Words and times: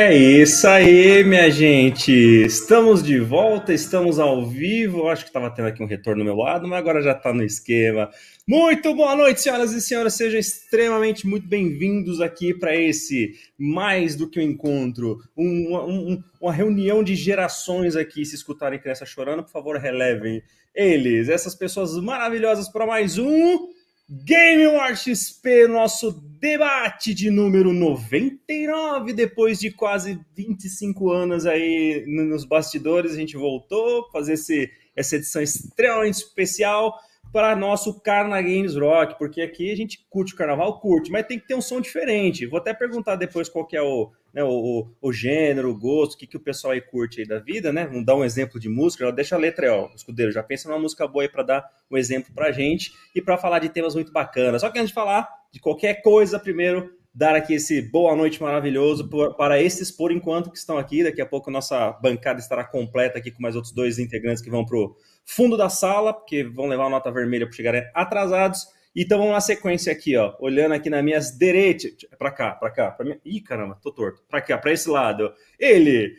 É 0.00 0.14
isso 0.14 0.68
aí, 0.68 1.24
minha 1.24 1.50
gente. 1.50 2.12
Estamos 2.12 3.02
de 3.02 3.18
volta, 3.18 3.74
estamos 3.74 4.20
ao 4.20 4.46
vivo. 4.46 5.08
Acho 5.08 5.24
que 5.24 5.28
estava 5.28 5.50
tendo 5.50 5.66
aqui 5.66 5.82
um 5.82 5.88
retorno 5.88 6.22
do 6.22 6.24
meu 6.24 6.36
lado, 6.36 6.68
mas 6.68 6.78
agora 6.78 7.02
já 7.02 7.10
está 7.10 7.34
no 7.34 7.42
esquema. 7.42 8.08
Muito 8.46 8.94
boa 8.94 9.16
noite, 9.16 9.40
senhoras 9.40 9.72
e 9.72 9.80
senhores. 9.80 10.14
Sejam 10.14 10.38
extremamente 10.38 11.26
muito 11.26 11.48
bem-vindos 11.48 12.20
aqui 12.20 12.54
para 12.54 12.76
esse 12.76 13.34
mais 13.58 14.14
do 14.14 14.30
que 14.30 14.38
um 14.38 14.42
encontro, 14.42 15.18
um, 15.36 15.76
um, 15.76 16.22
uma 16.40 16.52
reunião 16.52 17.02
de 17.02 17.16
gerações 17.16 17.96
aqui. 17.96 18.24
Se 18.24 18.36
escutarem 18.36 18.78
criança 18.78 19.04
chorando, 19.04 19.42
por 19.42 19.50
favor, 19.50 19.78
relevem 19.78 20.40
eles, 20.72 21.28
essas 21.28 21.56
pessoas 21.56 21.96
maravilhosas, 22.00 22.68
para 22.68 22.86
mais 22.86 23.18
um 23.18 23.66
Game 24.10 24.66
War 24.68 24.96
XP, 24.96 25.68
nosso 25.68 26.12
debate 26.40 27.12
de 27.12 27.30
número 27.30 27.74
99, 27.74 29.12
depois 29.12 29.60
de 29.60 29.70
quase 29.70 30.18
25 30.34 31.10
anos 31.10 31.44
aí 31.44 32.04
nos 32.06 32.46
bastidores, 32.46 33.12
a 33.12 33.16
gente 33.16 33.36
voltou 33.36 34.08
fazer 34.10 34.32
esse, 34.32 34.70
essa 34.96 35.16
edição 35.16 35.42
extremamente 35.42 36.14
especial 36.14 36.98
para 37.32 37.54
nosso 37.54 38.00
Carna 38.00 38.40
Games 38.40 38.74
Rock, 38.74 39.18
porque 39.18 39.40
aqui 39.40 39.70
a 39.70 39.76
gente 39.76 40.04
curte 40.08 40.34
o 40.34 40.36
carnaval, 40.36 40.80
curte, 40.80 41.10
mas 41.10 41.26
tem 41.26 41.38
que 41.38 41.46
ter 41.46 41.54
um 41.54 41.60
som 41.60 41.80
diferente. 41.80 42.46
Vou 42.46 42.58
até 42.58 42.72
perguntar 42.72 43.16
depois 43.16 43.48
qual 43.48 43.66
que 43.66 43.76
é 43.76 43.82
o, 43.82 44.10
né, 44.32 44.42
o, 44.42 44.88
o, 45.00 45.12
gênero, 45.12 45.70
o 45.70 45.78
gosto, 45.78 46.14
o 46.14 46.18
que, 46.18 46.26
que 46.26 46.36
o 46.36 46.40
pessoal 46.40 46.72
aí 46.72 46.80
curte 46.80 47.20
aí 47.20 47.26
da 47.26 47.38
vida, 47.38 47.72
né? 47.72 47.86
Vamos 47.86 48.04
dar 48.04 48.16
um 48.16 48.24
exemplo 48.24 48.58
de 48.58 48.68
música, 48.68 49.10
deixa 49.12 49.36
a 49.36 49.38
letra 49.38 49.66
aí, 49.66 49.70
ó, 49.70 49.88
escudeiro, 49.94 50.32
já 50.32 50.42
pensa 50.42 50.68
numa 50.68 50.80
música 50.80 51.06
boa 51.06 51.24
aí 51.24 51.28
para 51.28 51.42
dar 51.42 51.70
um 51.90 51.96
exemplo 51.96 52.32
pra 52.34 52.50
gente 52.50 52.92
e 53.14 53.20
para 53.20 53.36
falar 53.36 53.58
de 53.58 53.68
temas 53.68 53.94
muito 53.94 54.12
bacanas. 54.12 54.62
Só 54.62 54.70
que 54.70 54.78
antes 54.78 54.88
de 54.88 54.94
falar 54.94 55.28
de 55.52 55.60
qualquer 55.60 56.02
coisa, 56.02 56.38
primeiro 56.38 56.97
dar 57.18 57.34
aqui 57.34 57.54
esse 57.54 57.82
boa 57.82 58.14
noite 58.14 58.40
maravilhoso 58.40 59.10
para 59.36 59.60
esses 59.60 59.90
por 59.90 60.12
enquanto 60.12 60.52
que 60.52 60.56
estão 60.56 60.78
aqui. 60.78 61.02
Daqui 61.02 61.20
a 61.20 61.26
pouco 61.26 61.50
nossa 61.50 61.90
bancada 62.00 62.38
estará 62.38 62.62
completa 62.62 63.18
aqui 63.18 63.32
com 63.32 63.42
mais 63.42 63.56
outros 63.56 63.74
dois 63.74 63.98
integrantes 63.98 64.40
que 64.40 64.48
vão 64.48 64.64
pro 64.64 64.96
fundo 65.24 65.56
da 65.56 65.68
sala, 65.68 66.14
porque 66.14 66.44
vão 66.44 66.66
levar 66.66 66.86
a 66.86 66.90
nota 66.90 67.10
vermelha 67.10 67.44
por 67.44 67.52
chegarem 67.52 67.82
atrasados. 67.92 68.68
Então 68.94 69.18
vamos 69.18 69.32
na 69.32 69.40
sequência 69.40 69.92
aqui, 69.92 70.16
ó, 70.16 70.36
olhando 70.38 70.74
aqui 70.74 70.88
nas 70.88 71.02
minhas 71.02 71.36
direitas, 71.36 71.90
para 72.16 72.30
cá, 72.30 72.52
para 72.52 72.70
cá, 72.70 72.90
para 72.92 73.04
mim. 73.04 73.18
Ih, 73.24 73.40
caramba, 73.40 73.76
tô 73.82 73.90
torto. 73.90 74.22
Para 74.28 74.40
cá, 74.40 74.56
para 74.56 74.72
esse 74.72 74.88
lado. 74.88 75.32
Ele, 75.58 76.14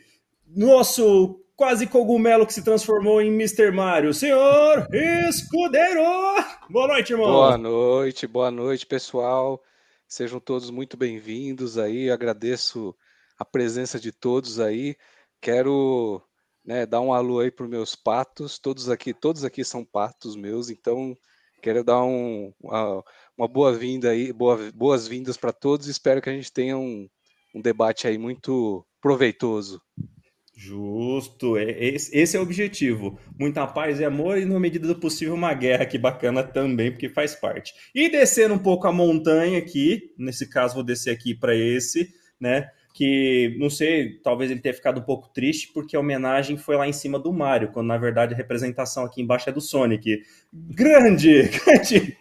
nosso 0.54 1.40
quase 1.56 1.86
cogumelo 1.86 2.46
que 2.46 2.52
se 2.52 2.62
transformou 2.62 3.22
em 3.22 3.28
Mr. 3.28 3.70
Mario, 3.70 4.12
senhor 4.12 4.86
Escudeiro. 4.92 6.02
Boa 6.68 6.88
noite, 6.88 7.14
irmão. 7.14 7.32
Boa 7.32 7.56
noite, 7.56 8.26
boa 8.26 8.50
noite, 8.50 8.84
pessoal. 8.86 9.62
Sejam 10.12 10.40
todos 10.40 10.70
muito 10.70 10.96
bem-vindos 10.96 11.78
aí. 11.78 12.10
Agradeço 12.10 12.96
a 13.38 13.44
presença 13.44 14.00
de 14.00 14.10
todos 14.10 14.58
aí. 14.58 14.96
Quero 15.40 16.20
né, 16.64 16.84
dar 16.84 17.00
um 17.00 17.14
alô 17.14 17.38
aí 17.38 17.48
para 17.48 17.62
os 17.62 17.70
meus 17.70 17.94
patos. 17.94 18.58
Todos 18.58 18.90
aqui, 18.90 19.14
todos 19.14 19.44
aqui 19.44 19.64
são 19.64 19.84
patos 19.84 20.34
meus, 20.34 20.68
então 20.68 21.16
quero 21.62 21.84
dar 21.84 22.02
um, 22.02 22.52
uma, 22.60 23.04
uma 23.38 23.46
boa-vinda 23.46 24.10
aí, 24.10 24.32
boa, 24.32 24.58
boas-vindas 24.74 25.36
para 25.36 25.52
todos. 25.52 25.86
Espero 25.86 26.20
que 26.20 26.28
a 26.28 26.32
gente 26.32 26.52
tenha 26.52 26.76
um, 26.76 27.08
um 27.54 27.60
debate 27.60 28.08
aí 28.08 28.18
muito 28.18 28.84
proveitoso. 29.00 29.80
Justo, 30.62 31.56
é, 31.56 31.70
esse 31.80 32.36
é 32.36 32.38
o 32.38 32.42
objetivo. 32.42 33.18
Muita 33.38 33.66
paz 33.66 33.98
e 33.98 34.04
amor 34.04 34.36
e, 34.36 34.44
na 34.44 34.60
medida 34.60 34.86
do 34.86 34.94
possível, 34.94 35.32
uma 35.32 35.54
guerra 35.54 35.86
que 35.86 35.96
bacana 35.96 36.42
também, 36.42 36.90
porque 36.90 37.08
faz 37.08 37.34
parte. 37.34 37.72
E 37.94 38.10
descendo 38.10 38.52
um 38.52 38.58
pouco 38.58 38.86
a 38.86 38.92
montanha 38.92 39.58
aqui, 39.58 40.12
nesse 40.18 40.46
caso 40.46 40.74
vou 40.74 40.84
descer 40.84 41.12
aqui 41.12 41.34
para 41.34 41.56
esse, 41.56 42.12
né? 42.38 42.68
que 42.92 43.56
não 43.58 43.70
sei, 43.70 44.18
talvez 44.18 44.50
ele 44.50 44.60
tenha 44.60 44.74
ficado 44.74 45.00
um 45.00 45.04
pouco 45.04 45.32
triste 45.32 45.70
porque 45.72 45.96
a 45.96 46.00
homenagem 46.00 46.58
foi 46.58 46.76
lá 46.76 46.86
em 46.86 46.92
cima 46.92 47.18
do 47.18 47.32
Mario, 47.32 47.70
quando 47.72 47.86
na 47.86 47.96
verdade 47.96 48.34
a 48.34 48.36
representação 48.36 49.04
aqui 49.04 49.22
embaixo 49.22 49.48
é 49.48 49.52
do 49.52 49.60
Sonic. 49.60 50.22
Grande, 50.52 51.48
grande, 51.64 52.18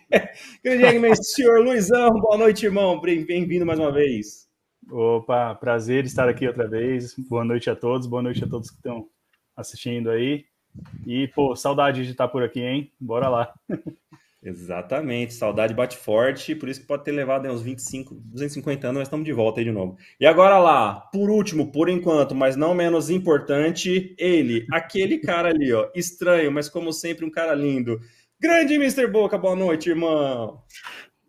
grande 0.63 1.25
senhor 1.25 1.59
Luizão, 1.61 2.11
boa 2.21 2.37
noite, 2.37 2.65
irmão, 2.65 3.01
bem-vindo 3.01 3.65
mais 3.65 3.79
uma 3.79 3.91
vez. 3.91 4.48
Opa, 4.91 5.53
prazer 5.53 6.05
estar 6.05 6.27
aqui 6.27 6.47
outra 6.47 6.67
vez. 6.67 7.13
Boa 7.29 7.45
noite 7.45 7.69
a 7.69 7.75
todos, 7.75 8.07
boa 8.07 8.23
noite 8.23 8.43
a 8.43 8.47
todos 8.47 8.71
que 8.71 8.77
estão 8.77 9.07
assistindo 9.55 10.09
aí. 10.09 10.45
E, 11.05 11.27
pô, 11.27 11.55
saudade 11.55 12.03
de 12.03 12.11
estar 12.11 12.27
por 12.27 12.41
aqui, 12.41 12.61
hein? 12.61 12.91
Bora 12.99 13.29
lá. 13.29 13.53
Exatamente, 14.41 15.33
saudade 15.33 15.73
bate 15.73 15.97
forte, 15.97 16.55
por 16.55 16.69
isso 16.69 16.79
que 16.79 16.87
pode 16.87 17.03
ter 17.03 17.11
levado 17.11 17.45
uns 17.49 17.61
25, 17.61 18.15
250 18.15 18.87
anos, 18.87 18.99
mas 18.99 19.07
estamos 19.07 19.25
de 19.25 19.33
volta 19.33 19.59
aí 19.59 19.65
de 19.65 19.71
novo. 19.71 19.97
E 20.17 20.25
agora 20.25 20.57
lá, 20.57 20.93
por 21.11 21.29
último, 21.29 21.73
por 21.73 21.89
enquanto, 21.89 22.33
mas 22.33 22.55
não 22.55 22.73
menos 22.73 23.09
importante, 23.09 24.15
ele, 24.17 24.65
aquele 24.71 25.19
cara 25.19 25.49
ali, 25.49 25.73
ó, 25.73 25.89
estranho, 25.93 26.53
mas 26.53 26.69
como 26.69 26.93
sempre 26.93 27.25
um 27.25 27.29
cara 27.29 27.53
lindo. 27.53 27.99
Grande 28.39 28.75
Mr. 28.75 29.07
Boca, 29.07 29.37
boa 29.37 29.57
noite, 29.57 29.89
irmão. 29.89 30.63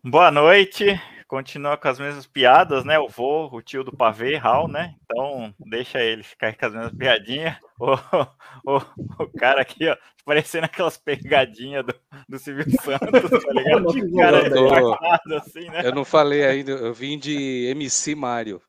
Boa 0.05 0.31
noite, 0.31 0.97
continua 1.31 1.77
com 1.77 1.87
as 1.87 2.01
mesmas 2.01 2.27
piadas, 2.27 2.85
né? 2.85 2.99
O 2.99 3.07
vô, 3.07 3.49
o 3.53 3.63
tio 3.63 3.85
do 3.85 3.97
pavê, 3.97 4.35
Raul, 4.35 4.67
né? 4.67 4.97
Então 5.05 5.55
deixa 5.61 6.01
ele 6.01 6.25
ficar 6.25 6.53
com 6.57 6.67
as 6.67 6.75
mesmas 6.75 6.93
piadinhas. 6.93 7.57
O, 7.81 8.77
o, 8.77 8.77
o 9.21 9.33
cara 9.39 9.63
aqui, 9.63 9.89
ó, 9.89 9.97
parecendo 10.23 10.67
aquelas 10.67 10.99
pegadinhas 10.99 11.83
do, 11.83 11.95
do 12.29 12.39
Silvio 12.39 12.67
Santos, 12.83 13.31
tá 13.43 13.53
ligado? 13.55 13.87
De 13.87 14.17
cara 14.17 14.37
eu, 14.47 14.53
tô... 14.53 15.35
assim, 15.37 15.67
né? 15.71 15.81
eu 15.87 15.95
não 15.95 16.05
falei 16.05 16.45
ainda, 16.45 16.73
eu 16.73 16.93
vim 16.93 17.19
de 17.19 17.71
MC 17.71 18.15
Mario. 18.15 18.61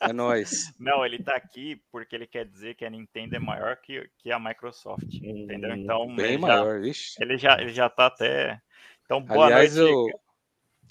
É 0.00 0.12
nóis. 0.12 0.74
Não, 0.76 1.06
ele 1.06 1.22
tá 1.22 1.36
aqui 1.36 1.80
porque 1.92 2.16
ele 2.16 2.26
quer 2.26 2.46
dizer 2.46 2.74
que 2.74 2.84
a 2.84 2.90
Nintendo 2.90 3.36
é 3.36 3.38
maior 3.38 3.76
que, 3.76 4.10
que 4.18 4.32
a 4.32 4.40
Microsoft, 4.40 5.14
entendeu? 5.22 5.70
Hum, 5.70 5.76
então, 5.76 6.16
bem 6.16 6.36
maior, 6.36 6.74
já, 6.74 6.80
vixe. 6.80 7.22
Ele 7.22 7.38
já, 7.38 7.60
ele 7.60 7.72
já 7.72 7.88
tá 7.88 8.06
até. 8.06 8.60
Então, 9.04 9.22
boa 9.22 9.46
Aliás, 9.46 9.76
noite. 9.76 10.10
Eu... 10.10 10.21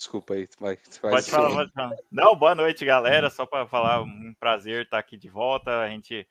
Desculpa 0.02 0.34
aí, 0.34 0.50
vai. 0.60 0.80
Pode 1.00 1.30
falar, 1.30 1.52
pode 1.52 1.72
falar. 1.74 1.96
Não, 2.12 2.36
boa 2.36 2.56
noite, 2.56 2.84
galera. 2.84 3.30
Só 3.30 3.46
para 3.46 3.68
falar, 3.68 4.02
um 4.02 4.34
prazer 4.40 4.86
estar 4.86 4.98
aqui 4.98 5.16
de 5.16 5.30
volta. 5.30 5.80
A 5.80 5.90
gente 5.90 6.28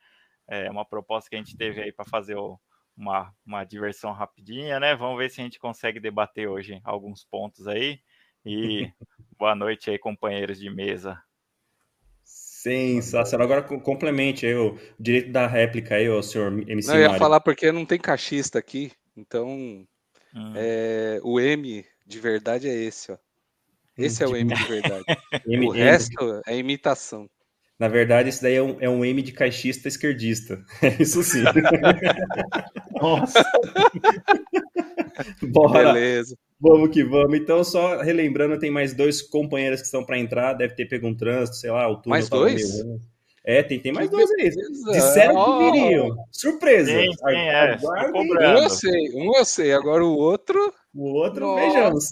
é 0.48 0.69
uma 0.69 0.84
proposta 0.84 1.31
que 1.31 1.36
a 1.36 1.38
gente 1.38 1.56
teve 1.56 1.80
aí 1.80 1.92
para 1.92 2.04
fazer 2.04 2.34
o, 2.34 2.59
uma, 2.97 3.32
uma 3.47 3.62
diversão 3.62 4.10
rapidinha, 4.10 4.80
né? 4.80 4.97
Vamos 4.97 5.16
ver 5.19 5.30
se 5.30 5.41
a 5.41 5.44
gente 5.44 5.60
consegue 5.60 6.00
debater 6.00 6.48
hoje 6.48 6.80
alguns 6.82 7.25
pontos 7.25 7.69
aí. 7.69 8.00
E 8.44 8.91
boa 9.38 9.54
noite 9.54 9.88
aí, 9.88 10.00
companheiros 10.00 10.59
de 10.59 10.69
mesa. 10.69 11.22
Sensacional. 12.25 13.44
Agora 13.44 13.62
complemente 13.62 14.47
aí 14.47 14.54
o 14.56 14.76
direito 14.98 15.30
da 15.30 15.47
réplica 15.47 15.94
aí, 15.94 16.09
o 16.09 16.20
senhor 16.25 16.53
MC 16.69 16.88
Não, 16.88 16.97
eu 16.97 17.03
ia 17.03 17.19
falar 17.19 17.38
porque 17.38 17.70
não 17.70 17.86
tem 17.86 18.00
cachista 18.00 18.59
aqui, 18.59 18.91
então 19.16 19.48
hum. 20.34 20.54
é, 20.56 21.20
o 21.22 21.38
M 21.38 21.86
de 22.04 22.19
verdade 22.19 22.69
é 22.69 22.75
esse, 22.75 23.12
ó. 23.12 23.19
Esse 24.05 24.25
é 24.25 24.27
o 24.27 24.37
M 24.37 24.55
de 24.55 24.65
verdade. 24.65 25.05
M, 25.47 25.66
o 25.66 25.71
resto 25.71 26.41
é 26.47 26.56
imitação. 26.56 27.28
Na 27.78 27.88
verdade, 27.88 28.28
isso 28.28 28.43
daí 28.43 28.56
é 28.56 28.62
um, 28.62 28.77
é 28.78 28.91
um 28.91 29.03
M 29.03 29.22
de 29.22 29.33
caixista 29.33 29.88
esquerdista. 29.88 30.62
Isso 31.00 31.22
sim. 31.22 31.43
Nossa. 33.01 33.42
Bora. 35.48 35.95
Beleza. 35.95 36.36
Vamos 36.60 36.91
que 36.91 37.03
vamos. 37.03 37.39
Então, 37.39 37.65
só 37.65 38.03
relembrando, 38.03 38.59
tem 38.59 38.71
mais 38.71 38.92
dois 38.92 39.22
companheiros 39.22 39.80
que 39.80 39.86
estão 39.86 40.04
para 40.04 40.19
entrar. 40.19 40.53
Deve 40.53 40.74
ter 40.74 40.84
pego 40.84 41.07
um 41.07 41.16
trânsito, 41.16 41.57
sei 41.57 41.71
lá, 41.71 41.89
o 41.89 41.97
turno. 41.97 42.10
Mais 42.10 42.28
dois? 42.28 42.84
Meio... 42.84 43.01
É, 43.42 43.63
tem, 43.63 43.80
tem 43.80 43.92
mais 43.92 44.10
dois 44.10 44.30
aí. 44.33 44.51
Disseram 44.92 45.36
oh. 45.36 45.72
que 45.72 45.80
viriam. 45.80 46.16
Surpresa. 46.30 46.91
Sim, 46.91 47.13
sim, 47.13 47.34
é. 47.34 47.78
Um 48.15 48.39
eu 48.59 48.69
sei, 48.69 49.10
um 49.15 49.36
eu 49.39 49.45
sei. 49.47 49.72
Agora 49.72 50.04
o 50.04 50.15
outro. 50.15 50.74
O 50.92 51.13
outro, 51.13 51.47
Nossa. 51.47 51.60
vejamos. 51.60 52.04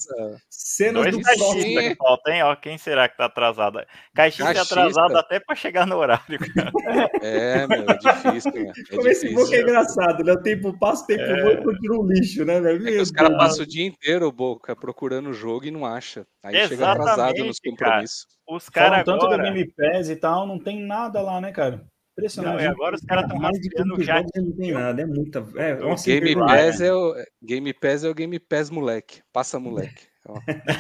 Cenas 0.48 1.02
Dois 1.02 1.16
do 1.16 1.22
caixista 1.22 1.82
que 1.82 1.96
falta, 1.96 2.30
hein? 2.30 2.42
Ó, 2.44 2.54
quem 2.54 2.78
será 2.78 3.08
que 3.08 3.16
tá 3.16 3.24
atrasado? 3.24 3.84
Caixista, 4.14 4.54
caixista. 4.54 4.80
atrasado 4.80 5.16
até 5.16 5.40
para 5.40 5.56
chegar 5.56 5.84
no 5.86 5.96
horário. 5.96 6.38
Cara. 6.54 6.72
É, 7.20 7.66
meu, 7.66 7.84
é 7.88 7.98
difícil. 7.98 8.52
É 8.54 8.96
Como 8.96 9.08
esse 9.08 9.34
boca 9.34 9.54
é 9.54 9.60
engraçado, 9.60 10.22
né? 10.22 10.32
O 10.32 10.42
tempo 10.42 10.78
passa, 10.78 11.02
o 11.02 11.06
tempo 11.06 11.22
é... 11.22 11.42
voa 11.42 11.52
e 11.54 11.64
continua 11.64 12.00
um 12.00 12.06
lixo, 12.06 12.44
né? 12.44 12.58
É 12.58 13.00
os 13.00 13.10
caras 13.10 13.36
passam 13.36 13.64
o 13.64 13.66
dia 13.66 13.84
inteiro, 13.84 14.30
Boca, 14.30 14.76
procurando 14.76 15.30
o 15.30 15.34
jogo 15.34 15.66
e 15.66 15.70
não 15.70 15.84
acha. 15.84 16.26
Aí 16.42 16.54
Exatamente, 16.54 16.68
chega 16.68 16.92
atrasado 16.92 17.44
nos 17.44 17.58
compromissos. 17.58 18.24
Cara. 18.24 18.56
Os 18.56 18.68
caras 18.68 18.98
agora... 19.00 19.18
tanto 19.18 19.28
da 19.28 19.42
Game 19.42 19.72
Pass 19.72 20.08
e 20.08 20.16
tal, 20.16 20.46
não 20.46 20.58
tem 20.58 20.80
nada 20.80 21.20
lá, 21.20 21.40
né, 21.40 21.50
cara? 21.50 21.84
Impressionante. 22.18 22.56
Não, 22.56 22.60
e 22.60 22.66
agora 22.66 22.96
os 22.96 23.02
caras 23.02 23.24
estão 23.24 23.38
rastreando 23.38 24.02
já. 24.02 24.20
Não 24.36 24.52
tem 24.52 24.72
nada, 24.72 25.02
é 25.02 25.06
muita. 25.06 25.38
É, 25.56 25.74
o 25.74 25.94
Game 25.94 26.34
Pass 26.34 26.80
é 26.80 26.92
o 26.92 27.14
Game 27.40 27.72
Pass 27.72 28.04
é 28.04 28.08
o 28.08 28.14
Game 28.14 28.38
Pass 28.40 28.70
moleque. 28.70 29.22
Passa 29.32 29.60
moleque. 29.60 30.08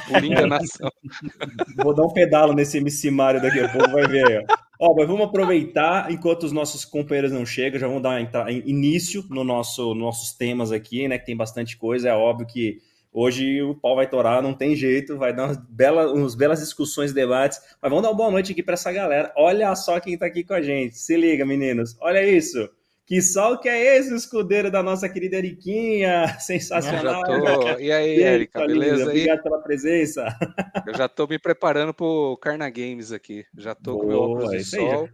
Por 0.08 0.24
enganação. 0.24 0.90
Vou 1.82 1.94
dar 1.94 2.02
um 2.02 2.12
pedalo 2.12 2.52
nesse 2.52 2.78
MC 2.78 3.10
Mario 3.10 3.40
daqui 3.40 3.60
a 3.60 3.68
pouco, 3.68 3.90
vai 3.90 4.06
ver 4.06 4.26
aí. 4.26 4.44
Ó, 4.80 4.94
mas 4.94 5.06
vamos 5.06 5.26
aproveitar 5.26 6.10
enquanto 6.10 6.42
os 6.42 6.52
nossos 6.52 6.84
companheiros 6.84 7.32
não 7.32 7.46
chegam, 7.46 7.80
já 7.80 7.86
vamos 7.86 8.02
dar 8.02 8.20
início 8.50 9.24
no 9.30 9.42
nosso 9.42 9.94
nossos 9.94 10.32
temas 10.32 10.70
aqui, 10.70 11.08
né? 11.08 11.18
Que 11.18 11.26
tem 11.26 11.36
bastante 11.36 11.76
coisa. 11.76 12.08
É 12.08 12.12
óbvio 12.12 12.46
que 12.46 12.80
Hoje 13.20 13.60
o 13.62 13.74
pau 13.74 13.96
vai 13.96 14.08
torar, 14.08 14.40
não 14.40 14.54
tem 14.54 14.76
jeito, 14.76 15.18
vai 15.18 15.34
dar 15.34 15.46
umas 15.46 15.56
belas, 15.56 16.12
uns 16.12 16.36
belas 16.36 16.60
discussões, 16.60 17.12
debates. 17.12 17.58
Mas 17.82 17.90
vamos 17.90 18.04
dar 18.04 18.10
uma 18.10 18.16
boa 18.16 18.30
noite 18.30 18.52
aqui 18.52 18.62
para 18.62 18.74
essa 18.74 18.92
galera. 18.92 19.32
Olha 19.36 19.74
só 19.74 19.98
quem 19.98 20.14
está 20.14 20.26
aqui 20.26 20.44
com 20.44 20.54
a 20.54 20.62
gente. 20.62 20.96
Se 20.96 21.16
liga, 21.16 21.44
meninos. 21.44 21.96
Olha 22.00 22.24
isso. 22.24 22.70
Que 23.04 23.20
sol 23.20 23.58
que 23.58 23.68
é 23.68 23.96
esse, 23.96 24.14
escudeiro 24.14 24.70
da 24.70 24.84
nossa 24.84 25.08
querida 25.08 25.34
Eriquinha? 25.34 26.28
Sensacional. 26.38 27.24
Tô... 27.24 27.80
E 27.80 27.90
aí, 27.90 28.22
Erika, 28.22 28.64
beleza? 28.64 29.06
Obrigado 29.06 29.42
pela 29.42 29.58
presença. 29.62 30.24
Eu 30.86 30.94
já 30.94 31.06
estou 31.06 31.26
me 31.26 31.40
preparando 31.40 31.92
para 31.92 32.06
o 32.06 32.36
Carna 32.36 32.70
Games 32.70 33.10
aqui. 33.10 33.44
Já 33.56 33.72
estou 33.72 33.98
com 33.98 34.06
meu 34.06 34.20
óculos 34.20 34.52
de 34.52 34.62
sol, 34.62 35.08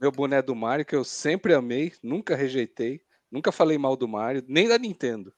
meu 0.00 0.10
boné 0.10 0.42
do 0.42 0.56
Mario, 0.56 0.84
que 0.84 0.96
eu 0.96 1.04
sempre 1.04 1.54
amei, 1.54 1.92
nunca 2.02 2.34
rejeitei, 2.34 3.00
nunca 3.30 3.52
falei 3.52 3.78
mal 3.78 3.96
do 3.96 4.08
Mario, 4.08 4.42
nem 4.48 4.66
da 4.66 4.76
Nintendo. 4.76 5.32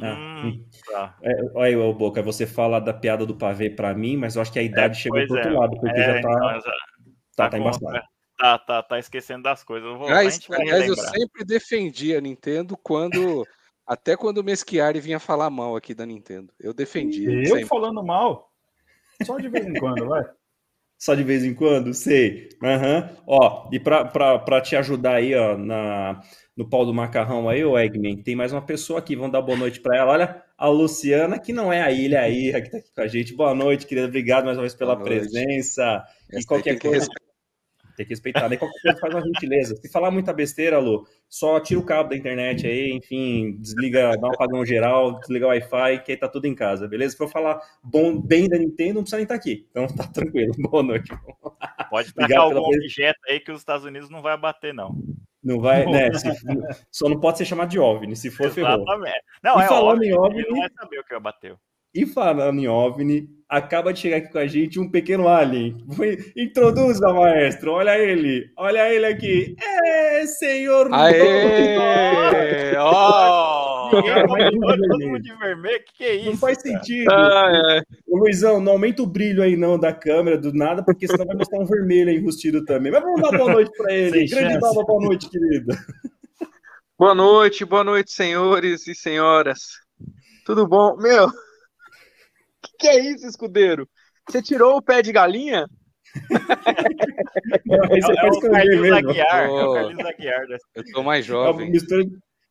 Ah, 0.00 0.42
hum, 0.44 0.64
tá. 0.86 1.16
é, 1.22 1.32
olha 1.54 1.86
aí, 1.86 1.94
Boca, 1.94 2.22
você 2.22 2.46
fala 2.46 2.78
da 2.78 2.92
piada 2.92 3.24
do 3.24 3.34
pavê 3.34 3.70
para 3.70 3.94
mim, 3.94 4.16
mas 4.16 4.36
eu 4.36 4.42
acho 4.42 4.52
que 4.52 4.58
a 4.58 4.62
idade 4.62 4.98
é, 4.98 5.02
chegou 5.02 5.26
pro 5.26 5.36
outro 5.36 5.50
é. 5.50 5.58
lado, 5.58 5.80
porque 5.80 6.00
é, 6.00 6.04
já 6.04 6.20
tá, 6.20 6.30
então, 6.30 6.40
já, 6.40 6.60
tá, 6.60 6.70
tá, 7.36 7.48
tá 7.48 7.58
embaçado. 7.58 8.00
Tá, 8.38 8.58
tá, 8.58 8.82
tá 8.82 8.98
esquecendo 8.98 9.44
das 9.44 9.64
coisas. 9.64 9.88
Eu 9.88 9.96
vou, 9.96 10.10
mas, 10.10 10.40
aliás, 10.50 10.86
eu 10.86 10.96
sempre 10.96 11.44
defendi 11.44 12.14
a 12.14 12.20
Nintendo 12.20 12.76
quando. 12.76 13.46
até 13.86 14.16
quando 14.16 14.38
o 14.38 14.44
Meschiari 14.44 15.00
vinha 15.00 15.18
falar 15.18 15.48
mal 15.48 15.76
aqui 15.76 15.94
da 15.94 16.04
Nintendo. 16.04 16.52
Eu 16.60 16.74
defendi. 16.74 17.24
Eu 17.24 17.46
sempre. 17.46 17.66
falando 17.66 18.04
mal? 18.04 18.52
Só 19.24 19.38
de 19.38 19.48
vez 19.48 19.66
em 19.66 19.74
quando, 19.74 20.06
vai. 20.06 20.22
Só 20.98 21.14
de 21.14 21.22
vez 21.22 21.44
em 21.44 21.54
quando? 21.54 21.92
Sei. 21.92 22.48
Uhum. 22.62 23.16
Ó, 23.26 23.68
e 23.70 23.78
para 23.78 24.60
te 24.62 24.76
ajudar 24.76 25.16
aí, 25.16 25.34
ó, 25.34 25.56
na, 25.56 26.22
no 26.56 26.68
pau 26.68 26.86
do 26.86 26.94
macarrão 26.94 27.48
aí, 27.48 27.62
o 27.64 27.78
Eggman, 27.78 28.22
tem 28.22 28.34
mais 28.34 28.50
uma 28.50 28.62
pessoa 28.62 28.98
aqui, 28.98 29.14
vamos 29.14 29.32
dar 29.32 29.42
boa 29.42 29.58
noite 29.58 29.78
para 29.78 29.98
ela. 29.98 30.12
Olha, 30.12 30.42
a 30.56 30.68
Luciana, 30.68 31.38
que 31.38 31.52
não 31.52 31.70
é 31.70 31.82
a 31.82 31.92
Ilha 31.92 32.22
aí, 32.22 32.50
que 32.62 32.70
tá 32.70 32.78
aqui 32.78 32.94
com 32.94 33.00
a 33.02 33.06
gente. 33.06 33.34
Boa 33.34 33.54
noite, 33.54 33.86
querida. 33.86 34.06
Obrigado 34.06 34.46
mais 34.46 34.56
uma 34.56 34.62
vez 34.62 34.74
pela 34.74 34.96
presença. 34.96 36.02
Essa 36.30 36.40
e 36.40 36.44
qualquer 36.46 36.78
coisa. 36.78 37.06
Tem 37.94 38.04
que 38.04 38.12
respeitar. 38.12 38.48
Daí 38.48 38.56
qualquer 38.56 38.80
coisa 38.80 38.98
faz 38.98 39.14
uma 39.14 39.22
gentileza. 39.22 39.76
Se 39.76 39.90
falar 39.90 40.10
muita 40.10 40.32
besteira, 40.32 40.78
Lu, 40.78 41.06
só 41.28 41.60
tira 41.60 41.80
o 41.80 41.84
cabo 41.84 42.10
da 42.10 42.16
internet 42.16 42.66
aí, 42.66 42.90
enfim, 42.92 43.56
desliga, 43.58 44.16
dá 44.16 44.28
um 44.28 44.32
apagão 44.32 44.64
geral, 44.64 45.18
desliga 45.20 45.46
o 45.46 45.48
Wi-Fi, 45.48 46.04
que 46.04 46.12
aí 46.12 46.16
tá 46.16 46.28
tudo 46.28 46.46
em 46.46 46.54
casa, 46.54 46.88
beleza? 46.88 47.12
Se 47.12 47.18
for 47.18 47.28
falar 47.28 47.60
bom, 47.82 48.20
bem 48.20 48.48
da 48.48 48.58
Nintendo, 48.58 48.94
não 48.94 49.02
precisa 49.02 49.16
nem 49.16 49.24
estar 49.24 49.34
tá 49.34 49.40
aqui. 49.40 49.66
Então 49.70 49.86
tá 49.88 50.06
tranquilo. 50.06 50.52
Boa 50.58 50.82
noite. 50.82 51.10
Pode 51.90 52.14
tacar 52.14 52.38
algum 52.38 52.60
objeto 52.60 53.20
aí 53.28 53.40
que 53.40 53.52
os 53.52 53.60
Estados 53.60 53.84
Unidos 53.84 54.08
não 54.08 54.22
vai 54.22 54.34
abater, 54.34 54.74
não. 54.74 55.15
Não 55.46 55.60
vai, 55.60 55.86
né? 55.86 56.12
Se, 56.12 56.28
só 56.90 57.08
não 57.08 57.20
pode 57.20 57.38
ser 57.38 57.44
chamado 57.44 57.68
de 57.68 57.78
OVNI. 57.78 58.16
Se 58.16 58.32
for, 58.32 58.46
Exatamente. 58.46 58.84
ferrou. 58.84 59.12
Não, 59.44 59.60
e 59.60 59.62
é 59.62 59.68
falando 59.68 59.98
OVNI, 59.98 60.08
em 60.08 60.18
OVNI, 60.18 60.40
ele 60.40 60.50
não 60.50 60.58
vai 60.58 60.70
saber 60.76 60.98
o 60.98 61.04
que 61.04 61.20
bateu. 61.20 61.56
E 61.94 62.04
falando 62.04 62.58
em 62.58 62.66
OVNI, 62.66 63.28
acaba 63.48 63.92
de 63.92 64.00
chegar 64.00 64.16
aqui 64.16 64.32
com 64.32 64.38
a 64.38 64.46
gente 64.48 64.80
um 64.80 64.90
pequeno 64.90 65.28
alien. 65.28 65.78
Introduza, 66.36 67.12
maestro. 67.12 67.74
Olha 67.74 67.96
ele. 67.96 68.50
Olha 68.58 68.92
ele 68.92 69.06
aqui. 69.06 69.54
É, 69.62 70.26
senhor. 70.26 70.92
Aê! 70.92 72.76
Ó! 72.76 73.55
Todo 73.90 74.98
mundo 75.00 75.20
de 75.20 75.34
vermelho. 75.36 75.84
Que 75.84 75.92
que 75.96 76.04
é 76.04 76.14
isso? 76.16 76.30
Não 76.30 76.36
faz 76.36 76.62
cara? 76.62 76.78
sentido. 76.78 77.10
Ah, 77.10 77.76
é. 77.76 77.82
Ô, 78.06 78.18
Luizão, 78.18 78.60
não 78.60 78.72
aumenta 78.72 79.02
o 79.02 79.06
brilho 79.06 79.42
aí 79.42 79.56
não 79.56 79.78
da 79.78 79.92
câmera, 79.92 80.38
do 80.38 80.52
nada, 80.52 80.84
porque 80.84 81.06
senão 81.06 81.26
vai 81.26 81.36
mostrar 81.36 81.58
um 81.58 81.66
vermelho 81.66 82.10
aí 82.10 82.16
enrustido 82.16 82.64
também. 82.64 82.92
Mas 82.92 83.02
vamos 83.02 83.22
dar 83.22 83.36
boa 83.36 83.52
noite 83.52 83.70
para 83.76 83.92
ele. 83.92 84.28
Sem 84.28 84.38
Grande 84.38 84.60
dava 84.60 84.82
boa 84.84 85.04
noite, 85.04 85.28
querido. 85.28 85.74
Boa 86.98 87.14
noite, 87.14 87.64
boa 87.64 87.84
noite, 87.84 88.10
senhores 88.10 88.86
e 88.86 88.94
senhoras. 88.94 89.58
Tudo 90.46 90.66
bom? 90.66 90.96
Meu, 90.96 91.28
que 92.78 92.88
é 92.88 92.98
isso, 93.00 93.26
escudeiro? 93.26 93.88
Você 94.28 94.42
tirou 94.42 94.76
o 94.76 94.82
pé 94.82 95.02
de 95.02 95.12
galinha? 95.12 95.66
Não, 97.66 97.84
é, 97.84 97.98
é, 97.98 98.30
o 98.30 98.40
Carlinhos 98.40 98.92
Aguiar, 98.92 99.50
oh, 99.50 99.58
é 99.58 99.64
o 99.64 99.74
Carlinhos 99.74 100.06
Aguiar. 100.06 100.48
Né? 100.48 100.56
Eu 100.74 100.84
tô 100.92 101.02
mais 101.02 101.24
jovem. 101.24 101.68
É 101.68 101.70
mistura, 101.70 102.04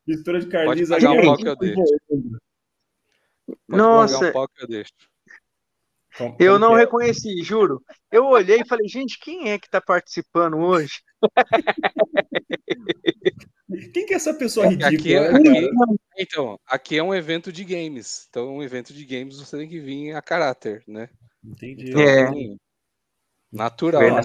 mistura 0.08 0.40
de 0.40 0.48
Carlinhos 0.48 0.92
Aguiar. 0.92 1.14
Um 1.14 1.24
pau 1.24 1.38
que 1.38 1.48
eu 1.48 1.56
deixo. 1.56 1.82
Pode 3.46 3.60
Nossa. 3.68 4.30
Um 4.30 4.34
pau 4.34 4.48
que 4.48 4.64
eu 4.64 4.68
deixo. 4.68 4.92
Eu 6.40 6.58
não 6.58 6.74
reconheci, 6.74 7.44
juro. 7.44 7.84
Eu 8.12 8.26
olhei 8.26 8.62
e 8.62 8.68
falei, 8.68 8.88
gente, 8.88 9.20
quem 9.20 9.52
é 9.52 9.60
que 9.60 9.70
tá 9.70 9.82
participando 9.82 10.58
hoje? 10.58 11.02
Quem 13.94 14.06
que 14.06 14.14
é 14.14 14.18
essa 14.18 14.34
pessoa 14.34 14.68
ridícula? 14.68 14.96
Aqui 14.96 15.16
é, 15.16 15.28
aqui, 15.28 15.70
então, 16.18 16.60
aqui 16.68 16.98
é 16.98 17.04
um 17.04 17.14
evento 17.14 17.52
de 17.52 17.64
games. 17.64 18.28
Então, 18.30 18.56
um 18.56 18.64
evento 18.64 18.94
de 18.94 19.04
games 19.04 19.40
você 19.40 19.58
tem 19.58 19.68
que 19.68 19.80
vir 19.80 20.14
a 20.14 20.22
caráter, 20.22 20.84
né? 20.88 21.10
Entendi. 21.44 21.90
Então, 21.90 22.02
é. 22.02 22.24
Assim, 22.24 22.58
natural, 23.52 24.02
né? 24.02 24.22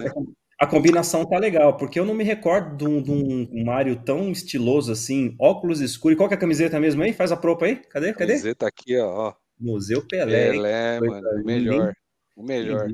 A 0.60 0.66
combinação 0.66 1.24
tá 1.24 1.38
legal, 1.38 1.78
porque 1.78 1.98
eu 1.98 2.04
não 2.04 2.12
me 2.12 2.22
recordo 2.22 2.76
de 2.76 2.84
um, 2.84 3.02
de 3.02 3.10
um, 3.10 3.64
Mario 3.64 3.96
tão 3.96 4.30
estiloso 4.30 4.92
assim, 4.92 5.34
óculos 5.38 5.80
escuros. 5.80 6.18
Qual 6.18 6.28
que 6.28 6.34
é 6.34 6.36
a 6.36 6.40
camiseta 6.40 6.78
mesmo 6.78 7.02
aí? 7.02 7.14
Faz 7.14 7.32
a 7.32 7.36
propa 7.36 7.64
aí? 7.64 7.76
Cadê? 7.76 8.12
Cadê? 8.12 8.34
A 8.34 8.36
camiseta 8.36 8.66
aqui, 8.66 8.98
ó. 8.98 9.32
Museu 9.58 10.06
Pelé. 10.06 10.50
Pelé, 10.50 11.00
mano. 11.00 11.28
O 11.40 11.44
melhor. 11.46 11.94
O 12.36 12.42
melhor. 12.42 12.88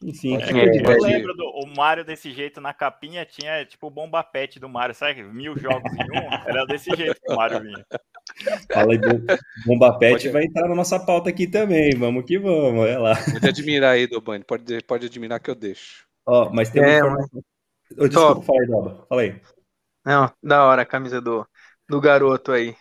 Enfim, 0.00 0.36
é, 0.36 0.50
é, 0.50 0.94
eu 0.94 1.02
lembro 1.02 1.34
do 1.34 1.44
o 1.44 1.66
Mario 1.76 2.04
desse 2.04 2.32
jeito 2.32 2.60
na 2.60 2.72
capinha 2.72 3.24
tinha 3.24 3.64
tipo 3.64 3.86
o 3.86 3.90
bomba 3.90 4.22
pet 4.22 4.58
do 4.58 4.68
Mario, 4.68 4.94
sabe? 4.94 5.22
Mil 5.24 5.56
jogos 5.56 5.92
em 5.92 6.18
um, 6.18 6.32
era 6.46 6.64
desse 6.66 6.94
jeito 6.96 7.20
que 7.20 7.32
o 7.32 7.36
Mario 7.36 7.60
vinha. 7.62 7.84
Fala 8.72 8.92
aí, 8.92 9.00
bomba 9.66 9.98
pet 9.98 10.12
pode... 10.12 10.28
vai 10.30 10.44
entrar 10.44 10.68
na 10.68 10.74
nossa 10.74 10.98
pauta 10.98 11.30
aqui 11.30 11.46
também, 11.46 11.94
vamos 11.96 12.24
que 12.24 12.38
vamos, 12.38 12.80
olha 12.80 12.98
lá. 12.98 13.14
Pode 13.32 13.48
admirar 13.48 13.92
aí, 13.92 14.06
Dobani, 14.08 14.44
pode, 14.44 14.80
pode 14.84 15.06
admirar 15.06 15.38
que 15.38 15.50
eu 15.50 15.54
deixo. 15.54 16.11
Ó, 16.26 16.50
mas 16.50 16.70
tem 16.70 16.82
uma 16.82 16.90
é, 16.90 16.98
informação. 16.98 17.42
Mas... 17.96 18.10
desculpa, 18.10 18.42
fala 18.42 18.60
aí, 18.60 18.66
Doba, 18.66 19.06
fala 19.08 19.22
aí. 19.22 19.40
Não, 20.04 20.32
da 20.42 20.64
hora 20.64 20.82
a 20.82 20.86
camisa 20.86 21.20
do, 21.20 21.46
do 21.88 22.00
garoto 22.00 22.52
aí, 22.52 22.74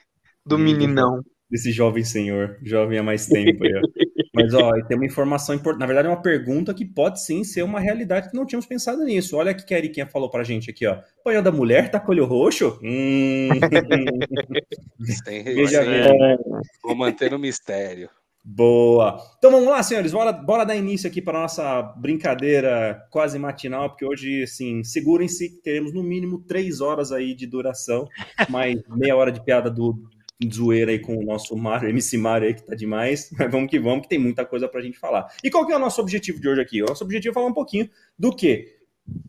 do 0.46 0.56
hum, 0.56 0.60
meninão 0.60 1.22
desse 1.52 1.70
jovem 1.70 2.04
senhor, 2.04 2.58
jovem 2.64 2.98
há 2.98 3.04
mais 3.04 3.28
tempo. 3.28 3.66
Aí, 3.66 3.72
Mas, 4.34 4.54
ó, 4.54 4.72
tem 4.88 4.96
uma 4.96 5.06
informação 5.06 5.54
importante. 5.54 5.82
Na 5.82 5.86
verdade, 5.86 6.08
é 6.08 6.12
uma 6.12 6.22
pergunta 6.22 6.74
que 6.74 6.86
pode 6.86 7.22
sim 7.22 7.44
ser 7.44 7.64
uma 7.64 7.82
realidade 7.82 8.30
que 8.30 8.38
não 8.38 8.46
tínhamos 8.46 8.66
pensado 8.66 9.04
nisso. 9.04 9.36
Olha 9.36 9.52
o 9.52 9.56
que 9.56 9.74
a 9.74 9.78
Eriquinha 9.78 10.08
falou 10.08 10.30
pra 10.30 10.46
gente 10.46 10.72
aqui, 10.72 10.88
ó. 10.88 11.00
Panhão 11.22 11.44
da 11.44 11.52
mulher 11.52 11.92
tá 11.92 12.00
com 12.00 12.14
olho 12.14 12.24
roxo? 12.24 12.80
Hum. 12.82 13.50
Sem 15.26 15.44
Veja 15.44 15.84
bem. 15.84 16.38
Vou 16.82 16.96
manter 16.96 17.34
o 17.34 17.40
mistério. 17.40 18.10
Boa. 18.44 19.22
Então 19.38 19.52
vamos 19.52 19.68
lá, 19.68 19.84
senhores. 19.84 20.12
Bora, 20.12 20.32
bora 20.32 20.66
dar 20.66 20.76
início 20.76 21.08
aqui 21.08 21.22
para 21.22 21.40
nossa 21.40 21.82
brincadeira 21.98 23.06
quase 23.12 23.38
matinal, 23.38 23.90
porque 23.90 24.06
hoje, 24.06 24.44
assim, 24.44 24.84
segurem-se 24.84 25.50
que 25.50 25.62
teremos 25.62 25.94
no 25.94 26.02
mínimo 26.02 26.40
três 26.40 26.82
horas 26.82 27.12
aí 27.12 27.36
de 27.36 27.46
duração, 27.46 28.08
mais 28.50 28.82
meia 28.90 29.16
hora 29.16 29.32
de 29.32 29.44
piada 29.44 29.70
do 29.70 29.96
zoeira 30.52 30.92
aí 30.92 30.98
com 30.98 31.16
o 31.18 31.24
nosso 31.24 31.56
Mário, 31.56 31.90
MC 31.90 32.18
Mário 32.18 32.48
aí, 32.48 32.54
que 32.56 32.64
tá 32.64 32.74
demais. 32.74 33.30
Mas 33.38 33.52
vamos 33.52 33.70
que 33.70 33.80
vamos, 33.80 34.02
que 34.02 34.10
tem 34.10 34.18
muita 34.18 34.44
coisa 34.44 34.68
pra 34.68 34.82
gente 34.82 34.98
falar. 34.98 35.28
E 35.44 35.52
qual 35.52 35.66
que 35.66 35.72
é 35.72 35.76
o 35.76 35.80
nosso 35.80 36.02
objetivo 36.02 36.42
de 36.42 36.50
hoje 36.50 36.62
aqui? 36.62 36.82
O 36.82 36.88
nosso 36.88 37.04
objetivo 37.04 37.32
é 37.32 37.36
falar 37.36 37.48
um 37.48 37.54
pouquinho 37.54 37.88
do 38.18 38.36
quê? 38.36 38.78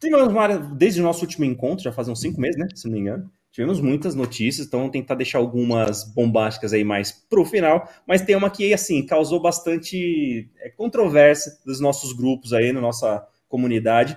Tivemos 0.01 0.33
várias, 0.33 0.67
desde 0.75 1.01
o 1.01 1.05
nosso 1.05 1.23
último 1.23 1.45
encontro, 1.45 1.85
já 1.85 1.93
faz 1.93 2.09
uns 2.09 2.21
cinco 2.21 2.41
meses, 2.41 2.59
né? 2.59 2.67
Se 2.75 2.87
não 2.87 2.93
me 2.95 3.01
engano. 3.01 3.31
Tivemos 3.53 3.83
muitas 3.83 4.15
notícias, 4.15 4.67
então 4.67 4.81
vamos 4.81 4.93
tentar 4.93 5.15
deixar 5.15 5.37
algumas 5.37 6.05
bombásticas 6.05 6.73
aí 6.73 6.83
mais 6.83 7.13
pro 7.13 7.45
final, 7.45 7.87
mas 8.07 8.23
tem 8.23 8.35
uma 8.35 8.49
que, 8.49 8.73
assim, 8.73 9.05
causou 9.05 9.43
bastante 9.43 10.49
é, 10.59 10.71
controvérsia 10.71 11.53
dos 11.63 11.79
nossos 11.79 12.15
grupos 12.15 12.55
aí, 12.55 12.73
na 12.73 12.81
nossa 12.81 13.23
comunidade, 13.51 14.17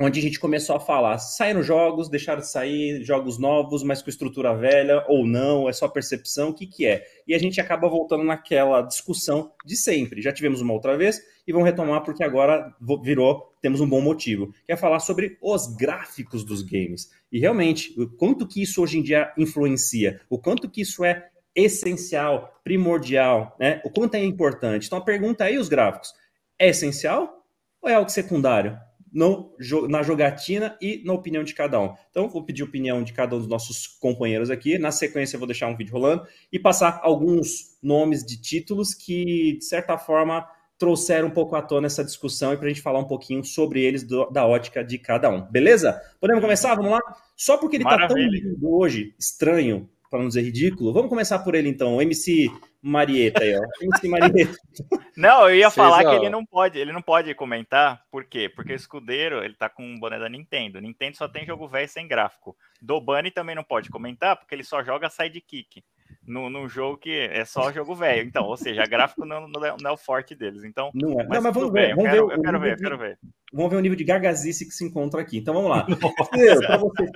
onde 0.00 0.20
a 0.20 0.22
gente 0.22 0.38
começou 0.38 0.76
a 0.76 0.80
falar, 0.80 1.18
saíram 1.18 1.60
jogos, 1.60 2.08
deixaram 2.08 2.40
de 2.40 2.48
sair, 2.48 3.02
jogos 3.02 3.36
novos, 3.36 3.82
mas 3.82 4.00
com 4.00 4.08
estrutura 4.08 4.54
velha 4.54 5.04
ou 5.08 5.26
não, 5.26 5.68
é 5.68 5.72
só 5.72 5.88
percepção, 5.88 6.50
o 6.50 6.54
que 6.54 6.66
que 6.66 6.86
é? 6.86 7.04
E 7.26 7.34
a 7.34 7.38
gente 7.38 7.60
acaba 7.60 7.88
voltando 7.88 8.22
naquela 8.22 8.80
discussão 8.82 9.50
de 9.64 9.76
sempre. 9.76 10.22
Já 10.22 10.32
tivemos 10.32 10.60
uma 10.60 10.72
outra 10.72 10.96
vez 10.96 11.20
e 11.46 11.52
vamos 11.52 11.66
retomar 11.66 12.04
porque 12.04 12.22
agora 12.22 12.72
virou, 13.02 13.52
temos 13.60 13.80
um 13.80 13.88
bom 13.88 14.00
motivo, 14.00 14.52
que 14.64 14.72
é 14.72 14.76
falar 14.76 15.00
sobre 15.00 15.36
os 15.42 15.66
gráficos 15.74 16.44
dos 16.44 16.62
games. 16.62 17.10
E 17.32 17.40
realmente, 17.40 17.92
o 18.00 18.08
quanto 18.08 18.46
que 18.46 18.62
isso 18.62 18.80
hoje 18.80 18.98
em 18.98 19.02
dia 19.02 19.32
influencia, 19.36 20.20
o 20.30 20.38
quanto 20.38 20.70
que 20.70 20.82
isso 20.82 21.04
é 21.04 21.28
essencial, 21.56 22.60
primordial, 22.62 23.56
né? 23.58 23.82
O 23.84 23.90
quanto 23.90 24.14
é 24.14 24.24
importante. 24.24 24.86
Então 24.86 24.98
a 24.98 25.04
pergunta 25.04 25.42
aí, 25.42 25.58
os 25.58 25.68
gráficos, 25.68 26.14
é 26.56 26.68
essencial 26.68 27.44
ou 27.82 27.90
é 27.90 27.94
algo 27.94 28.10
secundário? 28.10 28.78
No, 29.12 29.54
na 29.88 30.02
jogatina 30.02 30.76
e 30.80 31.02
na 31.04 31.12
opinião 31.12 31.42
de 31.42 31.54
cada 31.54 31.80
um. 31.80 31.94
Então, 32.10 32.28
vou 32.28 32.44
pedir 32.44 32.62
a 32.62 32.66
opinião 32.66 33.02
de 33.02 33.12
cada 33.12 33.34
um 33.34 33.38
dos 33.38 33.48
nossos 33.48 33.86
companheiros 33.86 34.50
aqui. 34.50 34.78
Na 34.78 34.90
sequência, 34.90 35.36
eu 35.36 35.40
vou 35.40 35.46
deixar 35.46 35.68
um 35.68 35.76
vídeo 35.76 35.92
rolando 35.92 36.26
e 36.52 36.58
passar 36.58 37.00
alguns 37.02 37.78
nomes 37.82 38.24
de 38.24 38.40
títulos 38.40 38.94
que, 38.94 39.58
de 39.58 39.64
certa 39.64 39.96
forma, 39.98 40.46
trouxeram 40.78 41.28
um 41.28 41.32
pouco 41.32 41.56
à 41.56 41.62
tona 41.62 41.86
essa 41.86 42.04
discussão 42.04 42.52
e 42.52 42.56
para 42.56 42.66
a 42.66 42.68
gente 42.68 42.80
falar 42.80 43.00
um 43.00 43.06
pouquinho 43.06 43.42
sobre 43.44 43.82
eles 43.82 44.04
do, 44.04 44.30
da 44.30 44.46
ótica 44.46 44.84
de 44.84 44.96
cada 44.98 45.28
um. 45.28 45.42
Beleza? 45.50 46.00
Podemos 46.20 46.40
começar? 46.40 46.74
Vamos 46.76 46.92
lá? 46.92 47.00
Só 47.36 47.56
porque 47.56 47.76
ele 47.76 47.84
está 47.84 48.06
tão 48.06 48.16
lindo 48.16 48.58
hoje, 48.62 49.14
estranho, 49.18 49.88
para 50.10 50.20
não 50.20 50.28
dizer 50.28 50.42
ridículo. 50.42 50.92
Vamos 50.92 51.08
começar 51.08 51.38
por 51.40 51.54
ele 51.54 51.68
então, 51.68 51.96
o 51.96 52.02
MC 52.02 52.50
Marieta 52.82 53.42
aí, 53.42 53.54
ó. 53.56 53.62
MC 53.82 54.08
Marieta. 54.08 54.56
Não, 55.16 55.48
eu 55.48 55.56
ia 55.56 55.68
Vocês, 55.68 55.74
falar 55.74 56.06
ó. 56.06 56.10
que 56.10 56.16
ele 56.16 56.30
não 56.30 56.46
pode, 56.46 56.78
ele 56.78 56.92
não 56.92 57.02
pode 57.02 57.34
comentar, 57.34 58.00
por 58.08 58.24
quê? 58.24 58.48
Porque 58.48 58.72
o 58.72 58.76
escudeiro, 58.76 59.42
ele 59.42 59.54
tá 59.54 59.68
com 59.68 59.82
um 59.82 59.98
boné 59.98 60.16
da 60.16 60.28
Nintendo. 60.28 60.80
Nintendo 60.80 61.16
só 61.16 61.26
tem 61.26 61.44
jogo 61.44 61.66
velho 61.66 61.88
sem 61.88 62.06
gráfico. 62.06 62.56
Dobani 62.80 63.32
também 63.32 63.56
não 63.56 63.64
pode 63.64 63.90
comentar, 63.90 64.36
porque 64.36 64.54
ele 64.54 64.62
só 64.62 64.80
joga 64.84 65.10
sidekick. 65.10 65.82
No, 66.24 66.48
num 66.48 66.68
jogo 66.68 66.98
que 66.98 67.10
é 67.10 67.44
só 67.44 67.72
jogo 67.72 67.96
velho. 67.96 68.28
Então, 68.28 68.44
ou 68.44 68.56
seja, 68.56 68.86
gráfico 68.86 69.24
não, 69.24 69.48
não 69.48 69.64
é, 69.64 69.74
não 69.82 69.90
é 69.90 69.92
o 69.92 69.96
forte 69.96 70.36
deles. 70.36 70.62
Então, 70.62 70.90
Não 70.94 71.20
é. 71.20 71.26
mas 71.26 71.38
Não, 71.38 71.42
mas 71.42 71.54
vamos 71.54 71.72
bem, 71.72 71.86
ver. 71.86 71.90
eu 71.92 71.96
Vamos 71.96 72.10
quero, 72.12 72.28
ver, 72.28 72.36
eu 72.36 72.42
quero 72.42 72.60
ver, 72.60 72.72
eu 72.72 72.76
quero 72.76 72.98
ver. 72.98 73.18
Vamos 73.52 73.70
ver 73.70 73.76
o 73.76 73.80
nível 73.80 73.96
de 73.96 74.04
gagazice 74.04 74.66
que 74.66 74.72
se 74.72 74.84
encontra 74.84 75.20
aqui. 75.20 75.38
Então 75.38 75.54
vamos 75.54 75.70
lá. 75.70 75.86
Primeiro, 76.30 76.60
pra 76.60 76.76
você, 76.76 77.06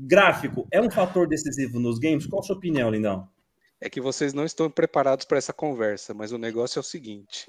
gráfico 0.00 0.66
é 0.70 0.80
um 0.80 0.90
fator 0.90 1.26
decisivo 1.26 1.80
nos 1.80 1.98
games? 1.98 2.26
Qual 2.26 2.40
a 2.40 2.42
sua 2.42 2.56
opinião, 2.56 2.90
Lindão? 2.90 3.28
É 3.80 3.90
que 3.90 4.00
vocês 4.00 4.32
não 4.32 4.44
estão 4.44 4.70
preparados 4.70 5.24
para 5.24 5.38
essa 5.38 5.52
conversa, 5.52 6.14
mas 6.14 6.32
o 6.32 6.38
negócio 6.38 6.78
é 6.78 6.80
o 6.80 6.84
seguinte: 6.84 7.46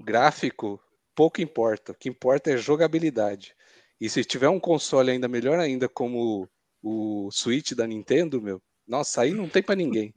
gráfico 0.00 0.80
pouco 1.14 1.40
importa, 1.40 1.92
o 1.92 1.94
que 1.94 2.08
importa 2.08 2.52
é 2.52 2.56
jogabilidade. 2.56 3.54
E 4.00 4.08
se 4.08 4.24
tiver 4.24 4.48
um 4.48 4.60
console 4.60 5.10
ainda 5.10 5.26
melhor 5.26 5.58
ainda, 5.58 5.88
como 5.88 6.48
o 6.80 7.28
Switch 7.32 7.72
da 7.72 7.86
Nintendo, 7.86 8.40
meu, 8.40 8.62
nossa, 8.86 9.22
aí 9.22 9.32
não 9.32 9.48
tem 9.48 9.62
para 9.62 9.74
ninguém. 9.74 10.14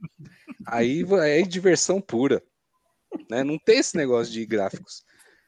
Aí 0.64 1.04
é 1.24 1.42
diversão 1.42 2.00
pura, 2.00 2.40
né? 3.28 3.42
Não 3.42 3.58
tem 3.58 3.78
esse 3.78 3.96
negócio 3.96 4.32
de 4.32 4.46
gráficos. 4.46 5.02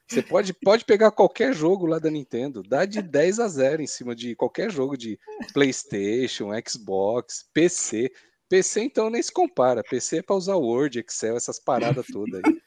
Você 0.07 0.21
pode, 0.21 0.53
pode 0.53 0.85
pegar 0.85 1.11
qualquer 1.11 1.53
jogo 1.53 1.87
lá 1.87 1.97
da 1.97 2.11
Nintendo, 2.11 2.61
dá 2.61 2.85
de 2.85 3.01
10 3.01 3.39
a 3.39 3.47
0 3.47 3.81
em 3.81 3.87
cima 3.87 4.15
de 4.15 4.35
qualquer 4.35 4.69
jogo 4.69 4.95
de 4.95 5.19
PlayStation, 5.53 6.49
Xbox, 6.67 7.49
PC. 7.53 8.11
PC 8.47 8.81
então 8.81 9.09
nem 9.09 9.21
se 9.21 9.31
compara. 9.31 9.83
PC 9.83 10.17
é 10.17 10.21
para 10.21 10.35
usar 10.35 10.55
Word, 10.55 10.99
Excel, 10.99 11.35
essas 11.35 11.59
paradas 11.59 12.05
todas 12.11 12.41
aí. 12.43 12.61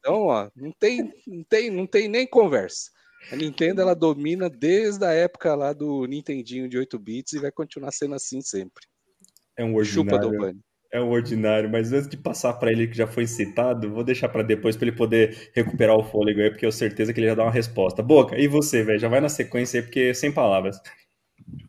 Então, 0.00 0.22
ó, 0.22 0.50
não 0.56 0.72
tem, 0.72 1.12
não 1.26 1.44
tem, 1.44 1.70
não 1.70 1.86
tem 1.86 2.08
nem 2.08 2.26
conversa. 2.26 2.90
A 3.30 3.36
Nintendo 3.36 3.82
ela 3.82 3.94
domina 3.94 4.48
desde 4.48 5.04
a 5.04 5.12
época 5.12 5.54
lá 5.54 5.72
do 5.72 6.06
Nintendinho 6.06 6.68
de 6.68 6.78
8 6.78 6.98
bits 6.98 7.34
e 7.34 7.38
vai 7.38 7.52
continuar 7.52 7.92
sendo 7.92 8.14
assim 8.14 8.40
sempre. 8.40 8.82
É 9.56 9.64
um 9.64 9.84
Chupa 9.84 10.18
do 10.18 10.28
ordinário. 10.28 10.54
Bunny. 10.54 10.64
É 10.92 11.00
um 11.00 11.08
ordinário, 11.10 11.70
mas 11.70 11.92
antes 11.92 12.08
de 12.08 12.16
passar 12.16 12.54
para 12.54 12.72
ele 12.72 12.88
que 12.88 12.96
já 12.96 13.06
foi 13.06 13.24
citado, 13.24 13.92
vou 13.92 14.02
deixar 14.02 14.28
para 14.28 14.42
depois 14.42 14.76
para 14.76 14.88
ele 14.88 14.96
poder 14.96 15.50
recuperar 15.54 15.96
o 15.96 16.02
fôlego 16.02 16.40
aí, 16.40 16.50
porque 16.50 16.66
eu 16.66 16.70
tenho 16.70 16.78
certeza 16.78 17.12
que 17.14 17.20
ele 17.20 17.28
já 17.28 17.34
dá 17.36 17.44
uma 17.44 17.52
resposta. 17.52 18.02
Boca, 18.02 18.36
e 18.36 18.48
você, 18.48 18.82
velho? 18.82 18.98
Já 18.98 19.08
vai 19.08 19.20
na 19.20 19.28
sequência 19.28 19.78
aí, 19.78 19.82
porque 19.84 20.12
sem 20.14 20.32
palavras. 20.32 20.80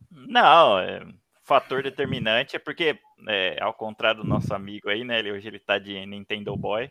Não, 0.10 0.80
é, 0.80 1.06
fator 1.44 1.84
determinante 1.84 2.56
é 2.56 2.60
porque, 2.60 2.98
é, 3.28 3.58
ao 3.62 3.74
contrário 3.74 4.24
do 4.24 4.28
nosso 4.28 4.54
amigo 4.54 4.90
aí, 4.90 5.04
né? 5.04 5.20
Ele, 5.20 5.32
hoje 5.32 5.48
ele 5.48 5.60
tá 5.60 5.78
de 5.78 6.06
Nintendo 6.06 6.56
Boy. 6.56 6.90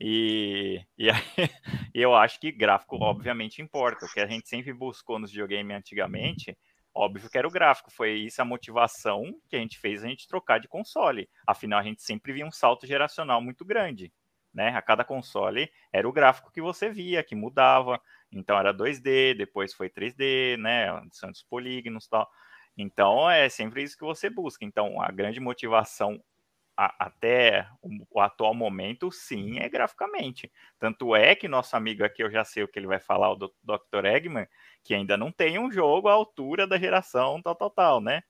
E, 0.00 0.80
e 0.98 1.08
aí, 1.08 1.16
eu 1.94 2.14
acho 2.14 2.40
que 2.40 2.50
gráfico, 2.50 2.96
obviamente, 2.96 3.62
importa. 3.62 4.04
O 4.04 4.12
que 4.12 4.20
a 4.20 4.26
gente 4.26 4.48
sempre 4.48 4.72
buscou 4.72 5.18
nos 5.18 5.30
videogames 5.30 5.76
antigamente, 5.76 6.56
óbvio 6.94 7.28
que 7.28 7.36
era 7.36 7.48
o 7.48 7.50
gráfico. 7.50 7.90
Foi 7.90 8.12
isso 8.12 8.40
a 8.40 8.44
motivação 8.44 9.34
que 9.48 9.56
a 9.56 9.58
gente 9.58 9.78
fez 9.78 10.04
a 10.04 10.08
gente 10.08 10.28
trocar 10.28 10.58
de 10.60 10.68
console. 10.68 11.28
Afinal, 11.46 11.80
a 11.80 11.82
gente 11.82 12.02
sempre 12.02 12.32
via 12.32 12.46
um 12.46 12.52
salto 12.52 12.86
geracional 12.86 13.42
muito 13.42 13.64
grande. 13.64 14.12
Né? 14.52 14.68
A 14.68 14.80
cada 14.80 15.04
console 15.04 15.68
era 15.92 16.08
o 16.08 16.12
gráfico 16.12 16.52
que 16.52 16.62
você 16.62 16.88
via, 16.88 17.24
que 17.24 17.34
mudava. 17.34 18.00
Então 18.30 18.58
era 18.58 18.72
2D, 18.72 19.36
depois 19.36 19.74
foi 19.74 19.90
3D, 19.90 20.56
né? 20.56 20.90
Adição 20.90 21.30
dos 21.30 21.42
polígonos 21.42 22.04
e 22.06 22.10
tal. 22.10 22.28
Então 22.76 23.30
é 23.30 23.48
sempre 23.48 23.82
isso 23.82 23.96
que 23.96 24.04
você 24.04 24.30
busca. 24.30 24.64
Então 24.64 25.00
a 25.02 25.10
grande 25.10 25.40
motivação 25.40 26.22
a- 26.76 27.06
até 27.06 27.66
o, 27.82 27.88
o 28.18 28.20
atual 28.20 28.54
momento, 28.54 29.10
sim, 29.12 29.58
é 29.58 29.68
graficamente. 29.68 30.50
Tanto 30.78 31.14
é 31.16 31.34
que 31.34 31.48
nosso 31.48 31.76
amigo 31.76 32.04
aqui, 32.04 32.22
eu 32.22 32.30
já 32.30 32.44
sei 32.44 32.62
o 32.64 32.68
que 32.68 32.78
ele 32.78 32.86
vai 32.86 33.00
falar, 33.00 33.32
o 33.32 33.36
Dr. 33.62 34.04
Eggman, 34.06 34.46
que 34.82 34.94
ainda 34.94 35.16
não 35.16 35.30
tem 35.32 35.58
um 35.58 35.70
jogo 35.70 36.08
à 36.08 36.12
altura 36.12 36.66
da 36.66 36.78
geração 36.78 37.40
tal, 37.42 37.54
tal, 37.54 37.70
tal, 37.70 38.00
né? 38.00 38.22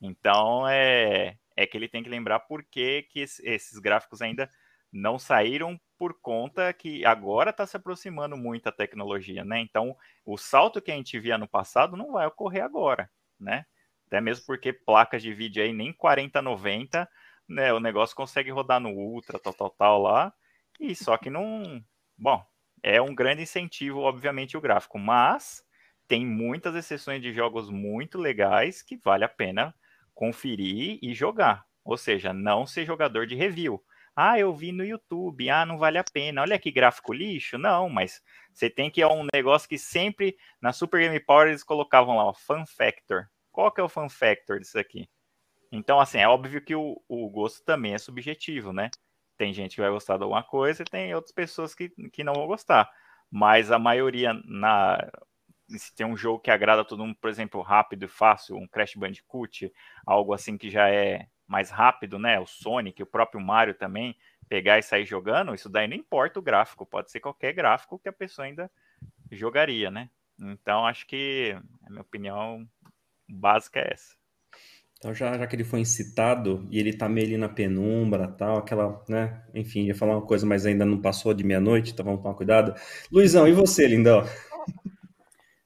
Então 0.00 0.66
é, 0.68 1.36
é 1.56 1.66
que 1.66 1.76
ele 1.76 1.88
tem 1.88 2.02
que 2.02 2.08
lembrar 2.08 2.40
por 2.40 2.64
que, 2.64 3.02
que 3.10 3.20
es- 3.20 3.40
esses 3.40 3.78
gráficos 3.78 4.22
ainda 4.22 4.50
não 4.92 5.18
saíram 5.18 5.78
por 5.98 6.18
conta 6.20 6.72
que 6.72 7.04
agora 7.04 7.50
está 7.50 7.66
se 7.66 7.76
aproximando 7.76 8.36
muito 8.36 8.66
a 8.68 8.72
tecnologia, 8.72 9.44
né? 9.44 9.60
Então 9.60 9.96
o 10.24 10.36
salto 10.38 10.80
que 10.82 10.90
a 10.90 10.94
gente 10.96 11.18
via 11.20 11.38
no 11.38 11.48
passado 11.48 11.96
não 11.96 12.12
vai 12.12 12.26
ocorrer 12.26 12.64
agora, 12.64 13.10
né? 13.38 13.64
Até 14.06 14.20
mesmo 14.20 14.44
porque 14.46 14.72
placas 14.72 15.22
de 15.22 15.32
vídeo 15.32 15.62
aí 15.62 15.72
nem 15.72 15.92
4090, 15.92 17.08
né? 17.50 17.72
O 17.72 17.80
negócio 17.80 18.16
consegue 18.16 18.50
rodar 18.50 18.80
no 18.80 18.90
Ultra, 18.90 19.38
tal, 19.38 19.52
tal, 19.52 19.70
tal 19.70 20.02
lá. 20.02 20.32
E 20.78 20.94
só 20.94 21.18
que 21.18 21.28
não. 21.28 21.84
Bom, 22.16 22.44
é 22.82 23.02
um 23.02 23.14
grande 23.14 23.42
incentivo, 23.42 24.00
obviamente, 24.00 24.56
o 24.56 24.60
gráfico, 24.60 24.98
mas 24.98 25.62
tem 26.06 26.24
muitas 26.24 26.74
exceções 26.74 27.20
de 27.20 27.32
jogos 27.32 27.70
muito 27.70 28.18
legais 28.18 28.82
que 28.82 28.96
vale 28.96 29.24
a 29.24 29.28
pena 29.28 29.74
conferir 30.14 30.98
e 31.02 31.14
jogar. 31.14 31.66
Ou 31.84 31.96
seja, 31.96 32.32
não 32.32 32.66
ser 32.66 32.86
jogador 32.86 33.26
de 33.26 33.34
review. 33.34 33.82
Ah, 34.14 34.38
eu 34.38 34.52
vi 34.52 34.72
no 34.72 34.84
YouTube, 34.84 35.48
ah, 35.48 35.64
não 35.64 35.78
vale 35.78 35.98
a 35.98 36.04
pena. 36.04 36.42
Olha 36.42 36.58
que 36.58 36.70
gráfico 36.70 37.12
lixo. 37.12 37.56
Não, 37.58 37.88
mas 37.88 38.22
você 38.52 38.68
tem 38.68 38.90
que 38.90 39.00
é 39.02 39.06
um 39.06 39.26
negócio 39.32 39.68
que 39.68 39.78
sempre 39.78 40.36
na 40.60 40.72
Super 40.72 41.00
Game 41.00 41.20
Power 41.20 41.48
eles 41.48 41.64
colocavam 41.64 42.16
lá, 42.16 42.24
ó, 42.26 42.32
Fun 42.34 42.64
Factor. 42.66 43.26
Qual 43.50 43.72
que 43.72 43.80
é 43.80 43.84
o 43.84 43.88
Fun 43.88 44.08
Factor 44.08 44.58
disso 44.58 44.78
aqui? 44.78 45.08
Então, 45.72 46.00
assim, 46.00 46.18
é 46.18 46.28
óbvio 46.28 46.60
que 46.62 46.74
o, 46.74 47.00
o 47.08 47.28
gosto 47.30 47.64
também 47.64 47.94
é 47.94 47.98
subjetivo, 47.98 48.72
né? 48.72 48.90
Tem 49.36 49.52
gente 49.52 49.74
que 49.76 49.80
vai 49.80 49.90
gostar 49.90 50.16
de 50.16 50.24
alguma 50.24 50.42
coisa 50.42 50.82
e 50.82 50.84
tem 50.84 51.14
outras 51.14 51.32
pessoas 51.32 51.74
que, 51.74 51.88
que 52.12 52.24
não 52.24 52.34
vão 52.34 52.46
gostar. 52.46 52.90
Mas 53.30 53.70
a 53.70 53.78
maioria, 53.78 54.34
na, 54.44 54.98
se 55.68 55.94
tem 55.94 56.06
um 56.06 56.16
jogo 56.16 56.40
que 56.40 56.50
agrada 56.50 56.84
todo 56.84 57.04
mundo, 57.04 57.16
por 57.20 57.30
exemplo, 57.30 57.60
rápido 57.62 58.04
e 58.04 58.08
fácil, 58.08 58.56
um 58.56 58.66
Crash 58.66 58.94
Bandicoot, 58.96 59.72
algo 60.06 60.34
assim 60.34 60.58
que 60.58 60.70
já 60.70 60.88
é 60.90 61.26
mais 61.46 61.70
rápido, 61.70 62.18
né? 62.18 62.38
O 62.40 62.46
Sonic, 62.46 63.02
o 63.02 63.06
próprio 63.06 63.40
Mario 63.40 63.74
também, 63.74 64.16
pegar 64.48 64.78
e 64.78 64.82
sair 64.82 65.06
jogando, 65.06 65.54
isso 65.54 65.68
daí 65.68 65.86
não 65.86 65.96
importa 65.96 66.38
o 66.38 66.42
gráfico, 66.42 66.84
pode 66.84 67.10
ser 67.10 67.20
qualquer 67.20 67.52
gráfico 67.52 67.98
que 67.98 68.08
a 68.08 68.12
pessoa 68.12 68.46
ainda 68.46 68.70
jogaria, 69.30 69.90
né? 69.90 70.10
Então, 70.38 70.86
acho 70.86 71.06
que 71.06 71.56
a 71.86 71.90
minha 71.90 72.02
opinião 72.02 72.68
básica 73.28 73.80
é 73.80 73.92
essa. 73.92 74.19
Então, 75.00 75.14
já, 75.14 75.38
já 75.38 75.46
que 75.46 75.56
ele 75.56 75.64
foi 75.64 75.80
incitado 75.80 76.68
e 76.70 76.78
ele 76.78 76.92
tá 76.92 77.08
meio 77.08 77.26
ali 77.26 77.38
na 77.38 77.48
penumbra, 77.48 78.28
tal, 78.28 78.58
aquela, 78.58 79.02
né? 79.08 79.42
Enfim, 79.54 79.84
ia 79.84 79.94
falar 79.94 80.12
uma 80.12 80.26
coisa, 80.26 80.44
mas 80.44 80.66
ainda 80.66 80.84
não 80.84 81.00
passou 81.00 81.32
de 81.32 81.42
meia-noite, 81.42 81.92
então 81.92 82.04
vamos 82.04 82.20
tomar 82.20 82.34
cuidado. 82.34 82.74
Luizão, 83.10 83.48
e 83.48 83.52
você, 83.52 83.88
lindão? 83.88 84.22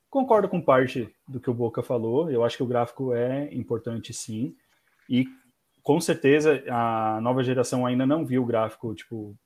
Concordo 0.08 0.48
com 0.48 0.60
parte 0.60 1.12
do 1.26 1.40
que 1.40 1.50
o 1.50 1.54
Boca 1.54 1.82
falou. 1.82 2.30
Eu 2.30 2.44
acho 2.44 2.56
que 2.56 2.62
o 2.62 2.66
gráfico 2.66 3.12
é 3.12 3.52
importante, 3.52 4.14
sim. 4.14 4.54
E 5.10 5.26
com 5.82 6.00
certeza 6.00 6.62
a 6.68 7.20
nova 7.20 7.42
geração 7.42 7.84
ainda 7.84 8.06
não 8.06 8.24
viu 8.24 8.44
o 8.44 8.46
gráfico 8.46 8.94
tipo 8.94 9.36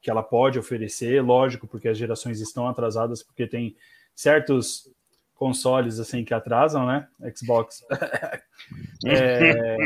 que 0.00 0.10
ela 0.10 0.22
pode 0.22 0.60
oferecer, 0.60 1.20
lógico, 1.24 1.66
porque 1.66 1.88
as 1.88 1.98
gerações 1.98 2.40
estão 2.40 2.68
atrasadas, 2.68 3.20
porque 3.20 3.48
tem 3.48 3.74
certos 4.14 4.88
consoles 5.34 5.98
assim 5.98 6.24
que 6.24 6.32
atrasam, 6.32 6.86
né? 6.86 7.08
Xbox. 7.34 7.84
é, 9.06 9.76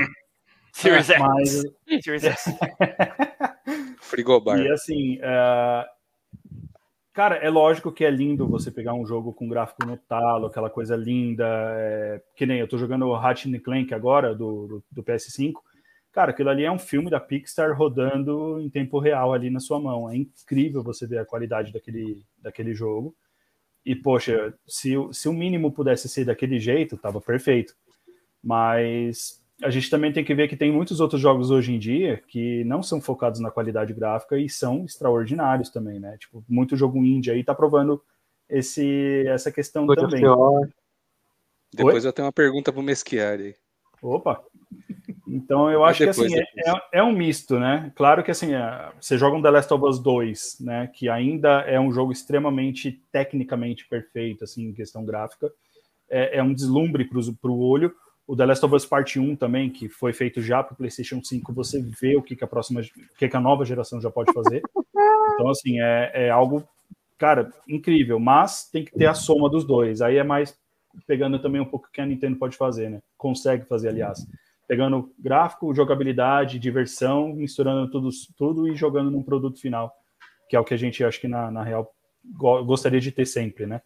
Series 0.73 1.11
X. 1.11 1.19
mas 1.19 1.63
Series 2.03 2.25
X. 2.25 2.45
Frigobar. 4.01 4.59
E 4.61 4.71
assim, 4.71 5.19
é, 5.21 5.87
cara, 7.13 7.37
é 7.37 7.51
lógico 7.51 7.93
que 7.93 8.05
é 8.05 8.11
lindo 8.11 8.49
você 8.49 8.71
pegar 8.71 8.95
um 8.95 9.07
jogo 9.07 9.33
com 9.33 9.49
gráfico 9.49 9.85
no 9.85 9.97
talo, 9.97 10.47
aquela 10.47 10.71
coisa 10.71 10.97
linda, 10.97 11.45
é, 11.47 12.23
que 12.37 12.47
nem 12.47 12.61
eu 12.61 12.69
tô 12.69 12.79
jogando 12.79 13.07
o 13.07 13.17
Ratchet 13.17 13.59
Clank 13.61 13.93
agora, 13.93 14.35
do, 14.35 14.67
do, 14.67 14.85
do 14.91 15.03
PS5, 15.03 15.55
cara, 16.13 16.31
aquilo 16.31 16.51
ali 16.51 16.65
é 16.65 16.71
um 16.71 16.79
filme 16.79 17.11
da 17.11 17.21
Pixar 17.21 17.77
rodando 17.77 18.61
em 18.61 18.71
tempo 18.71 18.99
real 18.99 19.33
ali 19.33 19.51
na 19.51 19.61
sua 19.61 19.81
mão, 19.81 20.09
é 20.09 20.17
incrível 20.17 20.83
você 20.83 21.07
ver 21.07 21.19
a 21.19 21.27
qualidade 21.27 21.73
daquele, 21.73 22.23
daquele 22.39 22.75
jogo, 22.75 23.15
e 23.91 23.97
poxa, 23.97 24.55
se, 24.67 24.97
o- 24.97 25.13
se 25.13 25.29
o 25.29 25.33
mínimo 25.33 25.73
pudesse 25.73 26.09
ser 26.09 26.25
daquele 26.25 26.59
jeito, 26.59 26.97
tava 26.97 27.21
perfeito, 27.21 27.75
mas 28.43 29.43
a 29.63 29.71
gente 29.71 29.91
também 29.91 30.13
tem 30.13 30.25
que 30.25 30.35
ver 30.35 30.47
que 30.49 30.57
tem 30.57 30.71
muitos 30.71 31.01
outros 31.01 31.21
jogos 31.21 31.51
hoje 31.51 31.73
em 31.73 31.79
dia 31.79 32.23
que 32.29 32.63
não 32.65 32.83
são 32.83 33.01
focados 33.01 33.41
na 33.41 33.51
qualidade 33.51 33.93
gráfica 33.93 34.39
e 34.39 34.49
são 34.49 34.85
extraordinários 34.85 35.71
também, 35.71 35.99
né? 35.99 36.17
Tipo, 36.19 36.45
muito 36.49 36.77
jogo 36.77 36.99
indie 37.05 37.31
aí 37.31 37.43
tá 37.43 37.55
provando 37.55 38.03
esse, 38.49 39.25
essa 39.27 39.51
questão 39.51 39.85
of 39.85 39.97
também. 39.97 40.25
War. 40.25 40.69
Depois 41.75 42.05
eu 42.05 42.13
tenho 42.13 42.27
uma 42.27 42.33
pergunta 42.33 42.73
pro 42.73 42.83
Meschiari. 42.83 43.57
Opa! 44.01 44.43
Então 45.31 45.71
eu 45.71 45.85
acho 45.85 45.99
que 45.99 46.07
depois, 46.07 46.33
assim, 46.33 46.43
é, 46.65 46.71
é- 46.71 47.01
é 47.01 47.03
um 47.03 47.13
misto, 47.13 47.59
né? 47.59 47.93
Claro 47.95 48.23
que 48.25 48.31
assim, 48.31 48.55
é, 48.55 48.91
você 49.01 49.19
joga 49.19 49.37
um 49.37 49.43
The 49.43 49.51
Last 49.51 49.73
of 49.75 49.85
Us 49.85 49.99
2, 49.99 50.57
né? 50.61 50.87
Que 50.95 51.09
ainda 51.09 51.61
é 51.63 51.79
um 51.79 51.93
jogo 51.93 52.13
extremamente 52.13 53.03
tecnicamente 53.13 53.87
perfeito, 53.89 54.45
assim, 54.45 54.65
em 54.69 54.73
questão 54.73 55.05
gráfica. 55.05 55.51
É, 56.11 56.39
é 56.39 56.43
um 56.43 56.55
deslumbre 56.55 57.05
para 57.07 57.51
o 57.51 57.59
olho, 57.61 57.95
O 58.27 58.37
The 58.37 58.47
Last 58.47 58.65
of 58.67 58.75
Us 58.75 58.87
Part 58.87 59.19
1 59.19 59.37
também, 59.37 59.71
que 59.71 59.89
foi 59.89 60.13
feito 60.13 60.41
já 60.43 60.63
para 60.63 60.75
o 60.75 60.77
PlayStation 60.77 61.23
5, 61.23 61.53
você 61.53 61.83
vê 62.01 62.17
o 62.17 62.23
que, 62.23 62.37
que 62.37 62.45
a 62.45 62.47
próxima, 62.47 62.81
o 62.81 63.17
que, 63.19 63.29
que 63.29 63.37
a 63.37 63.41
nova 63.41 63.65
geração 63.65 64.01
já 64.01 64.11
pode 64.11 64.33
fazer. 64.33 64.63
Então, 65.35 65.49
assim, 65.51 65.81
é, 65.81 66.11
é 66.27 66.31
algo, 66.31 66.63
cara, 67.19 67.51
incrível, 67.69 68.19
mas 68.19 68.69
tem 68.71 68.85
que 68.85 68.93
ter 68.93 69.07
a 69.07 69.15
soma 69.15 69.49
dos 69.51 69.65
dois. 69.65 70.01
Aí 70.03 70.17
é 70.17 70.25
mais 70.25 70.57
pegando 71.07 71.39
também 71.41 71.61
um 71.61 71.65
pouco 71.65 71.87
o 71.87 71.91
que 71.91 72.01
a 72.01 72.07
Nintendo 72.07 72.37
pode 72.39 72.57
fazer, 72.57 72.91
né? 72.91 73.01
Consegue 73.17 73.65
fazer, 73.67 73.89
aliás. 73.89 74.27
Pegando 74.69 75.13
gráfico, 75.19 75.75
jogabilidade, 75.75 76.59
diversão, 76.59 77.35
misturando 77.35 77.91
tudo, 77.91 78.11
tudo 78.37 78.69
e 78.69 78.77
jogando 78.77 79.11
num 79.11 79.23
produto 79.23 79.61
final, 79.61 79.93
que 80.49 80.55
é 80.55 80.61
o 80.61 80.65
que 80.65 80.75
a 80.75 80.77
gente, 80.77 81.03
acho 81.03 81.21
que 81.21 81.27
na, 81.27 81.51
na 81.51 81.65
real, 81.65 81.91
gostaria 82.65 83.01
de 83.01 83.11
ter 83.11 83.27
sempre, 83.27 83.67
né? 83.67 83.81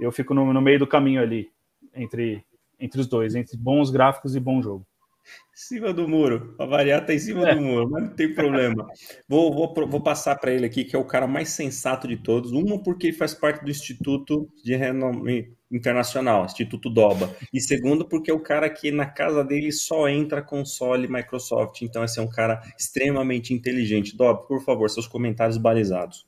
Eu 0.00 0.12
fico 0.12 0.34
no, 0.34 0.52
no 0.52 0.60
meio 0.60 0.80
do 0.80 0.86
caminho 0.86 1.22
ali, 1.22 1.48
entre, 1.94 2.44
entre 2.78 3.00
os 3.00 3.06
dois, 3.06 3.34
entre 3.34 3.56
bons 3.56 3.90
gráficos 3.90 4.34
e 4.34 4.40
bom 4.40 4.60
jogo. 4.60 4.86
Em 5.26 5.56
cima 5.56 5.92
do 5.92 6.06
muro. 6.06 6.54
A 6.58 6.66
variar 6.66 7.04
tá 7.04 7.12
em 7.14 7.18
cima 7.18 7.48
é. 7.48 7.54
do 7.54 7.60
muro, 7.60 7.90
mas 7.90 8.04
não 8.04 8.14
tem 8.14 8.32
problema. 8.32 8.86
Vou, 9.28 9.52
vou, 9.52 9.88
vou 9.88 10.00
passar 10.00 10.36
para 10.36 10.52
ele 10.52 10.66
aqui, 10.66 10.84
que 10.84 10.94
é 10.94 10.98
o 10.98 11.04
cara 11.04 11.26
mais 11.26 11.48
sensato 11.48 12.06
de 12.06 12.16
todos. 12.16 12.52
Uma, 12.52 12.82
porque 12.82 13.08
ele 13.08 13.16
faz 13.16 13.34
parte 13.34 13.64
do 13.64 13.70
Instituto 13.70 14.48
de 14.62 14.76
Renome 14.76 15.55
Internacional, 15.70 16.44
Instituto 16.44 16.88
DOBA. 16.88 17.34
E 17.52 17.60
segundo, 17.60 18.06
porque 18.06 18.30
é 18.30 18.34
o 18.34 18.42
cara 18.42 18.70
que 18.70 18.90
na 18.90 19.06
casa 19.06 19.44
dele 19.44 19.72
só 19.72 20.08
entra 20.08 20.42
console 20.42 21.08
Microsoft. 21.08 21.82
Então, 21.82 22.04
esse 22.04 22.18
é 22.18 22.22
um 22.22 22.28
cara 22.28 22.62
extremamente 22.78 23.52
inteligente. 23.52 24.16
Dob, 24.16 24.46
por 24.46 24.62
favor, 24.62 24.88
seus 24.88 25.06
comentários 25.06 25.56
balizados. 25.56 26.26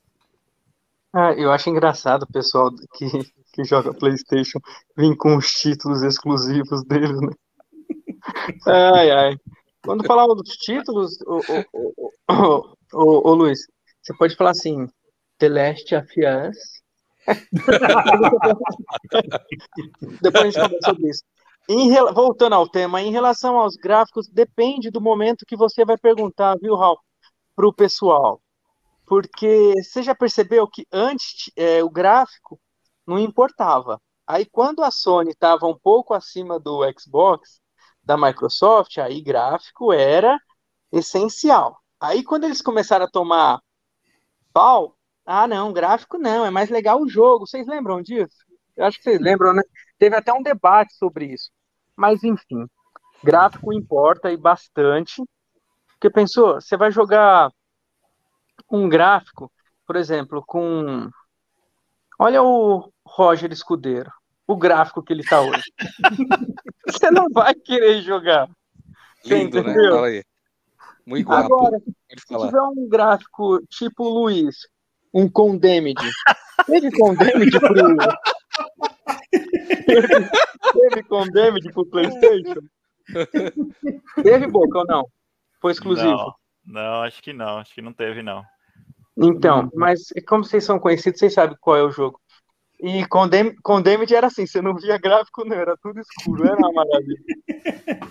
Ah, 1.12 1.32
eu 1.32 1.50
acho 1.50 1.70
engraçado 1.70 2.24
o 2.24 2.32
pessoal 2.32 2.70
que, 2.94 3.06
que 3.52 3.64
joga 3.64 3.94
PlayStation 3.94 4.60
vir 4.96 5.16
com 5.16 5.36
os 5.36 5.52
títulos 5.52 6.02
exclusivos 6.02 6.84
deles, 6.84 7.20
né? 7.20 7.30
Ai, 8.66 9.10
ai. 9.10 9.36
Quando 9.82 10.04
falava 10.04 10.34
dos 10.34 10.50
títulos, 10.56 11.18
o, 11.22 11.38
o, 11.38 12.02
o, 12.28 12.76
o, 12.92 13.30
o, 13.30 13.34
Luiz, 13.34 13.60
você 14.02 14.14
pode 14.18 14.36
falar 14.36 14.50
assim, 14.50 14.86
The 15.38 15.48
Last 15.48 15.94
of 15.94 16.08
Us. 16.20 16.82
Depois 20.22 20.42
a 20.42 20.44
gente 20.44 20.60
conversa 20.60 20.86
sobre 20.86 21.10
isso. 21.10 21.22
Em, 21.68 21.92
voltando 22.14 22.54
ao 22.54 22.66
tema, 22.66 23.02
em 23.02 23.12
relação 23.12 23.58
aos 23.58 23.76
gráficos, 23.76 24.26
depende 24.28 24.90
do 24.90 25.00
momento 25.00 25.44
que 25.46 25.56
você 25.56 25.84
vai 25.84 25.98
perguntar, 25.98 26.56
viu, 26.58 26.74
Raul, 26.74 26.98
para 27.54 27.68
o 27.68 27.72
pessoal. 27.72 28.40
Porque 29.06 29.74
você 29.82 30.02
já 30.02 30.14
percebeu 30.14 30.66
que 30.66 30.86
antes 30.90 31.50
é, 31.56 31.82
o 31.82 31.90
gráfico 31.90 32.58
não 33.06 33.18
importava. 33.18 34.00
Aí 34.26 34.44
quando 34.44 34.82
a 34.82 34.90
Sony 34.90 35.30
estava 35.30 35.66
um 35.66 35.78
pouco 35.78 36.12
acima 36.12 36.60
do 36.60 36.80
Xbox, 36.98 37.60
da 38.02 38.16
Microsoft, 38.16 38.98
aí 38.98 39.20
gráfico 39.22 39.92
era 39.92 40.38
essencial. 40.92 41.78
Aí 42.00 42.22
quando 42.22 42.44
eles 42.44 42.62
começaram 42.62 43.06
a 43.06 43.10
tomar 43.10 43.60
pau, 44.52 44.97
ah, 45.30 45.46
não, 45.46 45.72
gráfico 45.74 46.16
não, 46.16 46.46
é 46.46 46.50
mais 46.50 46.70
legal 46.70 47.02
o 47.02 47.08
jogo. 47.08 47.46
Vocês 47.46 47.66
lembram 47.66 48.00
disso? 48.00 48.36
Eu 48.74 48.86
acho 48.86 48.96
que 48.96 49.04
vocês 49.04 49.20
lembram, 49.20 49.52
né? 49.52 49.62
Teve 49.98 50.16
até 50.16 50.32
um 50.32 50.42
debate 50.42 50.94
sobre 50.94 51.26
isso. 51.26 51.50
Mas 51.94 52.24
enfim, 52.24 52.66
gráfico 53.22 53.72
importa 53.72 54.32
e 54.32 54.36
bastante. 54.38 55.22
Porque 55.88 56.08
pensou, 56.08 56.54
você 56.54 56.78
vai 56.78 56.90
jogar 56.90 57.50
um 58.70 58.88
gráfico, 58.88 59.52
por 59.86 59.96
exemplo, 59.96 60.42
com 60.46 61.10
Olha 62.18 62.42
o 62.42 62.90
Roger 63.04 63.52
Escudeiro 63.52 64.10
o 64.46 64.56
gráfico 64.56 65.02
que 65.02 65.12
ele 65.12 65.22
tá 65.22 65.42
hoje. 65.42 65.70
você 66.88 67.10
não 67.10 67.28
vai 67.28 67.54
querer 67.54 68.00
jogar. 68.00 68.48
Lindo, 69.26 69.62
né? 69.62 69.74
Fala 69.74 70.06
aí. 70.06 70.24
Muito 71.04 71.28
guapo. 71.28 71.54
Agora, 71.54 71.78
se 71.78 72.26
tiver 72.26 72.62
um 72.62 72.88
gráfico 72.88 73.60
tipo 73.68 74.04
o 74.04 74.08
Luiz, 74.08 74.66
um 75.12 75.28
Condemned, 75.28 76.00
teve 76.66 76.90
Condemned 76.92 77.60
pro... 77.60 77.74
teve, 79.86 80.30
teve 80.72 81.02
Condemned 81.04 81.72
pro 81.72 81.86
Playstation? 81.86 82.60
teve 84.22 84.46
Boca 84.46 84.78
ou 84.78 84.86
não? 84.86 85.04
Foi 85.60 85.72
exclusivo? 85.72 86.10
Não, 86.10 86.34
não, 86.64 87.02
acho 87.02 87.22
que 87.22 87.32
não. 87.32 87.58
Acho 87.58 87.74
que 87.74 87.82
não 87.82 87.92
teve, 87.92 88.22
não. 88.22 88.44
Então, 89.16 89.68
mas 89.74 90.12
como 90.26 90.44
vocês 90.44 90.64
são 90.64 90.78
conhecidos, 90.78 91.18
vocês 91.18 91.34
sabem 91.34 91.56
qual 91.60 91.76
é 91.76 91.82
o 91.82 91.90
jogo. 91.90 92.20
E 92.80 93.04
Condem 93.08 93.56
Condemned 93.56 94.14
era 94.14 94.28
assim, 94.28 94.46
você 94.46 94.62
não 94.62 94.72
via 94.76 94.96
gráfico, 94.96 95.44
não, 95.44 95.56
era 95.56 95.76
tudo 95.82 96.00
escuro, 96.00 96.46
era 96.46 96.56
uma 96.56 96.72
maravilha. 96.72 97.18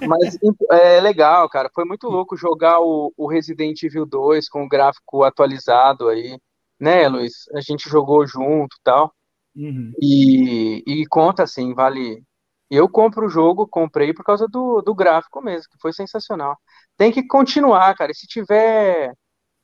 Mas 0.05 0.37
é 0.71 0.99
legal, 0.99 1.47
cara. 1.47 1.69
Foi 1.73 1.85
muito 1.85 2.09
louco 2.09 2.35
jogar 2.35 2.81
o, 2.81 3.13
o, 3.15 3.27
Resident 3.27 3.81
Evil 3.83 4.05
2 4.05 4.49
com 4.49 4.65
o 4.65 4.67
gráfico 4.67 5.23
atualizado 5.23 6.09
aí, 6.09 6.37
né, 6.79 7.07
Luiz? 7.07 7.33
A 7.53 7.61
gente 7.61 7.89
jogou 7.89 8.25
junto 8.27 8.75
tal. 8.83 9.13
Uhum. 9.55 9.91
E, 10.01 10.83
e 10.85 11.05
conta 11.07 11.43
assim, 11.43 11.73
vale. 11.73 12.23
Eu 12.69 12.89
compro 12.89 13.25
o 13.25 13.29
jogo, 13.29 13.67
comprei 13.67 14.13
por 14.13 14.23
causa 14.23 14.47
do, 14.47 14.81
do 14.81 14.93
gráfico 14.93 15.41
mesmo, 15.41 15.69
que 15.71 15.79
foi 15.79 15.93
sensacional. 15.93 16.57
Tem 16.97 17.11
que 17.11 17.25
continuar, 17.25 17.95
cara. 17.95 18.11
E 18.11 18.15
se 18.15 18.27
tiver 18.27 19.13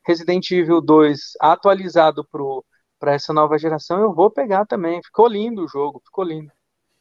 Resident 0.06 0.50
Evil 0.52 0.82
2 0.82 1.20
atualizado 1.40 2.26
pro 2.32 2.64
para 3.04 3.16
essa 3.16 3.34
nova 3.34 3.58
geração, 3.58 4.00
eu 4.00 4.14
vou 4.14 4.32
pegar 4.32 4.66
também. 4.66 5.04
Ficou 5.04 5.28
lindo 5.28 5.66
o 5.66 5.68
jogo, 5.68 6.02
ficou 6.06 6.24
lindo. 6.24 6.50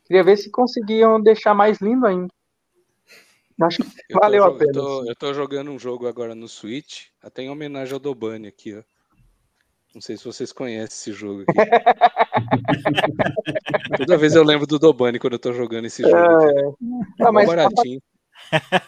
Queria 0.05 0.25
ver 0.25 0.37
se 0.37 0.51
conseguiam 0.51 1.22
deixar 1.22 1.55
mais 1.55 1.81
lindo 1.81 2.05
ainda. 2.05 2.29
Acho 3.62 3.85
que 3.85 3.92
eu 4.09 4.18
valeu 4.20 4.42
a 4.42 4.51
pena. 4.51 4.70
Eu 4.70 4.72
tô, 4.72 5.05
eu 5.07 5.14
tô, 5.14 5.33
jogando 5.33 5.70
um 5.70 5.79
jogo 5.79 6.09
agora 6.09 6.35
no 6.35 6.48
Switch, 6.48 7.07
até 7.22 7.42
em 7.42 7.51
homenagem 7.51 7.94
ao 7.94 8.01
Dobani 8.01 8.48
aqui, 8.48 8.77
ó. 8.77 8.83
Não 9.94 10.00
sei 10.00 10.16
se 10.16 10.24
vocês 10.24 10.52
conhecem 10.52 10.87
esse 10.87 11.12
jogo 11.12 11.42
aqui. 11.42 11.52
Toda 13.98 14.16
vez 14.16 14.35
eu 14.35 14.42
lembro 14.42 14.66
do 14.66 14.78
Dobani 14.78 15.18
quando 15.18 15.35
eu 15.35 15.38
tô 15.38 15.52
jogando 15.52 15.85
esse 15.85 16.00
jogo. 16.02 16.16
É, 16.16 17.26
é 17.26 17.31
mas 17.31 17.46
baratinho. 17.46 18.00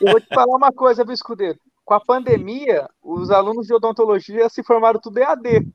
Eu 0.00 0.12
vou 0.12 0.20
te 0.20 0.28
falar 0.28 0.56
uma 0.56 0.72
coisa, 0.72 1.04
viu, 1.04 1.12
Escudeiro? 1.12 1.58
com 1.84 1.94
a 1.94 2.00
pandemia, 2.00 2.88
os 3.02 3.30
alunos 3.30 3.66
de 3.66 3.74
odontologia 3.74 4.48
se 4.48 4.62
formaram 4.62 4.98
tudo 4.98 5.18
EAD. 5.18 5.48
Eita, 5.48 5.66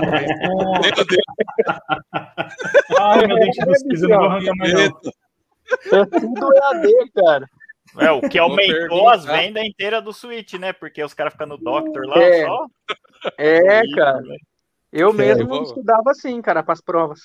meu 0.04 1.06
Deus. 1.06 1.22
Ai, 2.98 3.26
meu 3.26 3.38
Deus, 3.38 3.56
eu 4.02 4.08
não 4.08 4.18
vou 4.18 4.28
arrancar 4.28 4.54
mais 4.56 4.74
É 4.74 4.90
tudo 6.20 6.54
EAD, 6.54 7.10
cara. 7.14 7.48
É, 7.96 8.10
o 8.10 8.20
que 8.20 8.38
aumentou 8.38 9.08
as 9.08 9.24
vendas 9.24 9.64
inteiras 9.64 10.04
do 10.04 10.12
Switch, 10.12 10.54
né? 10.54 10.72
Porque 10.72 11.02
os 11.02 11.14
caras 11.14 11.32
ficam 11.32 11.46
no 11.46 11.56
Doctor 11.56 12.06
lá 12.06 12.18
é. 12.18 12.44
só. 12.44 12.66
É, 13.36 13.82
cara. 13.94 14.22
Eu 14.92 15.12
mesmo 15.12 15.42
eu 15.42 15.48
vou... 15.48 15.62
estudava 15.62 16.10
assim, 16.10 16.40
cara, 16.42 16.62
para 16.62 16.74
as 16.74 16.80
provas. 16.80 17.20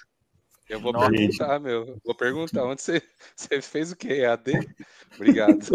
Eu 0.69 0.79
vou 0.79 0.93
Nossa. 0.93 1.09
perguntar, 1.09 1.59
meu. 1.59 1.97
Vou 2.03 2.15
perguntar 2.15 2.63
onde 2.63 2.81
você, 2.81 3.01
você 3.35 3.61
fez 3.61 3.91
o 3.91 3.95
quê? 3.95 4.25
AD? 4.25 4.53
Obrigado. 5.15 5.59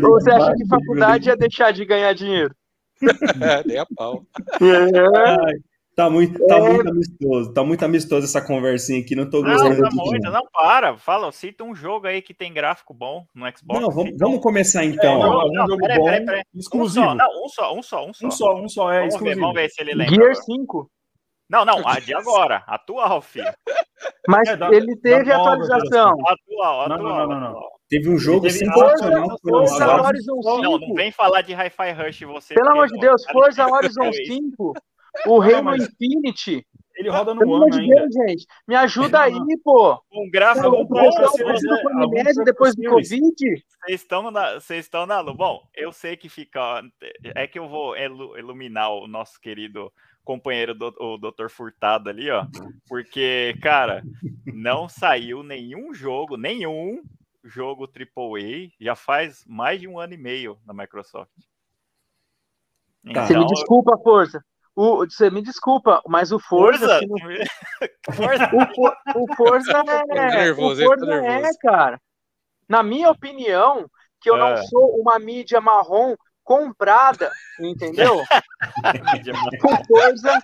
você 0.00 0.30
acha 0.30 0.54
que 0.54 0.68
faculdade 0.68 1.28
ia 1.28 1.36
deixar 1.36 1.72
de 1.72 1.84
ganhar 1.84 2.12
dinheiro? 2.12 2.54
Nem 3.66 3.78
a 3.78 3.86
pau. 3.86 4.26
É. 4.60 5.71
Tá 5.94 6.08
muito, 6.08 6.38
tá 6.46 6.56
é. 6.56 6.60
muito 6.60 6.88
amistoso, 6.88 7.52
tá 7.52 7.62
muito 7.62 7.84
amistoso 7.84 8.24
essa 8.24 8.40
conversinha 8.40 9.00
aqui, 9.00 9.14
não 9.14 9.28
tô 9.28 9.42
gostando. 9.42 9.76
Não, 9.76 9.90
tá 9.90 9.94
muito, 9.94 10.30
não, 10.30 10.42
para, 10.50 10.96
fala, 10.96 11.30
cita 11.30 11.64
um 11.64 11.74
jogo 11.74 12.06
aí 12.06 12.22
que 12.22 12.32
tem 12.32 12.52
gráfico 12.52 12.94
bom 12.94 13.26
no 13.34 13.44
Xbox. 13.46 13.80
Não, 13.80 13.90
vamos, 13.90 14.12
vamos 14.18 14.40
começar 14.40 14.84
então. 14.86 15.16
É, 15.16 15.18
não, 15.18 15.48
não, 15.52 15.64
um 15.64 15.68
jogo 15.68 15.80
peraí, 15.82 15.98
bom, 15.98 16.04
peraí, 16.04 16.24
peraí. 16.24 16.42
exclusivo. 16.54 17.04
Um 17.04 17.08
só, 17.08 17.14
não, 17.14 17.44
um 17.44 17.48
só, 17.48 17.74
um 17.74 17.82
só, 17.82 18.06
um 18.06 18.12
só. 18.14 18.26
Um 18.26 18.30
só, 18.30 18.54
um 18.56 18.68
só, 18.68 18.90
é 18.90 18.98
vamos 19.00 19.14
exclusivo. 19.14 19.34
Ver, 19.34 19.40
vamos 19.40 19.54
ver 19.54 19.68
se 19.68 19.82
ele 19.82 19.94
lembra. 19.94 20.14
Gear 20.14 20.34
5. 20.34 20.90
Não, 21.50 21.66
não, 21.66 21.86
a 21.86 22.00
de 22.00 22.14
agora, 22.14 22.64
atual, 22.66 23.20
filho. 23.20 23.52
Mas 24.26 24.48
é, 24.48 24.56
da, 24.56 24.70
ele 24.72 24.96
teve 24.96 25.26
da 25.26 25.36
atualização. 25.36 26.14
Atual, 26.26 26.80
atual. 26.80 26.88
Não, 26.88 26.96
não, 26.96 27.28
não, 27.28 27.40
não. 27.52 27.60
Teve 27.90 28.08
um 28.08 28.16
jogo 28.16 28.46
teve 28.46 28.54
sensacional. 28.54 29.36
Forza 29.46 30.02
Horizon 30.02 30.42
5. 30.42 30.62
Não, 30.62 30.78
não 30.78 30.94
vem 30.94 31.12
falar 31.12 31.42
de 31.42 31.52
Hi-Fi 31.52 31.92
Rush 31.92 32.20
você. 32.20 32.54
Pelo 32.54 32.70
amor 32.70 32.88
de 32.88 32.98
Deus, 32.98 33.22
Forza 33.30 33.66
Horizon 33.66 34.10
5, 34.24 34.72
o 35.26 35.40
Halo 35.40 35.76
Infinity. 35.76 36.66
Ele 36.94 37.08
roda 37.08 37.34
no 37.34 37.40
Pelo 37.40 37.70
de 37.70 37.86
Deus, 37.88 38.12
gente. 38.12 38.46
Me 38.66 38.74
ajuda 38.74 39.22
aí, 39.22 39.34
pô. 39.64 40.00
Um 40.12 40.30
gráfico 40.30 40.70
bom. 40.84 41.10
Depois 42.44 42.74
do 42.74 42.90
Covid. 42.90 43.34
Vocês 43.34 44.00
estão 44.00 44.30
na, 44.30 44.54
vocês 44.54 44.84
estão 44.84 45.06
na 45.06 45.22
Bom, 45.22 45.66
eu 45.74 45.92
sei 45.92 46.16
que 46.16 46.28
fica. 46.28 46.82
É 47.34 47.46
que 47.46 47.58
eu 47.58 47.68
vou 47.68 47.96
iluminar 47.96 48.90
o 48.90 49.06
nosso 49.06 49.40
querido 49.40 49.92
companheiro 50.22 50.74
do 50.74 50.94
o 51.00 51.18
Dr. 51.18 51.48
Furtado 51.48 52.10
ali, 52.10 52.30
ó. 52.30 52.46
Porque, 52.88 53.56
cara, 53.62 54.02
não 54.46 54.88
saiu 54.88 55.42
nenhum 55.42 55.94
jogo, 55.94 56.36
nenhum 56.36 57.02
jogo 57.42 57.88
AAA 57.88 58.70
já 58.80 58.94
faz 58.94 59.44
mais 59.46 59.80
de 59.80 59.88
um 59.88 59.98
ano 59.98 60.14
e 60.14 60.18
meio 60.18 60.58
na 60.64 60.72
Microsoft. 60.72 61.30
Então, 63.04 63.26
Você 63.26 63.36
me 63.36 63.46
desculpa, 63.46 63.98
força. 63.98 64.44
O, 64.74 65.04
você 65.04 65.28
me 65.30 65.42
desculpa, 65.42 66.02
mas 66.08 66.32
o 66.32 66.38
Forza. 66.38 67.00
Forza? 67.00 67.06
não- 67.06 67.18
Forza? 68.16 68.50
o, 69.14 69.22
o 69.24 69.34
Forza 69.36 69.72
Tá 69.84 70.04
é. 70.10 70.30
nervoso, 70.30 70.80
o 70.80 70.84
ele 70.84 70.86
Forza 70.86 71.12
é, 71.14 71.20
nervoso. 71.20 71.58
cara. 71.60 72.00
Na 72.68 72.82
minha 72.82 73.10
opinião, 73.10 73.86
que 74.20 74.30
eu 74.30 74.36
não 74.36 74.48
Ah. 74.54 74.62
sou 74.64 74.96
uma 74.98 75.18
mídia 75.18 75.60
marrom 75.60 76.14
comprada, 76.42 77.30
entendeu? 77.60 78.22
O 79.64 79.84
Forza 79.86 80.38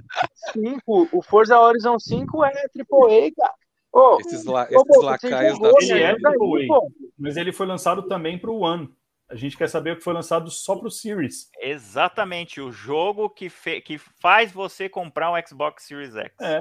5, 0.52 1.08
o 1.12 1.22
Forza 1.22 1.58
Horizon 1.58 1.98
5 1.98 2.44
é 2.44 2.50
AAA, 2.50 3.30
cara. 3.36 3.54
Ô, 3.92 4.18
Esses, 4.20 4.44
la, 4.44 4.64
esses 4.70 5.02
lacaios 5.02 5.58
da 5.58 5.70
Ele 5.80 6.02
é 6.02 6.10
AAA. 6.10 6.80
Mas 7.18 7.36
ele 7.36 7.52
foi 7.52 7.66
lançado 7.66 8.02
também 8.06 8.38
para 8.38 8.50
o 8.50 8.58
One. 8.60 8.88
A 9.30 9.34
gente 9.34 9.56
quer 9.56 9.68
saber 9.68 9.92
o 9.92 9.96
que 9.96 10.02
foi 10.04 10.14
lançado 10.14 10.50
só 10.50 10.74
para 10.76 10.88
o 10.88 10.90
Series. 10.90 11.50
Exatamente, 11.60 12.60
o 12.60 12.72
jogo 12.72 13.28
que, 13.28 13.50
que 13.82 13.98
faz 13.98 14.50
você 14.50 14.88
comprar 14.88 15.30
um 15.30 15.34
Xbox 15.46 15.84
Series 15.86 16.14
X. 16.16 16.32
É. 16.40 16.60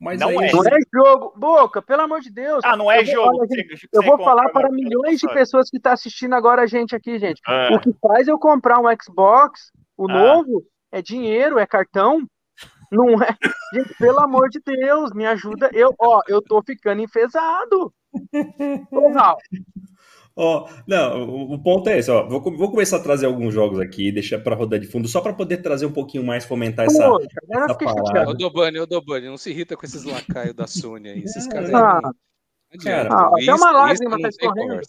Mas 0.00 0.20
Não 0.20 0.28
aí, 0.28 0.48
é. 0.48 0.52
Não 0.52 0.62
é 0.62 0.78
jogo. 0.94 1.32
Boca, 1.38 1.80
pelo 1.80 2.02
amor 2.02 2.20
de 2.20 2.30
Deus. 2.30 2.60
Ah, 2.64 2.76
não 2.76 2.90
é 2.90 3.00
Eu 3.00 3.04
vou- 3.06 3.14
jogo. 3.14 3.48
que 3.48 3.56
gente, 3.56 3.88
Eu 3.92 4.02
vou 4.02 4.18
falar 4.22 4.50
para 4.50 4.70
milhões 4.70 5.18
de 5.20 5.26
pessoas 5.28 5.70
que 5.70 5.78
estão 5.78 5.92
assistindo 5.92 6.34
agora 6.34 6.62
a 6.62 6.66
gente 6.66 6.94
aqui, 6.94 7.18
gente. 7.18 7.40
Ah, 7.46 7.70
O 7.72 7.80
que 7.80 7.92
faz 8.00 8.28
eu 8.28 8.38
comprar 8.38 8.78
um 8.78 8.84
Xbox, 9.02 9.70
o 9.96 10.08
Ah. 10.10 10.12
novo, 10.12 10.62
é 10.92 11.00
dinheiro, 11.02 11.58
é 11.58 11.66
cartão. 11.66 12.26
Não 12.92 13.20
é. 13.22 13.36
Gente, 13.74 13.94
pelo 13.98 14.20
amor 14.20 14.48
de 14.48 14.60
Deus, 14.64 15.10
me 15.12 15.26
ajuda. 15.26 15.68
Eu, 15.74 15.92
ó, 15.98 16.20
eu 16.28 16.40
tô 16.40 16.62
ficando 16.62 17.02
enfesado. 17.02 17.92
Ô, 18.92 19.12
Raul, 19.12 19.36
Ó, 20.38 20.68
não, 20.86 21.22
o, 21.54 21.58
ponto 21.58 21.88
é 21.88 21.98
esse, 21.98 22.10
ó. 22.10 22.28
Vou, 22.28 22.42
vou 22.42 22.70
começar 22.70 22.98
a 22.98 23.02
trazer 23.02 23.24
alguns 23.24 23.54
jogos 23.54 23.80
aqui, 23.80 24.12
deixar 24.12 24.38
para 24.38 24.54
rodar 24.54 24.78
de 24.78 24.86
fundo, 24.86 25.08
só 25.08 25.22
para 25.22 25.32
poder 25.32 25.56
trazer 25.62 25.86
um 25.86 25.92
pouquinho 25.92 26.22
mais, 26.22 26.44
fomentar 26.44 26.84
essa. 26.84 27.04
essa 27.50 27.68
fiquei 27.72 27.86
parada. 27.86 28.30
Ô, 28.30 28.34
Dobani, 28.34 28.78
ô, 28.78 28.86
Dobani, 28.86 29.26
não 29.28 29.38
se 29.38 29.48
irrita 29.50 29.74
com 29.76 29.86
esses 29.86 30.04
lacaios 30.04 30.54
da 30.54 30.66
Sony 30.66 31.08
aí. 31.08 31.22
Esses 31.22 31.46
caras 31.46 31.70
aí. 31.70 31.74
Ah. 31.74 32.00
não 32.02 32.12
Cara, 32.84 33.08
ah, 33.10 33.28
até 33.32 33.54
uma 33.54 33.54
Isso- 33.54 33.72
lágrima 33.72 34.20
tá 34.20 34.28
escorrendo. 34.28 34.80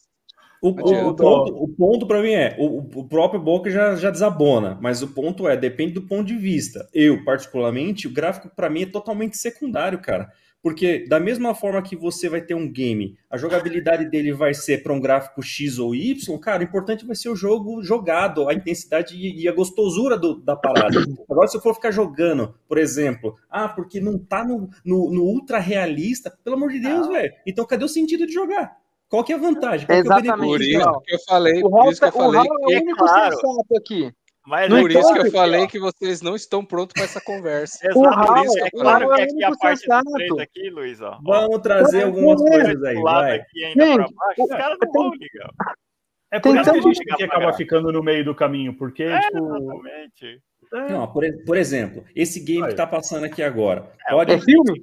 O, 0.61 0.69
o- 0.69 1.07
o 1.09 1.15
ponto, 1.15 1.63
o 1.63 1.67
ponto 1.69 2.07
para 2.07 2.21
mim 2.21 2.31
é, 2.31 2.55
o, 2.59 2.79
o 2.99 3.07
próprio 3.07 3.39
Boca 3.39 3.69
já, 3.69 3.95
já 3.95 4.09
desabona, 4.09 4.77
mas 4.81 5.01
o 5.03 5.07
ponto 5.07 5.47
é, 5.47 5.55
depende 5.55 5.93
do 5.93 6.01
ponto 6.01 6.25
de 6.25 6.35
vista. 6.35 6.89
Eu, 6.93 7.23
particularmente, 7.23 8.07
o 8.07 8.11
gráfico 8.11 8.49
para 8.53 8.69
mim 8.69 8.81
é 8.81 8.85
totalmente 8.87 9.37
secundário, 9.37 9.99
cara. 10.01 10.29
Porque 10.61 11.05
da 11.07 11.19
mesma 11.19 11.53
forma 11.53 11.81
que 11.81 11.95
você 11.95 12.27
vai 12.27 12.41
ter 12.41 12.53
um 12.55 12.69
game, 12.69 13.15
a 13.29 13.37
jogabilidade 13.37 14.09
dele 14.09 14.33
vai 14.33 14.53
ser 14.53 14.83
para 14.83 14.91
um 14.91 14.99
gráfico 14.99 15.41
X 15.41 15.77
ou 15.79 15.95
Y, 15.95 16.37
cara, 16.39 16.61
o 16.61 16.63
importante 16.65 17.05
vai 17.05 17.15
ser 17.15 17.29
o 17.29 17.35
jogo 17.35 17.81
jogado, 17.83 18.49
a 18.49 18.53
intensidade 18.53 19.15
e 19.15 19.47
a 19.47 19.51
gostosura 19.53 20.17
do- 20.17 20.39
da 20.41 20.55
parada. 20.55 20.99
Agora, 21.29 21.47
se 21.47 21.55
eu 21.57 21.61
for 21.61 21.73
ficar 21.75 21.91
jogando, 21.91 22.53
por 22.67 22.77
exemplo, 22.77 23.35
ah, 23.49 23.69
porque 23.69 23.99
não 24.01 24.17
tá 24.17 24.43
no, 24.43 24.69
no, 24.83 25.11
no 25.11 25.23
ultra 25.23 25.59
realista, 25.59 26.35
pelo 26.43 26.55
amor 26.55 26.71
de 26.71 26.79
Deus, 26.79 27.07
velho. 27.07 27.31
Então 27.45 27.65
cadê 27.65 27.85
o 27.85 27.89
sentido 27.89 28.25
de 28.25 28.33
jogar? 28.33 28.75
Qual 29.07 29.23
que 29.23 29.31
é 29.31 29.35
a 29.35 29.39
vantagem? 29.39 29.87
Qual 29.87 30.03
que 30.03 30.07
é 30.07 30.11
o 30.11 30.17
Exatamente. 30.17 30.47
Por 30.49 30.61
isso 30.61 31.01
que 31.05 31.15
eu 31.15 31.19
falei, 31.27 31.57
O 31.59 31.69
por 31.69 31.77
Raul, 31.77 31.91
isso 31.91 32.01
que 32.01 32.05
eu 32.05 32.09
o 32.09 32.11
falei 32.11 32.41
Raul 32.41 32.47
é 32.47 32.65
o 32.65 32.67
que, 32.67 32.75
único 32.83 32.97
claro. 32.97 33.35
sensato 33.35 33.77
aqui. 33.77 34.11
Mas 34.49 34.69
No 34.69 34.79
por 34.79 34.89
isso 34.91 35.13
que 35.13 35.19
eu 35.19 35.31
falei 35.31 35.67
que 35.67 35.77
vocês 35.77 36.21
não 36.21 36.33
estão 36.33 36.63
prontos 36.63 36.93
para 36.93 37.03
essa 37.03 37.19
conversa. 37.19 37.79
Exato, 37.85 37.99
por 37.99 38.13
Raul- 38.13 38.45
isso, 38.45 38.59
é 38.59 38.67
o 38.67 38.71
claro 38.79 39.05
Raul 39.05 39.15
que 39.15 39.21
é 39.21 39.23
aqui 39.25 39.43
a 39.43 39.51
parte 39.57 39.79
sensato. 39.81 40.05
do 40.05 40.13
treta 40.13 40.41
aqui, 40.43 40.69
Luiz, 40.69 41.01
ó. 41.01 41.09
ó, 41.11 41.19
Vamos 41.21 41.59
trazer 41.61 42.03
algumas 42.03 42.41
é. 42.45 42.49
coisas 42.49 42.83
aí, 42.85 42.95
vai. 43.01 43.35
aqui 43.39 43.63
ainda 43.65 43.85
Gente, 43.85 43.95
pra 43.97 44.07
baixo, 44.15 44.43
os 44.43 44.49
caras 44.49 44.77
não 44.81 44.91
vão 44.93 45.11
ligar. 45.11 45.49
É 46.31 46.39
por 46.39 46.51
Tem 46.53 46.61
isso 46.61 46.71
que 46.71 46.77
a 46.77 46.81
gente 46.81 47.03
tem 47.05 47.15
que 47.17 47.23
acabar 47.23 47.53
ficando 47.53 47.91
no 47.91 48.01
meio 48.01 48.23
do 48.23 48.33
caminho, 48.33 48.73
porque, 48.73 49.03
É, 49.03 49.19
tipo. 49.19 49.37
exatamente. 49.37 50.41
é, 50.73 50.89
Não, 50.91 51.07
por, 51.11 51.23
por 51.45 51.57
exemplo, 51.57 52.05
esse 52.15 52.39
game 52.39 52.63
Aí. 52.63 52.69
que 52.69 52.75
tá 52.75 52.87
passando 52.87 53.25
aqui 53.25 53.43
agora. 53.43 53.91
É, 54.07 54.11
Pode... 54.11 54.31
É 54.33 54.39
filme? 54.39 54.81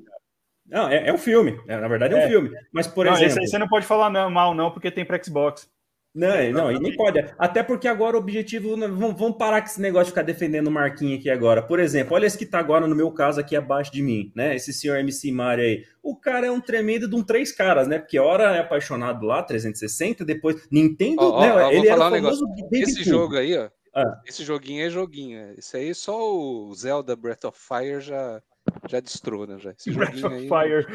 Não, 0.67 0.89
é, 0.89 1.09
é 1.09 1.13
um 1.13 1.19
filme. 1.19 1.59
É, 1.69 1.77
na 1.79 1.89
verdade 1.89 2.15
é 2.15 2.17
um 2.17 2.21
É. 2.21 2.29
filme. 2.29 2.51
Mas, 2.73 2.87
por 2.87 3.05
não, 3.07 3.13
esse 3.15 3.25
exemplo. 3.25 3.43
aí 3.43 3.49
você 3.49 3.59
não 3.59 3.69
pode 3.69 3.85
falar 3.87 4.09
não, 4.11 4.31
mal, 4.31 4.55
não, 4.55 4.71
porque 4.71 4.91
tem 4.91 5.05
pra 5.05 5.23
Xbox. 5.23 5.69
Não, 6.15 6.53
não, 6.53 6.71
e 6.71 6.79
nem 6.79 6.95
pode. 6.95 7.25
Até 7.37 7.61
porque 7.61 7.89
agora 7.89 8.17
o 8.17 8.21
objetivo. 8.21 8.77
né, 8.77 8.87
Vamos, 8.87 9.37
parar 9.37 9.61
com 9.61 9.67
esse 9.67 9.81
negócio 9.81 10.07
de 10.07 10.11
ficar 10.13 10.23
defendendo 10.23 10.69
o 10.69 10.71
Marquinhos 10.71 11.19
aqui 11.19 11.29
agora. 11.29 11.61
Por 11.61 11.81
exemplo, 11.81 12.15
olha 12.15 12.25
esse 12.27 12.39
que 12.39 12.47
tá 12.47 12.61
agora 12.61 12.87
no 12.87 12.95
meu 12.95 13.11
caso 13.11 13.41
aqui 13.41 13.57
abaixo 13.57 13.93
de 13.93 14.01
mim, 14.01 14.31
né? 14.33 14.55
Esse 14.55 14.73
senhor 14.73 14.97
MC 14.99 15.33
Mario 15.33 15.65
aí. 15.65 15.85
O 16.01 16.15
cara 16.15 16.47
é 16.47 16.51
um 16.53 16.61
tremendo 16.61 17.09
de 17.09 17.17
um 17.17 17.23
três 17.23 17.51
caras, 17.51 17.89
né? 17.89 17.99
Porque 17.99 18.17
hora 18.17 18.55
é 18.55 18.61
apaixonado 18.61 19.27
lá, 19.27 19.43
360, 19.43 20.25
depois 20.25 20.69
Nintendo, 20.71 21.23
Ó, 21.23 21.31
ó, 21.31 21.41
né? 21.41 21.53
ó, 21.53 21.71
ele 21.73 21.89
era 21.89 22.07
um 22.07 22.11
Baby 22.11 22.69
Esse 22.73 23.03
jogo 23.03 23.37
aí, 23.37 23.59
ó. 23.59 23.69
Ah. 23.93 24.21
Esse 24.27 24.45
joguinho 24.45 24.87
é 24.87 24.91
joguinho. 24.91 25.55
Esse 25.59 25.77
aí 25.77 25.95
só 25.95 26.33
o 26.33 26.73
Zelda 26.75 27.17
Breath 27.17 27.45
of 27.45 27.59
Fire 27.59 28.01
já, 28.01 28.41
já 28.89 29.01
destrona. 29.01 29.59
Já. 29.59 29.71
Esse 29.71 29.91
Breath 29.93 30.15
joguinho 30.17 30.53
of 30.53 30.57
aí. 30.57 30.69
Fire. 30.71 30.87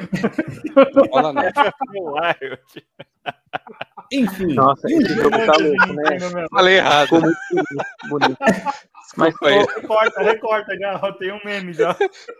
Nada. 1.13 1.73
Wild. 1.93 2.85
Enfim. 4.11 4.53
Nossa, 4.53 4.87
esse 4.89 5.13
jogo 5.15 5.29
tá 5.29 5.53
louco, 5.59 5.93
né? 5.93 6.47
Falei 6.51 6.77
errado. 6.77 7.05
Ficou 7.07 7.21
muito 7.21 7.37
bonito. 8.09 8.37
Mas, 9.17 9.35
aí. 9.43 9.59
Recorta, 9.81 10.21
recorta, 10.23 10.77
já 10.77 11.11
tem 11.13 11.31
um 11.31 11.39
meme 11.43 11.73
já. 11.73 11.95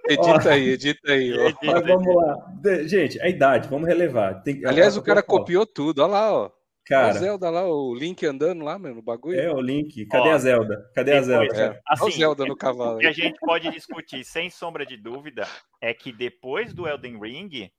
Edita 0.07 0.51
aí, 0.51 0.69
edita 0.69 1.11
aí. 1.11 1.33
ó. 1.37 1.51
Mas 1.63 1.85
vamos 1.87 2.15
lá. 2.15 2.35
De- 2.61 2.87
Gente, 2.87 3.21
a 3.21 3.27
idade, 3.27 3.67
vamos 3.69 3.87
relevar. 3.87 4.41
Tem- 4.43 4.65
Aliás, 4.65 4.95
é 4.95 4.99
o 4.99 5.03
cara 5.03 5.21
copiou 5.23 5.65
tudo. 5.65 6.01
Olha 6.03 6.11
lá, 6.11 6.33
ó. 6.33 6.51
Olha 6.91 7.01
o 7.01 7.07
Cara, 7.07 7.19
Zelda 7.19 7.49
lá, 7.49 7.67
o 7.67 7.93
Link 7.93 8.25
andando 8.25 8.63
lá, 8.63 8.77
mano, 8.79 8.95
no 8.95 9.01
bagulho. 9.01 9.39
é 9.39 9.51
o 9.51 9.61
Link. 9.61 10.05
Cadê 10.07 10.29
Ó, 10.29 10.33
a 10.33 10.37
Zelda? 10.37 10.91
Cadê 10.95 11.11
a 11.13 11.21
depois, 11.21 11.53
Zelda? 11.53 11.75
É. 11.75 11.81
Assim, 11.87 12.05
o 12.05 12.11
Zelda 12.11 12.45
no 12.45 12.55
cavalo. 12.55 12.95
O 12.95 12.99
que 12.99 13.07
a 13.07 13.11
gente 13.11 13.39
pode 13.39 13.69
discutir, 13.71 14.23
sem 14.23 14.49
sombra 14.49 14.85
de 14.85 14.97
dúvida, 14.97 15.47
é 15.81 15.93
que 15.93 16.11
depois 16.11 16.73
do 16.73 16.87
Elden 16.87 17.19
Ring, 17.19 17.71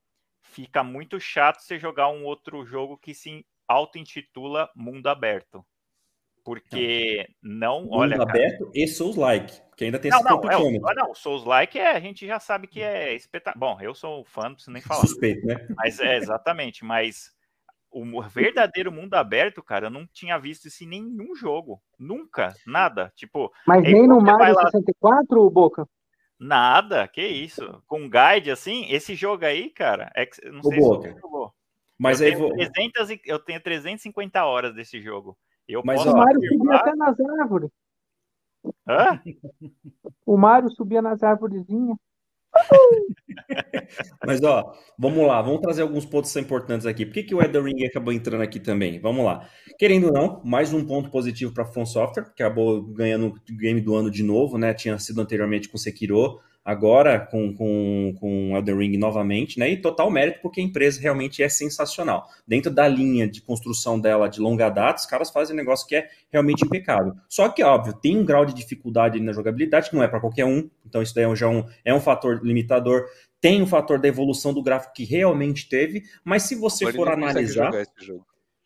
fica 0.42 0.82
muito 0.84 1.18
chato 1.20 1.60
você 1.60 1.78
jogar 1.78 2.08
um 2.08 2.24
outro 2.24 2.64
jogo 2.64 2.96
que 2.98 3.14
se 3.14 3.44
auto-intitula 3.68 4.68
Mundo 4.74 5.06
Aberto. 5.08 5.64
Porque 6.44 7.28
não, 7.42 7.86
olha, 7.90 8.16
Mundo 8.16 8.26
cara, 8.26 8.38
aberto 8.38 8.70
e 8.74 8.88
Souls 8.88 9.16
like, 9.16 9.60
que 9.76 9.84
ainda 9.84 9.98
tem 9.98 10.10
Não, 10.10 10.18
esse 10.20 10.28
não, 10.28 10.50
é, 10.50 10.56
o- 10.56 10.94
não, 10.94 11.10
o 11.10 11.14
Souls 11.14 11.44
Like 11.44 11.78
é, 11.78 11.90
a 11.90 12.00
gente 12.00 12.26
já 12.26 12.40
sabe 12.40 12.66
que 12.66 12.80
é 12.80 13.14
espetacular. 13.14 13.58
Bom, 13.76 13.80
eu 13.80 13.94
sou 13.94 14.24
fã, 14.24 14.44
não 14.44 14.54
preciso 14.54 14.72
nem 14.72 14.80
falar. 14.82 15.00
Suspeito, 15.02 15.46
né? 15.46 15.66
Mas 15.76 16.00
é 16.00 16.16
exatamente, 16.16 16.82
mas 16.84 17.30
o 17.92 18.22
verdadeiro 18.22 18.92
mundo 18.92 19.14
aberto, 19.14 19.62
cara, 19.62 19.86
eu 19.86 19.90
não 19.90 20.06
tinha 20.06 20.38
visto 20.38 20.66
isso 20.68 20.84
em 20.84 20.88
nenhum 20.88 21.34
jogo. 21.34 21.80
Nunca, 21.98 22.54
nada. 22.66 23.12
Tipo, 23.16 23.52
mas 23.66 23.84
Aí 23.84 23.92
nem 23.92 24.06
no 24.06 24.20
Mario 24.20 24.54
lá- 24.54 24.62
64, 24.70 25.50
Boca? 25.50 25.86
nada, 26.38 27.06
que 27.08 27.20
isso. 27.26 27.82
Com 27.86 28.08
guide 28.08 28.50
assim, 28.50 28.86
esse 28.90 29.14
jogo 29.14 29.44
aí, 29.44 29.68
cara, 29.70 30.10
é 30.14 30.24
que, 30.24 30.48
não 30.50 30.60
Ô, 30.60 30.62
sei 30.64 30.80
se 30.80 30.88
Boca, 30.88 31.12
você 31.12 31.20
jogou. 31.20 31.52
Mas 31.98 32.20
eu, 32.20 32.26
aí 32.28 32.32
tenho 32.32 32.48
vou. 32.48 32.56
300 32.56 33.10
e- 33.10 33.20
eu 33.26 33.38
tenho 33.38 33.60
350 33.62 34.44
horas 34.44 34.74
desse 34.74 35.00
jogo. 35.02 35.36
Eu 35.68 35.82
Mas, 35.84 36.02
posso 36.02 36.14
O 36.14 36.16
Mario 36.18 36.40
subia 36.48 36.74
até 36.76 36.94
nas 36.94 37.20
árvores. 37.20 37.70
Hã? 38.88 39.20
O 40.26 40.36
Mario 40.36 40.70
subia 40.70 41.02
nas 41.02 41.22
árvorezinhas. 41.22 41.96
Mas 44.26 44.42
ó, 44.42 44.74
vamos 44.98 45.26
lá, 45.26 45.40
vamos 45.42 45.60
trazer 45.60 45.82
alguns 45.82 46.04
pontos 46.04 46.34
importantes 46.36 46.86
aqui. 46.86 47.04
Por 47.04 47.14
que, 47.14 47.22
que 47.22 47.34
o 47.34 47.38
Ring 47.38 47.84
acabou 47.84 48.12
entrando 48.12 48.42
aqui 48.42 48.60
também? 48.60 49.00
Vamos 49.00 49.24
lá. 49.24 49.48
Querendo 49.78 50.06
ou 50.08 50.12
não, 50.12 50.42
mais 50.44 50.72
um 50.72 50.84
ponto 50.84 51.10
positivo 51.10 51.52
para 51.52 51.64
a 51.64 51.66
From 51.66 51.86
Software, 51.86 52.24
que 52.24 52.42
acabou 52.42 52.82
ganhando 52.82 53.28
o 53.28 53.56
game 53.56 53.80
do 53.80 53.94
ano 53.94 54.10
de 54.10 54.22
novo, 54.22 54.58
né? 54.58 54.74
Tinha 54.74 54.98
sido 54.98 55.20
anteriormente 55.20 55.68
com 55.68 55.78
Sekiro, 55.78 56.40
agora 56.70 57.18
com, 57.18 57.52
com, 57.52 58.14
com 58.18 58.56
Elden 58.56 58.78
Ring 58.78 58.96
novamente, 58.96 59.58
né? 59.58 59.70
E 59.70 59.76
total 59.76 60.10
mérito, 60.10 60.40
porque 60.40 60.60
a 60.60 60.64
empresa 60.64 61.00
realmente 61.00 61.42
é 61.42 61.48
sensacional. 61.48 62.28
Dentro 62.46 62.70
da 62.70 62.86
linha 62.86 63.28
de 63.28 63.42
construção 63.42 63.98
dela 63.98 64.28
de 64.28 64.40
longa 64.40 64.68
data, 64.68 65.00
os 65.00 65.06
caras 65.06 65.30
fazem 65.30 65.54
um 65.54 65.56
negócio 65.56 65.86
que 65.86 65.96
é 65.96 66.08
realmente 66.30 66.64
impecável. 66.64 67.14
Só 67.28 67.48
que, 67.48 67.62
óbvio, 67.62 67.92
tem 67.92 68.16
um 68.16 68.24
grau 68.24 68.46
de 68.46 68.54
dificuldade 68.54 69.18
na 69.18 69.32
jogabilidade 69.32 69.90
que 69.90 69.96
não 69.96 70.02
é 70.02 70.08
para 70.08 70.20
qualquer 70.20 70.44
um, 70.44 70.70
então 70.86 71.02
isso 71.02 71.14
daí 71.14 71.24
é 71.24 71.36
já 71.36 71.48
um, 71.48 71.64
é 71.84 71.92
um 71.92 72.00
fator 72.00 72.40
limitador. 72.44 73.04
Tem 73.40 73.60
o 73.62 73.66
fator 73.66 73.98
da 73.98 74.06
evolução 74.06 74.54
do 74.54 74.62
gráfico 74.62 74.94
que 74.94 75.04
realmente 75.04 75.68
teve, 75.68 76.04
mas 76.24 76.44
se 76.44 76.54
você 76.54 76.84
Agora 76.84 76.96
for 76.96 77.12
analisar. 77.12 77.72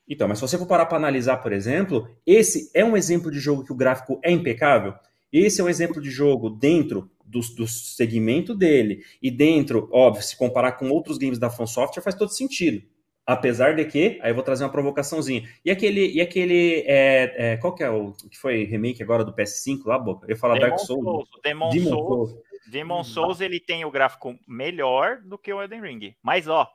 Então, 0.06 0.28
mas 0.28 0.38
se 0.38 0.42
você 0.42 0.58
for 0.58 0.66
parar 0.66 0.84
para 0.84 0.98
analisar, 0.98 1.38
por 1.38 1.52
exemplo, 1.52 2.06
esse 2.26 2.70
é 2.74 2.84
um 2.84 2.96
exemplo 2.96 3.30
de 3.30 3.38
jogo 3.38 3.64
que 3.64 3.72
o 3.72 3.76
gráfico 3.76 4.20
é 4.22 4.30
impecável. 4.30 4.94
Esse 5.32 5.60
é 5.60 5.64
um 5.64 5.68
exemplo 5.68 6.00
de 6.00 6.10
jogo 6.10 6.50
dentro 6.50 7.10
do, 7.34 7.40
do 7.56 7.66
segmento 7.66 8.54
dele 8.54 9.04
e 9.20 9.30
dentro, 9.30 9.88
óbvio, 9.92 10.22
se 10.22 10.36
comparar 10.36 10.72
com 10.72 10.88
outros 10.88 11.18
games 11.18 11.38
da 11.38 11.50
From 11.50 11.66
Software 11.66 12.02
faz 12.02 12.14
todo 12.14 12.30
sentido. 12.30 12.86
Apesar 13.26 13.74
de 13.74 13.84
que, 13.86 14.18
aí 14.22 14.30
eu 14.30 14.34
vou 14.34 14.44
trazer 14.44 14.64
uma 14.64 14.70
provocaçãozinha. 14.70 15.48
E 15.64 15.70
aquele, 15.70 16.12
e 16.12 16.20
aquele, 16.20 16.84
é, 16.86 17.52
é, 17.52 17.56
qual 17.56 17.74
que 17.74 17.82
é 17.82 17.90
o 17.90 18.12
que 18.12 18.38
foi 18.38 18.64
remake 18.64 19.02
agora 19.02 19.24
do 19.24 19.34
PS5 19.34 19.86
lá, 19.86 19.98
Boca? 19.98 20.26
Eu 20.26 20.30
ia 20.30 20.36
falar 20.36 20.54
Demon 20.54 20.68
Dark 20.68 20.78
Souls. 20.80 21.04
Souls. 21.04 21.28
Demon, 21.42 21.70
Demon 21.70 21.88
Souls. 21.88 22.30
Souls. 22.30 22.44
Demon 22.70 23.04
Souls 23.04 23.40
ele 23.40 23.58
tem 23.58 23.84
o 23.84 23.90
gráfico 23.90 24.38
melhor 24.46 25.20
do 25.22 25.38
que 25.38 25.52
o 25.52 25.60
Elden 25.60 25.80
Ring. 25.80 26.14
Mas 26.22 26.46
ó, 26.48 26.70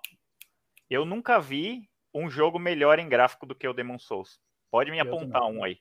eu 0.89 1.06
nunca 1.06 1.39
vi 1.39 1.88
um 2.13 2.30
jogo 2.30 2.58
melhor 2.58 2.98
em 2.98 3.08
gráfico 3.08 3.45
do 3.45 3.56
que 3.56 3.67
o 3.67 3.74
Demon 3.74 4.00
Souls. 4.00 4.39
Pode 4.72 4.89
me 4.89 4.98
Eu 4.98 5.04
apontar 5.04 5.43
um 5.43 5.63
aí. 5.63 5.78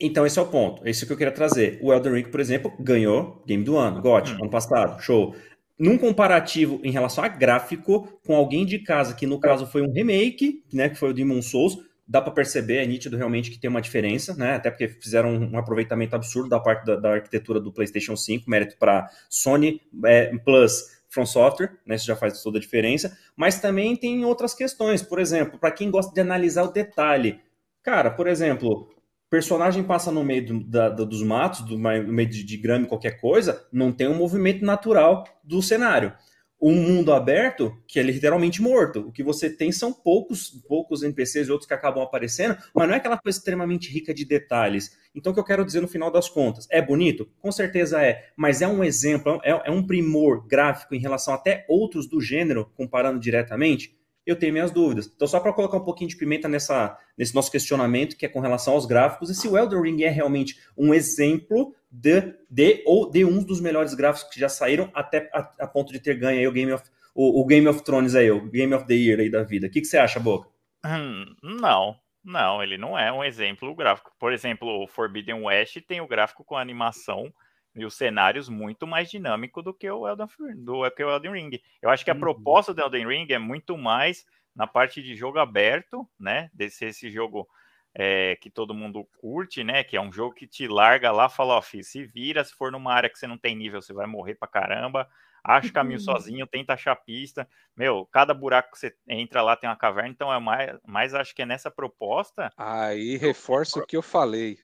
Então, 0.00 0.24
esse 0.24 0.38
é 0.38 0.42
o 0.42 0.46
ponto. 0.46 0.86
Esse 0.88 1.02
é 1.02 1.04
o 1.04 1.06
que 1.06 1.12
eu 1.12 1.16
queria 1.16 1.32
trazer. 1.32 1.78
O 1.82 1.92
Elden 1.92 2.14
Ring, 2.14 2.30
por 2.30 2.40
exemplo, 2.40 2.72
ganhou 2.80 3.42
Game 3.46 3.62
do 3.62 3.76
Ano, 3.76 4.00
GOT, 4.00 4.32
hum. 4.32 4.36
ano 4.40 4.50
passado, 4.50 5.00
show. 5.02 5.34
Num 5.78 5.98
comparativo 5.98 6.80
em 6.82 6.90
relação 6.90 7.22
a 7.24 7.28
gráfico, 7.28 8.20
com 8.26 8.34
alguém 8.34 8.64
de 8.64 8.78
casa, 8.78 9.14
que 9.14 9.26
no 9.26 9.38
caso 9.38 9.66
foi 9.66 9.82
um 9.82 9.92
remake, 9.92 10.62
né, 10.72 10.88
que 10.88 10.94
foi 10.94 11.10
o 11.10 11.14
Demon 11.14 11.40
Souls, 11.40 11.78
dá 12.10 12.20
para 12.20 12.32
perceber, 12.32 12.78
é 12.78 12.86
nítido 12.86 13.16
realmente 13.16 13.52
que 13.52 13.58
tem 13.58 13.70
uma 13.70 13.80
diferença, 13.80 14.34
né? 14.34 14.56
Até 14.56 14.68
porque 14.68 14.88
fizeram 14.88 15.32
um 15.32 15.56
aproveitamento 15.56 16.16
absurdo 16.16 16.48
da 16.48 16.58
parte 16.58 16.84
da, 16.84 16.96
da 16.96 17.12
arquitetura 17.12 17.60
do 17.60 17.72
PlayStation 17.72 18.16
5, 18.16 18.50
mérito 18.50 18.76
para 18.78 19.08
Sony 19.28 19.80
é, 20.04 20.36
Plus 20.44 21.00
From 21.08 21.24
Software, 21.24 21.78
né? 21.86 21.94
Isso 21.94 22.06
já 22.06 22.16
faz 22.16 22.42
toda 22.42 22.58
a 22.58 22.60
diferença. 22.60 23.16
Mas 23.36 23.60
também 23.60 23.94
tem 23.94 24.24
outras 24.24 24.54
questões, 24.54 25.02
por 25.02 25.20
exemplo, 25.20 25.56
para 25.56 25.70
quem 25.70 25.88
gosta 25.88 26.12
de 26.12 26.20
analisar 26.20 26.64
o 26.64 26.72
detalhe. 26.72 27.38
Cara, 27.80 28.10
por 28.10 28.26
exemplo, 28.26 28.88
personagem 29.30 29.84
passa 29.84 30.10
no 30.10 30.24
meio 30.24 30.44
do, 30.44 30.64
da, 30.64 30.88
dos 30.90 31.22
matos, 31.22 31.62
do, 31.62 31.78
no 31.78 32.12
meio 32.12 32.28
de, 32.28 32.44
de 32.44 32.56
grama, 32.56 32.86
qualquer 32.86 33.20
coisa, 33.20 33.66
não 33.72 33.92
tem 33.92 34.08
um 34.08 34.16
movimento 34.16 34.64
natural 34.64 35.24
do 35.42 35.62
cenário 35.62 36.12
um 36.60 36.74
mundo 36.74 37.12
aberto 37.12 37.74
que 37.88 37.98
é 37.98 38.02
literalmente 38.02 38.60
morto. 38.60 39.00
O 39.00 39.12
que 39.12 39.22
você 39.22 39.48
tem 39.48 39.72
são 39.72 39.92
poucos, 39.92 40.50
poucos 40.68 41.02
NPCs 41.02 41.48
e 41.48 41.50
outros 41.50 41.66
que 41.66 41.72
acabam 41.72 42.02
aparecendo, 42.02 42.56
mas 42.74 42.86
não 42.86 42.94
é 42.94 42.98
aquela 42.98 43.16
coisa 43.16 43.38
extremamente 43.38 43.90
rica 43.90 44.12
de 44.12 44.26
detalhes. 44.26 44.96
Então, 45.14 45.32
o 45.32 45.34
que 45.34 45.40
eu 45.40 45.44
quero 45.44 45.64
dizer 45.64 45.80
no 45.80 45.88
final 45.88 46.10
das 46.10 46.28
contas, 46.28 46.66
é 46.70 46.82
bonito? 46.82 47.26
Com 47.40 47.50
certeza 47.50 48.02
é, 48.02 48.30
mas 48.36 48.60
é 48.60 48.68
um 48.68 48.84
exemplo, 48.84 49.40
é, 49.42 49.50
é 49.68 49.70
um 49.70 49.86
primor 49.86 50.46
gráfico 50.46 50.94
em 50.94 51.00
relação 51.00 51.32
até 51.32 51.64
outros 51.68 52.06
do 52.06 52.20
gênero, 52.20 52.70
comparando 52.76 53.18
diretamente? 53.18 53.98
Eu 54.26 54.36
tenho 54.36 54.52
minhas 54.52 54.70
dúvidas. 54.70 55.10
Então, 55.14 55.26
só 55.26 55.40
para 55.40 55.52
colocar 55.52 55.76
um 55.76 55.84
pouquinho 55.84 56.10
de 56.10 56.16
pimenta 56.16 56.48
nessa, 56.48 56.96
nesse 57.16 57.34
nosso 57.34 57.50
questionamento, 57.50 58.16
que 58.16 58.26
é 58.26 58.28
com 58.28 58.40
relação 58.40 58.74
aos 58.74 58.86
gráficos, 58.86 59.30
e 59.30 59.34
se 59.34 59.48
o 59.48 59.56
Elden 59.56 59.82
Ring 59.82 60.02
é 60.02 60.10
realmente 60.10 60.60
um 60.76 60.92
exemplo 60.94 61.74
de, 61.90 62.34
de 62.48 62.82
ou 62.86 63.10
de 63.10 63.24
um 63.24 63.42
dos 63.42 63.60
melhores 63.60 63.94
gráficos 63.94 64.32
que 64.32 64.38
já 64.38 64.48
saíram, 64.48 64.90
até 64.94 65.28
a, 65.32 65.50
a 65.60 65.66
ponto 65.66 65.92
de 65.92 66.00
ter 66.00 66.14
ganho 66.14 66.48
o 66.48 66.52
Game 66.52 66.72
of, 66.72 66.84
o, 67.14 67.40
o, 67.40 67.46
Game 67.46 67.66
of 67.66 67.82
Thrones 67.82 68.14
aí, 68.14 68.30
o 68.30 68.48
Game 68.48 68.72
of 68.74 68.86
the 68.86 68.94
Year 68.94 69.20
aí 69.20 69.30
da 69.30 69.42
vida. 69.42 69.66
O 69.66 69.70
que, 69.70 69.80
que 69.80 69.86
você 69.86 69.98
acha, 69.98 70.20
Boca? 70.20 70.48
Hum, 70.84 71.24
não, 71.42 71.96
não, 72.24 72.62
ele 72.62 72.78
não 72.78 72.98
é 72.98 73.12
um 73.12 73.24
exemplo 73.24 73.74
gráfico. 73.74 74.12
Por 74.18 74.32
exemplo, 74.32 74.82
o 74.82 74.86
Forbidden 74.86 75.42
West 75.42 75.78
tem 75.86 76.00
o 76.00 76.06
gráfico 76.06 76.44
com 76.44 76.56
animação 76.56 77.32
e 77.74 77.84
os 77.84 77.94
cenários 77.94 78.48
muito 78.48 78.86
mais 78.86 79.10
dinâmico 79.10 79.62
do 79.62 79.72
que 79.72 79.88
o 79.90 80.08
Elden, 80.08 80.26
do, 80.56 80.90
que 80.90 81.04
o 81.04 81.10
Elden 81.10 81.32
Ring. 81.32 81.60
Eu 81.80 81.90
acho 81.90 82.04
que 82.04 82.10
a 82.10 82.14
uhum. 82.14 82.20
proposta 82.20 82.74
do 82.74 82.80
Elden 82.80 83.06
Ring 83.06 83.26
é 83.30 83.38
muito 83.38 83.78
mais 83.78 84.26
na 84.54 84.66
parte 84.66 85.02
de 85.02 85.14
jogo 85.14 85.38
aberto, 85.38 86.08
né? 86.18 86.50
Desse 86.52 86.84
esse 86.84 87.10
jogo 87.10 87.48
é, 87.94 88.36
que 88.36 88.50
todo 88.50 88.74
mundo 88.74 89.06
curte, 89.18 89.62
né? 89.62 89.84
Que 89.84 89.96
é 89.96 90.00
um 90.00 90.12
jogo 90.12 90.34
que 90.34 90.46
te 90.46 90.66
larga 90.66 91.10
lá, 91.12 91.28
fala, 91.28 91.54
ó, 91.54 91.62
filho, 91.62 91.84
se 91.84 92.04
vira, 92.04 92.44
se 92.44 92.54
for 92.54 92.72
numa 92.72 92.92
área 92.92 93.08
que 93.08 93.18
você 93.18 93.26
não 93.26 93.38
tem 93.38 93.54
nível, 93.54 93.80
você 93.80 93.92
vai 93.92 94.06
morrer 94.06 94.34
pra 94.34 94.48
caramba. 94.48 95.08
Acha 95.42 95.72
caminho 95.72 95.98
uhum. 95.98 96.04
sozinho, 96.04 96.46
tenta 96.46 96.74
achar 96.74 96.94
pista. 96.96 97.48
Meu, 97.74 98.06
cada 98.12 98.34
buraco 98.34 98.72
que 98.72 98.78
você 98.78 98.94
entra 99.08 99.42
lá 99.42 99.56
tem 99.56 99.70
uma 99.70 99.76
caverna, 99.76 100.10
então 100.10 100.32
é 100.32 100.38
mais, 100.38 100.78
mais 100.84 101.14
acho 101.14 101.34
que 101.34 101.42
é 101.42 101.46
nessa 101.46 101.70
proposta. 101.70 102.52
Aí 102.56 103.16
reforça 103.16 103.78
o 103.78 103.86
que 103.86 103.96
eu 103.96 104.02
falei. 104.02 104.58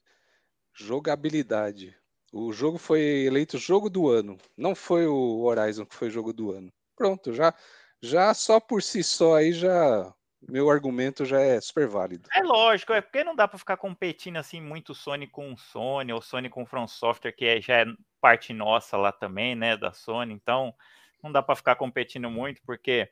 Jogabilidade. 0.75 1.97
O 2.31 2.51
jogo 2.51 2.77
foi 2.77 3.01
eleito 3.25 3.57
jogo 3.57 3.89
do 3.89 4.09
ano. 4.09 4.37
Não 4.55 4.75
foi 4.75 5.07
o 5.07 5.41
Horizon 5.43 5.85
que 5.85 5.95
foi 5.95 6.09
jogo 6.09 6.33
do 6.33 6.51
ano. 6.51 6.71
Pronto, 6.95 7.33
já, 7.33 7.53
já 8.01 8.33
só 8.33 8.59
por 8.59 8.81
si 8.81 9.03
só 9.03 9.35
aí 9.35 9.53
já 9.53 10.13
meu 10.41 10.69
argumento 10.69 11.25
já 11.25 11.39
é 11.39 11.59
super 11.59 11.87
válido. 11.87 12.29
É 12.33 12.41
lógico, 12.41 12.93
é 12.93 13.01
porque 13.01 13.23
não 13.23 13.35
dá 13.35 13.47
para 13.47 13.57
ficar 13.57 13.77
competindo 13.77 14.37
assim 14.37 14.61
muito 14.61 14.93
Sony 14.93 15.27
com 15.27 15.57
Sony 15.57 16.13
ou 16.13 16.21
Sony 16.21 16.49
com 16.49 16.65
From 16.65 16.87
Software, 16.87 17.31
que 17.31 17.45
é, 17.45 17.61
já 17.61 17.81
é 17.81 17.85
parte 18.21 18.53
nossa 18.53 18.97
lá 18.97 19.11
também, 19.11 19.55
né, 19.55 19.75
da 19.75 19.91
Sony. 19.91 20.33
Então, 20.33 20.73
não 21.23 21.31
dá 21.31 21.41
para 21.41 21.55
ficar 21.55 21.75
competindo 21.75 22.29
muito, 22.29 22.61
porque 22.65 23.09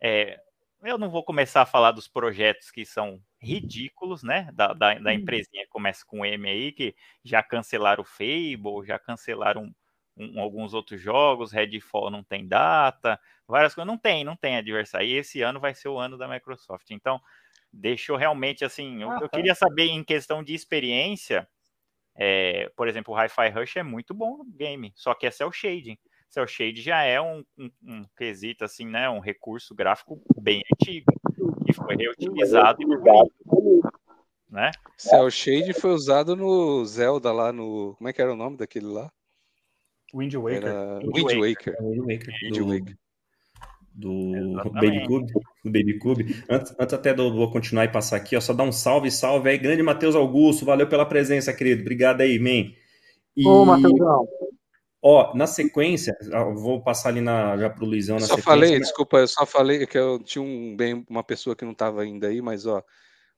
é, 0.00 0.40
eu 0.82 0.98
não 0.98 1.10
vou 1.10 1.22
começar 1.24 1.62
a 1.62 1.66
falar 1.66 1.92
dos 1.92 2.08
projetos 2.08 2.70
que 2.70 2.84
são 2.84 3.20
ridículos, 3.40 4.22
né? 4.22 4.50
Da, 4.52 4.72
da, 4.72 4.94
da 4.94 5.14
empresinha 5.14 5.64
que 5.64 5.70
começa 5.70 6.04
com 6.06 6.24
M 6.24 6.48
aí, 6.48 6.72
que 6.72 6.94
já 7.24 7.42
cancelaram 7.42 8.02
o 8.02 8.06
Fable, 8.06 8.86
já 8.86 8.98
cancelaram 8.98 9.72
um, 10.16 10.34
um, 10.36 10.40
alguns 10.40 10.74
outros 10.74 11.00
jogos, 11.00 11.52
Redfall 11.52 12.10
não 12.10 12.22
tem 12.22 12.46
data, 12.46 13.18
várias 13.46 13.74
coisas. 13.74 13.86
Não 13.86 13.98
tem, 13.98 14.24
não 14.24 14.36
tem 14.36 14.56
adversário. 14.56 15.06
E 15.08 15.14
esse 15.14 15.42
ano 15.42 15.60
vai 15.60 15.74
ser 15.74 15.88
o 15.88 15.98
ano 15.98 16.18
da 16.18 16.28
Microsoft. 16.28 16.90
Então, 16.90 17.20
deixou 17.72 18.16
realmente 18.16 18.64
assim. 18.64 19.02
Eu, 19.02 19.10
eu 19.20 19.28
queria 19.28 19.54
saber, 19.54 19.86
em 19.86 20.04
questão 20.04 20.42
de 20.42 20.54
experiência, 20.54 21.48
é, 22.16 22.68
por 22.76 22.88
exemplo, 22.88 23.14
o 23.14 23.16
Hi-Fi 23.16 23.48
Rush 23.50 23.76
é 23.76 23.82
muito 23.82 24.12
bom 24.12 24.44
game, 24.56 24.92
só 24.96 25.14
que 25.14 25.26
é 25.26 25.30
cel 25.30 25.52
shading. 25.52 25.98
Cell 26.30 26.46
Shade 26.46 26.82
já 26.82 27.02
é 27.02 27.20
um, 27.20 27.42
um, 27.58 27.70
um, 27.82 28.04
quesito, 28.16 28.64
assim, 28.64 28.86
né? 28.86 29.08
Um 29.08 29.20
recurso 29.20 29.74
gráfico 29.74 30.20
bem 30.40 30.62
antigo, 30.72 31.12
que 31.66 31.72
foi 31.72 31.96
reutilizado 31.96 32.82
e 32.82 32.86
né? 34.50 34.70
Cell 34.96 35.30
Shade 35.30 35.72
foi 35.74 35.90
usado 35.90 36.34
no 36.34 36.84
Zelda 36.86 37.32
lá 37.32 37.52
no. 37.52 37.94
Como 37.96 38.08
é 38.08 38.12
que 38.12 38.20
era 38.20 38.32
o 38.32 38.36
nome 38.36 38.56
daquele 38.56 38.86
lá? 38.86 39.10
Wind 40.14 40.34
Waker. 40.34 40.64
Era... 40.64 40.98
Wind, 41.00 41.14
Wind 41.14 41.40
Waker. 41.40 41.76
Wind 41.80 41.98
Waker. 42.00 42.34
Wind 42.42 42.58
Waker. 42.60 42.98
Do, 43.94 44.30
do 44.62 44.70
Baby 44.70 45.06
Cube, 45.06 45.32
do 45.64 45.70
Baby 45.72 45.98
Cube. 45.98 46.44
Antes, 46.48 46.72
antes 46.78 46.94
até 46.94 47.12
do 47.12 47.34
vou 47.34 47.50
continuar 47.50 47.84
e 47.84 47.88
passar 47.88 48.16
aqui, 48.16 48.36
ó, 48.36 48.40
só 48.40 48.52
dar 48.52 48.62
um 48.62 48.70
salve, 48.70 49.10
salve 49.10 49.50
aí, 49.50 49.58
grande 49.58 49.82
Matheus 49.82 50.14
Augusto, 50.14 50.64
valeu 50.64 50.88
pela 50.88 51.04
presença, 51.04 51.52
querido. 51.52 51.80
Obrigado 51.80 52.20
aí, 52.20 52.38
man. 52.38 52.72
E... 53.36 53.46
Ô, 53.46 53.64
Matheusão. 53.64 54.28
Ó, 55.00 55.32
na 55.36 55.46
sequência, 55.46 56.12
vou 56.56 56.82
passar 56.82 57.10
ali 57.10 57.20
na, 57.20 57.56
já 57.56 57.70
para 57.70 57.84
o 57.84 57.86
Luizão 57.86 58.16
na 58.16 58.22
só 58.22 58.34
sequência. 58.34 58.42
falei, 58.42 58.70
mas... 58.72 58.80
desculpa, 58.80 59.18
eu 59.18 59.28
só 59.28 59.46
falei 59.46 59.86
que 59.86 59.96
eu 59.96 60.18
tinha 60.18 60.42
um, 60.42 60.76
bem, 60.76 61.04
uma 61.08 61.22
pessoa 61.22 61.54
que 61.54 61.64
não 61.64 61.72
estava 61.72 62.02
ainda 62.02 62.26
aí, 62.26 62.42
mas 62.42 62.66
ó, 62.66 62.82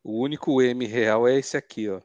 o 0.03 0.23
único 0.23 0.63
M 0.63 0.87
real 0.87 1.29
é 1.29 1.39
esse 1.39 1.57
aqui, 1.57 1.89
ó. 1.89 2.01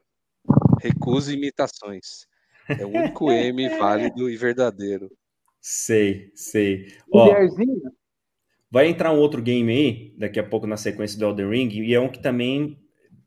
Recusa 0.82 1.34
imitações. 1.34 2.28
É 2.68 2.86
o 2.86 2.89
único 2.89 3.32
M 3.32 3.70
válido 3.78 4.30
e 4.30 4.36
verdadeiro. 4.36 5.10
Sei, 5.62 6.32
sei. 6.36 6.94
Ó, 7.12 7.34
vai 8.70 8.88
entrar 8.88 9.13
um 9.13 9.20
outro 9.20 9.41
game 9.41 9.72
aí, 9.72 10.15
daqui 10.18 10.39
a 10.39 10.44
pouco 10.44 10.68
na 10.68 10.76
sequência 10.76 11.18
do 11.18 11.26
Elden 11.26 11.50
Ring, 11.50 11.70
e 11.82 11.94
é 11.94 12.00
um 12.00 12.12
que 12.12 12.22
também 12.22 12.78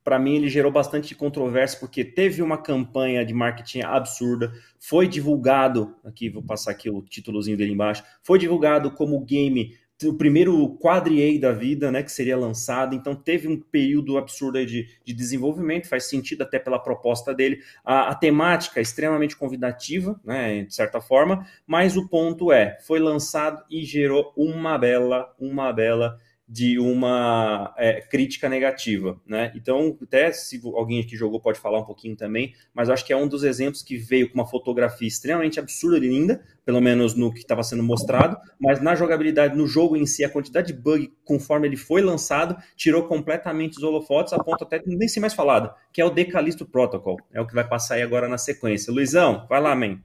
para 0.09 0.19
mim 0.19 0.37
ele 0.37 0.49
gerou 0.49 0.73
bastante 0.73 1.15
controvérsia 1.15 1.79
porque 1.79 2.03
teve 2.03 2.41
uma 2.41 2.57
campanha 2.57 3.27
de 3.27 3.35
marketing 3.35 3.83
absurda, 3.83 4.51
foi 4.81 5.07
divulgado, 5.07 5.95
aqui 6.03 6.31
vou 6.31 6.43
passar 6.43 6.71
aqui 6.71 6.89
o 6.89 7.03
títulozinho 7.03 7.59
dele 7.59 7.75
embaixo, 7.75 8.03
foi 8.23 8.39
divulgado 8.39 8.91
como 8.93 9.23
game 9.23 9.77
o 10.07 10.15
primeiro 10.15 10.67
quadri 10.79 11.39
da 11.39 11.53
vida, 11.53 11.93
né, 11.93 12.03
que 12.03 12.11
seria 12.11 12.39
lançado, 12.39 12.95
então 12.95 13.15
teve 13.15 13.49
um 13.49 13.61
período 13.61 14.17
absurdo 14.17 14.65
de, 14.65 14.89
de 15.05 15.13
desenvolvimento, 15.13 15.89
faz 15.89 16.05
sentido 16.05 16.41
até 16.41 16.59
pela 16.59 16.79
proposta 16.79 17.35
dele, 17.35 17.61
a, 17.85 18.09
a 18.09 18.15
temática 18.15 18.81
é 18.81 18.83
extremamente 18.83 19.37
convidativa, 19.37 20.19
né, 20.25 20.63
de 20.63 20.75
certa 20.75 21.03
forma, 21.03 21.47
mas 21.67 21.99
o 21.99 22.09
ponto 22.09 22.51
é, 22.51 22.79
foi 22.81 22.99
lançado 22.99 23.63
e 23.71 23.85
gerou 23.85 24.33
uma 24.35 24.79
bela, 24.79 25.35
uma 25.39 25.71
bela 25.71 26.19
de 26.49 26.79
uma 26.79 27.75
é, 27.77 28.01
crítica 28.01 28.49
negativa, 28.49 29.21
né? 29.27 29.53
Então, 29.55 29.99
até 30.03 30.33
se 30.33 30.59
alguém 30.65 31.07
que 31.07 31.15
jogou 31.15 31.39
pode 31.39 31.61
falar 31.61 31.79
um 31.79 31.85
pouquinho 31.85 32.17
também, 32.17 32.55
mas 32.73 32.89
acho 32.89 33.05
que 33.05 33.13
é 33.13 33.17
um 33.17 33.29
dos 33.29 33.45
exemplos 33.45 33.83
que 33.83 33.99
veio 33.99 34.29
com 34.29 34.35
uma 34.35 34.47
fotografia 34.47 35.07
extremamente 35.07 35.61
absurda 35.61 35.99
e 35.99 36.09
linda, 36.09 36.43
pelo 36.65 36.81
menos 36.81 37.15
no 37.15 37.31
que 37.31 37.41
estava 37.41 37.63
sendo 37.63 37.83
mostrado, 37.83 38.39
mas 38.59 38.81
na 38.81 38.95
jogabilidade, 38.95 39.57
no 39.57 39.67
jogo 39.67 39.95
em 39.95 40.07
si, 40.07 40.25
a 40.25 40.31
quantidade 40.31 40.69
de 40.69 40.73
bug 40.73 41.13
conforme 41.23 41.69
ele 41.69 41.77
foi 41.77 42.01
lançado 42.01 42.57
tirou 42.75 43.07
completamente 43.07 43.77
os 43.77 43.83
holofotes, 43.83 44.33
a 44.33 44.43
ponto 44.43 44.65
até 44.65 44.83
nem 44.87 45.07
ser 45.07 45.21
mais 45.21 45.35
falado, 45.35 45.75
que 45.93 46.01
é 46.01 46.05
o 46.05 46.11
Decalisto 46.11 46.65
Protocol, 46.65 47.19
é 47.31 47.41
o 47.41 47.47
que 47.47 47.55
vai 47.55 47.69
passar 47.69 47.97
aí 47.97 48.03
agora 48.03 48.27
na 48.27 48.39
sequência. 48.39 48.93
Luizão, 48.93 49.47
vai 49.51 49.61
lá, 49.61 49.75
man. 49.75 49.99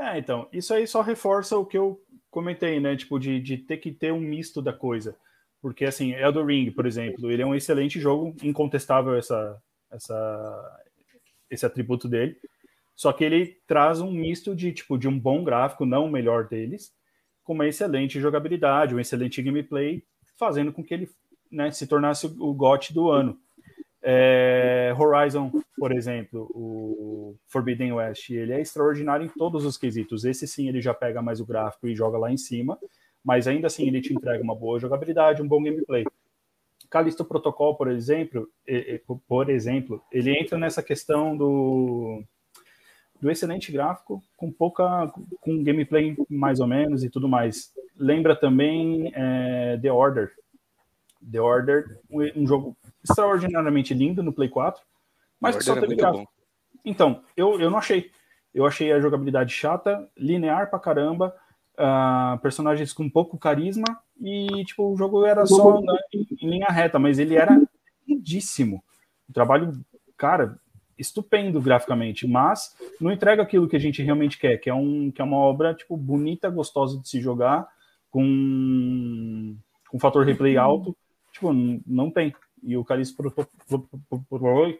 É, 0.00 0.18
então, 0.18 0.48
isso 0.52 0.74
aí 0.74 0.84
só 0.84 1.00
reforça 1.00 1.56
o 1.56 1.64
que 1.64 1.78
eu 1.78 2.00
comentei, 2.32 2.80
né? 2.80 2.96
Tipo, 2.96 3.18
de, 3.20 3.38
de 3.38 3.58
ter 3.58 3.76
que 3.76 3.92
ter 3.92 4.12
um 4.12 4.20
misto 4.20 4.62
da 4.62 4.72
coisa. 4.72 5.14
Porque, 5.60 5.84
assim, 5.84 6.12
Elden 6.12 6.46
Ring, 6.46 6.70
por 6.72 6.86
exemplo, 6.86 7.30
ele 7.30 7.42
é 7.42 7.46
um 7.46 7.54
excelente 7.54 8.00
jogo, 8.00 8.34
incontestável 8.42 9.14
essa, 9.14 9.62
essa, 9.92 10.82
esse 11.48 11.64
atributo 11.64 12.08
dele. 12.08 12.36
Só 12.96 13.12
que 13.12 13.22
ele 13.22 13.58
traz 13.66 14.00
um 14.00 14.10
misto 14.10 14.56
de, 14.56 14.72
tipo, 14.72 14.98
de 14.98 15.06
um 15.06 15.16
bom 15.16 15.44
gráfico, 15.44 15.84
não 15.84 16.06
o 16.06 16.10
melhor 16.10 16.48
deles, 16.48 16.92
com 17.44 17.52
uma 17.52 17.68
excelente 17.68 18.18
jogabilidade, 18.18 18.94
um 18.94 19.00
excelente 19.00 19.40
gameplay, 19.42 20.02
fazendo 20.38 20.72
com 20.72 20.82
que 20.82 20.94
ele 20.94 21.10
né, 21.50 21.70
se 21.70 21.86
tornasse 21.86 22.26
o 22.26 22.54
GOT 22.54 22.94
do 22.94 23.10
ano. 23.10 23.38
É, 24.02 24.92
Horizon, 24.98 25.52
por 25.78 25.92
exemplo, 25.92 26.50
o 26.54 27.36
Forbidden 27.46 27.92
West, 27.92 28.30
ele 28.30 28.52
é 28.52 28.60
extraordinário 28.60 29.24
em 29.24 29.28
todos 29.28 29.64
os 29.64 29.76
quesitos. 29.76 30.24
Esse 30.24 30.46
sim, 30.46 30.68
ele 30.68 30.80
já 30.80 30.92
pega 30.92 31.22
mais 31.22 31.40
o 31.40 31.46
gráfico 31.46 31.86
e 31.86 31.94
joga 31.94 32.18
lá 32.18 32.32
em 32.32 32.36
cima, 32.36 32.78
mas 33.24 33.46
ainda 33.46 33.68
assim 33.68 33.86
ele 33.86 34.00
te 34.00 34.12
entrega 34.12 34.42
uma 34.42 34.56
boa 34.56 34.78
jogabilidade, 34.80 35.42
um 35.42 35.48
bom 35.48 35.62
gameplay. 35.62 36.04
Callisto 36.90 37.24
Protocol, 37.24 37.76
por 37.76 37.90
exemplo, 37.90 38.48
por 39.26 39.48
exemplo, 39.48 40.02
ele 40.12 40.36
entra 40.38 40.58
nessa 40.58 40.82
questão 40.82 41.34
do, 41.34 42.22
do 43.18 43.30
excelente 43.30 43.72
gráfico 43.72 44.22
com 44.36 44.52
pouca, 44.52 45.10
com 45.40 45.62
gameplay 45.62 46.14
mais 46.28 46.60
ou 46.60 46.66
menos 46.66 47.02
e 47.02 47.08
tudo 47.08 47.28
mais. 47.28 47.72
Lembra 47.96 48.34
também 48.34 49.12
é, 49.14 49.78
The 49.80 49.90
Order. 49.90 50.32
The 51.30 51.40
Order, 51.40 52.00
um, 52.10 52.46
jogo 52.46 52.76
extraordinariamente 53.04 53.94
lindo 53.94 54.22
no 54.22 54.32
Play 54.32 54.48
4, 54.48 54.82
mas 55.40 55.56
que 55.56 55.64
só 55.64 55.74
teve 55.74 55.96
gráfico. 55.96 56.24
Bom. 56.24 56.42
Então, 56.84 57.22
eu, 57.36 57.60
eu 57.60 57.70
não 57.70 57.78
achei. 57.78 58.10
Eu 58.54 58.66
achei 58.66 58.92
a 58.92 59.00
jogabilidade 59.00 59.52
chata, 59.52 60.08
linear 60.16 60.68
pra 60.68 60.78
caramba, 60.78 61.34
uh, 61.74 62.38
personagens 62.40 62.92
com 62.92 63.08
pouco 63.08 63.38
carisma 63.38 63.84
e, 64.20 64.64
tipo, 64.64 64.92
o 64.92 64.96
jogo 64.96 65.24
era 65.24 65.46
só 65.46 65.80
né, 65.80 65.98
em, 66.12 66.26
em, 66.40 66.50
linha 66.50 66.68
reta, 66.68 66.98
mas 66.98 67.18
ele 67.18 67.34
era 67.34 67.60
lindíssimo. 68.06 68.82
O 69.28 69.32
trabalho, 69.32 69.72
cara, 70.18 70.58
estupendo 70.98 71.60
graficamente, 71.60 72.26
mas 72.26 72.76
não 73.00 73.10
entrega 73.10 73.42
aquilo 73.42 73.68
que 73.68 73.76
a 73.76 73.80
gente 73.80 74.02
realmente 74.02 74.38
quer, 74.38 74.58
que 74.58 74.68
é, 74.68 74.74
um, 74.74 75.10
que 75.10 75.22
é 75.22 75.24
uma 75.24 75.38
obra, 75.38 75.74
tipo, 75.74 75.96
bonita, 75.96 76.50
gostosa 76.50 77.00
de 77.00 77.08
se 77.08 77.20
jogar, 77.20 77.66
com, 78.10 79.56
com 79.88 79.98
fator 79.98 80.24
replay 80.24 80.56
alto. 80.56 80.96
Tipo, 81.32 81.50
não 81.86 82.10
tem. 82.10 82.34
E 82.62 82.76
o 82.76 82.84
Calixto 82.84 83.16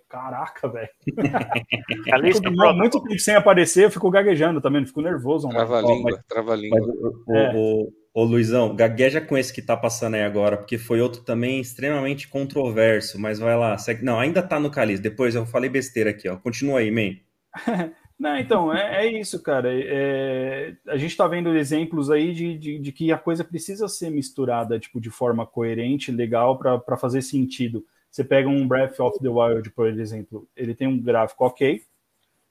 Caraca, 0.09 0.68
velho. 0.68 0.88
Muito 2.77 3.03
tempo 3.03 3.18
sem 3.18 3.35
aparecer, 3.35 3.85
eu 3.85 3.90
fico 3.90 4.11
gaguejando 4.11 4.61
também, 4.61 4.87
fico 4.87 5.01
nervoso. 5.01 5.49
Trava 5.49 5.79
a 5.79 5.83
língua, 5.83 6.25
trava 6.29 6.53
a 6.53 6.57
língua. 6.57 6.81
o, 7.27 7.37
é. 7.37 7.53
o, 7.55 7.92
o, 8.14 8.25
Luizão, 8.25 8.77
gagueja 8.77 9.21
com 9.21 9.37
esse 9.37 9.53
que 9.53 9.61
tá 9.61 9.77
passando 9.77 10.14
aí 10.14 10.23
agora, 10.23 10.57
porque 10.57 10.79
foi 10.79 11.01
outro 11.01 11.23
também 11.23 11.61
extremamente 11.61 12.29
controverso, 12.29 13.21
mas 13.21 13.40
vai 13.40 13.57
lá. 13.57 13.77
Segue... 13.77 14.05
Não, 14.05 14.21
ainda 14.21 14.42
tá 14.42 14.61
no 14.61 14.71
Calixto, 14.71 15.03
depois 15.03 15.35
eu 15.35 15.45
falei 15.45 15.68
besteira 15.68 16.11
aqui, 16.11 16.29
ó. 16.29 16.37
Continua 16.37 16.79
aí, 16.79 16.90
man. 16.90 17.16
Não, 18.23 18.39
então, 18.39 18.73
é, 18.73 19.05
é 19.05 19.19
isso, 19.19 19.43
cara. 19.43 19.69
É, 19.75 20.77
a 20.87 20.97
gente 20.97 21.11
está 21.11 21.27
vendo 21.27 21.57
exemplos 21.57 22.09
aí 22.09 22.33
de, 22.33 22.57
de, 22.57 22.79
de, 22.79 22.93
que 22.93 23.11
a 23.11 23.19
coisa 23.19 23.43
precisa 23.43 23.89
ser 23.89 24.11
misturada 24.11 24.79
tipo, 24.79 25.01
de 25.01 25.11
forma 25.11 25.45
coerente, 25.45 26.13
legal, 26.13 26.57
para 26.57 26.97
fazer 26.97 27.21
sentido. 27.21 27.85
Você 28.09 28.23
pega 28.23 28.49
um 28.49 28.69
Breath 28.69 29.01
of 29.01 29.19
the 29.19 29.29
Wild, 29.29 29.69
por 29.71 29.89
exemplo, 29.89 30.49
ele 30.55 30.73
tem 30.73 30.87
um 30.87 31.01
gráfico 31.01 31.45
ok, 31.45 31.83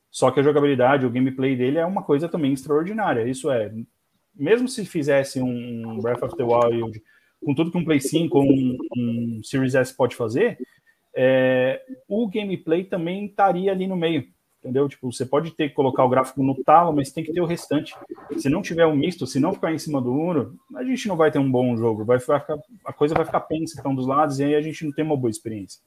só 0.09 0.29
que 0.29 0.41
a 0.41 0.43
jogabilidade, 0.43 1.05
o 1.05 1.09
gameplay 1.09 1.55
dele 1.55 1.77
é 1.77 1.85
uma 1.85 2.03
coisa 2.03 2.27
também 2.27 2.51
extraordinária. 2.51 3.25
Isso 3.25 3.49
é, 3.49 3.71
mesmo 4.35 4.67
se 4.67 4.83
fizesse 4.83 5.41
um 5.41 6.01
Breath 6.01 6.21
of 6.21 6.35
the 6.35 6.43
Wild 6.43 7.01
com 7.41 7.55
tudo 7.55 7.71
que 7.71 7.77
um 7.77 7.85
Play 7.85 8.01
5 8.01 8.37
ou 8.37 8.43
um, 8.43 8.77
um 8.97 9.41
Series 9.41 9.73
S 9.75 9.95
pode 9.95 10.17
fazer, 10.17 10.57
é, 11.15 11.81
o 12.09 12.27
gameplay 12.27 12.83
também 12.83 13.27
estaria 13.27 13.71
ali 13.71 13.87
no 13.87 13.95
meio 13.95 14.27
entendeu? 14.61 14.87
Tipo, 14.87 15.11
você 15.11 15.25
pode 15.25 15.51
ter 15.51 15.69
que 15.69 15.75
colocar 15.75 16.05
o 16.05 16.09
gráfico 16.09 16.43
no 16.43 16.55
talo, 16.63 16.93
mas 16.93 17.11
tem 17.11 17.23
que 17.23 17.33
ter 17.33 17.41
o 17.41 17.45
restante. 17.45 17.95
Se 18.37 18.47
não 18.47 18.61
tiver 18.61 18.85
um 18.85 18.95
misto, 18.95 19.25
se 19.25 19.39
não 19.39 19.53
ficar 19.53 19.73
em 19.73 19.79
cima 19.79 19.99
do 19.99 20.13
Uno, 20.13 20.55
a 20.75 20.83
gente 20.83 21.07
não 21.07 21.17
vai 21.17 21.31
ter 21.31 21.39
um 21.39 21.51
bom 21.51 21.75
jogo, 21.75 22.05
vai 22.05 22.19
ficar, 22.19 22.45
a 22.85 22.93
coisa 22.93 23.15
vai 23.15 23.25
ficar 23.25 23.41
pensa 23.41 23.81
um 23.87 23.95
dos 23.95 24.05
lados 24.05 24.39
e 24.39 24.43
aí 24.43 24.55
a 24.55 24.61
gente 24.61 24.85
não 24.85 24.91
tem 24.91 25.03
uma 25.03 25.17
boa 25.17 25.31
experiência. 25.31 25.81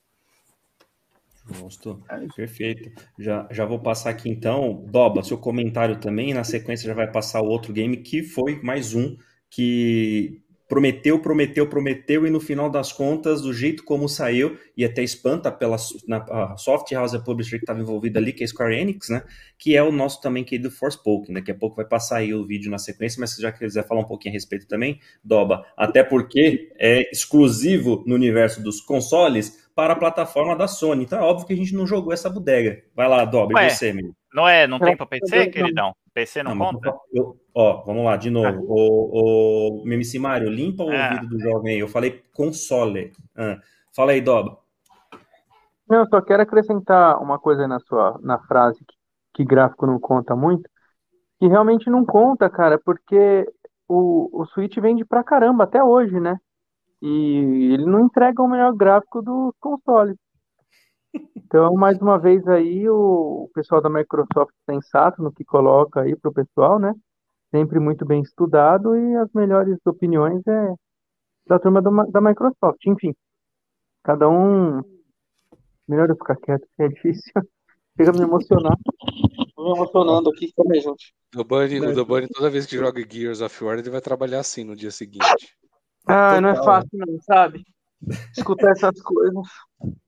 Gosto. 1.60 2.02
É 2.08 2.26
Perfeito. 2.34 2.90
Já, 3.18 3.46
já 3.50 3.64
vou 3.64 3.78
passar 3.78 4.10
aqui 4.10 4.28
então. 4.28 4.84
Doba, 4.88 5.22
seu 5.22 5.38
comentário 5.38 6.00
também. 6.00 6.32
Na 6.32 6.42
sequência 6.42 6.86
já 6.86 6.94
vai 6.94 7.10
passar 7.10 7.42
o 7.42 7.48
outro 7.48 7.72
game 7.72 7.98
que 7.98 8.22
foi 8.22 8.60
mais 8.62 8.94
um 8.94 9.16
que 9.50 10.42
prometeu, 10.68 11.18
prometeu, 11.18 11.68
prometeu, 11.68 12.26
e 12.26 12.30
no 12.30 12.40
final 12.40 12.70
das 12.70 12.92
contas, 12.92 13.42
do 13.42 13.52
jeito 13.52 13.84
como 13.84 14.08
saiu, 14.08 14.58
e 14.76 14.84
até 14.84 15.02
espanta 15.02 15.50
pela 15.52 15.76
na, 16.06 16.56
Soft 16.56 16.90
House 16.92 17.16
Publisher 17.18 17.58
que 17.58 17.64
estava 17.64 17.80
envolvida 17.80 18.18
ali, 18.18 18.32
que 18.32 18.42
é 18.42 18.46
a 18.46 18.48
Square 18.48 18.74
Enix, 18.74 19.08
né? 19.08 19.22
Que 19.58 19.76
é 19.76 19.82
o 19.82 19.92
nosso 19.92 20.20
também 20.20 20.44
querido 20.44 20.70
Forspoken. 20.70 21.34
Daqui 21.34 21.50
a 21.50 21.54
pouco 21.54 21.76
vai 21.76 21.84
passar 21.84 22.18
aí 22.18 22.32
o 22.32 22.46
vídeo 22.46 22.70
na 22.70 22.78
sequência, 22.78 23.20
mas 23.20 23.34
se 23.34 23.42
já 23.42 23.52
quiser 23.52 23.86
falar 23.86 24.00
um 24.00 24.06
pouquinho 24.06 24.32
a 24.32 24.34
respeito 24.34 24.66
também, 24.66 24.98
Doba, 25.22 25.64
até 25.76 26.02
porque 26.02 26.72
é 26.78 27.10
exclusivo 27.10 28.02
no 28.06 28.14
universo 28.14 28.62
dos 28.62 28.80
consoles 28.80 29.64
para 29.74 29.92
a 29.92 29.96
plataforma 29.96 30.56
da 30.56 30.68
Sony. 30.68 31.04
Então 31.04 31.18
é 31.18 31.22
óbvio 31.22 31.46
que 31.46 31.52
a 31.52 31.56
gente 31.56 31.74
não 31.74 31.86
jogou 31.86 32.12
essa 32.12 32.30
bodega. 32.30 32.82
Vai 32.94 33.08
lá, 33.08 33.24
Doba, 33.24 33.62
e 33.62 33.70
você, 33.70 33.92
menino. 33.92 34.14
Não 34.32 34.48
é, 34.48 34.66
não 34.66 34.78
tem 34.78 34.96
para 34.96 35.06
PC, 35.06 35.48
queridão? 35.48 35.94
PC 36.14 36.42
não, 36.44 36.54
não 36.54 36.72
conta? 36.72 36.96
Eu, 37.12 37.36
ó, 37.52 37.82
vamos 37.84 38.04
lá, 38.04 38.16
de 38.16 38.30
novo. 38.30 38.48
Ah. 38.48 38.64
O, 38.66 39.82
o 39.82 39.86
MC 39.86 40.18
Mário, 40.18 40.48
limpa 40.48 40.84
o 40.84 40.90
ah. 40.90 41.10
ouvido 41.10 41.28
do 41.28 41.40
jovem 41.40 41.74
aí. 41.74 41.80
Eu 41.80 41.88
falei 41.88 42.22
console. 42.32 43.12
Ah. 43.36 43.58
Fala 43.94 44.12
aí, 44.12 44.20
Doba. 44.20 44.58
Não, 45.88 45.98
eu 45.98 46.06
só 46.08 46.22
quero 46.22 46.42
acrescentar 46.42 47.20
uma 47.20 47.38
coisa 47.38 47.68
na 47.68 47.78
sua 47.80 48.18
na 48.22 48.38
frase 48.38 48.78
que, 48.78 48.94
que 49.34 49.44
gráfico 49.44 49.86
não 49.86 49.98
conta 49.98 50.34
muito, 50.34 50.68
que 51.38 51.46
realmente 51.46 51.90
não 51.90 52.06
conta, 52.06 52.48
cara, 52.48 52.80
porque 52.82 53.46
o, 53.86 54.30
o 54.32 54.46
Switch 54.46 54.76
vende 54.78 55.04
pra 55.04 55.22
caramba 55.22 55.64
até 55.64 55.82
hoje, 55.82 56.18
né? 56.18 56.38
E 57.02 57.74
ele 57.74 57.84
não 57.84 58.00
entrega 58.00 58.42
o 58.42 58.48
melhor 58.48 58.72
gráfico 58.72 59.20
dos 59.20 59.52
consoles. 59.60 60.16
Então, 61.36 61.74
mais 61.74 62.00
uma 62.00 62.18
vez 62.18 62.46
aí, 62.48 62.88
o 62.88 63.48
pessoal 63.54 63.80
da 63.80 63.88
Microsoft 63.88 64.52
sensato 64.68 65.22
no 65.22 65.32
que 65.32 65.44
coloca 65.44 66.00
aí 66.00 66.16
para 66.16 66.30
o 66.30 66.34
pessoal, 66.34 66.78
né? 66.78 66.92
Sempre 67.50 67.78
muito 67.78 68.04
bem 68.04 68.22
estudado 68.22 68.96
e 68.96 69.16
as 69.16 69.30
melhores 69.32 69.78
opiniões 69.86 70.44
é 70.46 70.74
da 71.46 71.58
turma 71.58 71.80
do, 71.80 71.90
da 72.10 72.20
Microsoft. 72.20 72.84
Enfim, 72.86 73.14
cada 74.02 74.28
um. 74.28 74.82
Melhor 75.86 76.08
eu 76.08 76.16
ficar 76.16 76.36
quieto, 76.36 76.66
é 76.78 76.88
difícil. 76.88 77.32
Chega 77.96 78.10
a 78.10 78.14
me 78.14 78.22
emocionar. 78.22 78.76
Tô 79.54 79.62
me 79.62 79.78
emocionando 79.78 80.30
aqui 80.30 80.52
também, 80.56 80.80
gente. 80.80 81.14
O 81.36 81.44
Bunny, 81.44 81.78
o 81.78 82.04
Bunny, 82.04 82.26
toda 82.28 82.50
vez 82.50 82.66
que 82.66 82.76
joga 82.76 83.06
Gears 83.08 83.40
of 83.40 83.64
War, 83.64 83.78
ele 83.78 83.90
vai 83.90 84.00
trabalhar 84.00 84.40
assim 84.40 84.64
no 84.64 84.74
dia 84.74 84.90
seguinte. 84.90 85.56
Ah, 86.06 86.40
não 86.40 86.48
é 86.48 86.56
fácil, 86.56 86.88
não, 86.94 87.20
sabe? 87.22 87.62
Escutar 88.36 88.72
essas 88.72 89.00
coisas. 89.00 89.46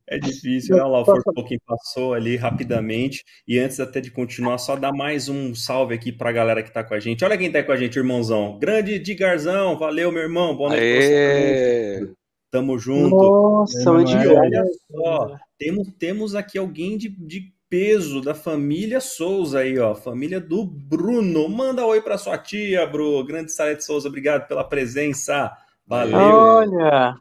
É 0.08 0.18
difícil, 0.18 0.76
né? 0.76 0.84
O 0.84 1.00
um 1.00 1.34
pouquinho 1.34 1.60
passou 1.66 2.14
ali 2.14 2.36
rapidamente. 2.36 3.24
E 3.46 3.58
antes 3.58 3.80
até 3.80 4.00
de 4.00 4.10
continuar, 4.10 4.56
só 4.58 4.76
dar 4.76 4.92
mais 4.92 5.28
um 5.28 5.52
salve 5.52 5.94
aqui 5.94 6.12
para 6.12 6.30
a 6.30 6.32
galera 6.32 6.62
que 6.62 6.68
está 6.68 6.84
com 6.84 6.94
a 6.94 7.00
gente. 7.00 7.24
Olha 7.24 7.36
quem 7.36 7.48
está 7.48 7.62
com 7.62 7.72
a 7.72 7.76
gente, 7.76 7.96
irmãozão. 7.96 8.56
Grande 8.58 9.00
Digarzão, 9.00 9.76
valeu, 9.76 10.12
meu 10.12 10.22
irmão. 10.22 10.56
Boa 10.56 10.70
noite 10.70 10.82
Aê! 10.82 12.08
Tamo 12.52 12.78
junto. 12.78 13.16
Nossa, 13.16 13.90
olha 13.90 14.64
só. 14.90 15.36
Temos, 15.58 15.88
temos 15.98 16.34
aqui 16.36 16.56
alguém 16.56 16.96
de, 16.96 17.08
de 17.08 17.52
peso 17.68 18.20
da 18.20 18.32
família 18.32 19.00
Souza 19.00 19.58
aí, 19.58 19.76
ó. 19.76 19.92
Família 19.94 20.40
do 20.40 20.64
Bruno. 20.64 21.48
Manda 21.48 21.84
oi 21.84 22.00
para 22.00 22.16
sua 22.16 22.38
tia, 22.38 22.86
Bru. 22.86 23.24
Grande 23.24 23.50
Salete 23.50 23.84
Souza, 23.84 24.08
obrigado 24.08 24.46
pela 24.46 24.62
presença. 24.62 25.50
Valeu. 25.84 26.16
Olha. 26.16 27.16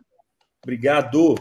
Obrigado. 0.63 1.35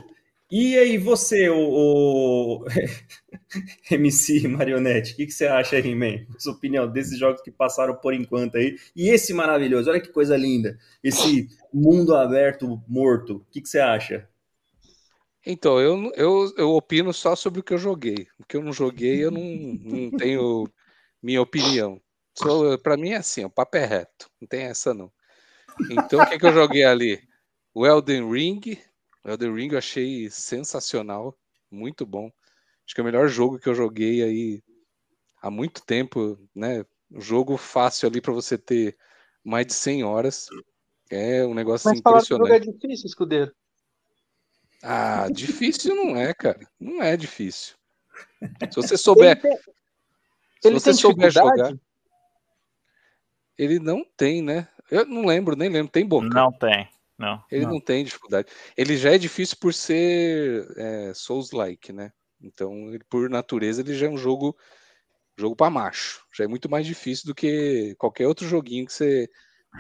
E 0.50 0.76
aí, 0.78 0.98
você, 0.98 1.48
o, 1.48 1.56
o... 1.58 2.64
MC 3.90 4.46
Marionete, 4.46 5.12
o 5.12 5.16
que, 5.16 5.26
que, 5.26 5.32
você 5.32 5.46
acha 5.46 5.76
aí, 5.76 5.94
man? 5.94 6.26
Sua 6.38 6.52
opinião 6.52 6.90
desses 6.90 7.18
jogos 7.18 7.40
que 7.40 7.50
passaram 7.50 7.94
por 7.96 8.12
enquanto 8.12 8.56
aí. 8.56 8.76
E 8.94 9.08
esse 9.08 9.32
maravilhoso, 9.32 9.90
olha 9.90 10.00
que 10.00 10.10
coisa 10.10 10.36
linda. 10.36 10.78
Esse 11.02 11.48
mundo 11.72 12.14
aberto 12.14 12.82
morto, 12.86 13.36
o 13.36 13.46
que, 13.50 13.60
que, 13.62 13.68
você 13.68 13.80
acha? 13.80 14.28
Então, 15.46 15.80
eu, 15.80 16.12
eu, 16.14 16.54
eu 16.56 16.70
opino 16.70 17.12
só 17.12 17.34
sobre 17.34 17.60
o 17.60 17.62
que 17.62 17.74
eu 17.74 17.78
joguei. 17.78 18.26
O 18.38 18.44
que 18.44 18.56
eu 18.56 18.62
não 18.62 18.72
joguei, 18.72 19.24
eu 19.24 19.30
não, 19.30 19.42
não 19.42 20.10
tenho 20.10 20.68
minha 21.22 21.40
opinião. 21.40 22.00
Para 22.82 22.96
mim 22.96 23.10
é 23.10 23.16
assim, 23.16 23.44
o 23.44 23.50
papo 23.50 23.76
é 23.76 23.84
reto, 23.84 24.28
não 24.40 24.48
tem 24.48 24.62
essa 24.62 24.92
não. 24.92 25.10
Então, 25.90 26.20
o 26.20 26.26
que, 26.26 26.38
que 26.38 26.46
eu 26.46 26.52
joguei 26.52 26.84
ali? 26.84 27.20
O 27.72 27.86
Elden 27.86 28.30
Ring, 28.30 28.78
Elden 29.24 29.54
Ring 29.54 29.72
eu 29.72 29.78
achei 29.78 30.28
sensacional, 30.28 31.36
muito 31.70 32.04
bom. 32.04 32.30
Acho 32.84 32.94
que 32.94 33.00
é 33.00 33.02
o 33.02 33.06
melhor 33.06 33.28
jogo 33.28 33.58
que 33.58 33.68
eu 33.68 33.74
joguei 33.74 34.22
aí 34.22 34.62
há 35.40 35.50
muito 35.50 35.82
tempo, 35.84 36.38
né? 36.54 36.84
Um 37.10 37.20
jogo 37.20 37.56
fácil 37.56 38.08
ali 38.08 38.20
para 38.20 38.32
você 38.32 38.58
ter 38.58 38.96
mais 39.42 39.66
de 39.66 39.72
100 39.72 40.04
horas. 40.04 40.48
É 41.10 41.44
um 41.44 41.54
negócio 41.54 41.88
Mas 41.88 41.98
impressionante. 42.00 42.50
Mas 42.50 42.64
jogo 42.64 42.70
é 42.70 42.72
difícil, 42.72 43.06
escudeiro. 43.06 43.54
Ah, 44.82 45.28
difícil 45.32 45.94
não 45.94 46.16
é, 46.16 46.34
cara. 46.34 46.60
Não 46.78 47.02
é 47.02 47.16
difícil. 47.16 47.76
Se 48.70 48.76
você 48.76 48.96
souber. 48.96 49.30
Ele 49.32 49.40
tem, 49.40 49.58
se 50.60 50.70
você 50.72 50.92
souber 50.94 51.30
jogar. 51.30 51.74
Ele 53.56 53.78
não 53.78 54.04
tem, 54.16 54.42
né? 54.42 54.68
Eu 54.90 55.06
não 55.06 55.24
lembro, 55.24 55.56
nem 55.56 55.68
lembro. 55.68 55.90
Tem 55.90 56.06
boca? 56.06 56.28
Não 56.28 56.52
tem. 56.52 56.88
Não. 57.18 57.42
Ele 57.50 57.64
não. 57.64 57.74
não 57.74 57.80
tem 57.80 58.04
dificuldade. 58.04 58.48
Ele 58.76 58.96
já 58.96 59.12
é 59.12 59.18
difícil 59.18 59.56
por 59.60 59.72
ser 59.72 60.66
é, 60.76 61.12
Souls-like, 61.14 61.92
né? 61.92 62.12
Então, 62.40 62.88
ele, 62.88 63.04
por 63.08 63.30
natureza, 63.30 63.80
ele 63.80 63.94
já 63.94 64.06
é 64.06 64.10
um 64.10 64.18
jogo 64.18 64.56
jogo 65.36 65.56
para 65.56 65.70
macho. 65.70 66.24
Já 66.32 66.44
é 66.44 66.46
muito 66.46 66.68
mais 66.68 66.86
difícil 66.86 67.26
do 67.26 67.34
que 67.34 67.94
qualquer 67.98 68.26
outro 68.26 68.46
joguinho 68.46 68.86
que 68.86 68.92
você 68.92 69.28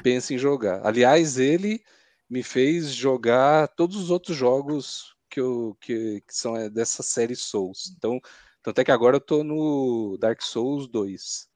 pensa 0.02 0.34
em 0.34 0.38
jogar. 0.38 0.84
Aliás, 0.84 1.38
ele 1.38 1.80
me 2.28 2.42
fez 2.42 2.88
jogar 2.88 3.68
todos 3.68 3.96
os 3.96 4.10
outros 4.10 4.36
jogos 4.36 5.14
que, 5.30 5.40
eu, 5.40 5.76
que, 5.80 6.20
que 6.26 6.34
são 6.34 6.56
é, 6.56 6.68
dessa 6.68 7.02
série 7.02 7.36
Souls. 7.36 7.92
Então, 7.96 8.20
tanto 8.62 8.80
é 8.80 8.84
que 8.84 8.90
agora 8.90 9.16
eu 9.16 9.20
tô 9.20 9.44
no 9.44 10.16
Dark 10.18 10.42
Souls 10.42 10.88
2. 10.88 11.48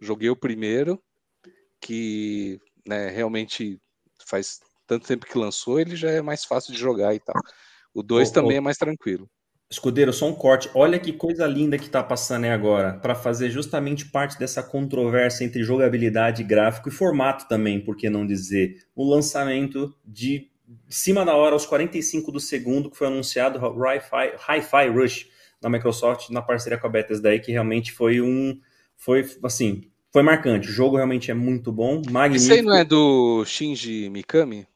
Joguei 0.00 0.30
o 0.30 0.36
primeiro, 0.36 1.02
que 1.80 2.60
né, 2.86 3.08
realmente 3.08 3.80
faz 4.26 4.60
tanto 4.90 5.06
tempo 5.06 5.24
que 5.24 5.38
lançou, 5.38 5.78
ele 5.78 5.94
já 5.94 6.10
é 6.10 6.20
mais 6.20 6.44
fácil 6.44 6.72
de 6.72 6.80
jogar 6.80 7.14
e 7.14 7.20
tal. 7.20 7.40
O 7.94 8.02
2 8.02 8.32
também 8.32 8.56
é 8.56 8.60
mais 8.60 8.76
tranquilo. 8.76 9.28
Escudeiro, 9.70 10.12
só 10.12 10.28
um 10.28 10.34
corte. 10.34 10.68
Olha 10.74 10.98
que 10.98 11.12
coisa 11.12 11.46
linda 11.46 11.78
que 11.78 11.88
tá 11.88 12.02
passando 12.02 12.42
aí 12.42 12.50
agora, 12.50 12.94
para 12.94 13.14
fazer 13.14 13.50
justamente 13.50 14.06
parte 14.06 14.36
dessa 14.36 14.64
controvérsia 14.64 15.44
entre 15.44 15.62
jogabilidade, 15.62 16.42
gráfico 16.42 16.88
e 16.88 16.92
formato 16.92 17.46
também, 17.46 17.78
por 17.78 17.96
que 17.96 18.10
não 18.10 18.26
dizer? 18.26 18.84
O 18.96 19.08
lançamento 19.08 19.94
de 20.04 20.50
cima 20.88 21.24
da 21.24 21.36
hora, 21.36 21.54
aos 21.54 21.66
45 21.66 22.32
do 22.32 22.40
segundo, 22.40 22.90
que 22.90 22.98
foi 22.98 23.06
anunciado 23.06 23.60
Hi-Fi 23.60 24.88
Rush 24.88 25.28
da 25.60 25.70
Microsoft 25.70 26.30
na 26.30 26.42
parceria 26.42 26.78
com 26.78 26.88
a 26.88 26.90
Bethesda 26.90 27.28
aí, 27.28 27.38
que 27.38 27.52
realmente 27.52 27.92
foi 27.92 28.20
um 28.20 28.58
foi 28.96 29.24
assim, 29.44 29.82
foi 30.12 30.22
marcante. 30.24 30.68
O 30.68 30.72
jogo 30.72 30.96
realmente 30.96 31.30
é 31.30 31.34
muito 31.34 31.70
bom, 31.70 32.02
magnífico. 32.10 32.52
Isso 32.52 32.52
aí 32.52 32.62
não 32.62 32.74
é 32.74 32.84
do 32.84 33.44
Shinji 33.44 34.10
Mikami? 34.10 34.66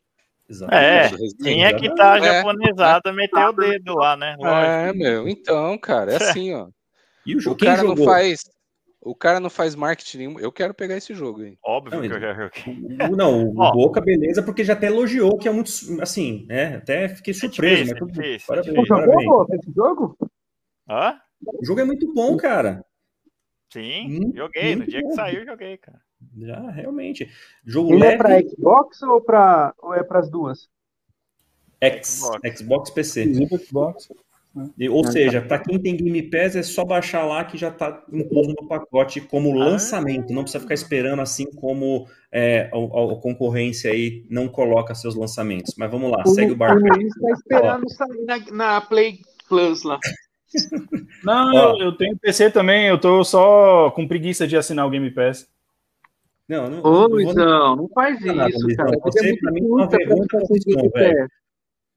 Exatamente. 0.55 1.14
É, 1.14 1.42
quem 1.42 1.64
é 1.64 1.72
que 1.72 1.94
tá 1.94 2.18
é, 2.18 2.22
japonesada, 2.22 3.02
é. 3.11 3.12
meteu 3.12 3.48
o 3.48 3.52
dedo 3.52 3.94
lá, 3.94 4.16
né? 4.16 4.36
Lógico. 4.38 4.55
É, 4.55 4.92
meu, 4.92 5.28
então, 5.28 5.76
cara, 5.78 6.12
é 6.12 6.16
assim, 6.22 6.55
ó. 6.55 6.68
E 7.26 7.36
o, 7.36 7.40
jogo, 7.40 7.57
o 7.57 7.59
cara 7.59 7.82
não 7.82 7.96
faz. 7.96 8.42
O 9.00 9.14
cara 9.14 9.38
não 9.38 9.50
faz 9.50 9.74
marketing 9.74 10.18
nenhum. 10.18 10.40
Eu 10.40 10.50
quero 10.50 10.72
pegar 10.72 10.96
esse 10.96 11.12
jogo 11.12 11.42
aí. 11.42 11.59
Óbvio 11.62 12.00
não, 12.00 12.09
que 12.09 12.14
eu 12.14 12.20
já 12.20 12.32
joguei. 12.32 12.98
Não, 13.14 13.48
o 13.48 13.52
Boca, 13.72 14.00
beleza, 14.00 14.42
porque 14.42 14.64
já 14.64 14.72
até 14.72 14.86
elogiou, 14.86 15.36
que 15.36 15.46
é 15.46 15.50
muito. 15.50 15.70
Assim, 16.00 16.46
né? 16.48 16.76
Até 16.76 17.09
fiquei 17.09 17.34
surpreso. 17.34 17.92
É 17.92 17.94
difícil, 17.94 17.98
mas 17.98 17.98
tudo... 17.98 18.12
difícil, 18.12 18.46
parabéns, 18.46 18.88
parabéns. 18.88 19.61
esse 19.61 19.72
jogo? 19.74 20.16
Hã? 20.88 21.18
O 21.61 21.64
jogo 21.66 21.80
é 21.80 21.84
muito 21.84 22.12
bom, 22.14 22.34
cara. 22.36 22.82
Sim, 23.70 24.09
muito, 24.09 24.36
joguei. 24.36 24.76
Muito 24.76 24.86
no 24.86 24.90
dia 24.90 25.02
bom. 25.02 25.09
que 25.09 25.14
saiu, 25.14 25.44
joguei, 25.44 25.76
cara. 25.76 26.00
Já, 26.37 26.71
realmente. 26.71 27.29
Jogo 27.65 27.93
Ele 27.93 28.01
leve... 28.01 28.15
é 28.15 28.19
para 28.19 28.43
Xbox 28.43 29.03
ou, 29.03 29.21
pra, 29.21 29.75
ou 29.79 29.95
é 29.95 30.03
para 30.03 30.21
as 30.21 30.31
duas? 30.31 30.69
X, 31.81 32.21
Xbox, 32.21 32.59
Xbox 32.59 32.91
PC. 32.91 33.47
Xbox. 33.47 34.09
Né? 34.55 34.89
Ou 34.89 35.05
ah, 35.05 35.11
seja, 35.11 35.41
tá. 35.41 35.49
para 35.49 35.59
quem 35.59 35.79
tem 35.81 35.97
Game 35.97 36.23
Pass 36.23 36.55
é 36.55 36.62
só 36.62 36.85
baixar 36.85 37.25
lá 37.25 37.45
que 37.45 37.59
já 37.59 37.69
está 37.69 38.05
incluso 38.12 38.51
no 38.51 38.69
pacote 38.69 39.21
como 39.21 39.53
ah. 39.53 39.65
lançamento. 39.71 40.33
Não 40.33 40.43
precisa 40.43 40.62
ficar 40.62 40.75
esperando 40.75 41.21
assim 41.21 41.51
como 41.51 42.07
é, 42.31 42.71
a, 42.73 42.77
a, 42.77 43.17
concorrência 43.17 43.91
aí 43.91 44.25
não 44.31 44.47
coloca 44.47 44.95
seus 44.95 45.17
lançamentos. 45.17 45.75
Mas 45.77 45.91
vamos 45.91 46.11
lá, 46.11 46.23
o, 46.25 46.29
segue 46.29 46.53
o 46.53 46.57
barco. 46.57 46.81
O 46.81 47.03
está 47.03 47.31
esperando 47.31 47.91
sair 47.91 48.25
na, 48.25 48.39
na, 48.53 48.81
Play 48.81 49.19
Plus 49.49 49.83
lá. 49.83 49.99
Não, 51.25 51.53
eu, 51.53 51.87
eu, 51.87 51.97
tenho 51.97 52.17
PC 52.17 52.49
também, 52.49 52.87
eu 52.87 53.01
tô 53.01 53.25
só 53.25 53.91
com 53.91 54.07
preguiça 54.07 54.47
de 54.47 54.57
assinar 54.57 54.87
o 54.87 54.91
Game 54.91 55.11
Pass. 55.11 55.49
Não, 56.49 56.68
não, 56.68 56.82
Ô, 56.84 57.07
Luizão, 57.07 57.34
não, 57.34 57.76
não 57.76 57.88
faz 57.88 58.20
isso, 58.20 58.66
cara. 58.76 58.99
Você, 59.03 59.36
pra 59.38 59.53
mim, 59.53 59.62
é 59.62 59.66
uma 59.66 59.88
vergonha 59.88 60.26
velho. 60.92 61.28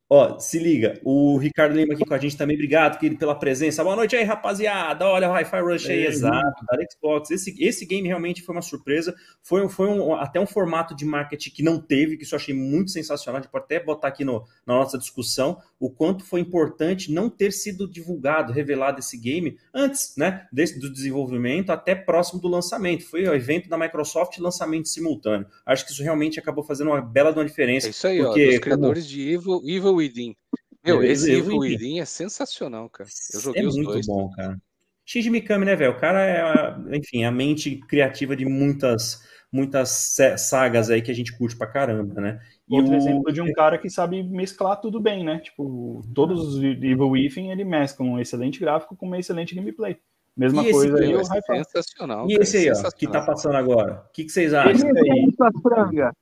Ó, 0.09 0.39
se 0.39 0.57
liga, 0.57 0.97
o 1.03 1.37
Ricardo 1.37 1.75
Lima 1.75 1.93
aqui 1.93 2.05
com 2.05 2.13
a 2.13 2.17
gente 2.17 2.37
também, 2.37 2.55
obrigado 2.55 2.97
querido, 2.97 3.19
pela 3.19 3.35
presença. 3.35 3.83
Boa 3.83 3.95
noite 3.95 4.15
aí, 4.15 4.23
rapaziada. 4.23 5.05
Olha 5.05 5.29
o 5.29 5.33
Hi-Fi 5.33 5.59
Rush 5.59 5.89
aí, 5.89 6.05
é, 6.05 6.07
exato, 6.07 6.65
da 6.65 6.77
Xbox. 6.89 7.29
Esse, 7.29 7.53
esse 7.61 7.85
game 7.85 8.07
realmente 8.07 8.41
foi 8.41 8.55
uma 8.55 8.61
surpresa. 8.61 9.13
Foi, 9.43 9.67
foi 9.67 9.89
um, 9.89 10.15
até 10.15 10.39
um 10.39 10.47
formato 10.47 10.95
de 10.95 11.03
marketing 11.03 11.49
que 11.49 11.61
não 11.61 11.77
teve, 11.77 12.15
que 12.15 12.23
isso 12.23 12.35
eu 12.35 12.39
achei 12.39 12.55
muito 12.55 12.91
sensacional. 12.91 13.39
A 13.39 13.41
gente 13.41 13.51
pode 13.51 13.65
até 13.65 13.81
botar 13.81 14.07
aqui 14.07 14.23
no, 14.23 14.45
na 14.65 14.75
nossa 14.75 14.97
discussão 14.97 15.57
o 15.77 15.89
quanto 15.89 16.23
foi 16.23 16.39
importante 16.39 17.11
não 17.11 17.29
ter 17.29 17.51
sido 17.51 17.85
divulgado, 17.87 18.53
revelado 18.53 18.99
esse 18.99 19.17
game 19.17 19.57
antes, 19.73 20.13
né, 20.17 20.47
desse, 20.51 20.79
do 20.79 20.91
desenvolvimento 20.91 21.69
até 21.69 21.93
próximo 21.93 22.41
do 22.41 22.47
lançamento. 22.47 23.03
Foi 23.03 23.27
o 23.27 23.33
evento 23.33 23.67
da 23.67 23.77
Microsoft 23.77 24.37
lançamento 24.39 24.87
simultâneo. 24.87 25.47
Acho 25.65 25.85
que 25.85 25.91
isso 25.91 26.01
realmente 26.01 26.39
acabou 26.39 26.63
fazendo 26.63 26.91
uma 26.91 27.01
bela 27.01 27.31
uma 27.31 27.45
diferença. 27.45 27.87
É 27.87 27.89
isso 27.89 28.07
aí, 28.07 28.23
porque, 28.23 28.47
ó, 28.47 28.49
os 28.51 28.59
criadores 28.59 29.03
como... 29.03 29.15
de 29.15 29.33
Evil, 29.33 29.61
Evil 29.65 29.96
Within. 29.97 30.35
Meu, 30.83 31.03
esse 31.03 31.31
Evil 31.31 31.59
Within 31.59 31.99
é 31.99 32.05
sensacional, 32.05 32.89
cara. 32.89 33.09
Eu 33.33 33.39
joguei 33.39 33.63
é 33.63 33.67
os 33.67 33.75
muito 33.75 33.91
dois. 33.91 34.07
bom, 34.07 34.29
cara. 34.31 34.57
Shinji 35.05 35.29
Mikami, 35.29 35.65
né, 35.65 35.75
velho? 35.75 35.91
O 35.91 35.99
cara 35.99 36.25
é, 36.25 36.97
enfim, 36.97 37.23
a 37.23 37.31
mente 37.31 37.77
criativa 37.87 38.35
de 38.35 38.45
muitas 38.45 39.21
muitas 39.51 40.17
sagas 40.37 40.89
aí 40.89 41.01
que 41.01 41.09
a 41.09 41.15
gente 41.15 41.35
curte 41.37 41.55
pra 41.55 41.67
caramba, 41.67 42.19
né? 42.19 42.39
E 42.69 42.75
Outro 42.75 42.91
o... 42.91 42.95
exemplo 42.95 43.31
de 43.31 43.41
um 43.41 43.51
cara 43.53 43.77
que 43.77 43.89
sabe 43.89 44.21
mesclar 44.21 44.79
tudo 44.81 44.99
bem, 44.99 45.23
né? 45.23 45.39
Tipo, 45.39 46.01
todos 46.13 46.55
os 46.55 46.63
Evil 46.63 47.09
Within, 47.09 47.51
ele 47.51 47.63
mescla 47.63 48.05
um 48.05 48.19
excelente 48.19 48.59
gráfico 48.59 48.95
com 48.95 49.05
uma 49.05 49.17
excelente 49.17 49.55
gameplay. 49.55 49.97
Mesma 50.35 50.63
e 50.67 50.71
coisa 50.71 50.99
aí, 50.99 51.15
o 51.15 51.21
é 51.21 51.63
sensacional. 51.63 52.29
E 52.29 52.33
esse 52.35 52.57
aí, 52.57 52.71
ó, 52.71 52.91
que 52.91 53.07
tá 53.07 53.21
passando 53.21 53.55
agora? 53.55 54.05
O 54.07 54.11
que, 54.11 54.25
que 54.25 54.29
vocês 54.29 54.53
acham? 54.53 54.71
Esse 54.71 54.85
aí, 54.85 55.27
franga. 55.63 56.13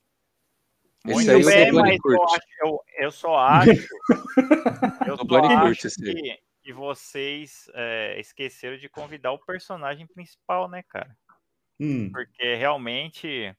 Muito 1.05 1.31
Esse 1.31 1.45
bem, 1.45 1.71
mas 1.71 1.99
eu, 2.03 2.23
acho, 2.23 2.47
eu, 2.61 2.83
eu, 2.97 3.11
só 3.11 3.37
acho. 3.37 3.69
eu 5.07 5.17
só 5.17 5.45
acho 5.45 5.95
que, 6.01 6.39
que 6.63 6.73
vocês 6.73 7.69
é, 7.75 8.19
esqueceram 8.19 8.75
de 8.75 8.89
convidar 8.89 9.31
o 9.31 9.37
personagem 9.37 10.07
principal, 10.07 10.67
né, 10.67 10.81
cara? 10.89 11.15
Hum. 11.79 12.09
Porque 12.11 12.55
realmente 12.55 13.55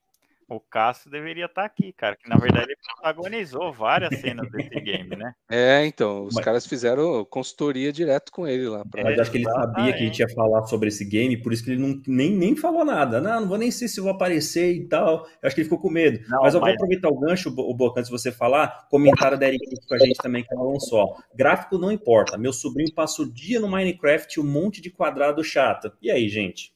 o 0.49 0.61
Cássio 0.61 1.11
deveria 1.11 1.47
estar 1.47 1.63
tá 1.63 1.67
aqui, 1.67 1.93
cara. 1.93 2.17
Que 2.17 2.29
na 2.29 2.37
verdade 2.37 2.67
ele 2.67 2.77
protagonizou 2.85 3.73
várias 3.73 4.19
cenas 4.21 4.51
desse 4.51 4.81
game, 4.81 5.17
né? 5.17 5.35
É, 5.51 5.85
então, 5.85 6.25
os 6.25 6.35
Mas... 6.35 6.45
caras 6.45 6.67
fizeram 6.67 7.25
consultoria 7.25 7.93
direto 7.93 8.31
com 8.31 8.47
ele 8.47 8.69
lá. 8.69 8.85
Pra... 8.85 9.03
Mas 9.03 9.19
acho 9.19 9.31
que 9.31 9.39
ele 9.39 9.45
sabia 9.45 9.93
que 9.93 9.99
a 9.99 10.07
gente 10.07 10.19
ia 10.21 10.29
falar 10.29 10.65
sobre 10.67 10.89
esse 10.89 11.05
game, 11.05 11.37
por 11.37 11.53
isso 11.53 11.65
que 11.65 11.73
ele 11.73 11.81
não, 11.81 12.01
nem, 12.07 12.31
nem 12.31 12.57
falou 12.57 12.85
nada. 12.85 13.21
Não, 13.21 13.41
não 13.41 13.49
vou 13.49 13.59
nem 13.59 13.71
sei 13.71 13.89
se 13.89 14.01
vou 14.01 14.11
aparecer 14.11 14.73
e 14.73 14.89
tal. 14.89 15.27
Eu 15.43 15.47
acho 15.47 15.55
que 15.55 15.63
ele 15.63 15.69
ficou 15.69 15.81
com 15.81 15.91
medo. 15.91 16.21
Não, 16.29 16.43
mas 16.43 16.55
eu 16.55 16.61
mas... 16.61 16.71
vou 16.71 16.75
aproveitar 16.75 17.09
o 17.09 17.19
gancho, 17.19 17.49
o 17.49 17.75
Boca, 17.75 18.01
antes 18.01 18.11
de 18.11 18.17
você 18.17 18.31
falar, 18.31 18.87
comentário 18.89 19.39
da 19.39 19.47
Erika 19.47 19.65
com 19.87 19.95
a 19.95 19.99
gente 19.99 20.17
também, 20.19 20.45
que 20.45 20.55
ela 20.55 20.65
lançou. 20.65 21.17
Gráfico 21.35 21.79
não 21.79 21.91
importa. 21.91 22.39
Meu 22.39 22.53
sobrinho 22.53 22.93
passa 22.95 23.23
o 23.23 23.33
dia 23.33 23.61
no 23.61 23.69
Minecraft 23.69 24.41
um 24.41 24.45
monte 24.45 24.81
de 24.81 24.91
quadrado 24.91 25.43
chato. 25.43 25.93
E 26.01 26.11
aí, 26.11 26.29
gente? 26.29 26.76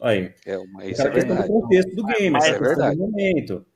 Aí. 0.00 0.32
É, 0.44 0.58
uma, 0.58 0.84
isso 0.84 1.02
é 1.02 1.10
questão 1.10 1.36
do 1.36 1.46
contexto 1.46 1.94
do 1.94 2.04
game, 2.04 2.30
mas, 2.30 2.44
é 2.44 2.58
verdade. 2.58 2.96
do 2.96 3.02
momento. 3.02 3.66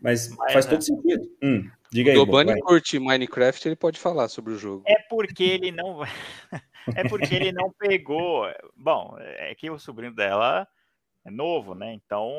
Mas, 0.00 0.28
mas 0.36 0.52
faz 0.52 0.66
é. 0.66 0.68
todo 0.68 0.82
sentido. 0.82 1.28
Hum, 1.42 1.68
diga 1.90 2.12
aí. 2.12 2.16
O 2.16 2.24
Dobani 2.24 2.60
curte 2.60 2.98
Minecraft, 2.98 3.66
ele 3.66 3.76
pode 3.76 3.98
falar 3.98 4.28
sobre 4.28 4.52
o 4.52 4.58
jogo. 4.58 4.82
É 4.86 4.96
porque 5.08 5.44
ele 5.44 5.72
não. 5.72 6.02
é 6.94 7.08
porque 7.08 7.34
ele 7.34 7.52
não 7.52 7.72
pegou. 7.78 8.46
Bom, 8.76 9.16
é 9.18 9.54
que 9.54 9.70
o 9.70 9.78
sobrinho 9.78 10.14
dela 10.14 10.66
é 11.26 11.30
novo, 11.30 11.74
né? 11.74 11.92
Então 11.92 12.30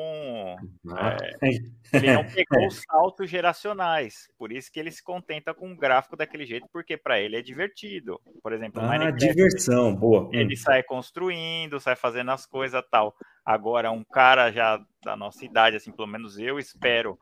é, 0.96 1.38
ele 1.92 2.12
não 2.14 2.24
pegou 2.24 2.66
os 2.66 2.80
saltos 2.80 3.28
geracionais, 3.28 4.28
por 4.38 4.50
isso 4.50 4.72
que 4.72 4.80
ele 4.80 4.90
se 4.90 5.02
contenta 5.02 5.52
com 5.52 5.68
um 5.68 5.76
gráfico 5.76 6.16
daquele 6.16 6.46
jeito, 6.46 6.66
porque 6.72 6.96
para 6.96 7.20
ele 7.20 7.36
é 7.36 7.42
divertido. 7.42 8.18
Por 8.42 8.52
exemplo, 8.52 8.82
ah, 8.82 9.10
diversão, 9.10 9.94
boa. 9.94 10.28
Ele 10.32 10.54
hum. 10.54 10.56
sai 10.56 10.82
construindo, 10.82 11.78
sai 11.78 11.96
fazendo 11.96 12.30
as 12.30 12.46
coisas 12.46 12.82
tal. 12.90 13.14
Agora 13.44 13.90
um 13.90 14.04
cara 14.04 14.50
já 14.50 14.82
da 15.04 15.14
nossa 15.14 15.44
idade, 15.44 15.76
assim, 15.76 15.92
pelo 15.92 16.08
menos 16.08 16.38
eu 16.38 16.58
espero 16.58 17.18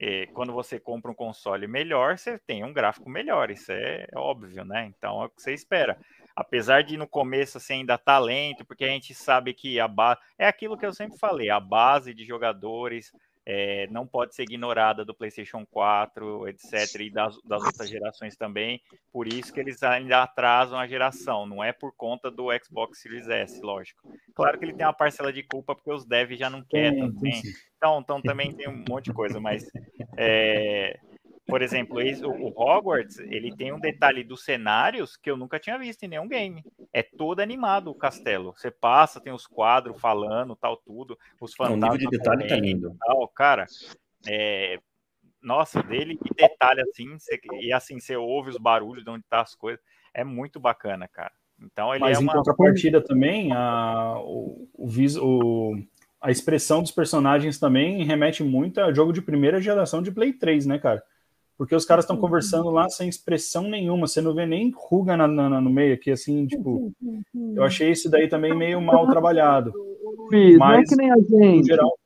e 0.00 0.28
quando 0.28 0.52
você 0.52 0.78
compra 0.78 1.10
um 1.10 1.14
console 1.14 1.66
melhor, 1.66 2.16
você 2.16 2.38
tem 2.38 2.62
um 2.62 2.72
gráfico 2.72 3.10
melhor, 3.10 3.50
isso 3.50 3.72
é 3.72 4.06
óbvio, 4.14 4.64
né? 4.64 4.92
Então 4.96 5.22
é 5.22 5.26
o 5.26 5.28
que 5.28 5.42
você 5.42 5.52
espera. 5.52 5.98
Apesar 6.38 6.84
de 6.84 6.96
no 6.96 7.08
começo 7.08 7.58
você 7.58 7.72
ainda 7.72 7.98
tá 7.98 8.16
lento, 8.16 8.64
porque 8.64 8.84
a 8.84 8.88
gente 8.88 9.12
sabe 9.12 9.52
que 9.52 9.80
a 9.80 9.88
base. 9.88 10.20
É 10.38 10.46
aquilo 10.46 10.78
que 10.78 10.86
eu 10.86 10.92
sempre 10.92 11.18
falei, 11.18 11.50
a 11.50 11.58
base 11.58 12.14
de 12.14 12.24
jogadores 12.24 13.12
é, 13.44 13.88
não 13.90 14.06
pode 14.06 14.36
ser 14.36 14.44
ignorada 14.44 15.04
do 15.04 15.12
PlayStation 15.12 15.66
4, 15.66 16.46
etc., 16.46 17.00
e 17.00 17.10
das, 17.10 17.36
das, 17.42 17.60
outras 17.64 17.90
gerações 17.90 18.36
também. 18.36 18.80
Por 19.12 19.26
isso 19.26 19.52
que 19.52 19.58
eles 19.58 19.82
ainda 19.82 20.22
atrasam 20.22 20.78
a 20.78 20.86
geração, 20.86 21.44
não 21.44 21.64
é 21.64 21.72
por 21.72 21.92
conta 21.96 22.30
do 22.30 22.56
Xbox 22.62 23.00
Series 23.00 23.28
S, 23.28 23.60
lógico. 23.60 24.08
Claro 24.32 24.60
que 24.60 24.64
ele 24.64 24.74
tem 24.74 24.86
uma 24.86 24.92
parcela 24.92 25.32
de 25.32 25.42
culpa 25.42 25.74
porque 25.74 25.90
os 25.90 26.06
devs 26.06 26.38
já 26.38 26.48
não 26.48 26.62
querem. 26.62 27.12
Então, 27.76 27.98
então 27.98 28.22
também 28.22 28.54
tem 28.54 28.68
um 28.68 28.84
monte 28.88 29.06
de 29.06 29.12
coisa, 29.12 29.40
mas 29.40 29.68
é, 30.16 31.00
por 31.48 31.62
exemplo, 31.62 31.98
o 31.98 32.48
Hogwarts, 32.48 33.18
ele 33.20 33.56
tem 33.56 33.72
um 33.72 33.80
detalhe 33.80 34.22
dos 34.22 34.44
cenários 34.44 35.16
que 35.16 35.30
eu 35.30 35.36
nunca 35.36 35.58
tinha 35.58 35.78
visto 35.78 36.02
em 36.02 36.08
nenhum 36.08 36.28
game. 36.28 36.62
É 36.92 37.02
todo 37.02 37.40
animado 37.40 37.90
o 37.90 37.94
castelo. 37.94 38.52
Você 38.54 38.70
passa, 38.70 39.18
tem 39.18 39.32
os 39.32 39.46
quadros 39.46 39.98
falando, 39.98 40.54
tal, 40.54 40.76
tudo. 40.76 41.18
Os 41.40 41.54
fantasmas. 41.54 41.88
O 41.88 41.92
nível 41.92 42.10
de 42.10 42.18
detalhe 42.18 42.46
tá 42.46 42.56
lindo. 42.56 42.94
Tal, 43.00 43.26
cara, 43.28 43.64
é... 44.28 44.78
nossa, 45.42 45.82
dele 45.82 46.18
que 46.18 46.34
detalhe 46.34 46.82
assim, 46.82 47.18
você... 47.18 47.40
e 47.60 47.72
assim, 47.72 47.98
você 47.98 48.14
ouve 48.14 48.50
os 48.50 48.58
barulhos 48.58 49.02
de 49.02 49.10
onde 49.10 49.24
tá 49.26 49.40
as 49.40 49.54
coisas. 49.54 49.82
É 50.12 50.22
muito 50.22 50.60
bacana, 50.60 51.08
cara. 51.08 51.32
Então 51.58 51.94
ele 51.94 52.04
Mas 52.04 52.18
é 52.18 52.22
em 52.22 52.26
contrapartida 52.26 53.00
também, 53.00 53.52
a, 53.52 54.18
o, 54.20 54.68
o, 54.74 54.86
o, 55.22 55.82
a 56.20 56.30
expressão 56.30 56.82
dos 56.82 56.92
personagens 56.92 57.58
também 57.58 58.04
remete 58.04 58.44
muito 58.44 58.82
a 58.82 58.92
jogo 58.92 59.14
de 59.14 59.22
primeira 59.22 59.62
geração 59.62 60.02
de 60.02 60.12
Play 60.12 60.34
3, 60.34 60.66
né, 60.66 60.78
cara? 60.78 61.02
Porque 61.58 61.74
os 61.74 61.84
caras 61.84 62.04
estão 62.04 62.16
conversando 62.16 62.70
lá 62.70 62.88
sem 62.88 63.08
expressão 63.08 63.64
nenhuma, 63.64 64.06
você 64.06 64.20
não 64.20 64.32
vê 64.32 64.46
nem 64.46 64.72
ruga 64.72 65.16
na, 65.16 65.26
na, 65.26 65.60
no 65.60 65.68
meio 65.68 65.92
aqui, 65.92 66.12
assim, 66.12 66.46
tipo, 66.46 66.94
eu 67.34 67.64
achei 67.64 67.90
isso 67.90 68.08
daí 68.08 68.28
também 68.28 68.56
meio 68.56 68.80
mal 68.80 69.08
trabalhado. 69.08 69.72
Luiz, 70.30 70.56
mas, 70.56 70.70
não 70.70 70.78
é 70.78 70.84
que 70.84 70.96
nem 70.96 71.10
a 71.10 71.16
gente. 71.16 71.66
Geral... 71.66 71.98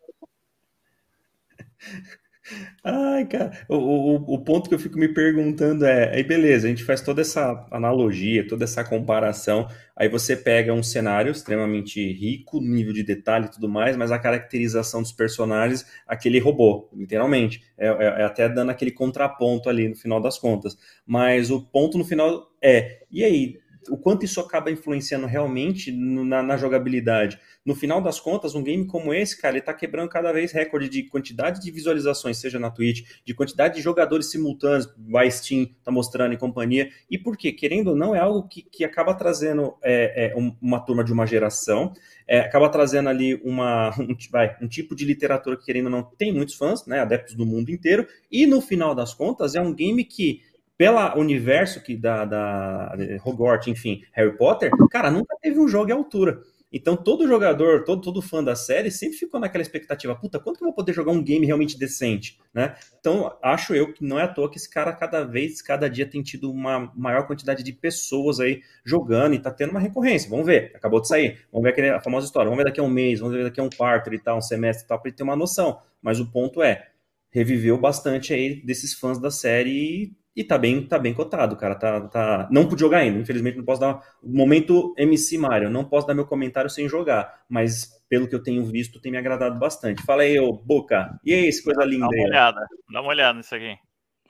Ai, 2.82 3.24
cara, 3.26 3.52
o, 3.68 3.76
o, 3.76 4.34
o, 4.34 4.38
ponto 4.44 4.68
que 4.68 4.74
eu 4.74 4.78
fico 4.78 4.98
me 4.98 5.08
perguntando 5.08 5.84
é, 5.84 6.12
aí 6.12 6.24
beleza, 6.24 6.66
a 6.66 6.70
gente 6.70 6.82
faz 6.82 7.00
toda 7.00 7.20
essa 7.20 7.66
analogia, 7.70 8.46
toda 8.46 8.64
essa 8.64 8.82
comparação, 8.82 9.68
aí 9.94 10.08
você 10.08 10.36
pega 10.36 10.72
um 10.72 10.82
cenário 10.82 11.30
extremamente 11.30 12.00
rico, 12.12 12.60
nível 12.60 12.92
de 12.92 13.04
detalhe 13.04 13.46
e 13.46 13.50
tudo 13.50 13.68
mais, 13.68 13.96
mas 13.96 14.10
a 14.10 14.18
caracterização 14.18 15.02
dos 15.02 15.12
personagens, 15.12 15.86
aquele 16.06 16.40
robô, 16.40 16.88
literalmente, 16.92 17.62
é, 17.78 17.86
é, 17.86 18.04
é 18.22 18.24
até 18.24 18.48
dando 18.48 18.70
aquele 18.70 18.90
contraponto 18.90 19.68
ali 19.68 19.88
no 19.88 19.94
final 19.94 20.20
das 20.20 20.36
contas, 20.36 20.76
mas 21.06 21.50
o 21.50 21.62
ponto 21.62 21.96
no 21.96 22.04
final 22.04 22.50
é, 22.60 23.02
e 23.10 23.24
aí, 23.24 23.58
o 23.88 23.96
quanto 23.96 24.24
isso 24.24 24.40
acaba 24.40 24.70
influenciando 24.70 25.26
realmente 25.26 25.90
na, 25.92 26.42
na, 26.42 26.56
jogabilidade. 26.56 27.38
No 27.64 27.74
final 27.74 28.00
das 28.00 28.20
contas, 28.20 28.54
um 28.54 28.62
game 28.62 28.86
como 28.86 29.12
esse, 29.12 29.40
cara, 29.40 29.54
ele 29.54 29.64
tá 29.64 29.72
quebrando 29.72 30.08
cada 30.08 30.32
vez 30.32 30.52
recorde 30.52 30.88
de 30.88 31.04
quantidade 31.04 31.60
de 31.60 31.70
visualizações, 31.70 32.38
seja 32.38 32.58
na 32.58 32.70
Twitch, 32.70 33.02
de 33.24 33.34
quantidade 33.34 33.76
de 33.76 33.82
jogadores 33.82 34.30
simultâneos, 34.30 34.92
vai 35.08 35.30
Steam 35.30 35.66
tá 35.84 35.90
mostrando 35.90 36.34
em 36.34 36.38
companhia. 36.38 36.90
E 37.10 37.18
por 37.18 37.36
quê? 37.36 37.52
Querendo 37.52 37.88
ou 37.88 37.96
não, 37.96 38.14
é 38.14 38.20
algo 38.20 38.48
que, 38.48 38.62
que 38.62 38.84
acaba 38.84 39.14
trazendo 39.14 39.74
é, 39.82 40.32
é, 40.32 40.54
uma 40.60 40.80
turma 40.80 41.04
de 41.04 41.12
uma 41.12 41.26
geração, 41.26 41.92
é, 42.26 42.40
acaba 42.40 42.68
trazendo 42.68 43.08
ali 43.08 43.34
uma, 43.44 43.90
um, 43.98 44.16
vai, 44.30 44.56
um 44.60 44.68
tipo 44.68 44.94
de 44.94 45.04
literatura 45.04 45.56
que, 45.56 45.64
querendo 45.64 45.86
ou 45.86 45.90
não, 45.90 46.02
tem 46.02 46.32
muitos 46.32 46.54
fãs, 46.54 46.86
né, 46.86 47.00
adeptos 47.00 47.34
do 47.34 47.46
mundo 47.46 47.70
inteiro, 47.70 48.06
e 48.30 48.46
no 48.46 48.60
final 48.60 48.94
das 48.94 49.14
contas, 49.14 49.54
é 49.54 49.60
um 49.60 49.74
game 49.74 50.04
que 50.04 50.40
pela 50.82 51.16
universo 51.16 51.80
que 51.80 51.96
da, 51.96 52.24
da 52.24 52.96
Hogwarts, 53.24 53.68
enfim, 53.68 54.02
Harry 54.10 54.36
Potter, 54.36 54.68
cara, 54.90 55.12
nunca 55.12 55.36
teve 55.40 55.60
um 55.60 55.68
jogo 55.68 55.92
à 55.92 55.94
altura. 55.94 56.42
Então, 56.72 56.96
todo 56.96 57.28
jogador, 57.28 57.84
todo, 57.84 58.02
todo 58.02 58.20
fã 58.20 58.42
da 58.42 58.56
série 58.56 58.90
sempre 58.90 59.16
ficou 59.16 59.38
naquela 59.38 59.62
expectativa: 59.62 60.12
puta, 60.16 60.40
quanto 60.40 60.56
que 60.56 60.64
eu 60.64 60.66
vou 60.66 60.74
poder 60.74 60.92
jogar 60.92 61.12
um 61.12 61.22
game 61.22 61.46
realmente 61.46 61.78
decente, 61.78 62.40
né? 62.52 62.74
Então, 62.98 63.32
acho 63.40 63.76
eu 63.76 63.92
que 63.92 64.04
não 64.04 64.18
é 64.18 64.24
à 64.24 64.28
toa 64.28 64.50
que 64.50 64.58
esse 64.58 64.68
cara, 64.68 64.92
cada 64.92 65.22
vez, 65.22 65.62
cada 65.62 65.88
dia, 65.88 66.04
tem 66.04 66.20
tido 66.20 66.50
uma 66.50 66.92
maior 66.96 67.28
quantidade 67.28 67.62
de 67.62 67.72
pessoas 67.72 68.40
aí 68.40 68.60
jogando 68.84 69.34
e 69.34 69.38
tá 69.38 69.52
tendo 69.52 69.70
uma 69.70 69.78
recorrência. 69.78 70.28
Vamos 70.28 70.46
ver, 70.46 70.72
acabou 70.74 71.00
de 71.00 71.06
sair. 71.06 71.46
Vamos 71.52 71.72
ver 71.72 71.92
a 71.92 72.00
famosa 72.00 72.26
história. 72.26 72.48
Vamos 72.48 72.64
ver 72.64 72.68
daqui 72.68 72.80
a 72.80 72.82
um 72.82 72.90
mês, 72.90 73.20
vamos 73.20 73.36
ver 73.36 73.44
daqui 73.44 73.60
a 73.60 73.62
um 73.62 73.70
quarto 73.70 74.12
e 74.12 74.18
tal, 74.18 74.38
um 74.38 74.42
semestre 74.42 74.84
e 74.84 74.88
tal, 74.88 74.98
pra 74.98 75.10
ele 75.10 75.16
ter 75.16 75.22
uma 75.22 75.36
noção. 75.36 75.78
Mas 76.02 76.18
o 76.18 76.28
ponto 76.28 76.60
é, 76.60 76.88
reviveu 77.30 77.78
bastante 77.78 78.34
aí 78.34 78.60
desses 78.64 78.94
fãs 78.94 79.20
da 79.20 79.30
série 79.30 80.12
e 80.34 80.42
tá 80.42 80.56
bem, 80.56 80.86
tá 80.86 80.98
bem 80.98 81.12
cotado, 81.12 81.56
cara. 81.56 81.74
Tá, 81.74 82.00
tá... 82.08 82.48
Não 82.50 82.66
pude 82.66 82.80
jogar 82.80 82.98
ainda, 82.98 83.18
infelizmente 83.18 83.58
não 83.58 83.64
posso 83.64 83.80
dar. 83.80 84.00
Momento 84.22 84.94
MC 84.96 85.36
Mario, 85.36 85.70
não 85.70 85.84
posso 85.84 86.06
dar 86.06 86.14
meu 86.14 86.26
comentário 86.26 86.70
sem 86.70 86.88
jogar, 86.88 87.42
mas 87.48 88.02
pelo 88.08 88.26
que 88.26 88.34
eu 88.34 88.42
tenho 88.42 88.64
visto, 88.64 89.00
tem 89.00 89.12
me 89.12 89.18
agradado 89.18 89.58
bastante. 89.58 90.02
Fala 90.02 90.22
aí, 90.22 90.38
ô 90.38 90.52
Boca. 90.52 91.18
E 91.24 91.34
aí, 91.34 91.48
essa 91.48 91.62
coisa 91.62 91.84
linda 91.84 92.06
aí? 92.06 92.10
Dá 92.10 92.16
uma 92.16 92.28
olhada, 92.28 92.66
dá 92.90 93.00
uma 93.00 93.10
olhada 93.10 93.38
nisso 93.38 93.54
aqui. 93.54 93.76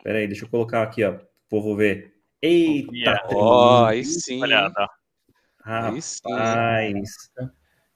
Pera 0.03 0.19
aí, 0.19 0.27
deixa 0.27 0.45
eu 0.45 0.49
colocar 0.49 0.83
aqui, 0.83 1.05
ó, 1.05 1.17
povo 1.49 1.77
ver. 1.77 2.13
Eita! 2.41 3.23
Ó, 3.33 3.83
oh, 3.83 3.87
aí 3.87 4.05
sim. 4.05 4.43
Olhada. 4.43 4.89
Rapaz. 5.65 6.21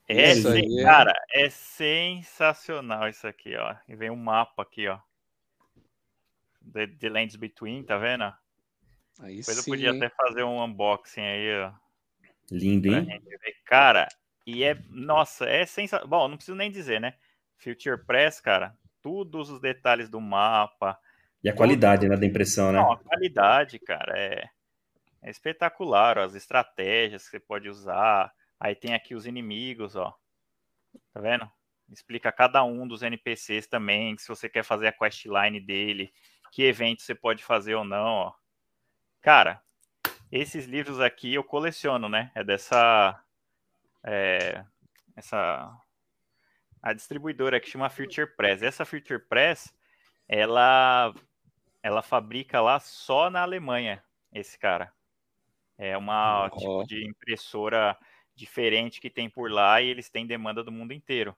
É, 0.08 0.30
aí, 0.30 0.82
cara, 0.84 1.12
é 1.32 1.50
sensacional 1.50 3.08
isso 3.08 3.26
aqui, 3.26 3.56
ó. 3.56 3.74
E 3.88 3.96
vem 3.96 4.08
um 4.08 4.16
mapa 4.16 4.62
aqui, 4.62 4.86
ó. 4.86 4.98
The, 6.72 6.86
The 6.86 7.08
Lands 7.08 7.36
Between, 7.36 7.82
tá 7.82 7.96
vendo? 7.98 8.24
Aí 9.20 9.38
Depois 9.38 9.56
sim, 9.56 9.60
eu 9.60 9.64
podia 9.64 9.90
hein? 9.90 9.96
até 9.96 10.08
fazer 10.14 10.42
um 10.42 10.62
unboxing 10.62 11.20
aí, 11.22 11.60
ó. 11.60 11.72
Lindo, 12.50 12.88
hein? 12.88 13.06
Cara, 13.64 14.08
e 14.46 14.62
é. 14.62 14.78
Nossa, 14.88 15.46
é 15.46 15.66
sensacional. 15.66 16.08
Bom, 16.08 16.28
não 16.28 16.36
preciso 16.36 16.56
nem 16.56 16.70
dizer, 16.70 17.00
né? 17.00 17.14
Future 17.56 18.04
Press, 18.04 18.40
cara, 18.40 18.76
todos 19.02 19.50
os 19.50 19.60
detalhes 19.60 20.08
do 20.08 20.20
mapa. 20.20 20.98
E 21.42 21.48
a 21.48 21.52
tudo... 21.52 21.58
qualidade 21.58 22.08
né, 22.08 22.16
da 22.16 22.26
impressão, 22.26 22.70
né? 22.70 22.78
Não, 22.78 22.92
a 22.92 22.98
qualidade, 22.98 23.78
cara, 23.78 24.16
é, 24.16 24.48
é 25.22 25.30
espetacular. 25.30 26.18
Ó, 26.18 26.24
as 26.24 26.34
estratégias 26.34 27.24
que 27.24 27.30
você 27.30 27.40
pode 27.40 27.68
usar. 27.68 28.32
Aí 28.60 28.74
tem 28.74 28.94
aqui 28.94 29.14
os 29.14 29.26
inimigos, 29.26 29.96
ó. 29.96 30.14
Tá 31.12 31.20
vendo? 31.20 31.50
Explica 31.90 32.32
cada 32.32 32.64
um 32.64 32.86
dos 32.86 33.02
NPCs 33.02 33.66
também, 33.66 34.16
se 34.18 34.26
você 34.26 34.48
quer 34.48 34.64
fazer 34.64 34.88
a 34.88 34.92
questline 34.92 35.60
dele 35.60 36.12
que 36.56 36.62
evento 36.62 37.02
você 37.02 37.14
pode 37.14 37.44
fazer 37.44 37.74
ou 37.74 37.84
não, 37.84 38.06
ó. 38.06 38.32
Cara, 39.20 39.62
esses 40.32 40.64
livros 40.64 41.00
aqui 41.00 41.34
eu 41.34 41.44
coleciono, 41.44 42.08
né? 42.08 42.32
É 42.34 42.42
dessa. 42.42 43.22
É, 44.02 44.64
essa. 45.14 45.70
A 46.82 46.94
distribuidora 46.94 47.60
que 47.60 47.68
chama 47.68 47.90
Future 47.90 48.34
Press. 48.38 48.62
Essa 48.62 48.86
Future 48.86 49.18
Press, 49.18 49.70
ela. 50.26 51.12
Ela 51.82 52.00
fabrica 52.00 52.58
lá 52.62 52.80
só 52.80 53.28
na 53.28 53.42
Alemanha, 53.42 54.02
esse 54.32 54.58
cara. 54.58 54.90
É 55.76 55.94
uma 55.94 56.46
oh. 56.46 56.50
tipo 56.50 56.86
de 56.86 57.06
impressora 57.06 57.98
diferente 58.34 58.98
que 58.98 59.10
tem 59.10 59.28
por 59.28 59.50
lá 59.50 59.82
e 59.82 59.88
eles 59.88 60.08
têm 60.08 60.26
demanda 60.26 60.64
do 60.64 60.72
mundo 60.72 60.94
inteiro. 60.94 61.36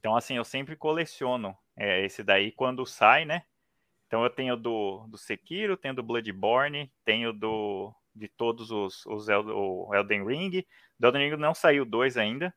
Então, 0.00 0.16
assim, 0.16 0.34
eu 0.34 0.44
sempre 0.44 0.74
coleciono 0.74 1.56
é, 1.76 2.04
esse 2.04 2.24
daí 2.24 2.50
quando 2.50 2.84
sai, 2.84 3.24
né? 3.24 3.44
Então 4.08 4.24
eu 4.24 4.30
tenho 4.30 4.56
do, 4.56 5.06
do 5.06 5.18
Sekiro, 5.18 5.76
tenho 5.76 5.94
do 5.94 6.02
Bloodborne, 6.02 6.90
tenho 7.04 7.30
do 7.30 7.94
de 8.14 8.26
todos 8.26 8.72
os, 8.72 9.06
os 9.06 9.28
El, 9.28 9.46
o 9.46 9.94
Elden 9.94 10.26
Ring. 10.26 10.66
Do 10.98 11.06
Elden 11.06 11.30
Ring 11.30 11.36
não 11.36 11.54
saiu 11.54 11.84
dois 11.84 12.16
ainda. 12.16 12.52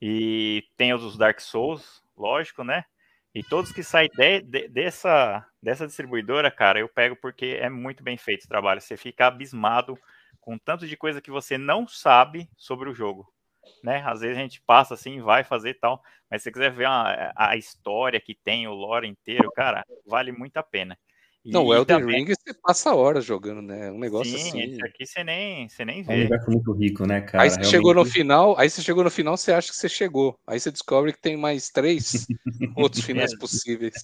E 0.00 0.64
tenho 0.76 0.96
os 0.96 1.16
Dark 1.16 1.40
Souls, 1.40 2.02
lógico, 2.16 2.64
né? 2.64 2.84
E 3.32 3.42
todos 3.42 3.72
que 3.72 3.82
saem 3.82 4.10
de, 4.14 4.42
de, 4.42 4.68
dessa, 4.68 5.46
dessa 5.62 5.86
distribuidora, 5.86 6.50
cara, 6.50 6.80
eu 6.80 6.88
pego 6.88 7.16
porque 7.16 7.58
é 7.60 7.70
muito 7.70 8.02
bem 8.02 8.18
feito 8.18 8.44
o 8.44 8.48
trabalho. 8.48 8.80
Você 8.80 8.96
fica 8.96 9.28
abismado 9.28 9.96
com 10.40 10.58
tanto 10.58 10.86
de 10.86 10.96
coisa 10.96 11.22
que 11.22 11.30
você 11.30 11.56
não 11.56 11.86
sabe 11.86 12.50
sobre 12.56 12.90
o 12.90 12.94
jogo 12.94 13.32
né? 13.82 14.02
Às 14.06 14.20
vezes 14.20 14.36
a 14.38 14.40
gente 14.40 14.60
passa 14.62 14.94
assim, 14.94 15.20
vai 15.20 15.44
fazer 15.44 15.74
tal, 15.74 16.02
mas 16.30 16.42
se 16.42 16.44
você 16.44 16.52
quiser 16.52 16.72
ver 16.72 16.86
a, 16.86 17.32
a 17.36 17.56
história 17.56 18.20
que 18.20 18.34
tem, 18.34 18.66
o 18.66 18.72
lore 18.72 19.06
inteiro, 19.08 19.50
cara, 19.52 19.84
vale 20.06 20.32
muito 20.32 20.56
a 20.56 20.62
pena. 20.62 20.98
E, 21.44 21.50
não, 21.50 21.64
o 21.64 21.74
Elden 21.74 21.98
também... 22.00 22.24
Ring 22.24 22.34
você 22.34 22.54
passa 22.62 22.94
horas 22.94 23.24
jogando, 23.24 23.60
né? 23.60 23.90
Um 23.90 23.98
negócio 23.98 24.38
Sim, 24.38 24.48
assim. 24.48 24.60
Esse 24.60 24.84
aqui 24.84 25.04
você 25.06 25.24
nem, 25.24 25.68
você 25.68 25.84
nem 25.84 26.02
vê. 26.02 26.12
É 26.12 26.16
um 26.16 26.18
universo 26.20 26.50
muito 26.50 26.72
rico, 26.72 27.04
né, 27.04 27.20
cara? 27.20 27.42
Aí 27.42 27.50
você 27.50 27.56
Realmente... 27.56 27.70
chegou 27.70 27.94
no 27.94 28.04
final, 28.04 28.58
aí 28.58 28.70
você 28.70 28.80
chegou 28.80 29.02
no 29.02 29.10
final, 29.10 29.36
você 29.36 29.52
acha 29.52 29.70
que 29.70 29.76
você 29.76 29.88
chegou. 29.88 30.38
Aí 30.46 30.60
você 30.60 30.70
descobre 30.70 31.12
que 31.12 31.20
tem 31.20 31.36
mais 31.36 31.68
três 31.68 32.26
outros 32.76 33.04
finais 33.04 33.34
possíveis. 33.38 33.94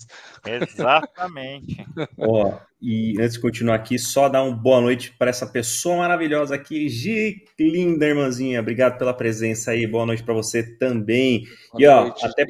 Exatamente. 0.45 1.87
Ó, 2.19 2.59
e 2.83 3.15
antes 3.21 3.35
de 3.35 3.41
continuar 3.41 3.77
aqui, 3.77 3.99
só 3.99 4.29
dar 4.29 4.43
uma 4.43 4.57
boa 4.57 4.81
noite 4.81 5.13
para 5.17 5.31
essa 5.31 5.47
pessoa 5.47 5.99
maravilhosa 5.99 6.57
aqui, 6.57 6.89
Gi, 6.89 7.45
linda 7.59 8.07
irmãzinha. 8.07 8.61
Obrigado 8.61 8.99
pela 8.99 9.15
presença 9.15 9.71
aí. 9.71 9.87
Boa 9.87 10.05
noite 10.05 10.25
para 10.25 10.35
você 10.35 10.65
também. 10.77 11.45
Boa 11.73 11.83
e 11.83 11.87
ó, 11.87 12.01
noite, 12.03 12.27
até 12.27 12.45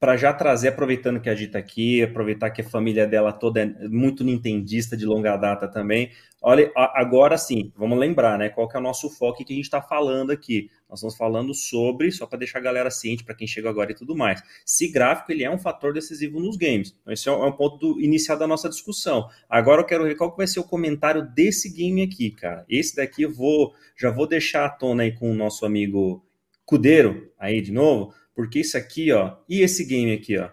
para 0.00 0.16
já 0.16 0.32
trazer, 0.32 0.68
aproveitando 0.68 1.20
que 1.20 1.28
a 1.28 1.34
Gita 1.34 1.54
tá 1.54 1.58
aqui, 1.58 2.02
aproveitar 2.02 2.50
que 2.50 2.60
a 2.60 2.64
família 2.64 3.06
dela 3.06 3.32
toda 3.32 3.62
é 3.62 3.88
muito 3.88 4.22
nintendista 4.22 4.96
de 4.96 5.04
longa 5.04 5.36
data 5.36 5.66
também. 5.66 6.10
Olha, 6.40 6.70
agora 6.76 7.36
sim, 7.36 7.72
vamos 7.76 7.98
lembrar, 7.98 8.38
né? 8.38 8.48
Qual 8.48 8.68
que 8.68 8.76
é 8.76 8.80
o 8.80 8.82
nosso 8.82 9.10
foco 9.10 9.44
que 9.44 9.52
a 9.52 9.56
gente 9.56 9.64
está 9.64 9.82
falando 9.82 10.30
aqui? 10.30 10.70
Nós 10.88 11.00
estamos 11.00 11.16
falando 11.16 11.52
sobre, 11.52 12.12
só 12.12 12.26
para 12.26 12.38
deixar 12.38 12.60
a 12.60 12.62
galera 12.62 12.90
ciente, 12.92 13.24
para 13.24 13.34
quem 13.34 13.46
chega 13.48 13.68
agora 13.68 13.90
e 13.90 13.94
tudo 13.94 14.14
mais, 14.14 14.40
se 14.64 14.86
gráfico 14.86 15.32
ele 15.32 15.42
é 15.42 15.50
um 15.50 15.58
fator 15.58 15.92
decisivo 15.92 16.38
nos 16.38 16.56
games. 16.56 16.96
Então, 17.00 17.12
esse 17.12 17.28
é 17.28 17.32
um, 17.32 17.44
é 17.44 17.52
ponto 17.52 18.00
inicial 18.00 18.38
da 18.38 18.46
nossa 18.46 18.68
discussão. 18.68 19.28
Agora 19.50 19.80
eu 19.80 19.84
quero 19.84 20.04
ver 20.04 20.14
qual 20.14 20.30
que 20.30 20.36
vai 20.36 20.46
ser 20.46 20.60
o 20.60 20.64
comentário 20.64 21.26
desse 21.28 21.68
game 21.74 22.02
aqui, 22.02 22.30
cara. 22.30 22.64
Esse 22.68 22.94
daqui 22.94 23.22
eu 23.22 23.34
vou, 23.34 23.74
já 23.96 24.10
vou 24.10 24.28
deixar 24.28 24.64
à 24.64 24.70
tona 24.70 25.02
aí 25.02 25.12
com 25.12 25.28
o 25.28 25.34
nosso 25.34 25.66
amigo 25.66 26.24
Cudeiro, 26.64 27.32
aí 27.36 27.60
de 27.60 27.72
novo, 27.72 28.14
porque 28.38 28.60
isso 28.60 28.78
aqui, 28.78 29.10
ó, 29.10 29.34
e 29.48 29.62
esse 29.62 29.84
game 29.84 30.14
aqui, 30.14 30.38
ó, 30.38 30.48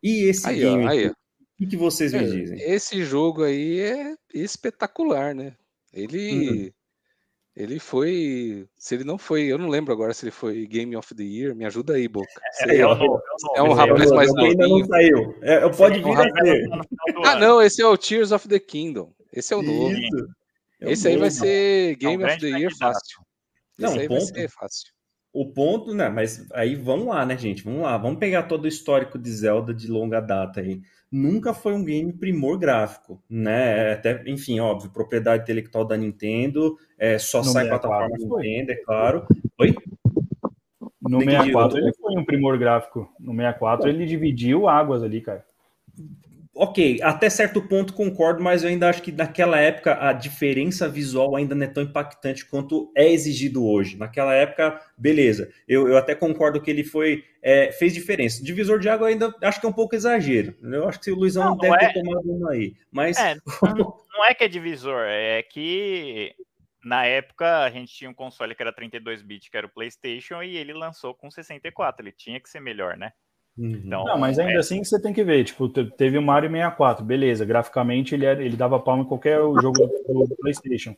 e 0.00 0.28
esse 0.28 0.48
aí, 0.48 0.60
game 0.60 0.84
ó, 0.84 0.88
aí, 0.88 1.06
aqui, 1.06 1.16
o 1.60 1.68
que, 1.68 1.76
vocês 1.76 2.12
me 2.12 2.20
é, 2.20 2.26
dizem? 2.30 2.60
Esse 2.60 3.02
jogo 3.02 3.42
aí 3.42 3.80
é 3.80 4.14
espetacular, 4.32 5.34
né? 5.34 5.56
Ele, 5.92 6.68
hum. 6.68 6.70
ele 7.56 7.80
foi, 7.80 8.68
se 8.78 8.94
ele 8.94 9.02
não 9.02 9.18
foi, 9.18 9.46
eu 9.46 9.58
não 9.58 9.68
lembro 9.68 9.92
agora 9.92 10.14
se 10.14 10.26
ele 10.26 10.30
foi 10.30 10.64
Game 10.68 10.94
of 10.94 11.12
the 11.12 11.24
Year, 11.24 11.56
me 11.56 11.64
ajuda 11.64 11.94
aí, 11.94 12.06
Boca. 12.06 12.30
É, 12.68 12.76
é, 12.76 12.86
um, 12.86 13.18
é 13.56 13.62
um 13.64 13.72
rapaz 13.72 14.12
mais 14.12 14.32
novo. 14.32 14.46
Ainda 14.50 14.68
não 14.68 14.84
saiu. 14.84 15.36
É, 15.42 15.68
pode 15.70 16.00
vir 16.04 16.16
a 16.16 16.22
ser. 16.22 16.68
Ah, 17.24 17.34
não, 17.34 17.60
esse 17.60 17.82
é 17.82 17.86
o 17.88 17.98
Tears 17.98 18.30
of 18.30 18.46
the 18.46 18.60
Kingdom. 18.60 19.12
Esse 19.32 19.52
é 19.52 19.56
o 19.56 19.62
novo. 19.62 19.90
Isso. 19.90 20.28
É 20.80 20.92
esse 20.92 21.08
aí 21.08 21.16
vai 21.16 21.32
ser 21.32 21.96
Game 21.96 22.22
of 22.22 22.38
the 22.38 22.46
Year 22.46 22.70
fácil. 22.78 23.22
Esse 23.76 23.82
não, 23.82 24.00
aí 24.00 24.06
ponto. 24.06 24.20
vai 24.20 24.20
ser 24.20 24.48
fácil. 24.50 24.94
O 25.34 25.46
ponto, 25.52 25.92
né? 25.92 26.08
Mas 26.08 26.46
aí 26.54 26.76
vamos 26.76 27.06
lá, 27.08 27.26
né, 27.26 27.36
gente? 27.36 27.64
Vamos 27.64 27.82
lá, 27.82 27.98
vamos 27.98 28.18
pegar 28.20 28.44
todo 28.44 28.64
o 28.64 28.68
histórico 28.68 29.18
de 29.18 29.28
Zelda 29.30 29.74
de 29.74 29.88
longa 29.90 30.20
data 30.20 30.60
aí. 30.60 30.80
Nunca 31.10 31.52
foi 31.52 31.74
um 31.74 31.84
game 31.84 32.12
primor 32.12 32.56
gráfico, 32.56 33.20
né? 33.28 33.92
Até, 33.92 34.22
enfim, 34.26 34.60
óbvio, 34.60 34.90
propriedade 34.90 35.42
intelectual 35.42 35.84
da 35.84 35.96
Nintendo, 35.96 36.76
é, 36.96 37.18
só 37.18 37.38
No 37.38 37.44
sai 37.46 37.64
64 37.64 38.08
plataforma. 38.08 38.42
Nintendo, 38.42 38.72
é 38.72 38.76
claro. 38.76 39.26
Oi? 39.58 39.74
No 41.02 41.16
Entendi, 41.22 41.32
64 41.32 41.78
eu 41.78 41.82
tô- 41.82 41.86
ele 41.88 41.96
foi 42.00 42.16
um 42.20 42.24
primor 42.24 42.58
gráfico. 42.58 43.12
No 43.20 43.32
64 43.34 43.88
ele 43.88 44.06
dividiu 44.06 44.68
águas 44.68 45.02
ali, 45.02 45.20
cara. 45.20 45.44
Ok, 46.56 47.00
até 47.02 47.28
certo 47.28 47.60
ponto 47.60 47.92
concordo, 47.92 48.40
mas 48.40 48.62
eu 48.62 48.68
ainda 48.68 48.88
acho 48.88 49.02
que 49.02 49.10
naquela 49.10 49.58
época 49.58 49.98
a 50.00 50.12
diferença 50.12 50.88
visual 50.88 51.34
ainda 51.34 51.52
não 51.52 51.64
é 51.64 51.68
tão 51.68 51.82
impactante 51.82 52.44
quanto 52.44 52.92
é 52.96 53.10
exigido 53.10 53.66
hoje. 53.66 53.96
Naquela 53.96 54.32
época, 54.32 54.80
beleza. 54.96 55.52
Eu, 55.66 55.88
eu 55.88 55.96
até 55.96 56.14
concordo 56.14 56.60
que 56.60 56.70
ele 56.70 56.84
foi 56.84 57.24
é, 57.42 57.72
fez 57.72 57.92
diferença. 57.92 58.42
Divisor 58.42 58.78
de 58.78 58.88
água 58.88 59.08
ainda 59.08 59.34
acho 59.42 59.58
que 59.58 59.66
é 59.66 59.68
um 59.68 59.72
pouco 59.72 59.96
exagero. 59.96 60.54
Eu 60.62 60.88
acho 60.88 61.00
que 61.00 61.10
o 61.10 61.16
Luizão 61.16 61.44
Não, 61.44 61.56
deve 61.56 61.74
é. 61.74 61.78
ter 61.78 62.00
tomado 62.00 62.32
um 62.32 62.48
aí. 62.48 62.76
Mas 62.90 63.18
É, 63.18 63.34
não, 63.76 63.98
não 64.12 64.24
é 64.24 64.32
que 64.32 64.44
é 64.44 64.48
divisor, 64.48 65.02
é 65.06 65.42
que 65.42 66.34
na 66.84 67.04
época 67.04 67.64
a 67.64 67.70
gente 67.70 67.92
tinha 67.92 68.10
um 68.10 68.14
console 68.14 68.54
que 68.54 68.62
era 68.62 68.72
32 68.72 69.22
bits, 69.22 69.48
que 69.48 69.56
era 69.56 69.66
o 69.66 69.70
PlayStation, 69.70 70.42
e 70.42 70.56
ele 70.56 70.72
lançou 70.72 71.14
com 71.14 71.30
64. 71.30 72.04
Ele 72.04 72.12
tinha 72.12 72.38
que 72.38 72.48
ser 72.48 72.60
melhor, 72.60 72.96
né? 72.96 73.12
Uhum. 73.56 73.70
Então, 73.86 74.04
Não, 74.04 74.18
mas 74.18 74.38
ainda 74.38 74.52
é, 74.54 74.56
assim 74.56 74.82
você 74.82 75.00
tem 75.00 75.12
que 75.12 75.22
ver. 75.22 75.44
Tipo, 75.44 75.68
te- 75.68 75.88
teve 75.96 76.18
o 76.18 76.22
Mario 76.22 76.50
64, 76.50 77.04
beleza. 77.04 77.44
Graficamente 77.44 78.14
ele, 78.14 78.26
era, 78.26 78.42
ele 78.44 78.56
dava 78.56 78.80
palma 78.80 79.04
em 79.04 79.06
qualquer 79.06 79.38
jogo 79.38 79.72
do, 80.08 80.26
do 80.26 80.36
PlayStation. 80.36 80.96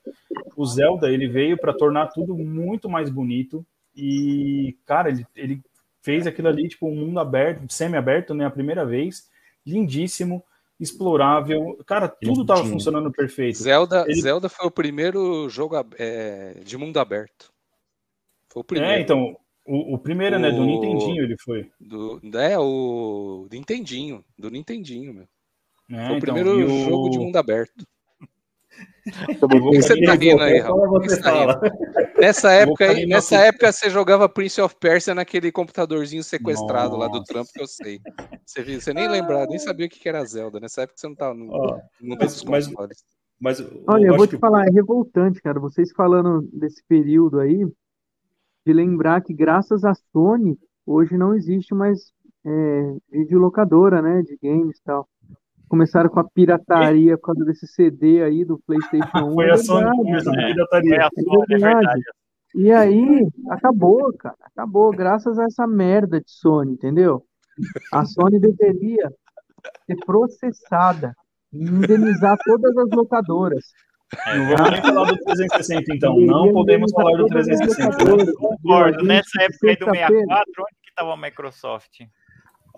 O 0.57 0.65
Zelda 0.65 1.11
ele 1.11 1.29
veio 1.29 1.59
para 1.59 1.75
tornar 1.75 2.07
tudo 2.09 2.35
muito 2.37 2.89
mais 2.89 3.11
bonito. 3.11 3.65
E, 3.95 4.77
cara, 4.87 5.11
ele, 5.11 5.27
ele 5.37 5.61
fez 6.03 6.27
aquilo 6.27 6.49
ali, 6.49 6.67
tipo, 6.69 6.87
um 6.89 6.95
mundo 6.95 7.21
aberto, 7.21 7.71
semi-aberto, 7.71 8.33
né? 8.35 8.47
A 8.47 8.51
primeira 8.51 8.87
vez. 8.87 9.29
Lindíssimo, 9.67 10.43
explorável. 10.81 11.79
Cara, 11.87 12.09
tudo 12.09 12.45
tava 12.47 12.61
Lindinho. 12.61 12.75
funcionando 12.79 13.11
perfeito. 13.13 13.59
Zelda, 13.59 14.05
Ele- 14.09 14.21
Zelda 14.23 14.49
foi 14.49 14.67
o 14.67 14.71
primeiro 14.71 15.49
jogo 15.51 15.75
é, 15.99 16.61
de 16.65 16.77
mundo 16.79 16.99
aberto. 16.99 17.53
Foi 18.49 18.63
o 18.63 18.65
primeiro. 18.65 18.95
É, 18.95 19.01
então, 19.01 19.37
o, 19.67 19.95
o 19.95 19.99
primeiro, 19.99 20.39
né? 20.39 20.51
Do 20.51 20.63
O- 20.63 20.67
Nintendinho 20.67 21.23
ele 21.23 21.37
foi. 21.39 21.71
Do, 21.81 22.21
é, 22.39 22.59
o 22.59 23.47
Nintendinho. 23.51 24.25
Do 24.39 24.51
Nintendinho, 24.51 25.13
meu. 25.15 25.25
É, 25.91 26.07
Foi 26.07 26.15
o 26.17 26.19
então, 26.19 26.21
primeiro 26.21 26.67
o- 26.67 26.85
jogo 26.85 27.09
de 27.11 27.19
mundo 27.19 27.37
aberto. 27.37 27.87
eu 29.41 29.71
que 29.71 29.83
você 29.83 30.01
tá 30.03 30.15
rindo, 30.15 30.43
aí, 30.43 30.59
Raul? 30.59 31.01
Que. 31.01 31.09
Nessa 32.21 32.49
Eu 32.55 32.61
época, 32.63 32.91
aí, 32.91 33.07
nessa 33.07 33.37
época 33.37 33.71
você 33.73 33.89
jogava 33.89 34.29
Prince 34.29 34.61
of 34.61 34.75
Persia 34.81 35.15
naquele 35.15 35.53
computadorzinho 35.53 36.23
sequestrado 36.25 36.97
lá 36.97 37.07
do 37.07 37.19
Nossa. 37.19 37.33
trampo 37.33 37.51
que 37.53 37.63
eu 37.63 37.67
sei. 37.67 38.01
Você, 38.45 38.63
viu, 38.63 38.81
você 38.81 38.93
nem 38.93 39.09
lembrava, 39.09 39.47
nem 39.47 39.59
sabia 39.59 39.87
o 39.87 39.89
que 39.89 39.99
que 40.01 40.09
era 40.09 40.25
Zelda. 40.25 40.59
Nessa 40.61 40.83
época 40.83 40.99
você 40.99 41.07
não 41.09 41.15
tava 41.15 41.35
no, 41.35 41.47
mundo 41.47 41.79
mas- 42.47 42.69
mas- 43.41 43.61
Olha, 43.87 44.07
eu 44.07 44.11
acho 44.15 44.19
vou 44.19 44.29
que 44.29 44.37
te 44.37 44.41
falar, 44.41 44.67
é 44.67 44.71
revoltante, 44.71 45.41
cara. 45.41 45.61
Vocês 45.61 45.93
falando 45.93 46.43
desse 46.53 46.83
período 46.89 47.39
aí, 47.39 47.67
de 48.67 48.73
lembrar 48.75 49.23
que 49.23 49.33
graças 49.33 49.85
à 49.85 49.95
Sony, 50.13 50.59
hoje 50.85 51.17
não 51.17 51.35
existe 51.35 51.75
mais 51.75 52.13
é, 52.45 52.97
videolocadora, 53.13 54.03
né, 54.03 54.23
de 54.23 54.37
games 54.43 54.79
e 54.79 54.83
tal. 54.85 55.09
Começaram 55.69 56.11
com 56.11 56.21
a 56.21 56.25
pirataria 56.29 57.17
por 57.19 57.27
causa 57.27 57.45
desse 57.45 57.67
CD 57.69 58.23
aí 58.23 58.45
do 58.45 58.59
PlayStation 58.67 59.33
1. 59.33 59.35
Foi 59.35 59.47
é 59.49 59.53
a 59.53 59.57
Sony 59.59 59.93
que 59.93 60.03
começou 60.05 60.33
a 60.35 60.37
É, 60.37 60.47
pirataria. 60.53 60.97
foi 60.97 61.05
a 61.05 61.11
Sony, 61.25 61.55
é 61.55 61.59
verdade. 61.59 61.77
verdade. 61.77 62.03
E 62.55 62.73
aí, 62.73 63.29
acabou, 63.51 64.13
cara. 64.19 64.37
Acabou, 64.43 64.93
graças 64.95 65.39
a 65.39 65.45
essa 65.45 65.67
merda 65.67 66.21
de 66.21 66.31
Sony, 66.31 66.73
entendeu? 66.73 67.25
A 67.93 68.05
Sony 68.05 68.41
deveria 68.41 69.13
ser 69.87 69.97
processada 70.05 71.15
e 71.53 71.65
indenizar 71.65 72.37
todas 72.45 72.77
as 72.79 72.91
locadoras. 72.91 73.65
Não 74.27 74.57
vamos 74.57 74.71
nem 74.71 74.83
falar 74.83 75.05
do 75.07 75.17
360, 75.25 75.95
então. 75.95 76.17
Não 76.21 76.53
podemos 76.53 76.93
falar 76.93 77.17
do 77.17 77.27
todas 77.27 77.49
as 77.49 77.59
360. 77.59 78.05
locadoras, 78.05 78.35
Concordo. 78.37 79.05
Nessa 79.05 79.43
época 79.43 79.69
aí 79.69 79.77
do 79.77 79.85
Sexta-feira, 79.85 80.09
64, 80.09 80.53
onde 80.63 80.77
que 80.83 80.95
tava 80.95 81.13
a 81.13 81.17
Microsoft? 81.17 82.01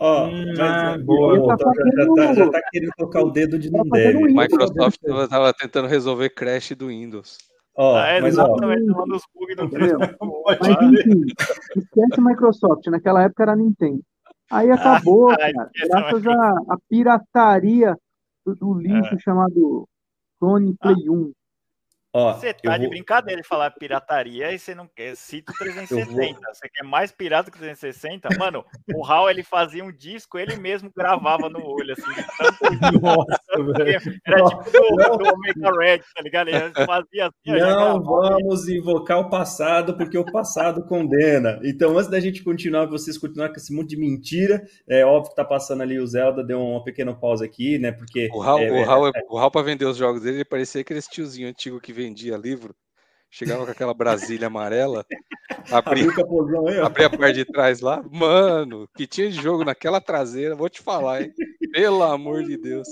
Ó, 0.01 0.27
Hum, 0.29 0.45
mas, 0.57 0.61
ah, 0.61 0.97
ó, 0.99 1.05
boa. 1.05 1.41
ó, 1.41 1.47
Tá 1.49 1.57
tá- 1.57 1.73
já, 1.75 2.05
já 2.05 2.15
tá, 2.15 2.35
já 2.35 2.51
tá 2.51 2.61
querendo 2.71 2.93
tocar 2.97 3.21
o 3.23 3.31
dedo 3.31 3.59
de 3.59 3.71
Tá 3.71 3.79
não 3.79 3.85
deve. 3.91 4.19
Microsoft 4.33 5.01
tava, 5.05 5.29
tava 5.29 5.53
tentando 5.53 5.89
resolver 5.89 6.31
crash 6.31 6.71
do 6.73 6.87
Windows. 6.87 7.37
Ó, 7.77 7.97
Ah, 7.97 8.07
é, 8.09 8.21
mas 8.21 8.39
ó, 8.39 8.43
exatamente, 8.47 8.87
tava 8.87 9.07
nos 9.07 9.23
bugs 9.35 9.57
do 9.57 9.65
Entendeu? 9.65 9.99
361. 9.99 10.43
Mas 10.61 10.83
enfim, 10.93 11.25
esquece 11.77 12.21
Microsoft, 12.21 12.87
naquela 12.87 13.23
época 13.25 13.43
era 13.43 13.57
Nintendo. 13.57 14.01
Aí 14.51 14.71
acabou, 14.71 15.31
Ah, 15.33 15.37
cara, 15.37 15.71
graças 15.89 16.27
à 16.27 16.77
pirataria 16.89 17.97
do, 18.47 18.55
do 18.55 18.75
lixo 18.75 19.17
chamado 19.21 19.87
Sony 20.41 20.77
Play 20.81 20.95
1. 21.09 21.38
Ó, 22.19 22.33
Você 22.35 22.53
tá 22.55 22.77
de 22.77 22.85
vou- 22.85 22.91
brincadeira 22.91 23.41
de 23.43 23.47
falar 23.49 23.71
pirataria 23.71 24.53
e 24.53 24.59
você 24.59 24.75
não 24.75 24.87
quer. 24.89 25.17
Cita 25.17 25.53
o 25.53 25.55
360. 25.59 26.41
Você 26.53 26.69
quer 26.69 26.85
mais 26.85 27.11
pirata 27.13 27.51
que 27.51 27.57
o 27.57 27.61
360? 27.61 28.29
Mano, 28.39 28.65
o 28.95 29.05
Hal 29.05 29.31
ele 29.31 29.43
fazia 29.43 29.85
um 29.85 29.93
disco, 29.93 30.39
ele 30.39 30.57
mesmo 30.57 30.91
gravava 30.97 31.49
no 31.49 31.65
olho, 31.65 31.93
assim, 31.93 32.13
de 32.15 32.27
tanto 32.37 32.59
Nossa. 33.03 33.41
Era 34.27 34.45
tipo 34.45 34.71
do, 34.71 35.17
do 35.19 35.35
Omega 35.35 35.71
Red, 35.81 35.99
tá 36.15 36.23
ligado? 36.23 36.49
Ele 36.49 36.71
fazia 36.75 37.27
assim, 37.27 37.59
Não 37.61 38.03
vamos 38.03 38.69
invocar 38.69 39.19
o 39.21 39.29
passado, 39.31 39.97
porque 39.97 40.17
o 40.19 40.25
passado 40.25 40.85
condena. 40.85 41.59
Então, 41.65 41.97
antes 41.97 42.11
da 42.11 42.21
gente 42.21 42.43
continuar, 42.43 42.87
vocês 42.87 43.17
continuar 43.19 43.49
com 43.49 43.57
esse 43.57 43.75
monte 43.75 43.91
de 43.91 43.97
mentira, 43.97 44.63
é 44.89 45.05
óbvio 45.05 45.31
que 45.31 45.37
tá 45.37 45.45
passando 45.45 45.83
ali 45.83 45.99
o 45.99 46.07
Zelda, 46.07 46.45
deu 46.45 46.61
uma 46.61 46.83
pequena 46.83 47.15
pausa 47.15 47.45
aqui, 47.45 47.79
né? 47.79 47.93
Porque 47.93 48.29
O 48.33 48.39
Raul, 48.41 48.61
é, 48.61 48.71
o 48.71 48.85
Raul, 48.85 49.13
o 49.31 49.39
Raul 49.39 49.51
para 49.51 49.63
vender 49.63 49.85
os 49.85 49.97
jogos 49.97 50.23
dele, 50.23 50.39
ele 50.39 50.45
parecia 50.45 50.81
aquele 50.81 51.01
tiozinho 51.03 51.49
antigo 51.49 51.81
que 51.81 51.93
vendia 52.09 52.37
livro. 52.37 52.75
Chegava 53.31 53.67
com 53.67 53.71
aquela 53.71 53.93
Brasília 53.93 54.47
amarela, 54.47 55.05
abria, 55.71 56.09
abria 56.83 57.07
a 57.07 57.11
parte 57.11 57.35
de 57.35 57.45
trás 57.45 57.81
lá. 57.81 58.03
Mano, 58.11 58.89
que 58.97 59.07
tinha 59.07 59.31
de 59.31 59.41
jogo 59.41 59.65
naquela 59.65 60.01
traseira, 60.01 60.57
vou 60.57 60.69
te 60.71 60.81
falar, 60.81 61.23
hein? 61.23 61.33
Pelo 61.73 62.03
amor 62.03 62.43
de 62.43 62.57
Deus. 62.57 62.89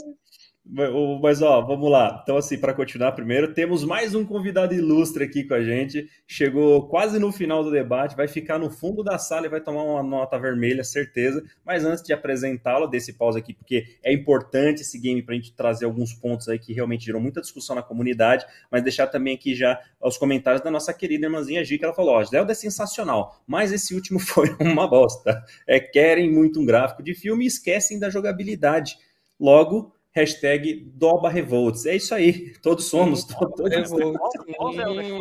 Mas, 0.68 1.42
ó, 1.42 1.60
vamos 1.60 1.88
lá. 1.88 2.18
Então, 2.24 2.36
assim, 2.36 2.58
para 2.58 2.74
continuar 2.74 3.12
primeiro, 3.12 3.54
temos 3.54 3.84
mais 3.84 4.16
um 4.16 4.24
convidado 4.24 4.74
ilustre 4.74 5.22
aqui 5.22 5.44
com 5.44 5.54
a 5.54 5.62
gente. 5.62 6.10
Chegou 6.26 6.88
quase 6.88 7.20
no 7.20 7.30
final 7.30 7.62
do 7.62 7.70
debate, 7.70 8.16
vai 8.16 8.26
ficar 8.26 8.58
no 8.58 8.68
fundo 8.68 9.04
da 9.04 9.16
sala 9.16 9.46
e 9.46 9.48
vai 9.48 9.60
tomar 9.60 9.84
uma 9.84 10.02
nota 10.02 10.36
vermelha, 10.36 10.82
certeza. 10.82 11.40
Mas 11.64 11.84
antes 11.84 12.02
de 12.02 12.12
apresentá-lo, 12.12 12.88
desse 12.88 13.12
pausa 13.12 13.38
aqui, 13.38 13.54
porque 13.54 13.84
é 14.02 14.12
importante 14.12 14.82
esse 14.82 14.98
game 14.98 15.22
para 15.22 15.34
a 15.34 15.36
gente 15.36 15.54
trazer 15.54 15.84
alguns 15.84 16.12
pontos 16.12 16.48
aí 16.48 16.58
que 16.58 16.72
realmente 16.72 17.06
gerou 17.06 17.20
muita 17.20 17.40
discussão 17.40 17.76
na 17.76 17.82
comunidade, 17.82 18.44
mas 18.68 18.82
deixar 18.82 19.06
também 19.06 19.36
aqui 19.36 19.54
já 19.54 19.80
os 20.00 20.18
comentários 20.18 20.62
da 20.62 20.70
nossa 20.70 20.92
querida 20.92 21.26
irmãzinha 21.26 21.64
Gi, 21.64 21.78
que 21.78 21.84
ela 21.84 21.94
falou: 21.94 22.16
ó, 22.16 22.24
Zelda 22.24 22.50
é 22.50 22.56
sensacional, 22.56 23.40
mas 23.46 23.70
esse 23.70 23.94
último 23.94 24.18
foi 24.20 24.48
uma 24.58 24.88
bosta. 24.88 25.44
É, 25.64 25.78
querem 25.78 26.28
muito 26.28 26.60
um 26.60 26.66
gráfico 26.66 27.04
de 27.04 27.14
filme 27.14 27.44
e 27.44 27.48
esquecem 27.48 28.00
da 28.00 28.10
jogabilidade. 28.10 28.96
Logo, 29.38 29.92
hashtag 30.16 30.90
Doba 30.94 31.28
Revolts. 31.28 31.84
É 31.86 31.94
isso 31.96 32.14
aí, 32.14 32.54
todos 32.62 32.86
somos. 32.86 33.24
to- 33.24 33.34
todos- 33.56 33.90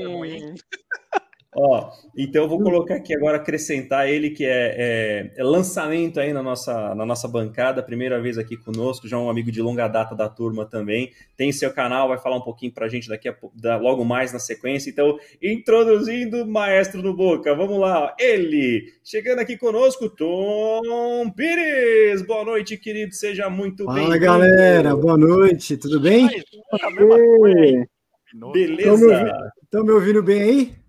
ruim? 0.05 0.55
Ó, 1.57 1.89
então 2.17 2.43
eu 2.43 2.49
vou 2.49 2.59
colocar 2.61 2.95
aqui 2.95 3.15
agora, 3.15 3.37
acrescentar 3.37 4.09
ele, 4.09 4.29
que 4.29 4.43
é, 4.43 4.75
é- 4.77 5.31
é 5.37 5.43
lançamento 5.43 6.19
aí 6.19 6.33
na 6.33 6.43
nossa, 6.43 6.93
na 6.93 7.05
nossa 7.05 7.27
bancada, 7.29 7.81
primeira 7.81 8.21
vez 8.21 8.37
aqui 8.37 8.57
conosco, 8.57 9.07
já 9.07 9.17
um 9.17 9.29
amigo 9.29 9.49
de 9.51 9.61
longa 9.61 9.87
data 9.87 10.13
da 10.13 10.27
turma 10.27 10.65
também. 10.65 11.11
Tem 11.37 11.51
seu 11.53 11.71
canal, 11.71 12.09
vai 12.09 12.17
falar 12.17 12.35
um 12.35 12.41
pouquinho 12.41 12.73
pra 12.73 12.89
gente 12.89 13.07
daqui 13.07 13.29
a 13.29 13.35
da- 13.53 13.77
logo 13.77 14.03
mais 14.03 14.33
na 14.33 14.39
sequência. 14.39 14.89
Então, 14.89 15.17
introduzindo 15.41 16.43
o 16.43 16.47
Maestro 16.47 17.01
no 17.01 17.15
Boca, 17.15 17.55
vamos 17.55 17.79
lá, 17.79 18.05
ó. 18.05 18.13
ele, 18.19 18.91
chegando 19.03 19.39
aqui 19.39 19.55
conosco, 19.57 20.09
Tom 20.09 21.29
Pires. 21.35 22.21
Boa 22.25 22.43
noite, 22.43 22.77
querido, 22.77 23.13
seja 23.13 23.49
muito 23.49 23.85
Fala 23.85 23.95
bem-vindo. 24.09 24.19
galera, 24.19 24.95
boa 24.95 25.17
noite, 25.17 25.77
tudo 25.77 26.01
bem? 26.01 26.25
Mas, 26.25 26.81
a 26.83 26.89
mesma 26.91 27.17
coisa, 27.17 27.59
hein? 27.65 27.81
É, 28.33 28.47
Beleza? 28.51 29.51
Estão 29.63 29.83
me 29.85 29.91
ouvindo 29.91 30.21
bem 30.21 30.41
aí? 30.41 30.84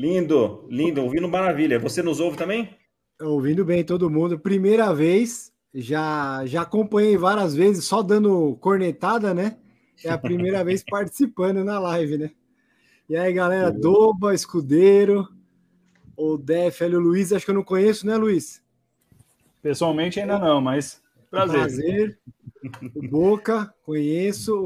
Lindo, 0.00 0.64
lindo, 0.70 1.02
ouvindo 1.02 1.28
maravilha. 1.28 1.78
Você 1.78 2.02
nos 2.02 2.20
ouve 2.20 2.34
também? 2.34 2.70
Ouvindo 3.20 3.66
bem 3.66 3.84
todo 3.84 4.08
mundo. 4.08 4.38
Primeira 4.38 4.94
vez, 4.94 5.52
já 5.74 6.40
já 6.46 6.62
acompanhei 6.62 7.18
várias 7.18 7.54
vezes, 7.54 7.84
só 7.84 8.02
dando 8.02 8.56
cornetada, 8.62 9.34
né? 9.34 9.58
É 10.02 10.08
a 10.08 10.16
primeira 10.16 10.64
vez 10.64 10.82
participando 10.82 11.62
na 11.62 11.78
live, 11.78 12.16
né? 12.16 12.30
E 13.10 13.14
aí, 13.14 13.30
galera, 13.30 13.70
Doba, 13.70 14.34
Escudeiro, 14.34 15.28
o 16.16 16.38
Def, 16.38 16.80
o 16.80 16.98
Luiz, 16.98 17.30
acho 17.30 17.44
que 17.44 17.50
eu 17.50 17.56
não 17.56 17.62
conheço, 17.62 18.06
né, 18.06 18.16
Luiz? 18.16 18.62
Pessoalmente 19.60 20.18
ainda 20.18 20.38
não, 20.38 20.62
mas 20.62 21.02
prazer. 21.30 21.58
Prazer. 21.58 22.18
O 22.96 23.06
Boca, 23.06 23.70
conheço. 23.84 24.56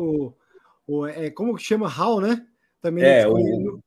O, 0.86 1.00
o- 1.00 1.06
é, 1.08 1.28
como 1.28 1.56
que 1.56 1.62
chama? 1.64 1.88
Hal, 1.88 2.20
né? 2.20 2.46
Também 2.80 3.02
É, 3.02 3.24
não, 3.24 3.32
o- 3.32 3.83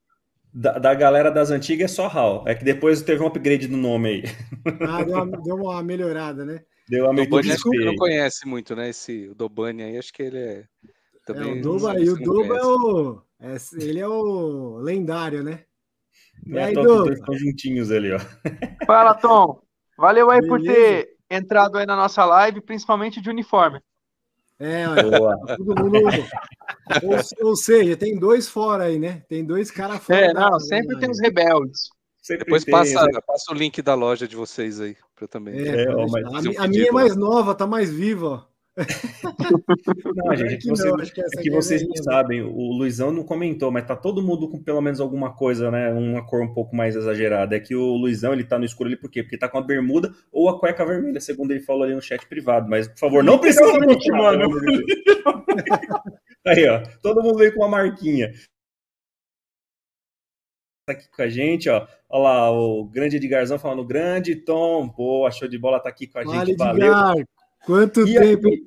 da, 0.60 0.80
da, 0.80 0.94
galera 0.96 1.30
das 1.30 1.52
antigas 1.52 1.92
é 1.92 1.94
só 1.94 2.08
HAL. 2.08 2.44
É 2.48 2.56
que 2.56 2.66
depois 2.66 3.04
teve 3.04 3.22
um 3.24 3.28
upgrade 3.28 3.68
no 3.68 3.78
nome 3.78 4.10
aí. 4.10 4.24
Ah, 4.90 5.04
deu 5.04 5.16
uma, 5.16 5.42
deu 5.42 5.56
uma 5.56 5.84
melhorada, 5.84 6.44
né? 6.44 6.64
Deu 6.90 7.06
uma 7.06 7.14
Dobani 7.14 7.52
acho 7.52 7.70
que 7.70 7.86
não 7.86 7.96
conhece 7.96 8.48
muito, 8.48 8.76
né? 8.76 8.90
Esse 8.90 9.28
o 9.28 9.36
Dobani 9.36 9.84
aí, 9.84 9.98
acho 9.98 10.12
que 10.12 10.24
ele 10.24 10.40
é. 10.40 10.66
Também, 11.28 11.58
é, 11.58 11.60
o 11.60 11.62
Doba, 11.62 12.00
e 12.00 12.10
o 12.10 12.16
Doba 12.16 12.58
é 12.58 12.66
o. 12.66 13.22
É, 13.40 13.56
ele 13.80 14.00
é 14.00 14.08
o 14.08 14.78
lendário, 14.78 15.44
né? 15.44 15.64
E 16.46 16.58
aí, 16.58 16.74
Doba? 16.74 17.14
Estão 17.14 17.36
juntinhos 17.38 17.92
ali, 17.92 18.12
ó. 18.14 18.20
Fala, 18.88 19.14
Tom. 19.14 19.62
Valeu 19.96 20.32
aí 20.32 20.42
Beleza. 20.42 20.58
por 20.58 20.62
ter 20.64 21.10
entrado 21.30 21.78
aí 21.78 21.86
na 21.86 21.96
nossa 21.96 22.26
live, 22.26 22.62
principalmente 22.62 23.22
de 23.22 23.30
uniforme. 23.30 23.80
É, 24.60 24.88
olha, 24.88 25.58
todo 25.58 25.76
mundo. 25.76 26.08
ou, 27.04 27.48
ou, 27.50 27.56
seja, 27.56 27.96
tem 27.96 28.18
dois 28.18 28.50
fora 28.50 28.86
aí, 28.86 28.98
né? 28.98 29.24
Tem 29.30 29.46
dois 29.46 29.70
caras 29.70 30.04
fora. 30.04 30.26
É, 30.26 30.34
não, 30.34 30.60
sempre 30.60 30.98
tem 31.00 31.10
os 31.10 31.20
rebeldes. 31.20 31.90
Sempre 32.22 32.46
Depois 32.46 32.66
tem, 32.66 32.72
passa, 32.72 33.06
né? 33.06 33.20
passa 33.26 33.52
o 33.52 33.56
link 33.56 33.82
da 33.82 33.94
loja 33.94 34.28
de 34.28 34.36
vocês 34.36 34.82
aí, 34.82 34.98
para 35.16 35.28
também. 35.28 35.60
É, 35.60 35.84
é, 35.84 35.96
ó, 35.96 36.02
a, 36.02 36.66
a 36.66 36.68
minha 36.68 36.88
é 36.88 36.92
mais 36.92 37.16
nova, 37.16 37.56
tá 37.56 37.66
mais 37.66 37.90
viva. 37.90 38.46
Não, 40.16 40.36
gente, 40.36 40.54
é 40.54 40.58
que, 40.58 40.68
você, 40.68 40.88
não, 40.88 40.98
que, 40.98 41.22
é 41.22 41.42
que 41.42 41.50
vocês 41.50 41.88
não 41.88 41.96
sabem, 41.96 42.42
o 42.44 42.72
Luizão 42.74 43.12
não 43.12 43.24
comentou, 43.24 43.72
mas 43.72 43.88
tá 43.88 43.96
todo 43.96 44.22
mundo 44.22 44.48
com 44.48 44.62
pelo 44.62 44.82
menos 44.82 45.00
alguma 45.00 45.34
coisa, 45.34 45.72
né? 45.72 45.92
Uma 45.92 46.24
cor 46.26 46.44
um 46.44 46.54
pouco 46.54 46.76
mais 46.76 46.96
exagerada. 46.96 47.56
É 47.56 47.60
que 47.60 47.76
o 47.76 47.96
Luizão 47.96 48.34
ele 48.34 48.44
tá 48.44 48.60
no 48.60 48.66
escuro 48.66 48.88
ali 48.88 48.96
por 48.98 49.10
quê? 49.10 49.24
Porque 49.24 49.38
tá 49.38 49.50
com 49.50 49.58
a 49.58 49.64
bermuda 49.64 50.14
ou 50.32 50.48
a 50.48 50.60
cueca 50.60 50.86
vermelha, 50.86 51.20
segundo 51.20 51.52
ele 51.52 51.62
falou 51.62 51.84
ali 51.84 51.96
no 51.96 52.02
chat 52.02 52.26
privado. 52.28 52.70
Mas, 52.70 52.88
por 52.88 53.00
favor, 53.00 53.24
não 53.24 53.40
precisa 53.40 53.80
continuar, 53.80 54.38
mano. 54.38 54.60
Aí, 56.46 56.68
ó, 56.68 56.84
todo 57.02 57.24
mundo 57.24 57.40
veio 57.40 57.54
com 57.54 57.62
uma 57.62 57.70
marquinha. 57.70 58.32
Tá 60.86 60.94
aqui 60.94 61.10
com 61.10 61.22
a 61.22 61.28
gente, 61.28 61.68
ó. 61.70 61.86
Olha 62.08 62.24
lá, 62.24 62.52
o 62.52 62.86
grande 62.86 63.18
Edgarzão 63.18 63.60
falando 63.60 63.86
grande, 63.86 64.36
Tom, 64.36 64.88
pô, 64.88 65.26
achou 65.26 65.48
de 65.48 65.58
bola 65.58 65.80
tá 65.80 65.90
aqui 65.90 66.08
com 66.08 66.20
a 66.20 66.24
gente, 66.24 66.56
valeu. 66.56 66.94
Quanto 67.68 68.08
e 68.08 68.18
tempo, 68.18 68.48
aqui, 68.48 68.66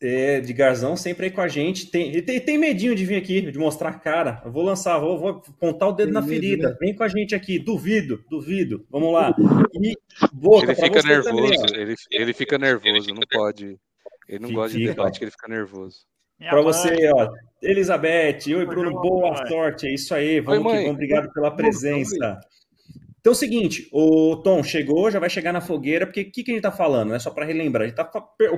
é, 0.00 0.40
de 0.40 0.54
Garzão 0.54 0.96
sempre 0.96 1.26
aí 1.26 1.30
com 1.30 1.42
a 1.42 1.48
gente. 1.48 1.90
Tem, 1.90 2.22
tem, 2.22 2.40
tem 2.40 2.56
medinho 2.56 2.94
de 2.94 3.04
vir 3.04 3.16
aqui, 3.16 3.42
de 3.42 3.58
mostrar 3.58 3.90
a 3.90 3.98
cara. 3.98 4.40
Eu 4.42 4.50
vou 4.50 4.62
lançar, 4.62 4.98
vou, 4.98 5.18
vou 5.18 5.42
pontar 5.60 5.88
o 5.88 5.92
dedo 5.92 6.06
tem 6.06 6.14
na 6.14 6.22
medo, 6.22 6.32
ferida. 6.32 6.70
Né? 6.70 6.76
Vem 6.80 6.96
com 6.96 7.02
a 7.02 7.08
gente 7.08 7.34
aqui, 7.34 7.58
duvido, 7.58 8.24
duvido. 8.30 8.86
Vamos 8.88 9.12
lá. 9.12 9.36
E, 9.74 9.94
boca, 10.32 10.72
ele 10.72 10.74
fica 10.74 11.02
nervoso, 11.02 11.28
também, 11.28 11.82
ele, 11.82 11.94
ele 12.10 12.32
fica 12.32 12.56
nervoso, 12.56 13.14
não 13.14 13.22
pode. 13.30 13.78
Ele 14.26 14.38
não 14.38 14.48
fica, 14.48 14.60
gosta 14.60 14.78
de 14.78 14.86
debate, 14.86 15.18
que 15.18 15.24
ele 15.26 15.32
fica 15.32 15.48
nervoso. 15.48 15.98
Para 16.38 16.62
você, 16.62 17.12
ó, 17.12 17.28
Elizabeth, 17.60 18.54
oi 18.56 18.64
Bruno, 18.64 18.92
boa 18.92 19.46
sorte, 19.46 19.86
é 19.86 19.92
isso 19.92 20.14
aí, 20.14 20.40
vamos, 20.40 20.64
oi, 20.64 20.78
que, 20.78 20.84
vamos 20.84 20.94
obrigado 20.94 21.30
pela 21.34 21.50
presença. 21.50 22.40
Então 23.20 23.32
é 23.32 23.34
o 23.34 23.38
seguinte, 23.38 23.86
o 23.92 24.36
Tom 24.36 24.62
chegou, 24.62 25.10
já 25.10 25.18
vai 25.18 25.28
chegar 25.28 25.52
na 25.52 25.60
fogueira, 25.60 26.06
porque 26.06 26.22
o 26.22 26.32
que, 26.32 26.42
que 26.42 26.50
a 26.50 26.54
gente 26.54 26.66
está 26.66 26.72
falando? 26.72 27.14
É 27.14 27.18
só 27.18 27.30
para 27.30 27.44
relembrar. 27.44 27.86
A, 27.86 27.92
tá, 27.92 28.10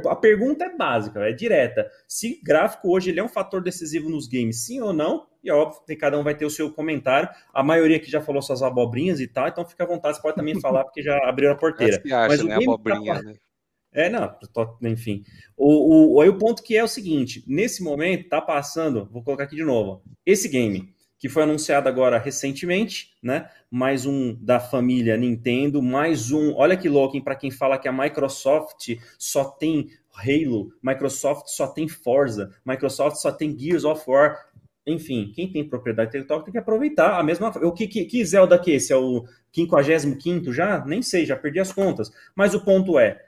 a 0.09 0.17
pergunta 0.17 0.65
é 0.65 0.77
básica, 0.77 1.21
é 1.21 1.33
direta. 1.33 1.91
Se 2.07 2.41
gráfico 2.45 2.89
hoje 2.89 3.11
ele 3.11 3.19
é 3.19 3.25
um 3.25 3.29
fator 3.29 3.61
decisivo 3.61 4.09
nos 4.09 4.29
games, 4.29 4.65
sim 4.65 4.81
ou 4.81 4.93
não? 4.93 5.27
E 5.43 5.51
é 5.51 5.53
óbvio 5.53 5.83
que 5.85 5.97
cada 5.97 6.17
um 6.17 6.23
vai 6.23 6.37
ter 6.37 6.47
o 6.47 6.51
seu 6.51 6.71
comentário. 6.73 7.29
A 7.53 7.65
maioria 7.65 7.99
que 7.99 8.09
já 8.09 8.21
falou 8.21 8.41
suas 8.41 8.63
abobrinhas 8.63 9.19
e 9.19 9.27
tal, 9.27 9.49
então 9.49 9.67
fica 9.67 9.83
à 9.83 9.87
vontade, 9.87 10.17
você 10.17 10.23
pode 10.23 10.37
também 10.37 10.59
falar, 10.63 10.85
porque 10.85 11.03
já 11.03 11.19
abriu 11.29 11.51
a 11.51 11.57
porteira. 11.57 11.97
acha, 11.97 12.29
Mas 12.29 12.45
né? 12.45 12.55
Abobrinha, 12.55 13.15
tá... 13.15 13.23
né? 13.23 13.35
É, 13.95 14.09
não, 14.09 14.35
enfim. 14.85 15.23
O, 15.57 16.15
o, 16.15 16.21
aí 16.23 16.29
o 16.29 16.39
ponto 16.39 16.63
que 16.63 16.77
é 16.77 16.83
o 16.83 16.89
seguinte: 16.89 17.45
nesse 17.47 17.83
momento 17.83 18.29
tá 18.29 18.41
passando, 18.41 19.07
vou 19.11 19.23
colocar 19.23 19.45
aqui 19.45 19.57
de 19.57 19.65
novo, 19.65 20.03
esse 20.25 20.49
game 20.49 20.95
que 21.23 21.29
foi 21.29 21.45
anunciado 21.45 21.89
agora 21.89 22.19
recentemente, 22.19 23.13
né? 23.23 23.49
Mais 23.71 24.05
um 24.05 24.35
da 24.41 24.59
família 24.59 25.17
Nintendo, 25.17 25.81
mais 25.81 26.33
um. 26.33 26.53
Olha 26.57 26.77
que 26.77 26.89
louco, 26.89 27.23
para 27.23 27.37
quem 27.37 27.49
fala 27.49 27.79
que 27.79 27.87
a 27.87 27.93
Microsoft 27.93 28.99
só 29.17 29.45
tem 29.45 29.91
Halo, 30.13 30.73
Microsoft 30.83 31.47
só 31.47 31.69
tem 31.69 31.87
Forza, 31.87 32.51
Microsoft 32.67 33.19
só 33.19 33.31
tem 33.31 33.57
Gears 33.57 33.85
of 33.85 34.03
War. 34.05 34.37
Enfim, 34.85 35.31
quem 35.33 35.49
tem 35.49 35.63
propriedade 35.63 36.09
intelectual 36.09 36.43
tem 36.43 36.51
que 36.51 36.59
aproveitar 36.59 37.17
a 37.17 37.23
mesma. 37.23 37.51
O 37.51 37.71
que, 37.71 37.87
que, 37.87 38.05
que 38.05 38.25
Zelda 38.25 38.59
que 38.59 38.73
esse 38.73 38.93
é 38.93 38.97
o 38.97 39.25
55 39.55 40.53
já? 40.53 40.85
Nem 40.85 41.03
sei, 41.03 41.25
já 41.25 41.37
perdi 41.37 41.61
as 41.61 41.73
contas. 41.73 42.11
Mas 42.35 42.53
o 42.53 42.65
ponto 42.65 42.99
é, 42.99 43.25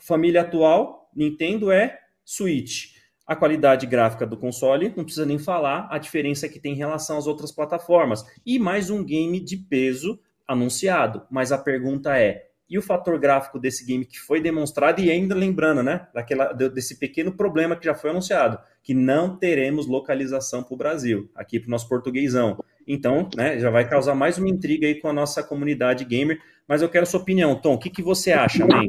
família 0.00 0.40
atual, 0.40 1.08
Nintendo 1.14 1.70
é 1.70 1.96
Switch 2.24 2.95
a 3.26 3.34
qualidade 3.34 3.86
gráfica 3.86 4.26
do 4.26 4.36
console, 4.36 4.92
não 4.96 5.04
precisa 5.04 5.26
nem 5.26 5.38
falar, 5.38 5.88
a 5.90 5.98
diferença 5.98 6.48
que 6.48 6.60
tem 6.60 6.72
em 6.72 6.76
relação 6.76 7.18
às 7.18 7.26
outras 7.26 7.50
plataformas. 7.50 8.24
E 8.44 8.58
mais 8.58 8.88
um 8.88 9.04
game 9.04 9.40
de 9.40 9.56
peso 9.56 10.18
anunciado. 10.46 11.22
Mas 11.30 11.50
a 11.50 11.58
pergunta 11.58 12.16
é: 12.16 12.46
e 12.68 12.78
o 12.78 12.82
fator 12.82 13.18
gráfico 13.18 13.58
desse 13.58 13.84
game 13.84 14.04
que 14.04 14.18
foi 14.18 14.40
demonstrado, 14.40 15.00
e 15.00 15.10
ainda 15.10 15.34
lembrando, 15.34 15.82
né, 15.82 16.08
daquela, 16.14 16.52
desse 16.52 16.98
pequeno 16.98 17.32
problema 17.32 17.76
que 17.76 17.84
já 17.84 17.94
foi 17.94 18.10
anunciado, 18.10 18.58
que 18.82 18.94
não 18.94 19.36
teremos 19.36 19.86
localização 19.86 20.62
para 20.62 20.74
o 20.74 20.76
Brasil, 20.76 21.30
aqui 21.34 21.58
para 21.58 21.68
o 21.68 21.70
nosso 21.70 21.88
portuguesão. 21.88 22.62
Então, 22.86 23.28
né, 23.34 23.58
já 23.58 23.70
vai 23.70 23.88
causar 23.88 24.14
mais 24.14 24.38
uma 24.38 24.48
intriga 24.48 24.86
aí 24.86 25.00
com 25.00 25.08
a 25.08 25.12
nossa 25.12 25.42
comunidade 25.42 26.04
gamer. 26.04 26.40
Mas 26.68 26.82
eu 26.82 26.88
quero 26.88 27.04
a 27.04 27.06
sua 27.06 27.20
opinião, 27.20 27.54
Tom. 27.54 27.74
O 27.74 27.78
que, 27.78 27.90
que 27.90 28.02
você 28.02 28.32
acha, 28.32 28.66
man? 28.66 28.86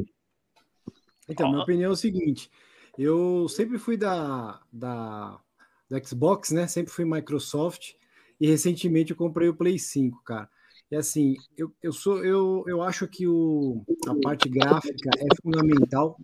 Então, 1.28 1.48
minha 1.48 1.62
opinião 1.62 1.90
é 1.90 1.92
o 1.92 1.96
seguinte: 1.96 2.50
eu 2.98 3.48
sempre 3.48 3.78
fui 3.78 3.96
da, 3.96 4.60
da, 4.72 5.40
da 5.88 6.04
Xbox, 6.04 6.50
né? 6.50 6.66
Sempre 6.66 6.92
fui 6.92 7.04
Microsoft. 7.04 7.94
E 8.40 8.46
recentemente 8.46 9.12
eu 9.12 9.16
comprei 9.16 9.48
o 9.48 9.54
Play 9.54 9.78
5, 9.78 10.22
cara. 10.24 10.48
E 10.90 10.96
assim, 10.96 11.36
eu, 11.56 11.72
eu 11.82 11.92
sou 11.92 12.24
eu, 12.24 12.64
eu 12.66 12.82
acho 12.82 13.06
que 13.06 13.26
o, 13.26 13.84
a 14.06 14.14
parte 14.22 14.48
gráfica 14.48 15.10
é 15.18 15.26
fundamental, 15.42 16.18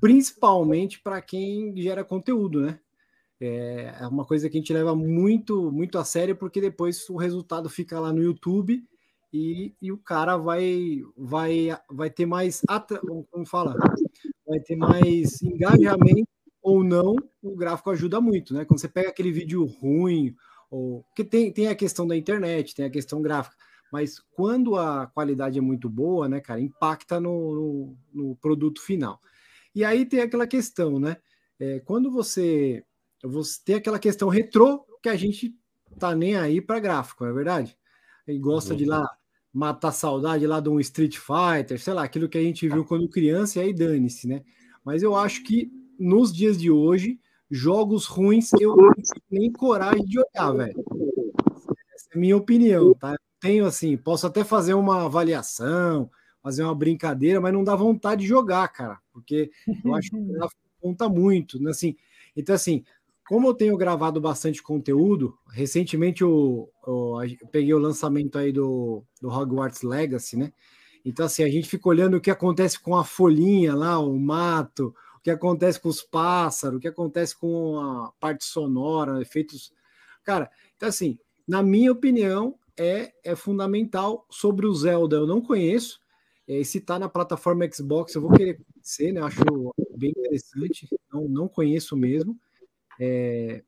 principalmente 0.00 1.00
para 1.00 1.20
quem 1.20 1.76
gera 1.76 2.04
conteúdo, 2.04 2.62
né? 2.62 2.78
É, 3.40 3.96
é 4.00 4.06
uma 4.06 4.24
coisa 4.24 4.48
que 4.48 4.56
a 4.56 4.60
gente 4.60 4.72
leva 4.72 4.94
muito 4.94 5.70
muito 5.72 5.98
a 5.98 6.04
sério, 6.04 6.36
porque 6.36 6.60
depois 6.60 7.08
o 7.10 7.16
resultado 7.16 7.68
fica 7.68 7.98
lá 7.98 8.12
no 8.12 8.22
YouTube 8.22 8.82
e, 9.32 9.74
e 9.82 9.92
o 9.92 9.98
cara 9.98 10.36
vai 10.36 11.02
vai 11.16 11.76
vai 11.90 12.08
ter 12.08 12.26
mais 12.26 12.62
como 13.30 13.44
fala 13.44 13.76
vai 14.46 14.60
ter 14.60 14.76
mais 14.76 15.42
engajamento 15.42 16.28
ou 16.62 16.82
não, 16.82 17.14
o 17.42 17.54
gráfico 17.54 17.90
ajuda 17.90 18.20
muito, 18.20 18.52
né? 18.52 18.64
Quando 18.64 18.80
você 18.80 18.88
pega 18.88 19.08
aquele 19.08 19.30
vídeo 19.30 19.64
ruim, 19.64 20.34
ou 20.70 21.04
que 21.14 21.22
tem, 21.22 21.52
tem 21.52 21.68
a 21.68 21.74
questão 21.74 22.06
da 22.06 22.16
internet, 22.16 22.74
tem 22.74 22.84
a 22.84 22.90
questão 22.90 23.22
gráfica, 23.22 23.56
mas 23.92 24.18
quando 24.32 24.76
a 24.76 25.06
qualidade 25.06 25.58
é 25.58 25.62
muito 25.62 25.88
boa, 25.88 26.28
né, 26.28 26.40
cara, 26.40 26.60
impacta 26.60 27.20
no, 27.20 27.54
no, 27.54 27.96
no 28.12 28.36
produto 28.36 28.82
final. 28.82 29.20
E 29.74 29.84
aí 29.84 30.04
tem 30.04 30.20
aquela 30.20 30.46
questão, 30.46 30.98
né? 30.98 31.18
É, 31.58 31.80
quando 31.80 32.10
você, 32.10 32.84
você 33.22 33.60
tem 33.64 33.76
aquela 33.76 33.98
questão 33.98 34.28
retrô 34.28 34.84
que 35.02 35.08
a 35.08 35.16
gente 35.16 35.54
tá 35.98 36.14
nem 36.14 36.36
aí 36.36 36.60
para 36.60 36.80
gráfico, 36.80 37.24
não 37.24 37.30
é 37.30 37.34
verdade? 37.34 37.78
E 38.26 38.38
gosta 38.38 38.72
uhum. 38.72 38.76
de 38.76 38.84
lá 38.86 39.08
matar 39.56 39.90
saudade 39.90 40.46
lá 40.46 40.60
de 40.60 40.68
um 40.68 40.78
Street 40.78 41.16
Fighter, 41.16 41.80
sei 41.80 41.94
lá, 41.94 42.04
aquilo 42.04 42.28
que 42.28 42.36
a 42.36 42.42
gente 42.42 42.68
viu 42.68 42.84
quando 42.84 43.08
criança, 43.08 43.58
e 43.58 43.62
aí 43.62 43.72
dane-se, 43.72 44.28
né? 44.28 44.42
Mas 44.84 45.02
eu 45.02 45.16
acho 45.16 45.42
que 45.42 45.72
nos 45.98 46.30
dias 46.30 46.58
de 46.58 46.70
hoje, 46.70 47.18
jogos 47.50 48.04
ruins 48.04 48.52
eu 48.60 48.76
não 48.76 48.92
tenho 48.92 49.22
nem 49.30 49.50
coragem 49.50 50.04
de 50.04 50.18
olhar, 50.18 50.52
velho. 50.52 50.84
Essa 51.94 52.08
é 52.12 52.16
a 52.16 52.18
minha 52.18 52.36
opinião, 52.36 52.92
tá? 52.94 53.16
tenho 53.40 53.64
assim, 53.64 53.96
posso 53.96 54.26
até 54.26 54.44
fazer 54.44 54.74
uma 54.74 55.06
avaliação, 55.06 56.10
fazer 56.42 56.62
uma 56.62 56.74
brincadeira, 56.74 57.40
mas 57.40 57.52
não 57.52 57.64
dá 57.64 57.74
vontade 57.74 58.22
de 58.22 58.28
jogar, 58.28 58.68
cara, 58.68 58.98
porque 59.10 59.50
eu 59.82 59.94
acho 59.94 60.10
que 60.10 60.16
ela 60.36 60.48
conta 60.80 61.08
muito, 61.08 61.62
né? 61.62 61.70
Assim, 61.70 61.96
então, 62.36 62.54
assim, 62.54 62.84
como 63.26 63.48
eu 63.48 63.54
tenho 63.54 63.76
gravado 63.76 64.20
bastante 64.20 64.62
conteúdo, 64.62 65.36
recentemente 65.50 66.22
eu, 66.22 66.70
eu, 66.86 67.18
peguei 67.50 67.74
o 67.74 67.78
lançamento 67.78 68.38
aí 68.38 68.52
do, 68.52 69.02
do 69.20 69.28
Hogwarts 69.28 69.82
Legacy, 69.82 70.36
né? 70.36 70.52
Então, 71.04 71.26
assim, 71.26 71.42
a 71.42 71.48
gente 71.48 71.68
fica 71.68 71.88
olhando 71.88 72.16
o 72.16 72.20
que 72.20 72.30
acontece 72.30 72.80
com 72.80 72.96
a 72.96 73.04
folhinha 73.04 73.74
lá, 73.74 73.98
o 73.98 74.18
mato, 74.18 74.94
o 75.18 75.20
que 75.20 75.30
acontece 75.30 75.80
com 75.80 75.88
os 75.88 76.02
pássaros, 76.02 76.78
o 76.78 76.80
que 76.80 76.88
acontece 76.88 77.36
com 77.36 77.78
a 77.78 78.12
parte 78.20 78.44
sonora, 78.44 79.20
efeitos. 79.20 79.72
Cara, 80.24 80.50
então, 80.76 80.88
assim, 80.88 81.18
na 81.46 81.62
minha 81.62 81.92
opinião, 81.92 82.56
é, 82.76 83.12
é 83.24 83.34
fundamental. 83.34 84.26
Sobre 84.30 84.66
o 84.66 84.74
Zelda, 84.74 85.16
eu 85.16 85.26
não 85.26 85.40
conheço. 85.40 86.00
É, 86.46 86.62
se 86.62 86.80
tá 86.80 86.98
na 86.98 87.08
plataforma 87.08 87.68
Xbox, 87.72 88.14
eu 88.14 88.22
vou 88.22 88.32
querer 88.32 88.60
conhecer, 88.72 89.12
né? 89.12 89.20
Acho 89.20 89.42
bem 89.96 90.10
interessante. 90.10 90.88
Não, 91.12 91.28
não 91.28 91.48
conheço 91.48 91.96
mesmo. 91.96 92.38
É, 93.00 93.62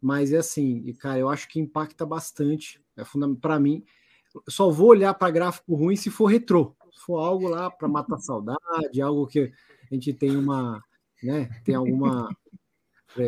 mas 0.00 0.32
é 0.32 0.38
assim, 0.38 0.92
cara, 0.94 1.18
eu 1.18 1.28
acho 1.28 1.48
que 1.48 1.60
impacta 1.60 2.04
bastante. 2.04 2.80
É 2.96 3.04
fundamental 3.04 3.40
para 3.40 3.60
mim. 3.60 3.84
Eu 4.34 4.42
só 4.48 4.70
vou 4.70 4.88
olhar 4.88 5.14
para 5.14 5.32
gráfico 5.32 5.74
ruim 5.74 5.96
se 5.96 6.10
for 6.10 6.26
retrô. 6.26 6.74
Se 6.92 7.00
for 7.00 7.18
algo 7.18 7.48
lá 7.48 7.70
para 7.70 7.88
matar 7.88 8.18
saudade, 8.18 9.00
algo 9.00 9.26
que 9.26 9.52
a 9.90 9.94
gente 9.94 10.12
tem 10.12 10.36
uma, 10.36 10.82
né, 11.22 11.48
tem 11.64 11.74
alguma. 11.74 12.28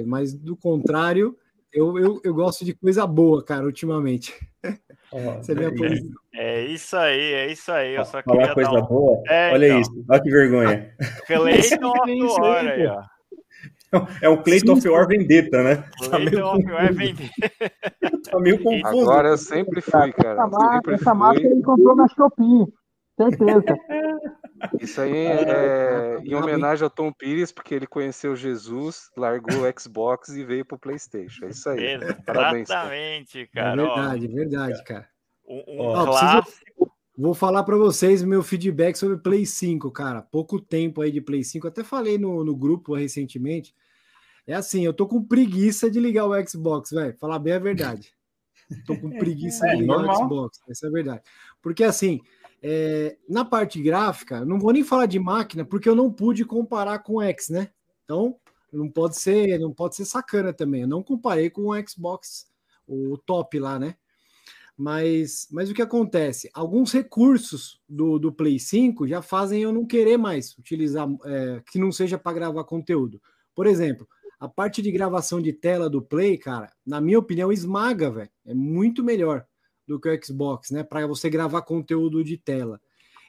Mas 0.07 0.33
do 0.33 0.57
contrário, 0.57 1.37
eu, 1.73 1.99
eu, 1.99 2.21
eu 2.25 2.35
gosto 2.35 2.65
de 2.65 2.75
coisa 2.75 3.07
boa, 3.07 3.45
cara, 3.45 3.65
ultimamente. 3.65 4.35
Essa 5.13 5.53
é 5.53 5.55
minha 5.55 5.75
posição. 5.75 6.11
É 6.35 6.65
isso 6.67 6.97
aí, 6.97 7.33
é 7.33 7.53
isso 7.53 7.73
aí. 7.73 7.95
Eu 7.95 8.05
só 8.05 8.23
Falar 8.23 8.39
queria 8.39 8.55
coisa 8.55 8.71
dar 8.71 8.83
um... 8.83 8.87
boa. 8.87 9.23
É, 9.27 9.53
Olha 9.53 9.67
então. 9.67 9.81
isso, 9.81 10.05
olha 10.09 10.23
que 10.23 10.31
vergonha. 10.31 10.95
É 11.29 11.59
isso 11.59 11.81
War 12.41 12.67
aí, 12.67 12.87
ó. 12.87 13.16
É 14.21 14.29
um 14.29 14.43
Clayton 14.43 14.73
of 14.73 14.89
War 14.89 15.07
Vendetta, 15.07 15.63
né? 15.63 15.77
Tá 16.11 16.17
Clayton 16.19 16.55
of 16.57 16.65
War 16.73 16.93
vender. 16.93 17.31
tá 18.31 18.39
meio 18.41 18.63
confuso. 18.63 19.03
Agora 19.03 19.29
eu 19.29 19.39
sempre 19.39 19.81
fui, 19.81 20.13
cara. 20.13 20.33
Essa, 20.33 20.47
marca, 20.47 20.75
Sempre 20.75 20.95
essa 20.95 21.47
ele 21.49 21.63
comprou 21.63 21.97
na 21.97 22.09
Shopee. 22.09 22.67
Certeza. 23.17 23.79
Isso 24.81 25.01
aí 25.01 25.13
é 25.17 26.19
em 26.23 26.35
homenagem 26.35 26.85
ao 26.85 26.91
Tom 26.91 27.13
Pires, 27.13 27.51
porque 27.51 27.75
ele 27.75 27.87
conheceu 27.87 28.37
Jesus, 28.37 29.11
largou 29.17 29.63
o 29.63 29.81
Xbox 29.81 30.29
e 30.29 30.45
veio 30.45 30.65
pro 30.65 30.79
PlayStation. 30.79 31.47
É 31.47 31.49
isso 31.49 31.69
aí. 31.69 31.99
Parabéns. 32.25 32.69
cara. 32.69 32.87
Exatamente, 32.97 33.41
É 33.41 33.47
cara. 33.47 33.83
ó. 33.83 33.95
verdade, 33.95 34.25
é 34.25 34.29
verdade, 34.29 34.85
cara. 34.85 35.09
Um, 35.49 35.63
um 35.69 35.81
Ó, 35.81 36.05
clássico. 36.05 36.93
Vou 37.19 37.33
falar 37.33 37.63
para 37.63 37.77
vocês 37.77 38.23
o 38.23 38.27
meu 38.27 38.43
feedback 38.43 38.97
sobre 38.97 39.17
Play 39.17 39.47
5, 39.47 39.91
cara. 39.91 40.21
Pouco 40.21 40.61
tempo 40.61 41.01
aí 41.01 41.11
de 41.11 41.23
Play 41.23 41.43
5, 41.43 41.67
até 41.67 41.83
falei 41.83 42.19
no, 42.19 42.45
no 42.45 42.55
grupo 42.55 42.95
recentemente. 42.95 43.75
É 44.47 44.55
assim, 44.55 44.85
eu 44.85 44.93
tô 44.95 45.07
com 45.07 45.23
preguiça 45.25 45.91
de 45.91 45.99
ligar 45.99 46.27
o 46.27 46.49
Xbox, 46.49 46.91
velho. 46.91 47.17
Falar 47.19 47.39
bem 47.39 47.55
a 47.55 47.59
verdade. 47.59 48.13
Tô 48.87 48.97
com 48.97 49.11
preguiça 49.19 49.67
É, 49.67 49.75
de 49.75 49.83
ligar 49.83 49.97
normal. 49.99 50.15
o 50.23 50.29
Xbox, 50.29 50.61
essa 50.69 50.87
é 50.87 50.89
a 50.89 50.93
verdade. 50.93 51.23
Porque 51.61 51.83
assim, 51.85 52.21
é, 52.63 53.17
na 53.29 53.45
parte 53.45 53.81
gráfica, 53.83 54.45
não 54.45 54.59
vou 54.59 54.73
nem 54.73 54.85
falar 54.85 55.07
de 55.07 55.19
máquina, 55.19 55.65
porque 55.65 55.89
eu 55.89 55.95
não 55.97 56.13
pude 56.13 56.45
comparar 56.45 57.01
com 57.01 57.15
o 57.15 57.23
X, 57.23 57.49
né? 57.49 57.71
Então, 58.05 58.37
não 58.73 58.89
pode 58.91 59.17
ser, 59.17 59.59
não 59.59 59.73
pode 59.73 59.97
ser 59.97 60.05
sacana 60.05 60.53
também. 60.53 60.83
Eu 60.83 60.89
não 60.89 61.03
comparei 61.03 61.51
com 61.51 61.63
o 61.69 61.89
Xbox, 61.89 62.47
o 62.87 63.19
top 63.19 63.59
lá, 63.59 63.79
né? 63.79 63.97
Mas, 64.77 65.49
mas 65.51 65.71
o 65.71 65.75
que 65.75 65.81
acontece? 65.81 66.51
Alguns 66.53 66.93
recursos 66.93 67.81
do, 67.89 68.19
do 68.19 68.31
Play 68.31 68.59
5 68.59 69.09
já 69.09 69.23
fazem 69.23 69.63
eu 69.63 69.73
não 69.73 69.87
querer 69.87 70.19
mais 70.19 70.57
utilizar, 70.59 71.09
é, 71.25 71.63
que 71.71 71.79
não 71.79 71.91
seja 71.91 72.19
para 72.19 72.35
gravar 72.35 72.63
conteúdo. 72.65 73.21
Por 73.55 73.67
exemplo, 73.67 74.07
a 74.39 74.49
parte 74.49 74.83
de 74.83 74.91
gravação 74.91 75.41
de 75.41 75.53
tela 75.53 75.89
do 75.89 76.03
Play, 76.03 76.37
cara, 76.37 76.71
na 76.87 77.01
minha 77.01 77.19
opinião, 77.19 77.51
esmaga, 77.51 78.11
velho. 78.11 78.31
É 78.45 78.55
muito 78.55 79.03
melhor 79.03 79.47
do 79.87 79.99
que 79.99 80.09
o 80.09 80.25
Xbox, 80.25 80.71
né? 80.71 80.83
Para 80.83 81.07
você 81.07 81.31
gravar 81.31 81.63
conteúdo 81.63 82.23
de 82.23 82.37
tela. 82.37 82.81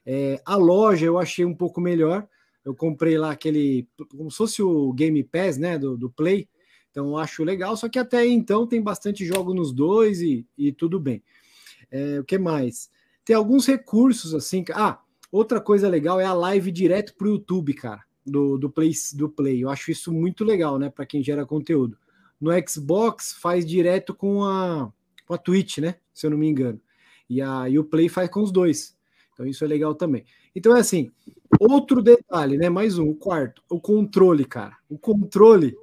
É, 0.05 0.41
a 0.45 0.55
loja 0.55 1.05
eu 1.05 1.18
achei 1.18 1.45
um 1.45 1.55
pouco 1.55 1.80
melhor. 1.80 2.28
Eu 2.66 2.76
comprei 2.76 3.18
lá 3.18 3.32
aquele, 3.32 3.88
como 4.10 4.30
se 4.30 4.38
fosse 4.38 4.62
o 4.62 4.91
Game 4.93 5.24
Pass, 5.24 5.58
né? 5.58 5.78
Do, 5.78 5.97
do 5.97 6.10
Play. 6.10 6.49
Então 6.91 7.10
eu 7.10 7.18
acho 7.18 7.43
legal, 7.43 7.78
só 7.78 7.88
que 7.88 7.99
até 7.99 8.26
então 8.26 8.66
tem 8.66 8.82
bastante 8.82 9.24
jogo 9.24 9.53
nos 9.53 9.72
dois 9.72 10.20
e, 10.20 10.47
e 10.58 10.72
tudo 10.72 10.99
bem. 10.99 11.24
É, 11.91 12.20
o 12.20 12.24
que 12.24 12.38
mais? 12.38 12.89
Tem 13.24 13.36
alguns 13.36 13.66
recursos 13.66 14.34
assim. 14.34 14.66
Ah, 14.74 14.99
outra 15.32 15.62
coisa 15.62 15.88
legal 15.88 16.20
é 16.20 16.26
a 16.26 16.34
live 16.34 16.72
direto 16.72 17.14
para 17.16 17.28
o 17.28 17.32
YouTube, 17.32 17.74
cara, 17.74 18.03
do, 18.28 18.58
do, 18.58 18.70
Play, 18.70 18.92
do 19.14 19.30
Play. 19.30 19.64
Eu 19.64 19.70
acho 19.70 19.92
isso 19.92 20.12
muito 20.12 20.44
legal, 20.44 20.78
né? 20.78 20.90
Para 20.90 21.06
quem 21.06 21.24
gera 21.24 21.46
conteúdo. 21.46 21.98
No 22.40 22.52
Xbox 22.68 23.34
faz 23.34 23.66
direto 23.66 24.14
com 24.14 24.44
a, 24.44 24.92
com 25.26 25.34
a 25.34 25.38
Twitch, 25.38 25.80
né? 25.80 25.96
Se 26.14 26.28
eu 26.28 26.32
não 26.32 26.38
me 26.38 26.48
engano. 26.48 26.80
E, 27.30 27.42
a, 27.42 27.68
e 27.70 27.80
o 27.80 27.84
Play 27.84 28.10
faz 28.10 28.30
com 28.30 28.42
os 28.42 28.52
dois. 28.52 28.96
Então 29.34 29.46
isso 29.46 29.64
é 29.64 29.68
legal 29.68 29.96
também. 29.96 30.26
Então 30.56 30.76
é 30.76 30.80
assim. 30.80 31.12
Outro 31.60 32.02
detalhe, 32.02 32.58
né? 32.58 32.70
Mais 32.70 33.00
um, 33.00 33.10
o 33.10 33.16
quarto, 33.16 33.64
o 33.70 33.80
controle, 33.80 34.46
cara. 34.46 34.78
O 34.90 34.98
controle 34.98 35.76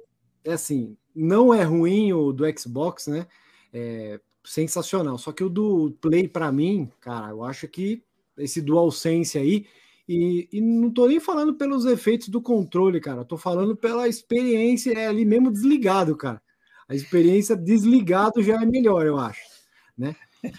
é 0.43 0.53
assim, 0.53 0.95
não 1.13 1.53
é 1.53 1.63
ruim 1.63 2.13
o 2.13 2.31
do 2.31 2.45
Xbox, 2.57 3.07
né? 3.07 3.27
É 3.73 4.19
sensacional. 4.43 5.17
Só 5.17 5.31
que 5.31 5.43
o 5.43 5.49
do 5.49 5.91
Play, 5.99 6.27
para 6.27 6.51
mim, 6.51 6.89
cara, 7.01 7.29
eu 7.29 7.43
acho 7.43 7.67
que 7.67 8.03
esse 8.37 8.61
DualSense 8.61 9.37
aí, 9.37 9.65
e, 10.07 10.47
e, 10.51 10.61
não 10.61 10.91
tô 10.91 11.07
nem 11.07 11.19
falando 11.19 11.55
pelos 11.55 11.85
efeitos 11.85 12.29
do 12.29 12.41
controle, 12.41 12.99
cara, 12.99 13.25
tô 13.25 13.37
falando 13.37 13.75
pela 13.75 14.07
experiência 14.07 14.91
é 14.93 15.07
ali 15.07 15.25
mesmo 15.25 15.51
desligado, 15.51 16.15
cara. 16.15 16.41
A 16.87 16.93
experiência 16.93 17.55
desligado 17.55 18.43
já 18.43 18.61
é 18.61 18.65
melhor, 18.65 19.05
eu 19.05 19.17
acho, 19.17 19.41
né? 19.97 20.15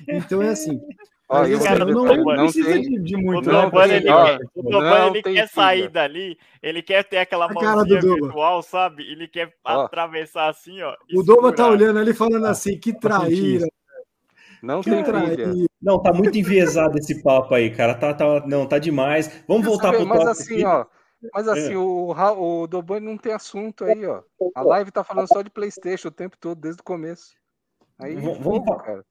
Então 0.08 0.42
é 0.42 0.48
assim. 0.48 0.80
Outra 1.28 1.48
eu 1.50 1.58
não, 1.58 2.04
detalhe, 2.04 2.22
não 2.22 2.36
não 2.36 2.44
precisa 2.44 2.68
tem- 2.70 2.82
de, 2.82 3.00
de 3.00 3.16
O 3.16 3.20
muito, 3.20 3.50
não 3.50 3.62
né? 3.62 3.64
Doban, 3.64 3.88
tem- 3.88 3.96
ele, 3.96 4.10
ó, 4.10 4.38
o 4.54 4.62
Doban, 4.62 4.98
não 5.00 5.08
ele 5.08 5.22
quer 5.22 5.48
sair 5.48 5.88
dali, 5.88 6.38
ele 6.62 6.82
quer 6.82 7.02
ter 7.02 7.18
aquela 7.18 7.52
cara 7.52 7.74
mãozinha 7.76 8.00
virtual, 8.00 8.62
sabe? 8.62 9.02
Ele 9.02 9.26
quer 9.26 9.52
Ó. 9.64 9.80
atravessar 9.80 10.48
assim, 10.48 10.80
ó. 10.82 10.94
O 11.12 11.24
Doba 11.24 11.52
tá 11.52 11.68
olhando 11.68 11.98
ali 11.98 12.14
falando 12.14 12.46
assim, 12.46 12.78
que 12.78 12.92
traíra, 12.96 13.66
Não 14.62 14.80
que 14.80 14.90
tem 14.90 15.02
trilha. 15.04 15.52
Não, 15.80 16.00
tá 16.02 16.12
muito 16.12 16.36
enviesado 16.38 16.98
esse 16.98 17.22
papo 17.22 17.54
aí, 17.54 17.70
cara. 17.70 17.94
Tá, 17.94 18.12
tá, 18.14 18.46
não, 18.46 18.66
tá 18.66 18.78
demais. 18.78 19.28
Vamos 19.46 19.62
Quer 19.64 19.68
voltar 19.70 19.92
saber? 19.92 19.98
pro 19.98 20.06
Mas 20.08 20.26
assim, 20.26 20.54
aqui. 20.54 20.64
ó. 20.64 20.86
Mas 21.34 21.48
assim, 21.48 21.72
É. 21.72 21.76
o, 21.78 22.14
o 22.38 22.66
Dobani 22.66 23.04
não 23.06 23.16
tem 23.16 23.32
assunto 23.32 23.84
aí, 23.84 24.04
ó. 24.06 24.22
A 24.54 24.62
live 24.62 24.90
tá 24.90 25.02
falando 25.02 25.26
só 25.28 25.42
de 25.42 25.50
Playstation 25.50 26.08
o 26.08 26.12
tempo 26.12 26.36
todo, 26.38 26.60
desde 26.60 26.80
o 26.80 26.84
começo. 26.84 27.30
Aí, 27.98 28.14
Vamos- 28.16 28.38
vamos- 28.38 28.82
cara. 28.82 29.04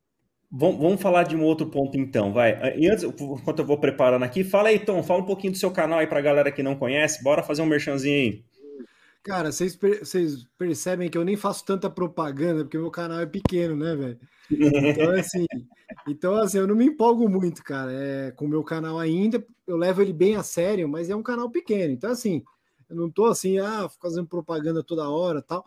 Vamos, 0.52 0.78
vamos 0.80 1.02
falar 1.02 1.24
de 1.24 1.36
um 1.36 1.44
outro 1.44 1.68
ponto 1.68 1.98
então, 1.98 2.32
vai. 2.32 2.78
E 2.78 2.88
antes, 2.88 3.04
enquanto 3.04 3.60
eu 3.60 3.66
vou 3.66 3.78
preparando 3.80 4.24
aqui, 4.24 4.44
fala 4.44 4.70
aí, 4.70 4.80
Tom, 4.80 5.02
fala 5.04 5.22
um 5.22 5.26
pouquinho 5.26 5.52
do 5.52 5.58
seu 5.58 5.72
canal 5.72 6.00
aí 6.00 6.08
pra 6.08 6.22
galera 6.22 6.52
que 6.52 6.64
não 6.64 6.76
conhece. 6.76 7.22
Bora 7.24 7.44
fazer 7.44 7.62
um 7.62 7.66
merchanzinho 7.66 8.16
aí. 8.16 8.44
Cara, 9.26 9.52
vocês, 9.52 9.76
per- 9.76 10.06
vocês 10.06 10.46
percebem 10.56 11.10
que 11.10 11.18
eu 11.18 11.26
nem 11.26 11.36
faço 11.36 11.66
tanta 11.66 11.90
propaganda, 11.90 12.64
porque 12.64 12.78
meu 12.78 12.92
canal 12.92 13.20
é 13.20 13.26
pequeno, 13.26 13.76
né, 13.76 13.96
velho? 13.96 14.20
Então, 14.52 15.10
assim, 15.20 15.46
então, 16.08 16.36
assim, 16.36 16.60
eu 16.60 16.68
não 16.68 16.76
me 16.76 16.86
empolgo 16.86 17.28
muito, 17.28 17.64
cara, 17.64 17.92
é, 17.92 18.32
com 18.32 18.46
o 18.46 18.48
meu 18.48 18.64
canal 18.64 19.00
ainda. 19.00 19.44
Eu 19.66 19.78
levo 19.78 20.04
ele 20.04 20.14
bem 20.14 20.36
a 20.36 20.44
sério, 20.44 20.88
mas 20.88 21.10
é 21.10 21.16
um 21.16 21.24
canal 21.24 21.50
pequeno. 21.50 21.92
Então, 21.92 22.12
assim, 22.12 22.44
eu 22.88 22.96
não 22.96 23.10
tô 23.10 23.26
assim, 23.26 23.58
ah, 23.58 23.90
fazendo 24.00 24.28
propaganda 24.28 24.84
toda 24.84 25.10
hora 25.10 25.42
tal. 25.42 25.66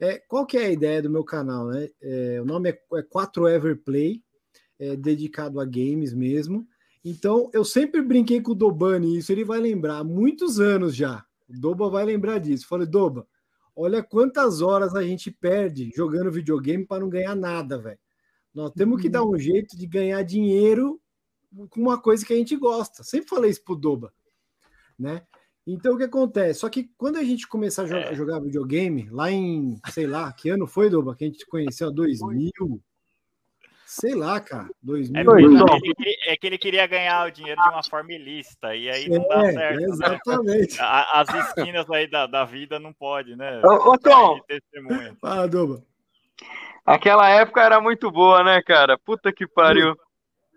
É, 0.00 0.18
qual 0.18 0.46
que 0.46 0.56
é 0.56 0.64
a 0.64 0.70
ideia 0.72 1.02
do 1.02 1.10
meu 1.10 1.24
canal, 1.24 1.66
né? 1.68 1.90
É, 2.00 2.40
o 2.40 2.46
nome 2.46 2.70
é, 2.70 2.80
é 2.94 3.02
4 3.02 3.46
Everplay, 3.46 4.22
é 4.78 4.96
dedicado 4.96 5.60
a 5.60 5.64
games 5.66 6.14
mesmo. 6.14 6.66
Então, 7.04 7.50
eu 7.52 7.66
sempre 7.66 8.00
brinquei 8.00 8.40
com 8.40 8.52
o 8.52 8.54
Dobani, 8.54 9.18
isso 9.18 9.30
ele 9.30 9.44
vai 9.44 9.60
lembrar, 9.60 9.98
há 9.98 10.04
muitos 10.04 10.58
anos 10.58 10.96
já. 10.96 11.22
O 11.48 11.52
Doba 11.58 11.88
vai 11.90 12.04
lembrar 12.04 12.38
disso. 12.38 12.66
Falei, 12.66 12.86
Doba, 12.86 13.26
olha 13.76 14.02
quantas 14.02 14.60
horas 14.62 14.94
a 14.94 15.02
gente 15.02 15.30
perde 15.30 15.90
jogando 15.94 16.30
videogame 16.30 16.86
para 16.86 17.00
não 17.00 17.08
ganhar 17.08 17.34
nada, 17.34 17.78
velho. 17.78 17.98
Nós 18.54 18.70
temos 18.72 19.00
que 19.02 19.08
dar 19.08 19.24
um 19.24 19.38
jeito 19.38 19.76
de 19.76 19.86
ganhar 19.86 20.22
dinheiro 20.22 21.00
com 21.70 21.80
uma 21.80 22.00
coisa 22.00 22.24
que 22.24 22.32
a 22.32 22.36
gente 22.36 22.56
gosta. 22.56 23.02
Sempre 23.02 23.28
falei 23.28 23.50
isso 23.50 23.64
pro 23.64 23.74
Doba, 23.76 24.12
né? 24.98 25.22
Então 25.66 25.94
o 25.94 25.96
que 25.96 26.04
acontece? 26.04 26.60
Só 26.60 26.68
que 26.68 26.90
quando 26.96 27.16
a 27.16 27.24
gente 27.24 27.48
começar 27.48 27.82
a 27.84 27.86
jogar, 27.86 28.12
É. 28.12 28.14
jogar 28.14 28.40
videogame, 28.40 29.08
lá 29.10 29.30
em, 29.30 29.76
sei 29.90 30.06
lá, 30.06 30.32
que 30.32 30.50
ano 30.50 30.66
foi, 30.66 30.90
Doba? 30.90 31.14
Que 31.16 31.24
a 31.24 31.26
gente 31.26 31.46
conheceu 31.46 31.90
2000, 31.90 32.80
sei 33.96 34.12
lá, 34.14 34.40
cara, 34.40 34.68
2000. 34.82 35.20
É, 35.20 35.22
ele, 35.76 35.94
queria- 35.94 36.16
é 36.26 36.36
que 36.36 36.46
ele 36.48 36.58
queria 36.58 36.84
ganhar 36.86 37.28
o 37.28 37.30
dinheiro 37.30 37.60
de 37.62 37.68
uma 37.68 37.82
forma 37.84 38.12
ilícita, 38.12 38.74
e 38.74 38.90
aí 38.90 39.08
não 39.08 39.26
dá 39.28 39.46
É, 39.46 39.52
certo, 39.52 39.80
né? 39.80 39.86
exatamente. 39.88 40.80
A- 40.80 41.20
As 41.20 41.28
esquinas 41.32 41.88
aí 41.90 42.08
da, 42.08 42.26
da 42.26 42.44
vida 42.44 42.80
não 42.80 42.92
pode, 42.92 43.36
né? 43.36 43.60
Ô, 43.64 43.92
ô, 43.92 43.98
Tom. 43.98 44.40
Fala, 45.20 45.46
Doba. 45.46 45.80
Aquela 46.84 47.28
época 47.30 47.62
era 47.62 47.80
muito 47.80 48.10
boa, 48.10 48.42
né, 48.42 48.60
cara? 48.62 48.98
Puta 48.98 49.32
que 49.32 49.46
pariu. 49.46 49.96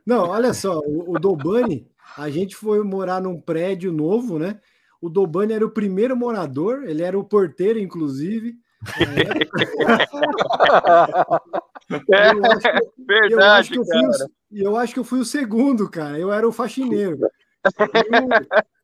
Não, 0.06 0.30
olha 0.30 0.52
só, 0.54 0.80
o, 0.80 1.14
o 1.16 1.20
Dobani, 1.20 1.88
a 2.18 2.30
gente 2.32 2.56
foi 2.56 2.82
morar 2.84 3.22
num 3.22 3.40
prédio 3.40 3.92
novo, 3.92 4.40
né? 4.40 4.60
O 5.00 5.10
Dobani 5.10 5.54
era 5.54 5.64
o 5.66 5.70
primeiro 5.70 6.18
morador, 6.18 6.84
ele 6.86 7.04
era 7.04 7.18
o 7.18 7.24
porteiro, 7.24 7.78
inclusive. 7.78 8.56
É, 11.90 12.32
Eu 12.34 12.46
acho 12.46 12.60
que- 12.62 12.68
eu 12.68 12.74
acho 12.76 13.06
verdade, 13.08 13.70
que 13.72 13.80
eu 13.80 13.86
fui 13.86 14.28
eu 14.52 14.78
acho 14.78 14.94
que 14.94 15.00
eu 15.00 15.04
fui 15.04 15.20
o 15.20 15.26
segundo, 15.26 15.90
cara. 15.90 16.18
Eu 16.20 16.32
era 16.32 16.48
o 16.48 16.52
faxineiro. 16.52 17.20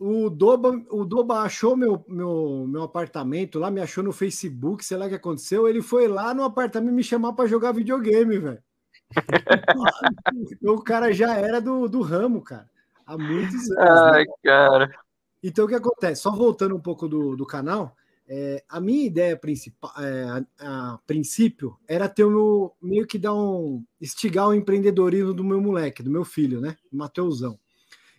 E 0.00 0.04
O, 0.04 0.28
Doba, 0.28 0.70
o 0.90 1.04
Doba 1.04 1.42
achou 1.42 1.76
meu, 1.76 2.04
meu, 2.08 2.66
meu 2.68 2.82
apartamento 2.82 3.60
lá, 3.60 3.70
me 3.70 3.80
achou 3.80 4.02
no 4.02 4.10
Facebook, 4.10 4.84
sei 4.84 4.96
lá 4.96 5.06
o 5.06 5.08
que 5.08 5.14
aconteceu. 5.14 5.68
Ele 5.68 5.80
foi 5.80 6.08
lá 6.08 6.34
no 6.34 6.42
apartamento 6.42 6.92
me 6.92 7.04
chamar 7.04 7.34
para 7.34 7.48
jogar 7.48 7.70
videogame, 7.70 8.36
velho. 8.38 8.62
O 10.62 10.82
cara 10.82 11.12
já 11.12 11.34
era 11.36 11.60
do, 11.60 11.88
do 11.88 12.00
ramo, 12.02 12.42
cara. 12.42 12.68
Há 13.06 13.16
muitos 13.16 13.70
anos. 13.72 13.76
né? 13.76 14.10
Ai, 14.12 14.24
cara. 14.42 14.90
Então, 15.42 15.64
o 15.64 15.68
que 15.68 15.74
acontece? 15.74 16.22
Só 16.22 16.30
voltando 16.32 16.74
um 16.74 16.80
pouco 16.80 17.06
do, 17.08 17.36
do 17.36 17.46
canal, 17.46 17.96
é, 18.34 18.64
a 18.66 18.80
minha 18.80 19.04
ideia 19.04 19.36
principal, 19.36 19.92
é, 19.98 20.24
a, 20.58 20.94
a 20.94 20.98
princípio, 21.06 21.76
era 21.86 22.08
ter 22.08 22.24
o 22.24 22.30
meu, 22.30 22.72
meio 22.80 23.06
que 23.06 23.18
dar 23.18 23.34
um. 23.34 23.84
instigar 24.00 24.48
o 24.48 24.54
empreendedorismo 24.54 25.34
do 25.34 25.44
meu 25.44 25.60
moleque, 25.60 26.02
do 26.02 26.10
meu 26.10 26.24
filho, 26.24 26.58
né? 26.58 26.74
Mateusão. 26.90 27.58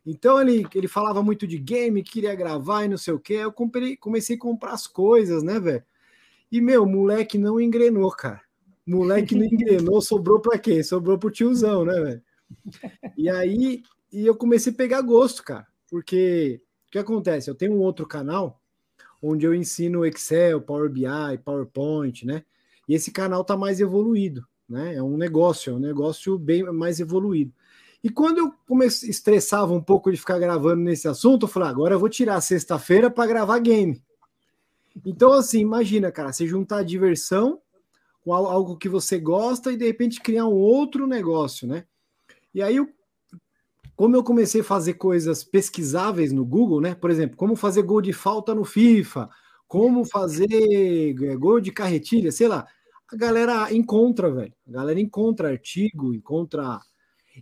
Então 0.06 0.40
ele, 0.40 0.68
ele 0.76 0.88
falava 0.88 1.24
muito 1.24 1.48
de 1.48 1.58
game, 1.58 2.04
queria 2.04 2.36
gravar 2.36 2.84
e 2.84 2.90
não 2.90 2.98
sei 2.98 3.12
o 3.12 3.20
quê. 3.20 3.34
Eu 3.34 3.52
comprei, 3.52 3.98
comecei 3.98 4.36
a 4.36 4.40
comprar 4.40 4.74
as 4.74 4.86
coisas, 4.86 5.42
né, 5.42 5.60
velho? 5.60 5.84
E, 6.52 6.62
meu, 6.62 6.86
moleque 6.86 7.40
não 7.40 7.60
engrenou, 7.60 8.12
cara. 8.12 8.42
moleque 8.86 9.34
não 9.34 9.46
engrenou, 9.46 10.00
sobrou 10.00 10.40
para 10.40 10.60
quem? 10.60 10.84
Sobrou 10.84 11.18
pro 11.18 11.32
tiozão, 11.32 11.86
né, 11.86 12.00
velho? 12.00 12.22
E 13.18 13.28
aí, 13.32 13.82
e 14.12 14.28
eu 14.28 14.36
comecei 14.36 14.72
a 14.72 14.76
pegar 14.76 15.02
gosto, 15.02 15.42
cara, 15.42 15.66
porque 15.90 16.62
o 16.88 16.92
que 16.92 17.00
acontece? 17.00 17.50
Eu 17.50 17.56
tenho 17.56 17.74
um 17.74 17.80
outro 17.80 18.06
canal 18.06 18.62
onde 19.24 19.46
eu 19.46 19.56
ensino 19.56 20.06
Excel, 20.06 20.62
Power 20.62 20.90
BI, 20.90 21.38
PowerPoint, 21.46 22.26
né? 22.26 22.44
E 22.88 22.94
esse 22.94 23.10
canal 23.10 23.46
tá 23.46 23.56
mais 23.56 23.80
evoluído, 23.80 24.46
né? 24.68 24.96
É 24.96 25.02
um 25.02 25.16
negócio, 25.16 25.72
é 25.72 25.76
um 25.76 25.80
negócio 25.80 26.38
bem 26.38 26.64
mais 26.64 27.00
evoluído. 27.00 27.54
E 28.04 28.10
quando 28.10 28.40
eu 28.40 28.54
comecei, 28.68 29.10
estressava 29.10 29.72
um 29.72 29.82
pouco 29.82 30.12
de 30.12 30.18
ficar 30.18 30.38
gravando 30.38 30.82
nesse 30.82 31.08
assunto, 31.08 31.46
eu 31.46 31.48
falei, 31.48 31.70
ah, 31.70 31.72
agora 31.72 31.96
eu 31.96 32.00
vou 32.00 32.10
tirar 32.10 32.42
sexta-feira 32.42 33.10
para 33.10 33.26
gravar 33.26 33.60
game. 33.60 34.04
Então, 35.06 35.32
assim, 35.32 35.62
imagina, 35.62 36.12
cara, 36.12 36.34
você 36.34 36.46
juntar 36.46 36.84
diversão 36.84 37.62
com 38.26 38.34
algo 38.34 38.78
que 38.78 38.90
você 38.90 39.18
gosta 39.18 39.72
e 39.72 39.78
de 39.78 39.86
repente 39.86 40.20
criar 40.20 40.46
um 40.46 40.54
outro 40.54 41.08
negócio, 41.08 41.66
né? 41.66 41.86
E 42.54 42.62
aí, 42.62 42.78
como 43.96 44.16
eu 44.16 44.24
comecei 44.24 44.62
a 44.62 44.64
fazer 44.64 44.94
coisas 44.96 45.44
pesquisáveis 45.44 46.32
no 46.32 46.46
Google, 46.46 46.82
né? 46.82 46.96
Por 46.96 47.10
exemplo, 47.10 47.38
como 47.38 47.56
fazer 47.56 47.84
gol 47.84 48.02
de 48.02 48.14
falta 48.14 48.54
no 48.56 48.64
FIFA, 48.64 49.30
como 49.68 50.06
fazer 50.06 50.48
é, 50.50 51.36
gol 51.36 51.60
de 51.60 51.72
carretilha, 51.72 52.32
sei 52.32 52.48
lá. 52.48 52.68
A 53.12 53.16
galera 53.16 53.74
encontra, 53.74 54.32
velho. 54.32 54.54
A 54.68 54.72
galera 54.72 55.00
encontra 55.00 55.50
artigo, 55.50 56.14
encontra 56.14 56.80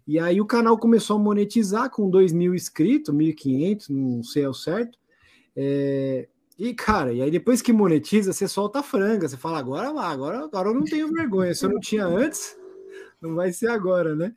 e 0.07 0.19
aí 0.19 0.39
o 0.39 0.45
canal 0.45 0.77
começou 0.77 1.17
a 1.17 1.19
monetizar 1.19 1.89
com 1.89 2.09
2 2.09 2.31
mil 2.31 2.55
inscritos, 2.55 3.13
1.500, 3.13 3.89
não 3.89 4.23
sei 4.23 4.45
ao 4.45 4.53
certo. 4.53 4.97
É... 5.55 6.27
E, 6.57 6.73
cara, 6.73 7.11
e 7.11 7.21
aí 7.21 7.31
depois 7.31 7.61
que 7.61 7.73
monetiza, 7.73 8.31
você 8.31 8.47
solta 8.47 8.79
a 8.79 8.83
franga. 8.83 9.27
Você 9.27 9.35
fala, 9.35 9.59
agora 9.59 9.91
vai, 9.91 10.13
agora, 10.13 10.45
agora 10.45 10.69
eu 10.69 10.73
não 10.73 10.83
tenho 10.83 11.11
vergonha. 11.11 11.53
Se 11.53 11.65
eu 11.65 11.69
não 11.71 11.79
tinha 11.79 12.05
antes, 12.05 12.55
não 13.19 13.35
vai 13.35 13.51
ser 13.51 13.69
agora, 13.69 14.15
né? 14.15 14.33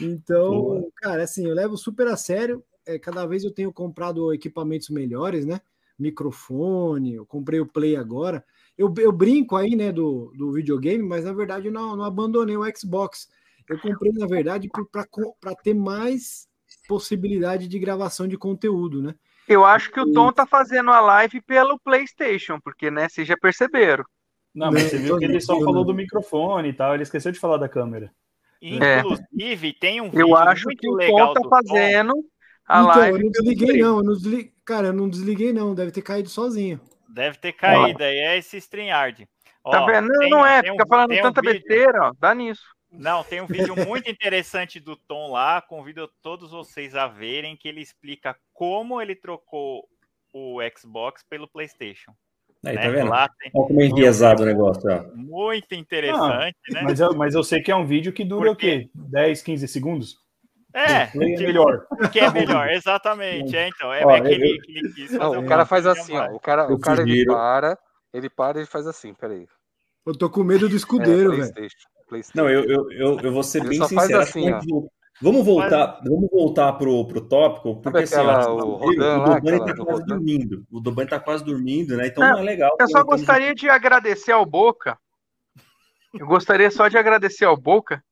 Então, 0.00 0.90
cara, 0.96 1.22
assim, 1.22 1.46
eu 1.46 1.54
levo 1.54 1.76
super 1.76 2.06
a 2.08 2.16
sério. 2.16 2.62
É, 2.86 2.98
cada 2.98 3.26
vez 3.26 3.44
eu 3.44 3.52
tenho 3.52 3.72
comprado 3.72 4.32
equipamentos 4.32 4.88
melhores, 4.90 5.46
né? 5.46 5.60
Microfone, 5.98 7.14
eu 7.14 7.26
comprei 7.26 7.60
o 7.60 7.66
Play 7.66 7.96
agora. 7.96 8.44
Eu, 8.76 8.92
eu 8.98 9.12
brinco 9.12 9.56
aí, 9.56 9.76
né, 9.76 9.92
do, 9.92 10.32
do 10.36 10.52
videogame, 10.52 11.02
mas 11.02 11.24
na 11.24 11.32
verdade 11.32 11.66
eu 11.66 11.72
não, 11.72 11.94
não 11.96 12.04
abandonei 12.04 12.56
o 12.56 12.64
Xbox 12.76 13.28
eu 13.70 13.78
comprei, 13.78 14.12
na 14.12 14.26
verdade, 14.26 14.68
para 15.40 15.54
ter 15.54 15.74
mais 15.74 16.48
possibilidade 16.88 17.68
de 17.68 17.78
gravação 17.78 18.26
de 18.26 18.36
conteúdo, 18.36 19.00
né? 19.00 19.14
Eu 19.46 19.64
acho 19.64 19.92
que 19.92 20.00
o 20.00 20.12
Tom 20.12 20.32
tá 20.32 20.44
fazendo 20.44 20.90
a 20.90 21.00
live 21.00 21.40
pelo 21.40 21.78
PlayStation, 21.78 22.60
porque, 22.60 22.90
né, 22.90 23.08
vocês 23.08 23.26
já 23.26 23.36
perceberam. 23.36 24.04
Não, 24.52 24.72
mas 24.72 24.84
você 24.84 24.98
viu 24.98 25.16
que 25.18 25.24
ele 25.24 25.40
só 25.40 25.58
falou 25.60 25.84
do 25.84 25.94
microfone 25.94 26.68
e 26.68 26.72
tal, 26.72 26.94
ele 26.94 27.04
esqueceu 27.04 27.30
de 27.30 27.38
falar 27.38 27.58
da 27.58 27.68
câmera. 27.68 28.12
Inclusive, 28.60 29.68
é. 29.68 29.72
tem 29.80 30.00
um 30.00 30.10
vídeo 30.10 30.20
Eu 30.20 30.36
acho 30.36 30.66
que 30.66 30.88
o 30.88 30.98
Tom 30.98 31.32
tá 31.32 31.40
fazendo 31.48 32.12
a 32.68 32.80
então, 32.80 32.86
live. 32.86 33.18
Eu 33.18 33.24
não 33.24 33.30
desliguei, 33.30 33.80
não. 33.80 33.96
Eu 33.98 34.04
não 34.04 34.50
cara, 34.64 34.86
eu 34.88 34.92
não 34.92 35.08
desliguei, 35.08 35.52
não. 35.52 35.74
Deve 35.74 35.90
ter 35.90 36.02
caído 36.02 36.28
sozinho. 36.28 36.80
Deve 37.08 37.38
ter 37.38 37.52
caído, 37.52 38.02
aí 38.04 38.18
é 38.18 38.38
esse 38.38 38.56
StreamYard. 38.58 39.28
Tá 39.64 39.84
vendo? 39.84 40.08
Não, 40.08 40.18
tem, 40.20 40.30
não 40.30 40.46
é, 40.46 40.62
fica 40.62 40.84
um, 40.84 40.88
falando 40.88 41.20
tanta 41.20 41.40
um 41.40 41.44
besteira, 41.44 42.08
ó, 42.08 42.12
dá 42.18 42.34
nisso. 42.34 42.62
Não, 42.90 43.22
tem 43.22 43.40
um 43.40 43.46
vídeo 43.46 43.74
muito 43.86 44.10
interessante 44.10 44.80
do 44.80 44.96
Tom 44.96 45.30
lá, 45.32 45.60
convido 45.60 46.08
todos 46.22 46.50
vocês 46.50 46.94
a 46.94 47.06
verem, 47.06 47.56
que 47.56 47.68
ele 47.68 47.80
explica 47.80 48.36
como 48.52 49.00
ele 49.00 49.14
trocou 49.14 49.86
o 50.32 50.58
Xbox 50.76 51.22
pelo 51.28 51.48
PlayStation. 51.48 52.12
Aí, 52.64 52.74
né? 52.74 52.82
tá 52.82 52.90
vendo? 52.90 53.08
Lá 53.08 53.28
tem... 53.28 53.50
Olha 53.54 53.66
como 53.68 53.80
é 53.80 53.86
enviesado 53.86 54.42
o 54.42 54.46
negócio. 54.46 54.82
Ó. 54.90 55.16
Muito 55.16 55.74
interessante, 55.74 56.56
ah, 56.70 56.74
né? 56.74 56.82
Mas 56.82 57.00
eu, 57.00 57.14
mas 57.14 57.34
eu 57.34 57.42
sei 57.42 57.62
que 57.62 57.70
é 57.70 57.76
um 57.76 57.86
vídeo 57.86 58.12
que 58.12 58.24
dura 58.24 58.50
Porque... 58.50 58.66
o 58.66 58.80
quê? 58.80 58.90
10, 58.94 59.42
15 59.42 59.68
segundos? 59.68 60.16
É, 60.72 61.06
que 61.06 61.18
é 61.18 61.46
melhor. 61.46 61.86
Que 62.12 62.20
é 62.20 62.30
melhor, 62.30 62.68
exatamente. 62.70 63.56
É, 63.56 63.68
então, 63.68 63.92
é, 63.92 64.04
ó, 64.04 64.10
é 64.10 64.20
que 64.20 64.28
ele, 64.28 64.60
que 64.60 64.78
ele 64.78 64.92
quis 64.92 65.06
fazer 65.06 65.18
não, 65.18 65.40
O 65.40 65.46
cara 65.46 65.66
faz 65.66 65.86
assim, 65.86 66.16
ó. 66.16 66.30
O 66.32 66.38
cara, 66.38 66.72
o 66.72 66.78
cara 66.78 67.02
ele 67.02 67.24
para, 67.24 67.78
ele 68.12 68.30
para 68.30 68.58
e 68.58 68.60
ele 68.60 68.68
faz 68.68 68.86
assim, 68.86 69.12
peraí. 69.14 69.46
Eu 70.06 70.16
tô 70.16 70.30
com 70.30 70.44
medo 70.44 70.68
do 70.68 70.76
escudeiro, 70.76 71.32
é, 71.32 71.36
velho. 71.36 71.52
PlayStation. 72.08 72.42
Não, 72.42 72.50
eu, 72.50 72.64
eu, 72.64 72.92
eu, 72.92 73.20
eu 73.20 73.32
vou 73.32 73.42
ser 73.42 73.60
Ele 73.60 73.70
bem 73.70 73.86
sincero. 73.86 74.20
Assim, 74.20 74.50
Vamos 75.22 75.44
voltar, 75.44 76.00
vamos 76.02 76.30
voltar 76.30 76.72
pro, 76.74 77.06
pro 77.06 77.20
tópico, 77.20 77.80
porque 77.82 77.98
assim, 77.98 78.16
ó, 78.16 78.54
o, 78.54 78.76
Rodan 78.76 79.18
o 79.18 79.24
Dobani 79.24 79.58
tá 79.58 79.74
quase 79.76 80.00
Rodan. 80.00 80.06
dormindo. 80.06 80.66
O 80.70 80.80
Dobani 80.80 81.08
tá 81.08 81.20
quase 81.20 81.44
dormindo, 81.44 81.96
né? 81.96 82.06
Então 82.06 82.24
não, 82.24 82.32
não 82.32 82.38
é 82.38 82.42
legal. 82.42 82.74
Eu 82.80 82.88
só 82.88 83.04
gostaria 83.04 83.54
de 83.54 83.68
agradecer 83.68 84.32
ao 84.32 84.46
Boca. 84.46 84.98
Eu 86.18 86.26
gostaria 86.26 86.70
só 86.70 86.88
de 86.88 86.96
agradecer 86.96 87.44
ao 87.44 87.56
Boca 87.56 88.02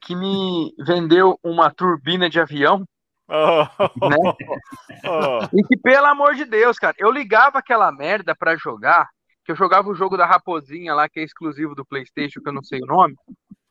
que 0.00 0.14
me 0.14 0.72
vendeu 0.78 1.38
uma 1.42 1.70
turbina 1.70 2.30
de 2.30 2.38
avião. 2.38 2.84
Oh, 3.28 4.08
né? 4.08 4.16
oh. 5.08 5.58
E 5.58 5.62
que, 5.64 5.76
pelo 5.76 6.06
amor 6.06 6.34
de 6.34 6.44
Deus, 6.44 6.78
cara, 6.78 6.94
eu 6.98 7.10
ligava 7.10 7.58
aquela 7.58 7.90
merda 7.90 8.34
para 8.34 8.56
jogar 8.56 9.08
que 9.44 9.52
eu 9.52 9.56
jogava 9.56 9.90
o 9.90 9.94
jogo 9.94 10.16
da 10.16 10.24
Raposinha 10.24 10.94
lá, 10.94 11.08
que 11.08 11.20
é 11.20 11.22
exclusivo 11.22 11.74
do 11.74 11.84
PlayStation, 11.84 12.40
que 12.40 12.48
eu 12.48 12.52
não 12.52 12.62
sei 12.62 12.80
o 12.80 12.86
nome, 12.86 13.14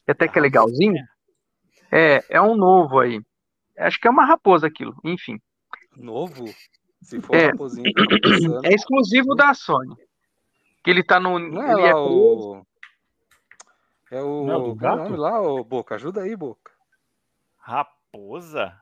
que 0.05 0.11
até 0.11 0.27
que 0.27 0.37
é 0.37 0.41
legalzinho. 0.41 1.03
É, 1.95 2.23
é 2.27 2.41
um 2.41 2.55
novo 2.55 2.99
aí. 2.99 3.21
Acho 3.77 3.99
que 3.99 4.07
é 4.07 4.11
uma 4.11 4.25
raposa 4.25 4.65
aquilo, 4.65 4.95
enfim. 5.03 5.39
Novo? 5.95 6.45
Se 7.03 7.21
for 7.21 7.35
é, 7.35 7.47
raposinha, 7.47 7.91
é 8.63 8.73
exclusivo 8.73 9.35
da 9.35 9.53
Sony. 9.53 9.95
Que 10.83 10.89
ele 10.89 11.03
tá 11.03 11.19
no. 11.19 11.37
Não 11.37 11.61
é, 11.61 11.75
lá 11.75 11.87
é 11.87 11.95
o. 11.95 12.65
É 14.09 14.21
o. 14.23 14.45
Não, 14.45 14.63
do 14.63 14.75
gato? 14.75 15.03
nome 15.03 15.17
lá, 15.17 15.39
o 15.39 15.63
Boca? 15.63 15.93
Ajuda 15.95 16.21
aí, 16.21 16.35
Boca. 16.35 16.71
Raposa? 17.57 18.73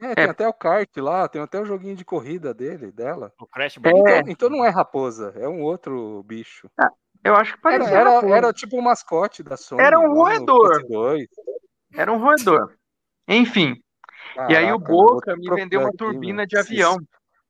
É, 0.00 0.14
tem 0.14 0.24
é. 0.24 0.30
até 0.30 0.46
o 0.46 0.52
kart 0.52 0.96
lá, 0.98 1.28
tem 1.28 1.42
até 1.42 1.60
o 1.60 1.64
joguinho 1.64 1.96
de 1.96 2.04
corrida 2.04 2.54
dele, 2.54 2.92
dela. 2.92 3.32
O 3.40 3.46
Crash 3.46 3.76
é. 3.76 3.90
Então, 3.90 4.22
então, 4.26 4.50
não 4.50 4.64
é 4.64 4.68
raposa, 4.68 5.32
é 5.36 5.48
um 5.48 5.62
outro 5.62 6.22
bicho. 6.24 6.70
Ah, 6.78 6.90
eu 7.24 7.34
acho 7.34 7.54
que 7.54 7.60
parecia. 7.60 7.96
Era, 7.96 8.14
era, 8.14 8.36
era, 8.36 8.52
tipo 8.52 8.76
um 8.76 8.82
mascote 8.82 9.42
da 9.42 9.56
Sony. 9.56 9.82
Era 9.82 9.98
um 9.98 10.14
roedor. 10.14 10.82
Era 11.94 12.12
um 12.12 12.18
roedor. 12.18 12.74
Enfim. 13.28 13.82
Caraca, 14.34 14.52
e 14.52 14.56
aí 14.56 14.72
o 14.72 14.78
Boca 14.78 15.36
me 15.36 15.48
vendeu 15.50 15.80
uma 15.80 15.92
turbina 15.92 16.42
aqui, 16.42 16.50
de 16.50 16.58
avião. 16.58 16.98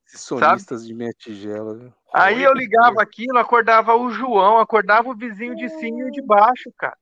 Esses 0.07 0.21
sonistas 0.21 0.81
sabe? 0.81 0.89
de 0.89 0.95
minha 0.95 1.13
tigela. 1.13 1.75
Viu? 1.77 1.93
Aí 2.13 2.43
eu 2.43 2.53
ligava 2.53 3.01
aquilo, 3.01 3.39
acordava 3.39 3.95
o 3.97 4.11
João, 4.11 4.59
acordava 4.59 5.09
o 5.09 5.17
vizinho 5.17 5.55
de 5.57 5.69
cima 5.69 6.09
e 6.09 6.11
de 6.11 6.21
baixo, 6.23 6.71
cara. 6.77 6.97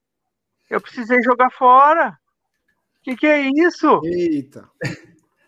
Eu 0.69 0.81
precisei 0.81 1.21
jogar 1.23 1.51
fora. 1.51 2.11
O 3.01 3.03
que, 3.03 3.17
que 3.17 3.27
é 3.27 3.41
isso? 3.41 4.01
Eita. 4.05 4.69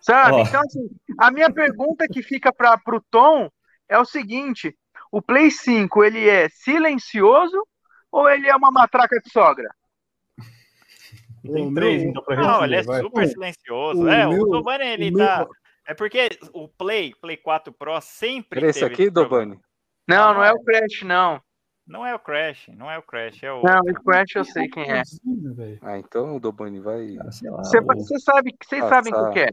Sabe? 0.00 0.36
Oh. 0.36 0.40
Então, 0.40 0.60
assim, 0.60 0.90
a 1.18 1.30
minha 1.30 1.52
pergunta 1.52 2.08
que 2.08 2.22
fica 2.22 2.52
para 2.52 2.80
o 2.88 3.00
Tom 3.10 3.48
é 3.88 3.96
o 3.98 4.04
seguinte: 4.04 4.76
o 5.12 5.22
Play 5.22 5.50
5 5.50 6.02
ele 6.02 6.28
é 6.28 6.48
silencioso 6.48 7.62
ou 8.10 8.28
ele 8.28 8.48
é 8.48 8.56
uma 8.56 8.72
matraca 8.72 9.20
de 9.20 9.30
sogra? 9.30 9.72
Tem 11.42 11.74
três, 11.74 12.02
então, 12.02 12.22
pra 12.22 12.36
Não, 12.36 12.64
ele 12.64 12.76
é 12.76 12.82
vai. 12.82 13.00
super 13.00 13.26
silencioso. 13.26 14.02
O 14.02 14.08
é, 14.08 14.26
meu, 14.26 14.42
o 14.42 14.46
Dobani, 14.46 14.84
ele 14.84 15.10
o 15.10 15.18
tá. 15.18 15.38
Meu... 15.38 15.48
É 15.86 15.94
porque 15.94 16.28
o 16.52 16.68
Play, 16.68 17.14
Play 17.20 17.36
4 17.36 17.72
Pro 17.72 18.00
sempre. 18.00 18.60
Era 18.60 18.70
esse 18.70 18.84
aqui, 18.84 19.10
Dobani? 19.10 19.58
Não, 20.08 20.34
não 20.34 20.44
é 20.44 20.52
o 20.52 20.60
Crash, 20.62 21.02
não. 21.02 21.40
Não 21.86 22.06
é 22.06 22.14
o 22.14 22.18
Crash, 22.18 22.68
não 22.68 22.90
é 22.90 22.96
o 22.96 23.02
Crash, 23.02 23.42
é 23.42 23.52
o. 23.52 23.62
Não, 23.62 23.80
o 23.80 24.04
Crash 24.04 24.36
eu 24.36 24.44
sei 24.44 24.68
quem 24.68 24.88
é. 24.90 25.02
Ah, 25.82 25.98
então 25.98 26.36
o 26.36 26.40
Dobani 26.40 26.78
vai. 26.78 27.16
Você, 27.24 27.80
você 27.80 28.18
sabe, 28.20 28.54
vocês 28.62 28.84
sabem 28.84 29.12
o 29.12 29.30
que 29.32 29.40
é. 29.40 29.48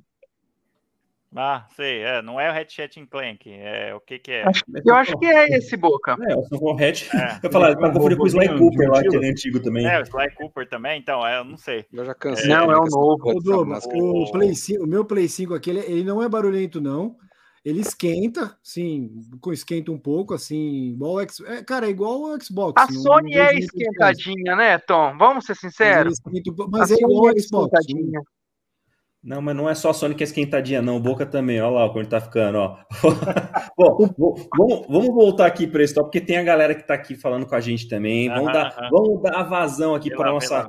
Ah, 1.36 1.68
sei, 1.76 2.02
é, 2.02 2.22
não 2.24 2.40
é 2.40 2.50
o 2.50 2.54
Hatchet 2.54 3.06
Clank, 3.06 3.52
é 3.52 3.94
o 3.94 4.00
que 4.00 4.18
que 4.18 4.32
é? 4.32 4.48
Acho, 4.48 4.64
eu 4.84 4.96
acho 4.96 5.18
que 5.20 5.28
é 5.28 5.58
esse, 5.58 5.78
Boca. 5.78 6.18
É, 6.28 6.36
o 6.36 6.44
Soul 6.46 6.74
Hatch. 6.74 7.08
É. 7.14 7.40
Eu 7.44 7.50
confundindo 7.52 8.18
com 8.18 8.24
o 8.24 8.28
Sly 8.28 8.58
Cooper 8.58 8.90
lá, 8.90 9.02
que 9.04 9.16
é 9.16 9.30
antigo 9.30 9.60
também. 9.60 9.86
É, 9.86 10.00
o 10.00 10.04
Sly 10.04 10.32
Cooper 10.36 10.68
também, 10.68 11.00
então, 11.00 11.26
é, 11.26 11.40
eu 11.40 11.44
não 11.44 11.56
sei. 11.56 11.86
Eu 11.94 12.04
já 12.04 12.16
cansei. 12.16 12.50
Não, 12.50 12.72
é 12.72 12.78
o 12.78 12.86
novo. 12.86 13.20
O, 13.26 14.24
o, 14.24 14.32
Play 14.32 14.56
5, 14.56 14.84
o 14.84 14.88
meu 14.88 15.06
Play 15.06 15.28
5 15.28 15.54
aqui, 15.54 15.70
ele, 15.70 15.80
ele 15.80 16.04
não 16.04 16.24
é 16.24 16.28
barulhento, 16.28 16.82
não. 16.82 17.16
Ele 17.64 17.82
esquenta, 17.82 18.58
sim, 18.64 19.12
esquenta 19.52 19.92
um 19.92 20.00
pouco, 20.00 20.34
assim, 20.34 20.94
igual 20.94 21.16
o 21.16 21.22
X... 21.22 21.42
é, 21.42 21.62
cara, 21.62 21.88
é 21.88 21.90
igual 21.90 22.22
o 22.22 22.42
Xbox. 22.42 22.82
A 22.82 22.92
não, 22.92 23.02
Sony 23.02 23.36
não 23.36 23.42
é 23.44 23.56
esquentadinha, 23.56 24.56
né, 24.56 24.78
Tom? 24.80 25.16
Vamos 25.18 25.46
ser 25.46 25.56
sinceros. 25.56 26.20
Mas, 26.26 26.70
mas 26.72 26.92
é 26.92 26.96
igual 26.96 27.26
o 27.26 27.30
é 27.30 27.40
Xbox. 27.40 27.70
Não, 29.22 29.42
mas 29.42 29.54
não 29.54 29.70
é 29.70 29.76
só 29.76 29.90
a 29.90 29.94
Sony 29.94 30.16
que 30.16 30.24
é 30.24 30.26
esquentadinha, 30.26 30.82
não. 30.82 30.96
O 30.96 31.00
Boca 31.00 31.26
também, 31.26 31.62
olha 31.62 31.72
lá 31.72 31.88
como 31.90 32.00
ele 32.00 32.08
tá 32.08 32.22
ficando, 32.22 32.58
ó. 32.58 32.78
Bom, 33.78 33.98
vamos, 34.58 34.88
vamos 34.88 35.14
voltar 35.14 35.46
aqui 35.46 35.68
para 35.68 35.84
esse 35.84 35.94
porque 35.94 36.22
tem 36.22 36.38
a 36.38 36.44
galera 36.44 36.74
que 36.74 36.88
tá 36.88 36.94
aqui 36.94 37.16
falando 37.16 37.46
com 37.46 37.54
a 37.54 37.60
gente 37.60 37.90
também. 37.90 38.30
Vamos, 38.30 38.54
dar, 38.54 38.90
vamos 38.90 39.22
dar 39.22 39.36
a 39.36 39.44
vazão 39.44 39.94
aqui 39.94 40.10
para 40.10 40.32
nossa, 40.32 40.68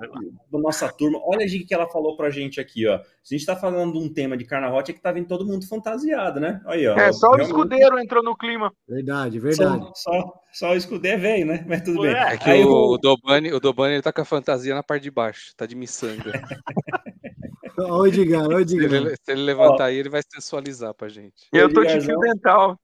nossa 0.53 0.93
turma. 0.93 1.21
Olha 1.25 1.47
o 1.47 1.49
que 1.49 1.73
ela 1.73 1.89
falou 1.89 2.17
pra 2.17 2.29
gente 2.31 2.61
aqui, 2.61 2.89
ó. 2.89 2.99
Se 3.23 3.35
a 3.35 3.39
gente 3.39 3.47
tá 3.47 3.55
falando 3.55 3.93
de 3.93 3.99
um 3.99 4.13
tema 4.13 4.37
de 4.37 4.45
carnaval, 4.45 4.81
é 4.81 4.83
que 4.83 4.95
tá 4.95 5.13
vindo 5.13 5.29
todo 5.29 5.47
mundo 5.47 5.67
fantasiado, 5.69 6.41
né? 6.41 6.61
Aí, 6.67 6.87
ó. 6.89 6.97
É, 6.97 7.13
só 7.13 7.31
o 7.31 7.41
escudeiro 7.41 8.01
entrou 8.01 8.23
no 8.23 8.37
clima. 8.37 8.73
Verdade, 8.89 9.39
verdade. 9.39 9.85
Só, 9.95 10.13
só, 10.13 10.43
só 10.53 10.71
o 10.73 10.77
escudeiro 10.77 11.19
é 11.19 11.21
velho, 11.21 11.47
né? 11.47 11.65
Mas 11.69 11.83
tudo 11.83 12.03
bem. 12.03 12.15
É 12.15 12.37
que 12.37 12.51
Aí, 12.51 12.65
o, 12.65 12.95
o 12.95 12.99
Dobani, 12.99 13.53
o 13.53 13.61
Dobani 13.61 13.95
ele 13.95 14.03
tá 14.03 14.13
com 14.13 14.23
a 14.23 14.25
fantasia 14.25 14.75
na 14.75 14.83
parte 14.83 15.05
de 15.05 15.11
baixo, 15.11 15.55
tá 15.57 15.67
de 15.67 15.77
miçanga. 15.77 16.33
Olha 17.79 17.93
o 17.93 18.07
Edgar, 18.07 18.45
olha 18.45 18.57
o 18.57 18.61
Edgar. 18.61 18.89
Se 18.91 18.97
ele, 18.97 19.11
se 19.11 19.33
ele 19.33 19.43
levantar 19.43 19.85
Ó, 19.85 19.87
aí, 19.87 19.97
ele 19.97 20.09
vai 20.09 20.23
sensualizar 20.29 20.95
pra 20.95 21.09
gente. 21.09 21.49
Eu 21.53 21.73
tô 21.73 21.85
de 21.85 22.01
fio 22.01 22.19
dental. 22.21 22.79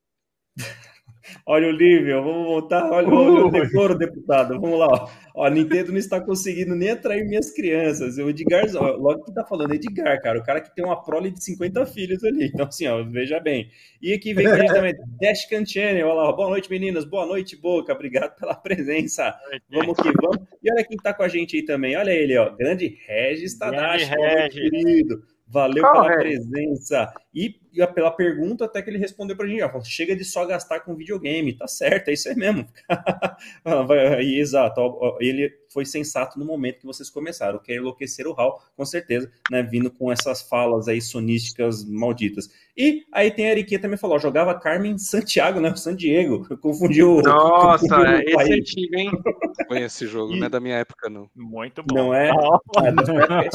Olha 1.44 1.68
o 1.68 1.72
nível, 1.72 2.22
vamos 2.22 2.46
voltar. 2.46 2.90
Olha, 2.90 3.08
olha 3.08 3.46
o 3.46 3.50
decoro, 3.50 3.96
deputado. 3.96 4.60
Vamos 4.60 4.78
lá. 4.78 4.86
Ó. 4.86 5.08
ó, 5.34 5.48
Nintendo 5.48 5.92
não 5.92 5.98
está 5.98 6.20
conseguindo 6.20 6.74
nem 6.74 6.90
atrair 6.90 7.24
minhas 7.26 7.50
crianças. 7.50 8.18
O 8.18 8.28
Edgar, 8.28 8.64
ó, 8.76 8.96
logo 8.96 9.24
que 9.24 9.34
tá 9.34 9.44
falando, 9.44 9.74
Edgar, 9.74 10.20
cara, 10.20 10.38
o 10.38 10.42
cara 10.42 10.60
que 10.60 10.74
tem 10.74 10.84
uma 10.84 11.02
prole 11.02 11.30
de 11.30 11.42
50 11.42 11.86
filhos 11.86 12.22
ali. 12.24 12.46
Então, 12.56 12.66
assim, 12.66 12.86
ó, 12.86 13.02
veja 13.02 13.38
bem. 13.38 13.68
E 14.00 14.14
aqui 14.14 14.32
vem 14.32 14.46
também, 14.46 14.94
Dashcan 15.20 15.66
Channel. 15.66 16.08
Olha 16.08 16.22
lá, 16.22 16.32
boa 16.32 16.48
noite, 16.48 16.70
meninas. 16.70 17.04
Boa 17.04 17.26
noite, 17.26 17.54
Boca. 17.54 17.92
Obrigado 17.92 18.34
pela 18.36 18.54
presença. 18.54 19.34
Vamos 19.70 19.96
que 19.98 20.10
vamos. 20.12 20.38
E 20.62 20.72
olha 20.72 20.84
quem 20.84 20.96
tá 20.96 21.12
com 21.12 21.22
a 21.22 21.28
gente 21.28 21.56
aí 21.56 21.64
também. 21.64 21.96
Olha 21.96 22.12
ele, 22.12 22.36
ó. 22.38 22.50
Grande 22.56 22.96
Regis 23.06 23.58
Tadashi, 23.58 24.10
querido. 24.50 25.22
Valeu 25.48 25.82
pela 25.92 26.16
presença 26.16 27.12
e, 27.32 27.54
pela 27.92 28.10
pergunta 28.10 28.64
até 28.64 28.80
que 28.80 28.88
ele 28.88 28.98
respondeu 28.98 29.36
pra 29.36 29.46
gente. 29.46 29.62
Chega 29.84 30.14
de 30.14 30.24
só 30.24 30.46
gastar 30.46 30.80
com 30.80 30.94
videogame, 30.94 31.52
tá 31.52 31.66
certo, 31.66 32.08
é 32.08 32.12
isso 32.12 32.28
aí 32.28 32.36
mesmo. 32.36 32.66
e, 34.22 34.38
exato, 34.38 34.80
ele 35.20 35.52
foi 35.68 35.84
sensato 35.84 36.38
no 36.38 36.44
momento 36.44 36.80
que 36.80 36.86
vocês 36.86 37.10
começaram, 37.10 37.58
que 37.58 37.72
é 37.72 37.76
enlouquecer 37.76 38.26
o 38.26 38.38
Hal, 38.38 38.62
com 38.76 38.84
certeza, 38.84 39.30
né, 39.50 39.62
vindo 39.62 39.90
com 39.90 40.10
essas 40.10 40.42
falas 40.42 40.88
aí 40.88 41.00
sonísticas 41.00 41.84
malditas. 41.84 42.48
E 42.76 43.04
aí 43.10 43.30
tem 43.30 43.46
a 43.46 43.52
Eriquinha 43.52 43.80
também 43.80 43.96
falou, 43.96 44.16
ó, 44.16 44.18
jogava 44.18 44.58
Carmen 44.58 44.98
Santiago, 44.98 45.60
né, 45.60 45.74
San 45.76 45.96
Diego, 45.96 46.46
confundiu. 46.60 47.22
Nossa, 47.22 47.88
confundiu 47.88 48.06
é, 48.06 48.22
esse 48.24 48.52
é 48.52 48.54
antigo, 48.54 48.96
hein? 48.96 49.10
Conheço 49.66 50.04
esse 50.04 50.06
jogo, 50.06 50.34
e... 50.34 50.38
não 50.38 50.46
é 50.46 50.50
da 50.50 50.60
minha 50.60 50.76
época, 50.76 51.08
não. 51.08 51.28
Muito 51.34 51.82
bom. 51.82 51.94
Não 51.94 52.14
é? 52.14 52.30
Ah, 52.76 52.92
não 52.92 53.20
é 53.20 53.48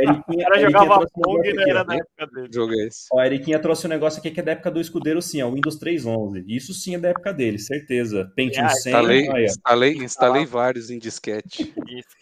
Eriquinha, 0.00 0.46
Era 0.46 0.60
jogava 0.60 1.06
Pong, 1.12 1.52
não 1.52 1.62
era 1.62 1.84
da 1.84 1.94
época 1.94 2.26
dele. 2.26 2.48
Jogo 2.52 2.72
é 2.72 2.86
esse. 2.86 3.06
Ó, 3.12 3.18
a 3.18 3.26
Eriquinha 3.26 3.58
trouxe 3.58 3.86
um 3.86 3.90
negócio 3.90 4.18
aqui 4.18 4.30
que 4.30 4.40
é 4.40 4.42
da 4.42 4.52
época 4.52 4.70
do 4.70 4.80
escudeiro, 4.80 5.20
sim, 5.20 5.42
ó, 5.42 5.50
Windows 5.50 5.78
3.11. 5.78 6.44
Isso 6.48 6.72
sim 6.72 6.94
é 6.94 6.98
da 6.98 7.08
época 7.08 7.32
dele, 7.32 7.58
certeza. 7.58 8.32
Pentium 8.34 8.64
ah, 8.64 8.70
100. 8.70 8.92
Instalei, 8.92 9.44
instalei, 9.44 9.92
instalei 9.96 10.42
ah. 10.44 10.46
vários 10.46 10.90
em 10.90 10.98
disquete. 10.98 11.35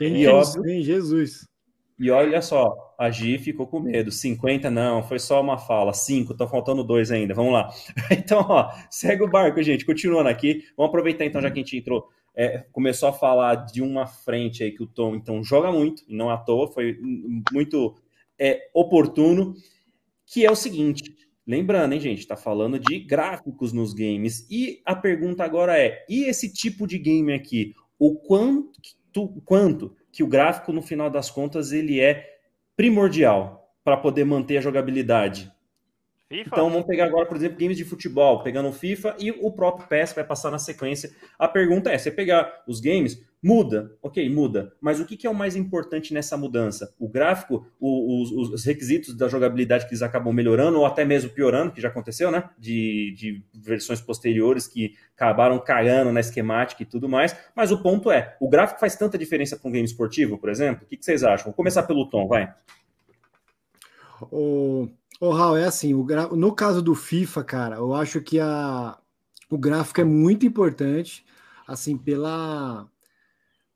E 0.00 0.26
óbvio, 0.26 0.82
Jesus. 0.82 1.46
E 1.98 2.10
olha 2.10 2.42
só, 2.42 2.94
a 2.98 3.10
Gi 3.10 3.38
ficou 3.38 3.66
com 3.66 3.80
medo. 3.80 4.10
50 4.10 4.70
não, 4.70 5.02
foi 5.02 5.18
só 5.18 5.40
uma 5.40 5.58
fala. 5.58 5.92
5, 5.92 6.34
tá 6.34 6.46
faltando 6.46 6.82
dois 6.82 7.10
ainda. 7.10 7.34
Vamos 7.34 7.52
lá. 7.52 7.70
Então, 8.10 8.44
ó, 8.48 8.70
segue 8.90 9.22
o 9.22 9.30
barco, 9.30 9.62
gente. 9.62 9.86
Continuando 9.86 10.28
aqui. 10.28 10.64
Vamos 10.76 10.88
aproveitar 10.88 11.24
então, 11.24 11.40
já 11.40 11.50
que 11.50 11.60
a 11.60 11.62
gente 11.62 11.76
entrou. 11.76 12.08
É, 12.36 12.64
começou 12.72 13.08
a 13.08 13.12
falar 13.12 13.54
de 13.66 13.80
uma 13.80 14.06
frente 14.06 14.64
aí 14.64 14.72
que 14.72 14.82
o 14.82 14.88
Tom 14.88 15.14
então 15.14 15.44
joga 15.44 15.70
muito, 15.70 16.02
e 16.08 16.16
não 16.16 16.30
à 16.30 16.36
toa, 16.36 16.66
foi 16.66 16.98
muito 17.52 17.94
é, 18.36 18.68
oportuno, 18.74 19.54
que 20.26 20.44
é 20.44 20.50
o 20.50 20.56
seguinte. 20.56 21.14
Lembrando, 21.46 21.92
hein, 21.92 22.00
gente, 22.00 22.26
tá 22.26 22.36
falando 22.36 22.78
de 22.78 22.98
gráficos 22.98 23.72
nos 23.72 23.92
games. 23.92 24.46
E 24.50 24.80
a 24.84 24.96
pergunta 24.96 25.44
agora 25.44 25.78
é: 25.78 26.04
e 26.08 26.24
esse 26.24 26.52
tipo 26.52 26.86
de 26.86 26.98
game 26.98 27.32
aqui? 27.32 27.72
O 27.98 28.16
quanto, 28.16 28.80
quanto 29.44 29.96
que 30.12 30.22
o 30.22 30.28
gráfico, 30.28 30.72
no 30.72 30.82
final 30.82 31.08
das 31.08 31.30
contas, 31.30 31.72
ele 31.72 32.00
é 32.00 32.38
primordial 32.76 33.72
para 33.84 33.96
poder 33.96 34.24
manter 34.24 34.58
a 34.58 34.60
jogabilidade. 34.60 35.52
FIFA? 36.35 36.51
Então 36.53 36.70
vamos 36.70 36.87
pegar 36.87 37.05
agora, 37.05 37.26
por 37.26 37.37
exemplo, 37.37 37.59
games 37.59 37.76
de 37.76 37.85
futebol, 37.85 38.43
pegando 38.43 38.68
o 38.68 38.72
FIFA 38.72 39.14
e 39.18 39.30
o 39.30 39.53
próprio 39.53 39.87
PES 39.87 40.12
vai 40.12 40.24
passar 40.24 40.51
na 40.51 40.59
sequência. 40.59 41.12
A 41.39 41.47
pergunta 41.47 41.91
é: 41.91 41.97
você 41.97 42.11
pegar 42.11 42.62
os 42.66 42.80
games, 42.80 43.22
muda, 43.41 43.97
ok, 44.03 44.28
muda, 44.28 44.72
mas 44.80 44.99
o 44.99 45.05
que, 45.05 45.26
é 45.26 45.30
o 45.30 45.35
mais 45.35 45.55
importante 45.55 46.12
nessa 46.12 46.37
mudança? 46.37 46.93
O 46.99 47.09
gráfico, 47.09 47.66
o, 47.78 48.22
os, 48.22 48.53
os, 48.53 48.64
requisitos 48.64 49.14
da 49.14 49.28
jogabilidade 49.28 49.85
que 49.85 49.93
eles 49.93 50.03
acabam 50.03 50.32
melhorando 50.32 50.78
ou 50.78 50.87
até 50.87 51.05
mesmo 51.05 51.30
piorando, 51.30 51.70
que 51.70 51.80
já 51.80 51.89
aconteceu, 51.89 52.30
né? 52.30 52.51
De, 52.59 53.14
de 53.16 53.45
versões 53.55 54.01
posteriores 54.01 54.66
que 54.66 54.95
acabaram 55.14 55.59
cagando 55.59 56.11
na 56.11 56.20
esquemática 56.20 56.82
e 56.82 56.87
tudo 56.87 57.09
mais. 57.09 57.37
Mas 57.55 57.70
o 57.70 57.80
ponto 57.80 58.11
é: 58.11 58.37
o 58.41 58.49
gráfico 58.49 58.80
faz 58.80 58.97
tanta 58.97 59.16
diferença 59.16 59.57
para 59.57 59.68
um 59.68 59.72
game 59.72 59.87
esportivo, 59.87 60.37
por 60.37 60.49
exemplo? 60.49 60.85
O 60.85 60.89
que, 60.89 60.97
que 60.97 61.05
vocês 61.05 61.22
acham? 61.22 61.47
Vou 61.47 61.55
começar 61.55 61.85
pelo 61.85 62.09
Tom, 62.09 62.26
vai. 62.26 62.53
O 64.32 64.89
Ô, 65.20 65.30
Raul, 65.30 65.56
é 65.56 65.64
assim, 65.64 65.94
o 65.94 66.02
gra... 66.02 66.28
no 66.28 66.54
caso 66.54 66.82
do 66.82 66.94
FIFA, 66.94 67.44
cara, 67.44 67.76
eu 67.76 67.94
acho 67.94 68.20
que 68.20 68.40
a... 68.40 68.98
o 69.48 69.56
gráfico 69.56 70.00
é 70.00 70.04
muito 70.04 70.44
importante, 70.44 71.24
assim, 71.66 71.96
pela, 71.96 72.88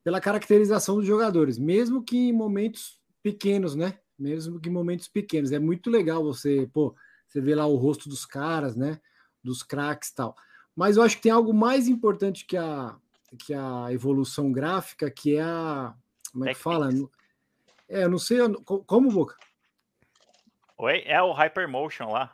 pela 0.02 0.20
caracterização 0.20 0.96
dos 0.96 1.06
jogadores, 1.06 1.58
mesmo 1.58 2.02
que 2.02 2.16
em 2.16 2.32
momentos 2.32 3.00
pequenos, 3.22 3.74
né? 3.74 3.98
Mesmo 4.18 4.58
que 4.58 4.68
em 4.68 4.72
momentos 4.72 5.06
pequenos. 5.06 5.52
É 5.52 5.58
muito 5.58 5.90
legal 5.90 6.24
você, 6.24 6.68
pô, 6.72 6.94
você 7.26 7.40
vê 7.40 7.54
lá 7.54 7.66
o 7.66 7.76
rosto 7.76 8.08
dos 8.08 8.26
caras, 8.26 8.74
né? 8.74 9.00
Dos 9.42 9.62
craques 9.62 10.08
e 10.08 10.14
tal. 10.14 10.34
Mas 10.74 10.96
eu 10.96 11.02
acho 11.02 11.16
que 11.16 11.22
tem 11.22 11.32
algo 11.32 11.52
mais 11.54 11.88
importante 11.88 12.44
que 12.44 12.56
a, 12.56 12.96
que 13.38 13.54
a 13.54 13.92
evolução 13.92 14.50
gráfica, 14.50 15.10
que 15.10 15.36
é 15.36 15.42
a. 15.42 15.94
Como 16.32 16.48
é 16.48 16.54
que 16.54 16.60
fala? 16.60 16.90
É, 17.88 18.04
eu 18.04 18.10
não 18.10 18.18
sei. 18.18 18.38
Como, 18.64 19.10
Boca? 19.10 19.36
Oi? 20.78 21.02
É 21.04 21.20
o 21.20 21.32
Hypermotion 21.32 22.12
lá. 22.12 22.32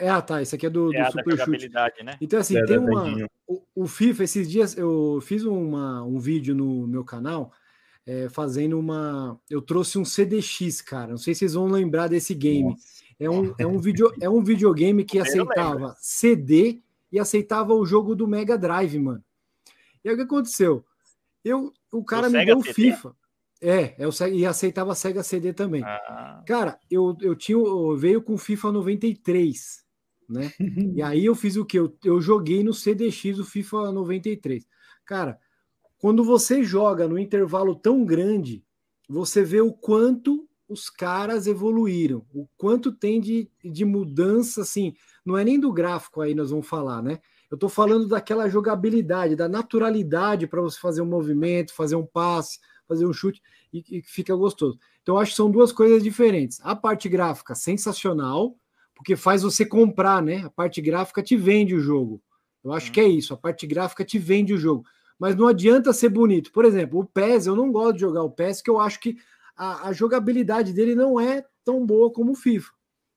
É, 0.00 0.08
ah, 0.08 0.22
tá. 0.22 0.40
Esse 0.40 0.54
aqui 0.54 0.66
é 0.66 0.70
do, 0.70 0.94
é 0.94 1.04
do 1.04 1.12
Super 1.12 1.38
Chute. 1.44 1.70
Né? 2.02 2.16
Então, 2.20 2.40
assim, 2.40 2.56
é, 2.56 2.64
tem 2.64 2.78
uma. 2.78 3.28
O, 3.46 3.62
o, 3.74 3.86
FIFA, 3.86 4.24
esses 4.24 4.50
dias, 4.50 4.76
eu 4.76 5.20
fiz 5.22 5.44
uma, 5.44 6.02
um 6.02 6.18
vídeo 6.18 6.54
no 6.54 6.86
meu 6.86 7.04
canal 7.04 7.52
é, 8.06 8.28
fazendo 8.30 8.78
uma. 8.78 9.38
Eu 9.50 9.60
trouxe 9.60 9.98
um 9.98 10.04
CDX, 10.04 10.80
cara. 10.80 11.08
Não 11.10 11.18
sei 11.18 11.34
se 11.34 11.40
vocês 11.40 11.54
vão 11.54 11.66
lembrar 11.66 12.08
desse 12.08 12.34
game. 12.34 12.74
É 13.18 13.28
um, 13.28 13.54
é, 13.58 13.66
um 13.66 13.78
video, 13.78 14.10
é 14.20 14.30
um 14.30 14.42
videogame 14.42 15.04
que 15.04 15.18
aceitava 15.18 15.94
CD 15.98 16.80
e 17.12 17.20
aceitava 17.20 17.74
o 17.74 17.84
jogo 17.84 18.14
do 18.14 18.26
Mega 18.26 18.56
Drive, 18.56 18.98
mano. 18.98 19.22
E 20.02 20.08
aí 20.08 20.14
o 20.14 20.16
que 20.18 20.24
aconteceu? 20.24 20.82
Eu, 21.44 21.74
o 21.92 22.02
cara 22.02 22.28
o 22.28 22.30
me 22.30 22.38
Sega 22.38 22.46
deu 22.46 22.58
o 22.58 22.62
FIFA. 22.62 23.14
É, 23.62 23.94
eu, 23.98 24.10
e 24.32 24.46
aceitava 24.46 24.94
Sega 24.94 25.22
CD 25.22 25.52
também. 25.52 25.82
Ah. 25.84 26.42
Cara, 26.46 26.78
eu, 26.90 27.16
eu 27.20 27.36
tinha 27.36 27.58
eu 27.58 27.96
veio 27.96 28.22
com 28.22 28.38
FIFA 28.38 28.72
93, 28.72 29.84
né? 30.28 30.52
e 30.96 31.02
aí 31.02 31.24
eu 31.26 31.34
fiz 31.34 31.56
o 31.56 31.64
que? 31.64 31.78
Eu, 31.78 31.94
eu 32.04 32.20
joguei 32.20 32.64
no 32.64 32.72
CDX 32.72 33.38
o 33.38 33.44
FIFA 33.44 33.92
93. 33.92 34.66
Cara, 35.04 35.38
quando 35.98 36.24
você 36.24 36.62
joga 36.62 37.06
no 37.06 37.18
intervalo 37.18 37.74
tão 37.74 38.04
grande, 38.04 38.64
você 39.06 39.44
vê 39.44 39.60
o 39.60 39.72
quanto 39.72 40.48
os 40.66 40.88
caras 40.88 41.46
evoluíram, 41.48 42.24
o 42.32 42.46
quanto 42.56 42.92
tem 42.92 43.20
de, 43.20 43.50
de 43.62 43.84
mudança, 43.84 44.62
assim, 44.62 44.94
não 45.26 45.36
é 45.36 45.44
nem 45.44 45.58
do 45.58 45.72
gráfico 45.72 46.20
aí 46.20 46.32
nós 46.32 46.50
vamos 46.50 46.68
falar, 46.68 47.02
né? 47.02 47.18
Eu 47.50 47.58
tô 47.58 47.68
falando 47.68 48.06
daquela 48.06 48.48
jogabilidade, 48.48 49.34
da 49.34 49.48
naturalidade 49.48 50.46
para 50.46 50.60
você 50.60 50.78
fazer 50.78 51.02
um 51.02 51.06
movimento, 51.06 51.74
fazer 51.74 51.96
um 51.96 52.06
passe, 52.06 52.60
fazer 52.90 53.06
um 53.06 53.12
chute 53.12 53.40
e, 53.72 53.84
e 53.98 54.02
fica 54.02 54.34
gostoso. 54.34 54.78
Então, 55.02 55.16
acho 55.16 55.30
que 55.30 55.36
são 55.36 55.50
duas 55.50 55.70
coisas 55.70 56.02
diferentes. 56.02 56.60
A 56.62 56.74
parte 56.74 57.08
gráfica, 57.08 57.54
sensacional, 57.54 58.56
porque 58.94 59.14
faz 59.16 59.42
você 59.42 59.64
comprar, 59.64 60.20
né? 60.20 60.42
A 60.44 60.50
parte 60.50 60.80
gráfica 60.80 61.22
te 61.22 61.36
vende 61.36 61.74
o 61.74 61.80
jogo. 61.80 62.20
Eu 62.62 62.72
acho 62.72 62.88
uhum. 62.88 62.92
que 62.92 63.00
é 63.00 63.08
isso, 63.08 63.32
a 63.32 63.36
parte 63.36 63.66
gráfica 63.66 64.04
te 64.04 64.18
vende 64.18 64.52
o 64.52 64.58
jogo. 64.58 64.84
Mas 65.18 65.36
não 65.36 65.46
adianta 65.46 65.92
ser 65.92 66.08
bonito. 66.08 66.50
Por 66.50 66.64
exemplo, 66.64 66.98
o 67.00 67.04
PES, 67.04 67.46
eu 67.46 67.54
não 67.54 67.70
gosto 67.70 67.94
de 67.94 68.00
jogar 68.00 68.22
o 68.22 68.30
PES, 68.30 68.60
que 68.60 68.70
eu 68.70 68.80
acho 68.80 68.98
que 69.00 69.16
a, 69.56 69.88
a 69.88 69.92
jogabilidade 69.92 70.72
dele 70.72 70.94
não 70.94 71.20
é 71.20 71.44
tão 71.64 71.86
boa 71.86 72.10
como 72.10 72.32
o 72.32 72.34
FIFA, 72.34 72.70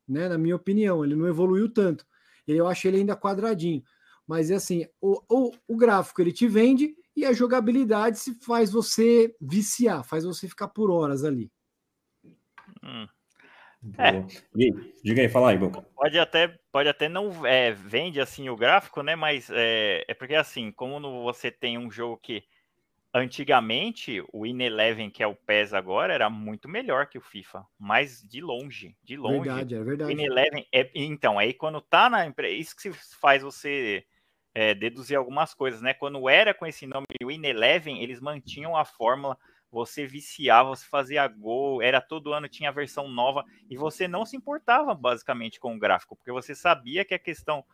né? 0.07 0.29
Na 0.29 0.37
minha 0.37 0.55
opinião, 0.55 1.03
ele 1.03 1.15
não 1.15 1.27
evoluiu 1.27 1.67
tanto. 1.67 2.05
Eu 2.47 2.67
acho 2.67 2.87
ele 2.87 2.97
ainda 2.97 3.15
quadradinho. 3.15 3.83
Mas 4.27 4.51
é 4.51 4.55
assim, 4.55 4.85
o, 5.01 5.21
o, 5.29 5.51
o 5.67 5.77
gráfico 5.77 6.21
ele 6.21 6.31
te 6.31 6.47
vende 6.47 6.95
e 7.15 7.26
a 7.26 7.34
jogabilidade 7.34 8.19
se 8.19 8.34
faz 8.44 8.72
você 8.72 9.35
viciar, 9.40 10.03
faz 10.03 10.23
você 10.23 10.48
ficar 10.48 10.68
por 10.68 10.90
horas 10.90 11.23
ali. 11.23 11.52
Hum. 12.84 13.07
É. 13.98 14.23
Diga 15.03 15.22
aí, 15.22 15.30
fala 15.30 15.49
aí, 15.49 15.57
Boca. 15.57 15.81
Pode 15.95 16.18
até, 16.18 16.57
pode 16.72 16.88
até 16.88 17.10
não 17.10 17.45
é, 17.45 17.72
vende 17.72 18.22
assim 18.22 18.48
o 18.48 18.56
gráfico, 18.56 19.03
né? 19.03 19.15
Mas 19.15 19.49
é, 19.52 20.06
é 20.07 20.14
porque 20.14 20.35
assim, 20.35 20.72
como 20.72 20.99
no, 20.99 21.23
você 21.23 21.52
tem 21.52 21.77
um 21.77 21.91
jogo 21.91 22.18
que 22.18 22.44
antigamente 23.14 24.23
o 24.31 24.45
In-11, 24.45 25.11
que 25.11 25.22
é 25.22 25.27
o 25.27 25.35
PES 25.35 25.73
agora, 25.73 26.14
era 26.14 26.30
muito 26.30 26.68
melhor 26.68 27.07
que 27.07 27.18
o 27.18 27.22
FIFA, 27.22 27.65
mas 27.77 28.22
de 28.23 28.41
longe, 28.41 28.95
de 29.03 29.18
longe. 29.18 29.49
Verdade, 29.49 29.76
é 29.76 29.84
verdade. 29.84 30.11
O 30.11 30.19
In-11 30.19 30.65
é, 30.73 30.91
então, 30.95 31.38
aí 31.38 31.53
quando 31.53 31.81
tá 31.81 32.10
na 32.10 32.26
empresa, 32.26 32.56
isso 32.56 32.76
que 32.76 32.91
faz 32.94 33.44
você 33.44 34.06
é, 34.53 34.73
deduzir 34.73 35.17
algumas 35.17 35.53
coisas, 35.53 35.81
né? 35.81 35.93
Quando 35.93 36.30
era 36.30 36.53
com 36.53 36.65
esse 36.65 36.85
nome 36.85 37.05
o 37.23 37.31
In-11, 37.31 38.01
eles 38.01 38.19
mantinham 38.19 38.75
a 38.75 38.85
fórmula, 38.85 39.38
você 39.71 40.05
viciava, 40.05 40.69
você 40.69 40.85
fazia 40.85 41.27
gol, 41.27 41.81
era 41.81 41.99
todo 41.99 42.31
ano 42.31 42.47
tinha 42.47 42.71
versão 42.71 43.07
nova 43.07 43.43
e 43.69 43.75
você 43.75 44.07
não 44.07 44.25
se 44.25 44.38
importava 44.38 44.93
basicamente 44.93 45.59
com 45.59 45.75
o 45.75 45.80
gráfico, 45.80 46.15
porque 46.15 46.31
você 46.31 46.53
sabia 46.53 47.03
que 47.03 47.15
a 47.15 47.19
questão 47.19 47.65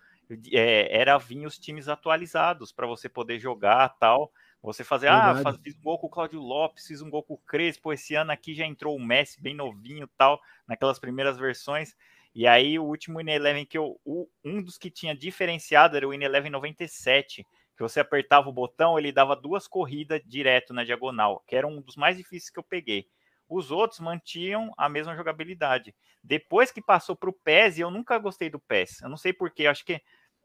é, 0.53 0.97
era 0.97 1.17
vir 1.17 1.45
os 1.45 1.57
times 1.57 1.87
atualizados 1.87 2.71
para 2.71 2.87
você 2.87 3.09
poder 3.09 3.39
jogar 3.39 3.89
tal. 3.99 4.31
Você 4.61 4.83
fazer, 4.83 5.07
ah, 5.07 5.27
Verdade. 5.27 5.39
ah, 5.39 5.43
faz, 5.43 5.57
fiz 5.63 5.77
um 5.77 5.81
gol 5.81 5.97
com 5.97 6.07
o 6.07 6.09
Claudio 6.09 6.41
Lopes, 6.41 6.85
fiz 6.85 7.01
um 7.01 7.09
gol 7.09 7.23
com 7.23 7.35
o 7.35 7.37
Crespo, 7.37 7.93
esse 7.93 8.13
ano 8.15 8.31
aqui 8.31 8.53
já 8.53 8.65
entrou 8.65 8.93
o 8.93 8.99
Messi 8.99 9.41
bem 9.41 9.55
novinho 9.55 10.05
tal, 10.17 10.39
naquelas 10.67 10.99
primeiras 10.99 11.37
versões. 11.37 11.95
E 12.33 12.47
aí 12.47 12.77
o 12.77 12.83
último 12.83 13.19
In-11 13.19 13.65
que 13.65 13.77
eu, 13.77 13.99
o, 14.05 14.27
um 14.43 14.61
dos 14.61 14.77
que 14.77 14.89
tinha 14.89 15.15
diferenciado 15.15 15.97
era 15.97 16.07
o 16.07 16.13
In-11 16.13 16.49
97, 16.49 17.45
que 17.75 17.83
você 17.83 17.99
apertava 17.99 18.49
o 18.49 18.53
botão, 18.53 18.99
ele 18.99 19.11
dava 19.11 19.35
duas 19.35 19.67
corridas 19.67 20.21
direto 20.25 20.73
na 20.73 20.83
diagonal, 20.83 21.43
que 21.47 21.55
era 21.55 21.65
um 21.67 21.81
dos 21.81 21.95
mais 21.95 22.17
difíceis 22.17 22.49
que 22.49 22.59
eu 22.59 22.63
peguei. 22.63 23.07
Os 23.47 23.71
outros 23.71 23.99
mantinham 23.99 24.71
a 24.77 24.87
mesma 24.87 25.15
jogabilidade. 25.15 25.95
Depois 26.23 26.71
que 26.71 26.81
passou 26.81 27.15
para 27.15 27.29
o 27.29 27.33
PES, 27.33 27.79
eu 27.79 27.89
nunca 27.89 28.17
gostei 28.19 28.49
do 28.49 28.59
PES. 28.59 29.01
Eu 29.01 29.09
não 29.09 29.17
sei 29.17 29.33
porquê, 29.33 29.65
acho 29.65 29.83
que 29.83 29.99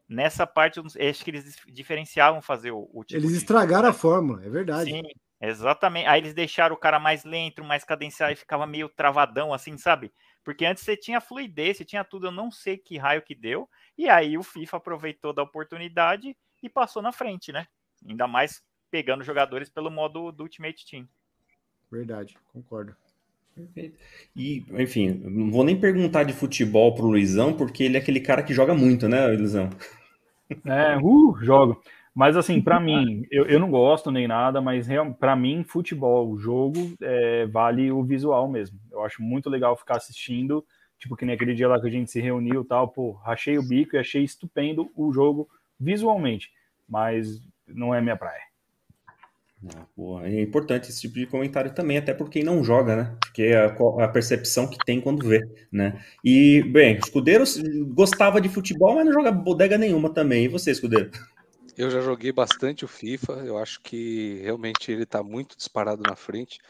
nessa 0.09 0.47
parte, 0.47 0.81
acho 0.81 1.25
que 1.25 1.31
eles 1.31 1.57
diferenciavam 1.69 2.41
fazer 2.41 2.71
o, 2.71 2.89
o 2.93 3.05
tipo 3.05 3.21
Eles 3.21 3.33
de... 3.33 3.39
estragaram 3.39 3.89
a 3.89 3.93
fórmula, 3.93 4.45
é 4.45 4.49
verdade. 4.49 4.91
Sim, 4.91 5.03
exatamente. 5.41 6.07
Aí 6.07 6.21
eles 6.21 6.35
deixaram 6.35 6.75
o 6.75 6.79
cara 6.79 6.99
mais 6.99 7.25
lento, 7.25 7.65
mais 7.65 7.85
cadenciado 7.85 8.33
e 8.33 8.37
ficava 8.37 8.67
meio 8.67 8.89
travadão, 8.89 9.53
assim, 9.53 9.77
sabe? 9.77 10.13
Porque 10.45 10.67
antes 10.67 10.85
você 10.85 10.97
tinha 10.97 11.21
fluidez, 11.21 11.79
você 11.79 11.85
tinha 11.85 12.05
tudo, 12.05 12.27
eu 12.27 12.31
não 12.31 12.51
sei 12.51 12.77
que 12.77 12.99
raio 12.99 13.23
que 13.23 13.35
deu. 13.35 13.69
E 13.97 14.09
aí 14.09 14.37
o 14.37 14.43
FIFA 14.43 14.77
aproveitou 14.77 15.33
da 15.33 15.43
oportunidade 15.43 16.37
e 16.63 16.69
passou 16.69 17.03
na 17.03 17.13
frente, 17.13 17.51
né? 17.51 17.67
Ainda 18.07 18.29
mais 18.29 18.63
pegando 18.91 19.25
jogadores 19.25 19.71
pelo 19.71 19.91
modo 19.91 20.31
do 20.31 20.43
Ultimate 20.45 20.87
Team. 20.89 21.09
Verdade, 21.91 22.37
concordo. 22.53 22.95
Perfeito. 23.55 23.97
E, 24.35 24.65
enfim, 24.73 25.11
não 25.25 25.51
vou 25.51 25.65
nem 25.65 25.79
perguntar 25.79 26.25
de 26.25 26.33
futebol 26.33 26.95
pro 26.95 27.07
Luizão, 27.07 27.57
porque 27.57 27.85
ele 27.85 27.97
é 27.97 28.01
aquele 28.01 28.21
cara 28.21 28.43
que 28.43 28.53
joga 28.53 28.75
muito, 28.75 29.09
né, 29.09 29.27
Luizão? 29.29 29.71
É, 30.65 30.97
uh, 30.99 31.37
jogo. 31.43 31.83
Mas 32.15 32.37
assim, 32.37 32.61
para 32.61 32.79
mim, 32.79 33.27
eu, 33.29 33.45
eu 33.47 33.59
não 33.59 33.69
gosto 33.69 34.11
nem 34.11 34.29
nada, 34.29 34.61
mas 34.61 34.87
para 35.19 35.35
mim, 35.35 35.65
futebol, 35.65 36.31
o 36.31 36.39
jogo, 36.39 36.95
é, 37.03 37.45
vale 37.47 37.91
o 37.91 38.05
visual 38.05 38.49
mesmo. 38.49 38.79
Eu 38.93 39.03
acho 39.03 39.21
muito 39.21 39.51
legal 39.51 39.77
ficar 39.77 39.97
assistindo, 39.97 40.65
tipo 40.97 41.17
que 41.17 41.25
nem 41.25 41.35
aquele 41.35 41.55
dia 41.55 41.67
lá 41.67 41.81
que 41.81 41.89
a 41.89 41.91
gente 41.91 42.11
se 42.11 42.21
reuniu 42.21 42.63
e 42.63 42.65
tal, 42.65 42.87
pô, 42.87 43.13
rachei 43.13 43.59
o 43.59 43.67
bico 43.67 43.97
e 43.97 43.99
achei 43.99 44.23
estupendo 44.23 44.89
o 44.95 45.13
jogo 45.13 45.49
visualmente, 45.79 46.53
mas 46.89 47.43
não 47.67 47.93
é 47.93 48.01
minha 48.01 48.17
praia. 48.17 48.43
Ah, 49.67 49.87
é 50.25 50.43
importante 50.43 50.91
esse 50.91 51.01
tipo 51.01 51.15
de 51.15 51.27
comentário 51.27 51.73
também, 51.73 51.97
até 51.97 52.13
por 52.13 52.29
quem 52.29 52.45
não 52.45 52.63
joga, 52.63 52.95
né? 52.95 53.17
Porque 53.21 53.43
é 53.43 53.65
a, 53.65 54.05
a, 54.05 54.09
percepção 54.09 54.69
que 54.69 54.77
tem 54.85 55.01
quando 55.01 55.27
vê, 55.27 55.41
né? 55.73 55.99
E, 56.23 56.63
bem, 56.71 56.99
Escudeiro 56.99 57.45
gostava 57.95 58.41
de 58.41 58.49
futebol, 58.49 58.95
mas 58.95 59.07
não 59.07 59.13
joga 59.13 59.33
bodega 59.33 59.79
nenhuma 59.79 60.11
também. 60.11 60.45
E 60.45 60.49
você, 60.49 60.71
Escudeiro? 60.71 61.11
Eu 61.77 61.91
já 61.91 62.01
joguei 62.01 62.31
bastante 62.31 62.85
o 62.85 62.89
FIFA, 62.89 63.33
eu 63.45 63.59
acho 63.59 63.81
que 63.81 64.41
realmente 64.43 64.93
ele 64.93 65.05
tá 65.05 65.23
muito 65.23 65.57
disparado 65.57 66.03
na 66.03 66.15
frente. 66.15 66.61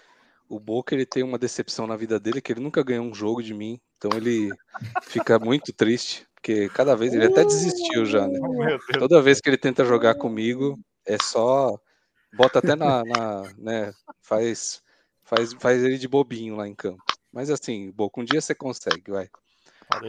O 0.48 0.58
Boca 0.58 0.94
ele 0.94 1.04
tem 1.04 1.22
uma 1.22 1.38
decepção 1.38 1.86
na 1.86 1.96
vida 1.96 2.18
dele, 2.18 2.40
que 2.40 2.52
ele 2.52 2.60
nunca 2.60 2.82
ganhou 2.82 3.04
um 3.04 3.14
jogo 3.14 3.42
de 3.42 3.52
mim, 3.52 3.78
então 3.98 4.10
ele 4.16 4.54
fica 5.02 5.38
muito 5.38 5.72
triste, 5.72 6.26
porque 6.34 6.68
cada 6.70 6.94
vez 6.94 7.12
ele 7.12 7.26
até 7.26 7.44
desistiu 7.44 8.06
já, 8.06 8.26
né? 8.26 8.38
Toda 8.98 9.20
vez 9.20 9.40
que 9.40 9.48
ele 9.48 9.58
tenta 9.58 9.84
jogar 9.84 10.14
comigo, 10.14 10.78
é 11.06 11.18
só 11.18 11.78
bota 12.32 12.58
até 12.58 12.74
na, 12.74 13.04
na 13.04 13.42
né, 13.58 13.92
faz, 14.22 14.82
faz, 15.22 15.52
faz 15.54 15.84
ele 15.84 15.98
de 15.98 16.08
bobinho 16.08 16.56
lá 16.56 16.66
em 16.66 16.74
campo. 16.74 17.02
Mas 17.32 17.50
assim, 17.50 17.90
Boca, 17.90 18.20
um 18.20 18.24
dia 18.24 18.40
você 18.40 18.54
consegue, 18.54 19.10
vai. 19.10 19.28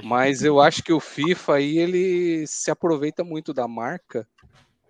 Mas 0.03 0.43
eu 0.43 0.59
acho 0.61 0.81
que 0.83 0.93
o 0.93 0.99
FIFA 0.99 1.55
aí 1.55 1.77
ele 1.77 2.47
se 2.47 2.71
aproveita 2.71 3.23
muito 3.23 3.53
da 3.53 3.67
marca 3.67 4.27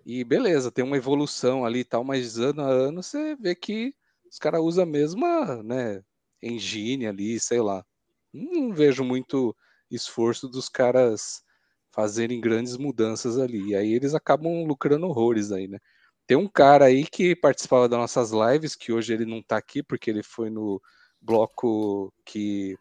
e 0.06 0.22
beleza, 0.22 0.70
tem 0.70 0.84
uma 0.84 0.96
evolução 0.96 1.64
ali 1.64 1.80
e 1.80 1.84
tal, 1.84 2.04
mas 2.04 2.38
ano 2.38 2.62
a 2.62 2.68
ano 2.68 3.02
você 3.02 3.34
vê 3.34 3.56
que 3.56 3.92
os 4.30 4.38
caras 4.38 4.60
usam 4.60 4.84
a 4.84 4.86
mesma, 4.86 5.60
né, 5.64 6.00
engine 6.40 7.08
ali, 7.08 7.40
sei 7.40 7.60
lá. 7.60 7.84
Não 8.32 8.72
vejo 8.72 9.02
muito 9.02 9.54
esforço 9.90 10.48
dos 10.48 10.68
caras 10.68 11.42
fazerem 11.90 12.40
grandes 12.40 12.76
mudanças 12.76 13.36
ali. 13.36 13.70
E 13.70 13.74
aí 13.74 13.92
eles 13.92 14.14
acabam 14.14 14.64
lucrando 14.64 15.08
horrores 15.08 15.50
aí, 15.50 15.66
né? 15.66 15.78
Tem 16.24 16.36
um 16.36 16.48
cara 16.48 16.84
aí 16.84 17.04
que 17.04 17.34
participava 17.34 17.88
das 17.88 17.98
nossas 17.98 18.30
lives, 18.30 18.76
que 18.76 18.92
hoje 18.92 19.12
ele 19.12 19.24
não 19.24 19.42
tá 19.42 19.56
aqui 19.56 19.82
porque 19.82 20.10
ele 20.10 20.22
foi 20.22 20.50
no 20.50 20.80
bloco 21.20 22.12
que. 22.24 22.76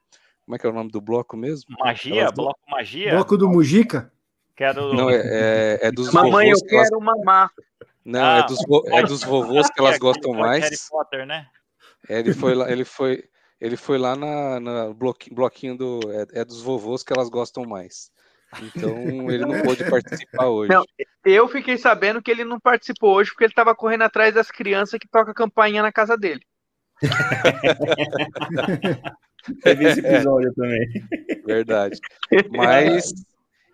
Como 0.46 0.56
é 0.56 0.60
que 0.60 0.68
é 0.68 0.70
o 0.70 0.74
nome 0.74 0.92
do 0.92 1.02
bloco 1.02 1.36
mesmo? 1.36 1.76
Magia? 1.80 2.14
Aquelas... 2.14 2.34
Bloco 2.34 2.60
Magia? 2.70 3.12
Bloco 3.12 3.38
do 3.38 3.50
Mujica? 3.50 4.12
Quero... 4.56 4.94
Não, 4.94 5.10
é, 5.10 5.15
é, 5.15 5.80
é 5.88 5.91
dos 5.91 6.14
Mamãe, 6.14 6.49
eu 6.49 6.57
quero 6.68 6.95
elas... 6.95 7.03
mamar. 7.03 7.49
Não, 8.06 8.19
é 8.19 8.23
ah, 8.23 8.38
é, 8.38 8.44
dos, 8.44 8.60
é 8.88 9.03
dos 9.03 9.23
vovôs 9.23 9.69
que 9.69 9.82
elas 9.82 9.98
gostam 9.99 10.34
mais. 10.34 10.64
Harry 10.64 10.77
Potter, 10.90 11.26
né? 11.26 11.48
É, 12.07 12.19
ele 12.19 12.34
foi 12.34 12.53
lá, 12.53 12.72
ele 12.72 12.86
foi, 12.86 13.23
ele 13.60 13.76
foi 13.76 13.98
lá 13.98 14.15
na, 14.15 14.60
na 14.60 14.94
bloquinho, 14.94 15.36
bloquinho 15.36 15.77
do. 15.77 15.99
É, 16.11 16.41
é 16.41 16.45
dos 16.45 16.61
vovôs 16.61 17.03
que 17.03 17.11
elas 17.11 17.30
gostam 17.30 17.65
mais. 17.65 18.11
Então 18.61 19.30
ele 19.30 19.45
não 19.45 19.61
pôde 19.64 19.84
participar 19.90 20.45
hoje. 20.45 20.72
Não, 20.72 20.86
eu 21.26 21.48
fiquei 21.48 21.77
sabendo 21.77 22.22
que 22.22 22.32
ele 22.32 22.45
não 22.45 22.60
participou 22.60 23.15
hoje 23.15 23.32
porque 23.32 23.45
ele 23.45 23.52
estava 23.52 23.76
correndo 23.76 24.03
atrás 24.03 24.34
das 24.34 24.52
crianças 24.52 24.99
que 24.99 25.07
tocam 25.07 25.34
campainha 25.34 25.82
na 25.82 25.91
casa 25.91 26.15
dele. 26.15 26.41
Teve 29.61 29.86
esse 29.86 29.99
episódio 29.99 30.49
é, 30.49 30.53
também. 30.53 30.88
Verdade. 31.45 31.99
Mas 32.52 33.14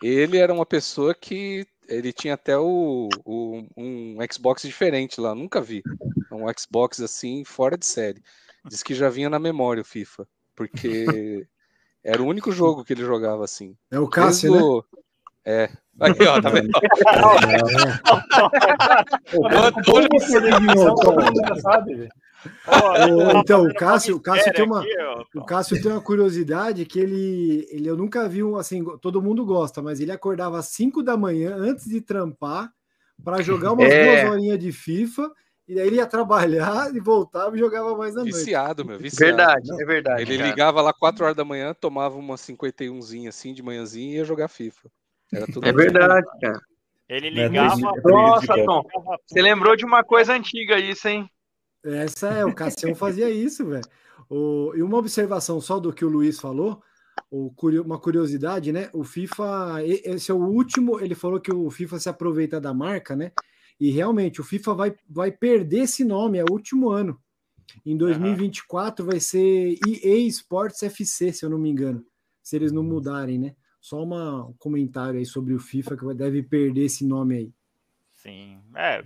ele 0.01 0.37
era 0.37 0.53
uma 0.53 0.65
pessoa 0.65 1.13
que 1.13 1.67
ele 1.87 2.13
tinha 2.13 2.35
até 2.35 2.57
o, 2.57 3.09
o, 3.25 3.63
um 3.77 4.17
Xbox 4.31 4.63
diferente 4.63 5.19
lá, 5.19 5.35
nunca 5.35 5.61
vi. 5.61 5.83
Um 6.31 6.45
Xbox 6.57 7.01
assim, 7.01 7.43
fora 7.43 7.77
de 7.77 7.85
série. 7.85 8.23
Diz 8.65 8.81
que 8.81 8.95
já 8.95 9.09
vinha 9.09 9.29
na 9.29 9.39
memória 9.39 9.81
o 9.81 9.85
FIFA, 9.85 10.25
porque 10.55 11.05
era 12.03 12.21
o 12.21 12.25
único 12.25 12.51
jogo 12.51 12.83
que 12.83 12.93
ele 12.93 13.03
jogava 13.03 13.43
assim. 13.43 13.75
É 13.89 13.99
o 13.99 14.07
Cássio, 14.07 14.51
Desde 14.51 14.67
né? 14.67 14.81
É. 15.43 15.69
Aí, 15.99 16.13
ó, 16.27 16.39
tá 16.41 16.49
vendo? 16.49 16.69
então, 23.39 23.63
o 23.63 23.73
Cássio, 23.73 24.15
o 24.15 24.19
Cássio 24.19 24.53
tem 24.53 24.65
uma, 24.65 24.83
o 25.35 25.45
Cássio 25.45 25.81
tem 25.81 25.91
uma 25.91 26.01
curiosidade 26.01 26.85
que 26.85 26.99
ele, 26.99 27.67
ele 27.69 27.87
eu 27.87 27.95
nunca 27.95 28.27
vi 28.27 28.43
um 28.43 28.55
assim, 28.55 28.83
todo 28.99 29.21
mundo 29.21 29.45
gosta, 29.45 29.81
mas 29.81 29.99
ele 29.99 30.11
acordava 30.11 30.59
às 30.59 30.67
5 30.67 31.03
da 31.03 31.15
manhã 31.15 31.55
antes 31.55 31.85
de 31.85 32.01
trampar 32.01 32.71
para 33.23 33.41
jogar 33.41 33.73
umas 33.73 33.89
é. 33.89 34.23
duas 34.23 34.33
horinhas 34.33 34.59
de 34.59 34.71
FIFA 34.71 35.31
e 35.67 35.79
aí 35.79 35.87
ele 35.87 35.97
ia 35.97 36.07
trabalhar 36.07 36.91
e 36.95 36.99
voltava 36.99 37.55
e 37.55 37.59
jogava 37.59 37.95
mais 37.95 38.15
à 38.15 38.21
noite. 38.21 38.33
Viciado, 38.33 38.83
meu, 38.83 38.97
viciado. 38.97 39.37
Verdade, 39.37 39.67
Não, 39.69 39.81
é 39.81 39.85
verdade. 39.85 40.21
Ele 40.21 40.37
cara. 40.37 40.49
ligava 40.49 40.81
lá 40.81 40.93
4 40.93 41.23
horas 41.23 41.37
da 41.37 41.45
manhã, 41.45 41.73
tomava 41.73 42.17
uma 42.17 42.35
51zinha 42.35 43.29
assim 43.29 43.53
de 43.53 43.63
manhãzinha 43.63 44.13
e 44.13 44.17
ia 44.17 44.25
jogar 44.25 44.47
FIFA. 44.47 44.89
é 45.31 45.71
verdade, 45.71 46.27
cara. 46.41 46.59
Ele 47.07 47.29
ligava. 47.29 47.75
Nossa, 48.05 48.55
Tom. 48.65 48.83
Você 49.27 49.41
lembrou 49.41 49.75
de 49.75 49.85
uma 49.85 50.01
coisa 50.01 50.33
antiga 50.33 50.79
isso, 50.79 51.09
hein? 51.09 51.29
Essa 51.83 52.29
é, 52.29 52.45
o 52.45 52.53
Cassião 52.53 52.93
fazia 52.93 53.29
isso, 53.29 53.65
velho. 53.65 53.83
E 54.75 54.81
uma 54.81 54.97
observação 54.97 55.59
só 55.59 55.79
do 55.79 55.91
que 55.91 56.05
o 56.05 56.09
Luiz 56.09 56.39
falou, 56.39 56.81
uma 57.85 57.99
curiosidade, 57.99 58.71
né? 58.71 58.89
O 58.93 59.03
FIFA, 59.03 59.83
esse 59.83 60.31
é 60.31 60.33
o 60.33 60.43
último, 60.43 60.99
ele 60.99 61.15
falou 61.15 61.39
que 61.39 61.53
o 61.53 61.69
FIFA 61.69 61.99
se 61.99 62.09
aproveita 62.09 62.59
da 62.59 62.73
marca, 62.73 63.15
né? 63.15 63.31
E 63.79 63.89
realmente 63.89 64.39
o 64.39 64.43
FIFA 64.43 64.73
vai, 64.73 64.95
vai 65.09 65.31
perder 65.31 65.83
esse 65.83 66.03
nome, 66.03 66.37
é 66.37 66.43
o 66.43 66.51
último 66.51 66.89
ano. 66.89 67.19
Em 67.85 67.97
2024 67.97 69.03
uhum. 69.03 69.11
vai 69.11 69.19
ser 69.19 69.77
EA 69.87 70.17
Sports 70.27 70.83
FC, 70.83 71.33
se 71.33 71.45
eu 71.45 71.49
não 71.49 71.57
me 71.57 71.69
engano, 71.69 72.05
se 72.43 72.55
eles 72.55 72.71
não 72.71 72.83
mudarem, 72.83 73.39
né? 73.39 73.55
Só 73.79 74.03
uma, 74.03 74.45
um 74.45 74.53
comentário 74.53 75.17
aí 75.17 75.25
sobre 75.25 75.53
o 75.53 75.59
FIFA 75.59 75.97
que 75.97 76.13
deve 76.13 76.43
perder 76.43 76.85
esse 76.85 77.05
nome 77.05 77.35
aí. 77.35 77.53
Sim, 78.11 78.59
é. 78.75 79.03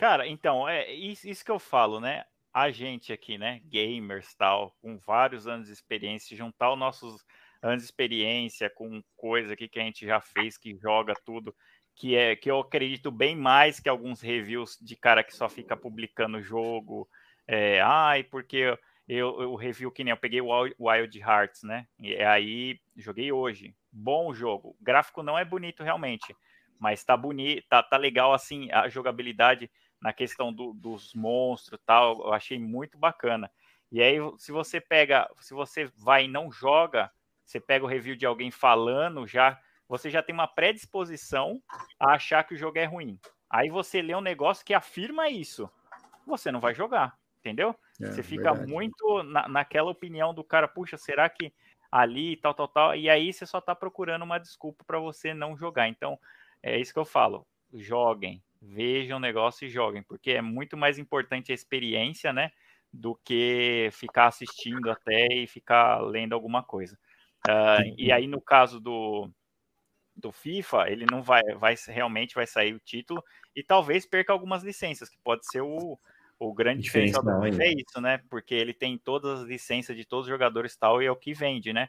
Cara, 0.00 0.26
então, 0.26 0.66
é 0.66 0.90
isso, 0.94 1.44
que 1.44 1.50
eu 1.50 1.58
falo, 1.58 2.00
né? 2.00 2.24
A 2.54 2.70
gente 2.70 3.12
aqui, 3.12 3.36
né, 3.36 3.60
gamers 3.66 4.34
tal, 4.34 4.74
com 4.80 4.96
vários 4.96 5.46
anos 5.46 5.66
de 5.66 5.74
experiência, 5.74 6.34
juntar 6.34 6.72
os 6.72 6.78
nossos 6.78 7.22
anos 7.62 7.82
de 7.82 7.84
experiência, 7.84 8.70
com 8.70 9.02
coisa 9.14 9.52
aqui 9.52 9.68
que 9.68 9.78
a 9.78 9.82
gente 9.82 10.06
já 10.06 10.18
fez, 10.18 10.56
que 10.56 10.74
joga 10.78 11.12
tudo, 11.22 11.54
que 11.94 12.16
é 12.16 12.34
que 12.34 12.50
eu 12.50 12.60
acredito 12.60 13.10
bem 13.10 13.36
mais 13.36 13.78
que 13.78 13.90
alguns 13.90 14.22
reviews 14.22 14.78
de 14.80 14.96
cara 14.96 15.22
que 15.22 15.36
só 15.36 15.50
fica 15.50 15.76
publicando 15.76 16.38
o 16.38 16.42
jogo. 16.42 17.06
É, 17.46 17.82
ai, 17.82 18.24
porque 18.24 18.74
eu, 19.06 19.42
eu, 19.42 19.54
review 19.54 19.92
que 19.92 20.02
nem 20.02 20.12
eu 20.12 20.16
peguei 20.16 20.40
o 20.40 20.48
Wild 20.78 21.20
Hearts, 21.20 21.62
né? 21.62 21.86
E 21.98 22.16
aí 22.22 22.80
joguei 22.96 23.30
hoje. 23.30 23.76
Bom 23.92 24.32
jogo. 24.32 24.70
O 24.80 24.82
gráfico 24.82 25.22
não 25.22 25.38
é 25.38 25.44
bonito 25.44 25.82
realmente, 25.82 26.34
mas 26.78 27.04
tá 27.04 27.18
bonito, 27.18 27.66
tá, 27.68 27.82
tá 27.82 27.98
legal 27.98 28.32
assim 28.32 28.72
a 28.72 28.88
jogabilidade 28.88 29.70
na 30.00 30.12
questão 30.12 30.52
do, 30.52 30.72
dos 30.72 31.14
monstros 31.14 31.80
tal. 31.84 32.20
Eu 32.20 32.32
achei 32.32 32.58
muito 32.58 32.98
bacana. 32.98 33.50
E 33.92 34.02
aí, 34.02 34.18
se 34.38 34.52
você 34.52 34.80
pega, 34.80 35.28
se 35.40 35.52
você 35.52 35.90
vai 35.96 36.24
e 36.24 36.28
não 36.28 36.50
joga, 36.50 37.10
você 37.44 37.60
pega 37.60 37.84
o 37.84 37.88
review 37.88 38.14
de 38.14 38.24
alguém 38.24 38.50
falando, 38.50 39.26
já 39.26 39.58
você 39.88 40.08
já 40.08 40.22
tem 40.22 40.32
uma 40.32 40.46
predisposição 40.46 41.60
a 41.98 42.12
achar 42.12 42.44
que 42.44 42.54
o 42.54 42.56
jogo 42.56 42.78
é 42.78 42.84
ruim. 42.84 43.18
Aí 43.50 43.68
você 43.68 44.00
lê 44.00 44.14
um 44.14 44.20
negócio 44.20 44.64
que 44.64 44.72
afirma 44.72 45.28
isso, 45.28 45.68
você 46.24 46.52
não 46.52 46.60
vai 46.60 46.72
jogar, 46.72 47.18
entendeu? 47.40 47.74
É, 48.00 48.06
você 48.06 48.22
fica 48.22 48.52
verdade. 48.52 48.72
muito 48.72 49.24
na, 49.24 49.48
naquela 49.48 49.90
opinião 49.90 50.32
do 50.32 50.44
cara, 50.44 50.68
puxa, 50.68 50.96
será 50.96 51.28
que 51.28 51.52
ali 51.90 52.36
tal, 52.36 52.54
tal, 52.54 52.68
tal, 52.68 52.94
e 52.94 53.10
aí 53.10 53.32
você 53.32 53.44
só 53.44 53.60
tá 53.60 53.74
procurando 53.74 54.22
uma 54.22 54.38
desculpa 54.38 54.84
para 54.84 55.00
você 55.00 55.34
não 55.34 55.56
jogar. 55.56 55.88
Então, 55.88 56.16
é 56.62 56.78
isso 56.78 56.92
que 56.92 56.98
eu 57.00 57.04
falo. 57.04 57.44
Joguem, 57.74 58.40
vejam 58.60 59.16
o 59.16 59.20
negócio 59.20 59.66
e 59.66 59.70
joguem, 59.70 60.02
porque 60.02 60.32
é 60.32 60.42
muito 60.42 60.76
mais 60.76 60.98
importante 60.98 61.50
a 61.50 61.54
experiência, 61.54 62.32
né? 62.32 62.52
Do 62.92 63.14
que 63.24 63.88
ficar 63.92 64.26
assistindo 64.26 64.90
até 64.90 65.26
e 65.32 65.46
ficar 65.46 66.00
lendo 66.00 66.34
alguma 66.34 66.62
coisa. 66.62 66.98
Uh, 67.48 67.94
e 67.96 68.12
aí, 68.12 68.26
no 68.26 68.40
caso 68.40 68.78
do, 68.80 69.30
do 70.14 70.30
FIFA, 70.30 70.90
ele 70.90 71.06
não 71.10 71.22
vai, 71.22 71.42
vai 71.54 71.74
realmente 71.88 72.34
vai 72.34 72.46
sair 72.46 72.74
o 72.74 72.80
título 72.80 73.24
e 73.56 73.62
talvez 73.62 74.04
perca 74.04 74.32
algumas 74.32 74.62
licenças, 74.62 75.08
que 75.08 75.18
pode 75.24 75.46
ser 75.46 75.62
o, 75.62 75.98
o 76.38 76.52
grande 76.52 76.82
diferencial 76.82 77.22
do 77.22 77.42
FIFA 77.42 77.62
é 77.62 77.72
isso, 77.72 78.00
né? 78.00 78.20
Porque 78.28 78.54
ele 78.54 78.74
tem 78.74 78.98
todas 78.98 79.40
as 79.40 79.46
licenças 79.46 79.96
de 79.96 80.04
todos 80.04 80.26
os 80.26 80.30
jogadores 80.30 80.76
tal 80.76 81.02
e 81.02 81.06
é 81.06 81.10
o 81.10 81.16
que 81.16 81.32
vende, 81.32 81.72
né? 81.72 81.88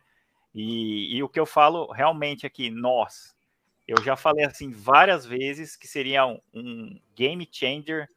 E, 0.53 1.15
e 1.15 1.23
o 1.23 1.29
que 1.29 1.39
eu 1.39 1.45
falo 1.45 1.91
realmente 1.91 2.45
aqui, 2.45 2.69
nós, 2.69 3.35
eu 3.87 4.01
já 4.03 4.15
falei 4.15 4.45
assim 4.45 4.71
várias 4.71 5.25
vezes 5.25 5.75
que 5.75 5.87
seria 5.87 6.25
um, 6.25 6.39
um 6.53 6.99
game 7.15 7.47
changer 7.51 8.07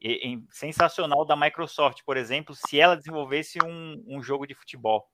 e, 0.00 0.34
e, 0.34 0.44
sensacional 0.50 1.24
da 1.24 1.36
Microsoft, 1.36 2.02
por 2.04 2.16
exemplo, 2.16 2.54
se 2.54 2.78
ela 2.78 2.96
desenvolvesse 2.96 3.58
um, 3.64 4.04
um 4.06 4.22
jogo 4.22 4.46
de 4.46 4.54
futebol. 4.54 5.08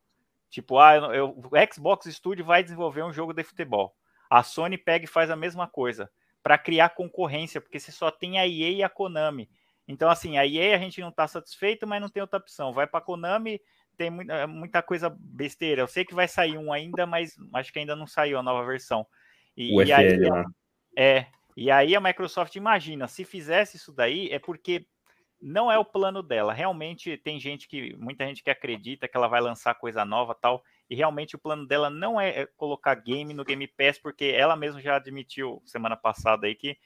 Tipo, 0.51 0.79
ah, 0.79 0.95
eu, 0.97 1.13
eu, 1.13 1.29
o 1.31 1.73
Xbox 1.73 2.07
Studio 2.15 2.45
vai 2.45 2.63
desenvolver 2.63 3.03
um 3.03 3.13
jogo 3.13 3.33
de 3.33 3.43
futebol. 3.43 3.97
A 4.29 4.43
Sony 4.43 4.77
pega 4.77 5.05
e 5.05 5.09
faz 5.09 5.31
a 5.31 5.37
mesma 5.37 5.67
coisa 5.67 6.11
para 6.43 6.59
criar 6.59 6.91
concorrência, 6.91 7.61
porque 7.61 7.79
você 7.79 7.93
só 7.93 8.11
tem 8.11 8.39
a 8.39 8.47
EA 8.47 8.71
e 8.71 8.83
a 8.83 8.89
Konami. 8.89 9.49
Então, 9.87 10.11
assim, 10.11 10.37
a 10.37 10.47
EA 10.47 10.75
a 10.75 10.79
gente 10.79 11.01
não 11.01 11.09
está 11.09 11.27
satisfeito, 11.29 11.87
mas 11.87 12.01
não 12.01 12.09
tem 12.09 12.21
outra 12.21 12.39
opção. 12.39 12.73
Vai 12.73 12.87
para 12.87 12.99
a 12.99 13.03
Konami, 13.03 13.61
tem 13.97 14.11
muita, 14.11 14.33
é, 14.33 14.47
muita, 14.47 14.83
coisa 14.83 15.15
besteira. 15.19 15.83
Eu 15.83 15.87
sei 15.87 16.05
que 16.05 16.15
vai 16.15 16.27
sair 16.27 16.59
um 16.59 16.73
ainda, 16.73 17.07
mas 17.07 17.37
acho 17.55 17.73
que 17.73 17.79
ainda 17.79 17.95
não 17.95 18.07
saiu 18.07 18.39
a 18.39 18.43
nova 18.43 18.67
versão. 18.67 19.07
E, 19.57 19.77
o 19.77 19.83
e 19.83 19.93
aí, 19.93 20.19
é, 20.97 21.27
e 21.57 21.71
aí 21.71 21.95
a 21.95 22.01
Microsoft 22.01 22.55
imagina, 22.57 23.07
se 23.07 23.25
fizesse 23.25 23.77
isso 23.77 23.93
daí, 23.93 24.29
é 24.31 24.39
porque 24.39 24.87
não 25.41 25.71
é 25.71 25.79
o 25.79 25.85
plano 25.85 26.23
dela. 26.23 26.53
Realmente 26.53 27.17
tem 27.17 27.41
gente 27.41 27.67
que, 27.67 27.95
muita 27.97 28.25
gente 28.27 28.43
que 28.43 28.51
acredita 28.51 29.09
que 29.09 29.17
ela 29.17 29.29
vai 29.29 29.41
lançar 29.41 29.75
coisa 29.75 30.05
nova 30.05 30.35
tal, 30.35 30.63
e 30.89 30.95
realmente 30.95 31.35
o 31.35 31.39
plano 31.39 31.67
dela 31.67 31.91
não 31.91 32.21
é, 32.21 32.43
é 32.43 32.47
colocar 32.57 32.95
game 32.95 33.35
no 33.35 33.45
Game 33.45 33.67
Pass, 33.67 33.99
porque 33.99 34.27
ela 34.27 34.57
mesma 34.57 34.81
já 34.81 34.97
admitiu 34.97 35.61
semana 35.65 35.97
passada 35.97 36.47
aí 36.47 36.55
que 36.55 36.77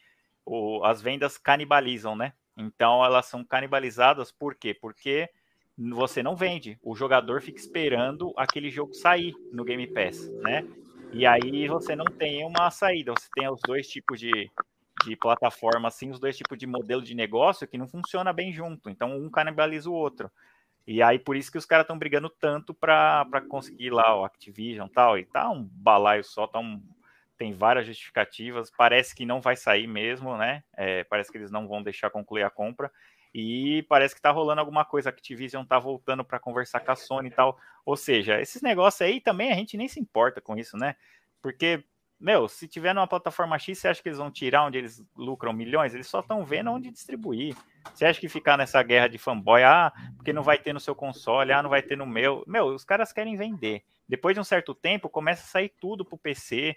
o, 0.45 0.83
as 0.85 1.03
vendas 1.03 1.37
canibalizam, 1.37 2.17
né? 2.17 2.33
Então 2.57 3.05
elas 3.05 3.27
são 3.27 3.45
canibalizadas 3.45 4.33
por 4.33 4.55
quê? 4.55 4.73
Porque 4.73 5.29
você 5.77 6.23
não 6.23 6.35
vende, 6.35 6.79
o 6.83 6.97
jogador 6.97 7.43
fica 7.43 7.59
esperando 7.59 8.33
aquele 8.37 8.71
jogo 8.71 8.95
sair 8.95 9.35
no 9.53 9.63
Game 9.63 9.87
Pass, 9.89 10.29
né? 10.41 10.67
E 11.13 11.25
aí 11.27 11.69
você 11.69 11.97
não 11.97 12.05
tem 12.05 12.45
uma 12.45 12.71
saída, 12.71 13.13
você 13.13 13.29
tem 13.35 13.49
os 13.49 13.61
dois 13.67 13.89
tipos 13.89 14.19
de, 14.21 14.51
de 15.05 15.17
plataforma, 15.17 15.89
assim, 15.89 16.11
os 16.11 16.21
dois 16.21 16.37
tipos 16.37 16.59
de 16.59 16.67
modelo 16.67 17.03
de 17.03 17.15
negócio 17.15 17.67
que 17.67 17.79
não 17.79 17.89
funciona 17.89 18.33
bem 18.33 18.53
junto. 18.53 18.91
Então, 18.91 19.17
um 19.17 19.31
canibaliza 19.31 19.89
o 19.89 19.95
outro. 19.95 20.31
E 20.87 21.03
aí, 21.03 21.19
por 21.19 21.37
isso 21.37 21.51
que 21.51 21.59
os 21.59 21.67
caras 21.67 21.85
estão 21.85 21.99
brigando 21.99 22.31
tanto 22.31 22.73
para 22.73 23.43
conseguir 23.49 23.91
lá 23.91 24.15
o 24.19 24.25
Activision 24.25 24.89
tal. 24.89 25.19
E 25.19 25.25
tá 25.25 25.51
um 25.51 25.65
balaio 25.65 26.23
só, 26.23 26.47
tá 26.47 26.61
um, 26.61 26.81
tem 27.37 27.53
várias 27.53 27.87
justificativas. 27.87 28.71
Parece 28.71 29.15
que 29.15 29.27
não 29.27 29.41
vai 29.41 29.57
sair 29.57 29.87
mesmo, 29.87 30.37
né? 30.37 30.63
É, 30.77 31.05
parece 31.05 31.31
que 31.31 31.39
eles 31.39 31.51
não 31.51 31.67
vão 31.67 31.83
deixar 31.83 32.11
concluir 32.11 32.45
a 32.45 32.51
compra. 32.51 32.91
E 33.39 33.83
parece 33.83 34.15
que 34.15 34.21
tá 34.23 34.31
rolando 34.31 34.61
alguma 34.61 34.83
coisa. 34.83 35.11
A 35.11 35.13
Activision 35.13 35.63
tá 35.63 35.79
voltando 35.79 36.25
para 36.25 36.39
conversar 36.39 36.81
com 36.81 36.91
a 36.91 36.97
Sony 36.97 37.29
e 37.29 37.31
tal. 37.31 37.59
Ou 37.85 37.95
seja, 37.95 38.41
esses 38.41 38.63
negócios 38.63 39.03
aí 39.03 39.21
também 39.21 39.53
a 39.53 39.55
gente 39.55 39.77
nem 39.77 39.87
se 39.87 40.01
importa 40.01 40.41
com 40.41 40.57
isso, 40.57 40.75
né? 40.79 40.97
Porque 41.43 41.85
meu, 42.19 42.49
se 42.49 42.67
tiver 42.67 42.95
numa 42.95 43.07
plataforma 43.07 43.59
X, 43.59 43.79
você 43.79 43.89
acha 43.89 44.03
que 44.03 44.09
eles 44.09 44.17
vão 44.17 44.31
tirar 44.31 44.65
onde 44.65 44.79
eles 44.79 45.05
lucram 45.15 45.53
milhões? 45.53 45.93
Eles 45.93 46.07
só 46.07 46.21
estão 46.21 46.47
vendo 46.47 46.71
onde 46.71 46.91
distribuir. 46.91 47.55
Você 47.93 48.07
acha 48.07 48.19
que 48.19 48.27
ficar 48.27 48.57
nessa 48.57 48.83
guerra 48.83 49.07
de 49.07 49.19
fanboy, 49.19 49.63
ah, 49.63 49.93
porque 50.17 50.33
não 50.33 50.43
vai 50.43 50.57
ter 50.57 50.73
no 50.73 50.81
seu 50.81 50.95
console, 50.95 51.53
ah, 51.53 51.63
não 51.63 51.69
vai 51.69 51.83
ter 51.83 51.95
no 51.95 52.07
meu. 52.07 52.43
Meu, 52.47 52.69
os 52.69 52.87
caras 52.87 53.13
querem 53.13 53.37
vender. 53.37 53.85
Depois 54.09 54.35
de 54.35 54.41
um 54.41 54.45
certo 54.45 54.75
tempo, 54.75 55.11
começa 55.11 55.43
a 55.43 55.47
sair 55.47 55.75
tudo 55.79 56.07
pro 56.07 56.17
PC. 56.17 56.75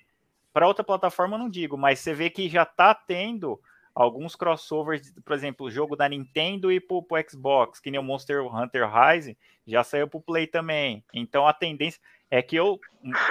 Para 0.51 0.67
outra 0.67 0.83
plataforma, 0.83 1.37
não 1.37 1.49
digo, 1.49 1.77
mas 1.77 1.99
você 1.99 2.13
vê 2.13 2.29
que 2.29 2.49
já 2.49 2.65
tá 2.65 2.93
tendo 2.93 3.61
alguns 3.99 4.33
crossovers, 4.33 5.13
por 5.25 5.35
exemplo, 5.35 5.65
o 5.65 5.69
jogo 5.69 5.93
da 5.93 6.07
Nintendo 6.07 6.71
e 6.71 6.79
pro, 6.79 7.03
pro 7.03 7.21
Xbox, 7.29 7.81
que 7.81 7.91
nem 7.91 7.99
o 7.99 8.03
Monster 8.03 8.41
Hunter 8.41 8.89
Rise, 8.89 9.37
já 9.67 9.83
saiu 9.83 10.07
pro 10.07 10.21
Play 10.21 10.47
também. 10.47 11.03
Então 11.13 11.45
a 11.45 11.51
tendência 11.51 11.99
é 12.31 12.41
que 12.41 12.55
eu 12.55 12.79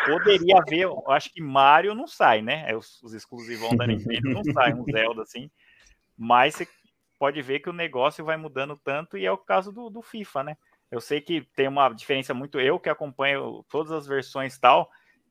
poderia 0.05 0.57
ver, 0.69 0.81
eu 0.81 1.11
acho 1.11 1.33
que 1.33 1.41
Mario 1.41 1.95
não 1.95 2.07
sai, 2.07 2.43
né? 2.43 2.71
É, 2.71 2.77
os, 2.77 3.03
os 3.03 3.15
exclusivos 3.15 3.75
da 3.79 3.87
Nintendo 3.87 4.29
não 4.29 4.45
saem, 4.45 4.75
um 4.75 4.85
Zelda 4.93 5.23
assim. 5.23 5.51
Mas 6.15 6.57
você 6.57 6.69
pode 7.19 7.41
ver 7.41 7.61
que 7.61 7.71
o 7.71 7.73
negócio 7.73 8.23
vai 8.23 8.37
mudando 8.37 8.77
tanto 8.77 9.17
e 9.17 9.25
é 9.25 9.33
o 9.33 9.39
caso 9.39 9.73
do, 9.73 9.89
do 9.89 10.03
FIFA, 10.03 10.45
né? 10.45 10.57
Eu 10.91 11.01
sei 11.01 11.23
que 11.23 11.43
tem 11.57 11.67
uma 11.67 11.89
diferença 11.89 12.35
muito. 12.35 12.61
Eu 12.61 12.79
que 12.79 12.91
acompanho 12.91 13.65
todas 13.71 13.91
as 13.91 14.07
versões 14.07 14.59
tal, 14.59 14.91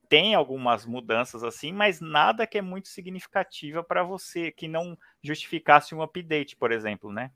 tem 0.10 0.36
algumas 0.36 0.86
mudanças 0.86 1.44
assim, 1.44 1.72
mas 1.72 2.00
nada 2.00 2.48
que 2.48 2.58
é 2.58 2.62
muito 2.62 2.88
significativa 2.88 3.84
para 3.84 4.04
você 4.04 4.52
que 4.52 4.68
não 4.68 4.98
justificasse 5.22 5.94
um 5.94 6.02
update, 6.02 6.56
por 6.56 6.72
exemplo, 6.72 7.12
né? 7.12 7.32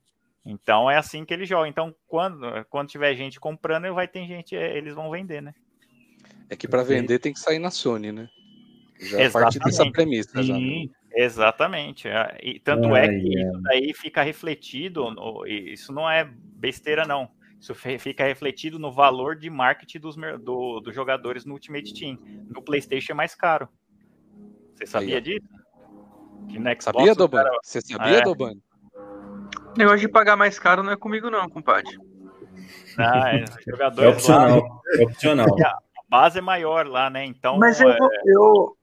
Então 0.45 0.89
é 0.89 0.97
assim 0.97 1.23
que 1.23 1.33
ele 1.33 1.45
joga. 1.45 1.67
Então 1.67 1.95
quando 2.07 2.47
quando 2.69 2.89
tiver 2.89 3.15
gente 3.15 3.39
comprando, 3.39 3.93
vai 3.93 4.07
ter 4.07 4.25
gente, 4.25 4.55
é, 4.55 4.77
eles 4.77 4.93
vão 4.93 5.11
vender, 5.11 5.41
né? 5.41 5.53
É 6.49 6.55
que 6.55 6.67
para 6.67 6.83
vender 6.83 7.19
tem 7.19 7.33
que 7.33 7.39
sair 7.39 7.59
na 7.59 7.71
Sony, 7.71 8.11
né? 8.11 8.29
Já 8.99 9.27
a 9.27 9.31
partir 9.31 9.59
dessa 9.59 9.89
premissa. 9.91 10.43
Já, 10.43 10.57
né? 10.57 10.85
Exatamente. 11.13 12.07
É, 12.07 12.37
e 12.41 12.59
tanto 12.59 12.95
é 12.95 13.07
que 13.07 13.37
é. 13.37 13.41
isso 13.41 13.61
daí 13.61 13.93
fica 13.93 14.21
refletido, 14.21 15.11
no, 15.11 15.45
isso 15.45 15.91
não 15.91 16.09
é 16.09 16.23
besteira, 16.25 17.05
não. 17.05 17.29
Isso 17.61 17.75
fica 17.75 18.23
refletido 18.23 18.79
no 18.79 18.91
valor 18.91 19.35
de 19.35 19.47
marketing 19.47 19.99
dos, 19.99 20.15
do, 20.41 20.79
dos 20.79 20.95
jogadores 20.95 21.45
no 21.45 21.53
Ultimate 21.53 21.93
Team. 21.93 22.17
No 22.49 22.59
PlayStation 22.59 23.13
é 23.13 23.15
mais 23.15 23.35
caro. 23.35 23.69
Você 24.73 24.87
sabia 24.87 25.17
aí, 25.17 25.21
disso? 25.21 25.47
Que 26.49 26.57
no 26.57 26.69
Xbox, 26.71 26.83
sabia, 26.83 27.13
Doban? 27.13 27.43
Cara... 27.43 27.59
Você 27.61 27.81
sabia, 27.81 28.17
é. 28.17 28.21
Doban? 28.23 28.53
Negócio 29.77 29.99
de 29.99 30.07
pagar 30.07 30.35
mais 30.35 30.57
caro 30.57 30.81
não 30.81 30.91
é 30.91 30.97
comigo, 30.97 31.29
não, 31.29 31.47
compadre. 31.47 31.95
Ah, 32.97 33.35
é, 33.35 33.45
é 34.03 34.07
opcional. 34.07 34.59
Lá, 34.59 34.81
é 34.99 35.03
opcional 35.03 35.47
base 36.09 36.39
é 36.39 36.41
maior 36.41 36.87
lá, 36.87 37.11
né? 37.11 37.23
Então. 37.25 37.59
Mas 37.59 37.79
eu, 37.79 37.89
é... 37.89 37.97
eu, 38.25 38.77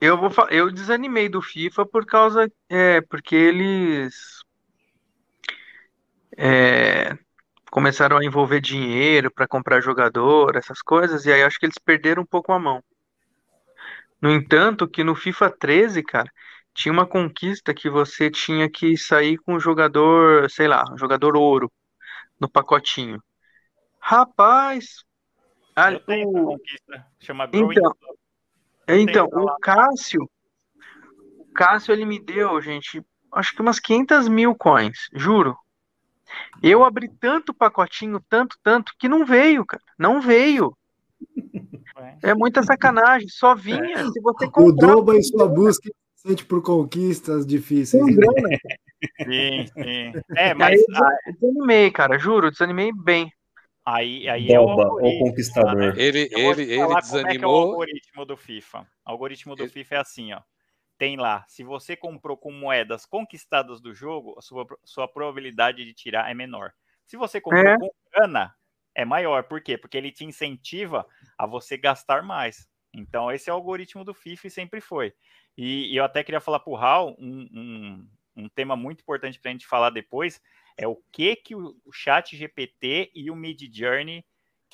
eu, 0.00 0.18
vou, 0.18 0.48
eu 0.50 0.70
desanimei 0.72 1.28
do 1.28 1.40
FIFA 1.40 1.86
por 1.86 2.04
causa. 2.04 2.52
É, 2.68 3.00
porque 3.02 3.36
eles. 3.36 4.44
É, 6.36 7.16
começaram 7.76 8.16
a 8.16 8.24
envolver 8.24 8.58
dinheiro 8.58 9.30
para 9.30 9.46
comprar 9.46 9.82
jogador, 9.82 10.56
essas 10.56 10.80
coisas, 10.80 11.26
e 11.26 11.30
aí 11.30 11.42
acho 11.42 11.58
que 11.58 11.66
eles 11.66 11.76
perderam 11.76 12.22
um 12.22 12.26
pouco 12.26 12.50
a 12.50 12.58
mão. 12.58 12.82
No 14.18 14.30
entanto, 14.30 14.88
que 14.88 15.04
no 15.04 15.14
FIFA 15.14 15.50
13, 15.50 16.02
cara, 16.02 16.32
tinha 16.72 16.90
uma 16.90 17.06
conquista 17.06 17.74
que 17.74 17.90
você 17.90 18.30
tinha 18.30 18.66
que 18.70 18.96
sair 18.96 19.36
com 19.36 19.56
um 19.56 19.60
jogador, 19.60 20.48
sei 20.50 20.66
lá, 20.66 20.90
um 20.90 20.96
jogador 20.96 21.36
ouro 21.36 21.70
no 22.40 22.48
pacotinho. 22.48 23.22
Rapaz, 24.00 25.04
eu 25.76 26.00
tenho 26.00 26.30
o... 26.30 26.46
conquista, 26.46 27.06
chama 27.20 27.46
Então, 27.52 27.94
então 28.88 29.26
o 29.26 29.54
Cássio, 29.60 30.26
o 31.40 31.52
Cássio 31.52 31.92
ele 31.92 32.06
me 32.06 32.18
deu, 32.18 32.58
gente, 32.62 33.04
acho 33.34 33.54
que 33.54 33.60
umas 33.60 33.78
500 33.78 34.28
mil 34.28 34.54
coins, 34.54 35.10
juro. 35.12 35.54
Eu 36.62 36.84
abri 36.84 37.08
tanto 37.08 37.54
pacotinho, 37.54 38.20
tanto, 38.28 38.56
tanto, 38.62 38.92
que 38.98 39.08
não 39.08 39.24
veio, 39.24 39.64
cara, 39.64 39.82
não 39.98 40.20
veio. 40.20 40.76
É 42.22 42.34
muita 42.34 42.62
sacanagem, 42.62 43.28
só 43.28 43.54
vinha 43.54 44.04
se 44.10 44.20
você 44.20 44.46
O 44.46 44.50
comprar. 44.50 44.94
Doba 44.94 45.16
em 45.16 45.22
sua 45.22 45.48
busca 45.48 45.90
sente 46.16 46.44
por 46.44 46.62
conquistas 46.62 47.46
difíceis. 47.46 48.04
né? 48.04 48.26
Sim, 49.24 49.66
sim. 49.66 50.12
É, 50.36 50.48
Aí 50.50 50.54
mas 50.54 50.80
eu 50.80 51.32
desanimei, 51.34 51.90
cara, 51.90 52.18
juro, 52.18 52.50
desanimei 52.50 52.90
bem. 52.92 53.30
aí, 53.84 54.28
aí 54.28 54.52
é 54.52 54.58
o 54.58 54.66
Boba, 54.66 54.82
o 54.82 54.86
algoritmo, 54.86 55.26
conquistador. 55.28 55.98
Ele, 55.98 56.28
Eu 56.32 56.42
vou 56.42 56.54
te 56.54 56.62
ele, 56.62 56.72
ele 56.72 56.76
falar 56.82 57.02
como 57.02 57.16
é 57.16 57.20
é 57.20 57.24
o 57.24 57.26
desanimou. 57.26 57.62
algoritmo 57.70 58.24
do 58.24 58.36
FIFA. 58.36 58.80
O 58.80 58.86
algoritmo 59.10 59.54
do 59.56 59.62
Ele- 59.62 59.70
FIFA 59.70 59.94
é 59.94 59.98
assim, 59.98 60.32
ó. 60.32 60.40
Tem 60.98 61.16
lá, 61.16 61.44
se 61.46 61.62
você 61.62 61.94
comprou 61.96 62.36
com 62.36 62.50
moedas 62.50 63.04
conquistadas 63.04 63.80
do 63.80 63.94
jogo, 63.94 64.34
a 64.38 64.42
sua, 64.42 64.66
sua 64.84 65.06
probabilidade 65.06 65.84
de 65.84 65.92
tirar 65.92 66.30
é 66.30 66.34
menor. 66.34 66.72
Se 67.04 67.16
você 67.16 67.40
comprou 67.40 67.66
É. 67.66 67.78
com 67.78 67.90
grana, 68.12 68.54
é 68.94 69.04
maior. 69.04 69.44
Por 69.44 69.60
quê? 69.60 69.76
Porque 69.76 69.96
ele 69.96 70.10
te 70.10 70.24
incentiva 70.24 71.06
a 71.38 71.46
você 71.46 71.76
gastar 71.76 72.22
mais. 72.22 72.66
Então, 72.94 73.30
esse 73.30 73.50
é 73.50 73.52
o 73.52 73.56
algoritmo 73.56 74.04
do 74.04 74.14
FIFA 74.14 74.46
e 74.46 74.50
sempre 74.50 74.80
foi. 74.80 75.12
E, 75.56 75.92
e 75.92 75.96
eu 75.96 76.04
até 76.04 76.24
queria 76.24 76.40
falar 76.40 76.60
para 76.60 76.72
o 76.72 76.76
Raul 76.76 77.14
um, 77.18 77.46
um, 77.52 78.08
um 78.44 78.48
tema 78.48 78.74
muito 78.74 79.00
importante 79.02 79.38
para 79.38 79.50
a 79.50 79.52
gente 79.52 79.66
falar 79.66 79.90
depois, 79.90 80.40
é 80.78 80.86
o 80.88 80.96
que, 81.12 81.36
que 81.36 81.54
o, 81.54 81.76
o 81.84 81.92
chat 81.92 82.36
GPT 82.36 83.10
e 83.14 83.30
o 83.30 83.36
Mid 83.36 83.60
Journey 83.74 84.24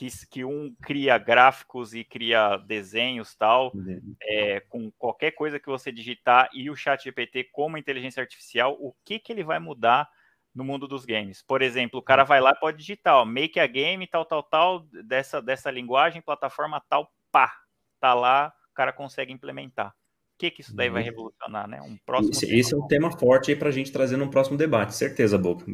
que, 0.03 0.27
que 0.27 0.45
um 0.45 0.75
cria 0.83 1.17
gráficos 1.17 1.95
e 1.95 2.03
cria 2.03 2.57
desenhos 2.57 3.37
tal, 3.37 3.73
é, 4.21 4.61
com 4.69 4.91
qualquer 4.93 5.31
coisa 5.33 5.61
que 5.61 5.69
você 5.69 5.93
digitar 5.93 6.49
e 6.53 6.69
o 6.69 6.75
chat 6.75 7.05
GPT 7.05 7.45
como 7.53 7.79
inteligência 7.79 8.21
artificial, 8.21 8.77
o 8.81 8.93
que, 9.05 9.21
que 9.21 9.33
ele 9.33 9.45
vai 9.45 9.61
mudar 9.61 10.11
no 10.53 10.65
mundo 10.65 10.89
dos 10.89 11.05
games? 11.05 11.43
Por 11.43 11.63
exemplo, 11.63 12.01
o 12.01 12.03
cara 12.03 12.25
vai 12.25 12.41
lá 12.41 12.51
e 12.51 12.59
pode 12.59 12.79
digitar, 12.79 13.15
ó, 13.15 13.25
make 13.25 13.61
a 13.61 13.67
game, 13.67 14.07
tal, 14.09 14.25
tal, 14.25 14.43
tal, 14.43 14.81
dessa, 15.05 15.41
dessa 15.41 15.71
linguagem, 15.71 16.21
plataforma 16.21 16.83
tal, 16.89 17.13
pá, 17.31 17.53
tá 18.01 18.13
lá, 18.13 18.53
o 18.71 18.75
cara 18.75 18.93
consegue 18.93 19.33
implementar. 19.33 19.95
O 20.43 20.45
que, 20.45 20.51
que 20.51 20.61
isso 20.61 20.75
daí 20.75 20.91
vai 20.91 21.05
revolucionar, 21.05 21.69
né? 21.69 21.81
Um 21.81 21.97
próximo 22.05 22.33
Esse, 22.33 22.53
esse 22.53 22.75
é 22.75 22.77
um 22.77 22.89
tema 22.89 23.17
forte 23.17 23.53
aí 23.53 23.57
pra 23.57 23.71
gente 23.71 23.93
trazer 23.93 24.17
no 24.17 24.29
próximo 24.29 24.57
debate, 24.57 24.93
certeza, 24.93 25.39
Boca. 25.39 25.65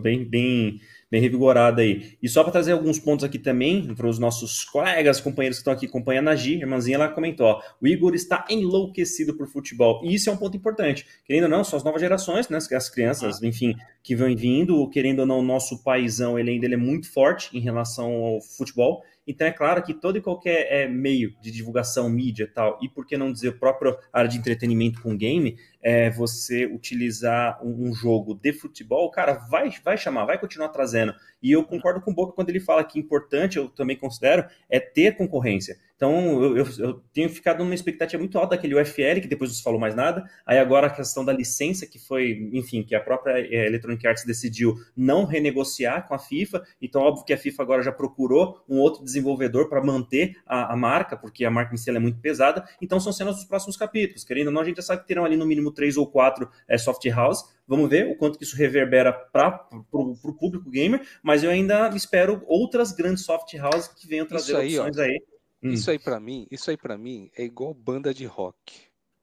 Bem, 0.00 0.24
bem, 0.24 0.80
bem 1.10 1.20
revigorado 1.20 1.80
aí. 1.80 2.16
E 2.22 2.28
só 2.28 2.44
para 2.44 2.52
trazer 2.52 2.70
alguns 2.70 3.00
pontos 3.00 3.24
aqui 3.24 3.36
também, 3.36 3.92
para 3.96 4.06
os 4.06 4.20
nossos 4.20 4.62
colegas, 4.62 5.20
companheiros 5.20 5.58
que 5.58 5.62
estão 5.62 5.72
aqui 5.72 5.86
acompanhando 5.86 6.28
a 6.28 6.36
Gi, 6.36 6.60
irmãzinha, 6.60 6.98
ela 6.98 7.08
comentou: 7.08 7.46
ó, 7.46 7.62
o 7.80 7.88
Igor 7.88 8.14
está 8.14 8.44
enlouquecido 8.48 9.34
por 9.34 9.48
futebol. 9.48 10.00
E 10.04 10.14
isso 10.14 10.30
é 10.30 10.32
um 10.32 10.36
ponto 10.36 10.56
importante. 10.56 11.04
Querendo 11.24 11.44
ou 11.44 11.50
não, 11.50 11.64
são 11.64 11.76
as 11.76 11.82
novas 11.82 12.00
gerações, 12.00 12.48
né? 12.48 12.58
As 12.58 12.88
crianças, 12.88 13.42
enfim, 13.42 13.74
que 14.04 14.14
vão 14.14 14.32
vindo, 14.36 14.88
querendo 14.90 15.18
ou 15.18 15.26
não, 15.26 15.40
o 15.40 15.42
nosso 15.42 15.82
paizão 15.82 16.38
ele 16.38 16.52
ainda 16.52 16.66
ele 16.66 16.74
é 16.74 16.78
muito 16.78 17.12
forte 17.12 17.50
em 17.56 17.60
relação 17.60 18.12
ao 18.24 18.40
futebol. 18.40 19.02
Então 19.26 19.46
é 19.46 19.52
claro 19.52 19.82
que 19.82 19.94
todo 19.94 20.18
e 20.18 20.20
qualquer 20.20 20.66
é, 20.70 20.88
meio 20.88 21.34
de 21.40 21.50
divulgação, 21.50 22.08
mídia 22.08 22.44
e 22.44 22.48
tal, 22.48 22.78
e 22.82 22.88
por 22.88 23.06
que 23.06 23.16
não 23.16 23.32
dizer 23.32 23.58
própria 23.58 23.96
área 24.12 24.28
de 24.28 24.38
entretenimento 24.38 25.00
com 25.00 25.16
game, 25.16 25.56
é, 25.82 26.10
você 26.10 26.66
utilizar 26.66 27.58
um, 27.64 27.88
um, 27.88 27.94
jogo 27.94 28.34
de 28.34 28.52
futebol, 28.52 29.10
cara, 29.10 29.34
vai, 29.34 29.70
vai 29.84 29.96
chamar, 29.96 30.24
vai 30.24 30.38
continuar 30.38 30.68
trazendo. 30.68 31.14
E 31.42 31.50
eu 31.50 31.64
concordo 31.64 32.00
com 32.00 32.12
o 32.12 32.14
Boca 32.14 32.32
quando 32.32 32.50
ele 32.50 32.60
fala 32.60 32.84
que 32.84 32.98
importante, 32.98 33.58
eu 33.58 33.68
também 33.68 33.96
considero, 33.96 34.44
é 34.70 34.78
ter 34.78 35.16
concorrência. 35.16 35.76
Então, 36.02 36.42
eu, 36.42 36.56
eu, 36.56 36.66
eu, 36.78 37.02
tenho 37.12 37.28
ficado 37.28 37.62
numa 37.62 37.76
expectativa 37.76 38.20
muito 38.20 38.36
alta 38.36 38.56
daquele 38.56 38.74
UFL, 38.74 39.20
que 39.20 39.28
depois 39.28 39.50
não 39.50 39.54
se 39.56 39.62
falou 39.62 39.78
mais 39.78 39.94
nada. 39.94 40.28
Aí 40.44 40.58
agora 40.58 40.88
a 40.88 40.90
questão 40.90 41.24
da 41.24 41.32
licença, 41.32 41.86
que 41.86 41.96
foi, 41.96 42.50
enfim, 42.52 42.82
que 42.82 42.92
a 42.92 43.00
própria 43.00 43.38
é, 43.38 43.66
Electronic 43.68 44.04
Arts 44.04 44.24
decidiu 44.24 44.74
não 44.96 45.24
renegociar 45.24 46.08
com 46.08 46.14
a 46.14 46.18
FIFA. 46.18 46.64
Então, 46.80 47.02
óbvio 47.02 47.24
que 47.24 47.32
a 47.32 47.38
FIFA 47.38 47.62
agora 47.62 47.82
já 47.84 47.92
procurou 47.92 48.64
um 48.68 48.80
outro 48.80 49.04
desenvolvedor 49.04 49.68
para 49.68 49.80
manter 49.80 50.36
a, 50.44 50.72
a, 50.72 50.76
marca, 50.76 51.16
porque 51.16 51.44
a 51.44 51.50
marca 51.52 51.72
em 51.72 51.76
si 51.76 51.88
é 51.88 51.98
muito 52.00 52.18
pesada. 52.18 52.64
Então, 52.80 52.98
são 52.98 53.12
cenas 53.12 53.36
dos 53.36 53.44
próximos 53.44 53.76
capítulos. 53.76 54.24
Querendo 54.24 54.48
ou 54.48 54.52
não, 54.52 54.62
a 54.62 54.64
gente 54.64 54.78
já 54.78 54.82
sabe 54.82 55.02
que 55.02 55.06
terão 55.06 55.24
ali 55.24 55.36
no 55.36 55.46
mínimo 55.46 55.71
três 55.72 55.96
ou 55.96 56.06
quatro 56.06 56.48
é, 56.68 56.76
soft 56.78 57.04
house. 57.06 57.44
Vamos 57.66 57.88
ver 57.88 58.06
o 58.10 58.16
quanto 58.16 58.38
que 58.38 58.44
isso 58.44 58.56
reverbera 58.56 59.12
para 59.12 59.66
o 59.90 60.34
público 60.34 60.70
gamer, 60.70 61.06
mas 61.22 61.42
eu 61.42 61.50
ainda 61.50 61.88
espero 61.94 62.42
outras 62.46 62.92
grandes 62.92 63.24
soft 63.24 63.52
houses 63.54 63.88
que 63.88 64.06
venham 64.06 64.26
trazer 64.26 64.56
aí, 64.56 64.78
opções 64.78 64.98
ó. 64.98 65.02
aí. 65.02 65.22
Hum. 65.62 65.70
Isso 65.70 65.90
aí 65.90 65.98
para 65.98 66.18
mim, 66.18 66.46
isso 66.50 66.70
aí 66.70 66.76
para 66.76 66.98
mim 66.98 67.30
é 67.36 67.44
igual 67.44 67.72
banda 67.72 68.12
de 68.12 68.26
rock. 68.26 68.56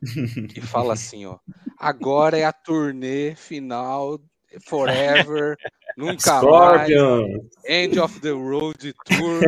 que 0.50 0.62
fala 0.62 0.94
assim, 0.94 1.26
ó, 1.26 1.38
agora 1.78 2.38
é 2.38 2.46
a 2.46 2.54
turnê 2.54 3.36
final 3.36 4.20
forever, 4.66 5.58
nunca 5.98 6.40
Scorpion. 6.40 7.28
mais. 7.28 7.42
End 7.68 8.00
of 8.00 8.20
the 8.22 8.32
Road 8.32 8.94
Tour. 9.06 9.42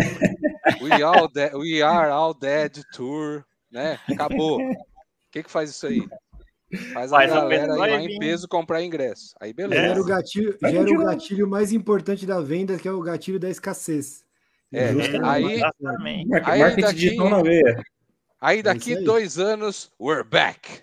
We, 0.82 1.02
all 1.02 1.28
de- 1.30 1.56
we 1.56 1.82
are 1.82 2.12
all 2.12 2.34
dead 2.34 2.84
tour, 2.94 3.46
né? 3.72 3.98
Acabou. 4.10 4.62
O 4.62 4.76
que 5.32 5.44
que 5.44 5.50
faz 5.50 5.70
isso 5.70 5.88
aí? 5.88 6.08
Faz 6.94 7.12
a 7.14 7.18
Faz 7.18 7.32
a 7.32 7.36
galera 7.46 7.68
peso 7.98 8.10
ir 8.10 8.12
em 8.16 8.20
peso 8.20 8.48
comprar 8.48 8.82
ingresso. 8.84 9.36
Aí 9.40 9.54
beleza. 9.54 9.82
Gera 9.82 10.02
o 10.02 10.06
gatilho, 10.06 10.58
Vai 10.62 10.72
gera 10.72 10.90
o 10.92 11.04
gatilho 11.06 11.48
mais 11.48 11.72
importante 11.72 12.26
da 12.26 12.40
venda, 12.42 12.78
que 12.78 12.88
é 12.88 12.92
o 12.92 13.02
gatilho 13.02 13.40
da 13.40 13.50
escassez. 13.50 14.24
É, 14.74 14.92
Justamente. 14.94 15.26
aí- 15.26 15.54
Exatamente. 15.54 16.30
Aí 16.46 16.60
Marketing 16.62 16.82
daqui- 16.82 16.94
digital 17.00 17.30
na 17.30 17.42
veia. 17.42 17.84
Aí 18.40 18.64
daqui 18.64 18.90
isso 18.92 19.00
aí. 19.00 19.06
dois 19.06 19.38
anos, 19.38 19.92
we're 20.00 20.24
back. 20.24 20.82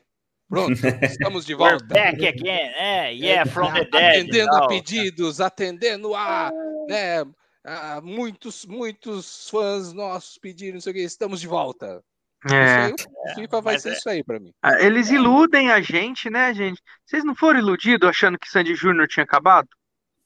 Pronto, 0.49 0.73
estamos 1.03 1.45
de 1.45 1.55
We're 1.55 1.71
volta. 1.79 1.87
back 1.95 2.27
again. 2.27 2.71
É, 2.77 3.11
yeah, 3.13 3.51
from 3.51 3.71
the 3.73 3.85
dead. 3.85 3.95
atendendo 4.21 4.49
a 4.55 4.61
tal. 4.61 4.69
pedidos, 4.69 5.41
atendendo 5.41 6.15
a, 6.15 6.51
né, 6.89 7.25
a 7.65 8.01
muitos, 8.01 8.65
muitos 8.65 9.49
fãs 9.51 9.93
nossos 9.93 10.39
pediram, 10.39 10.75
não 10.75 10.81
sei 10.81 10.93
o 10.93 10.97
que, 10.97 11.03
estamos 11.03 11.41
de 11.41 11.47
volta. 11.47 12.03
Isso 12.47 12.55
É. 12.55 12.85
aí, 12.87 12.93
o 12.93 13.35
FIFA 13.35 13.61
vai 13.61 13.79
ser 13.79 13.91
é- 13.91 13.93
isso 13.95 14.09
aí 14.09 14.23
pra 14.25 14.39
mim. 14.39 14.53
Ah, 14.63 14.81
Eles 14.81 15.11
iludem 15.11 15.71
a 15.73 15.81
gente, 15.81 16.31
né, 16.31 16.55
gente? 16.55 16.81
Vocês 17.05 17.25
não 17.25 17.35
foram 17.35 17.59
iludidos 17.59 18.09
achando 18.09 18.39
que 18.39 18.49
Sandy 18.49 18.75
Júnior 18.75 19.09
tinha 19.09 19.25
acabado? 19.25 19.69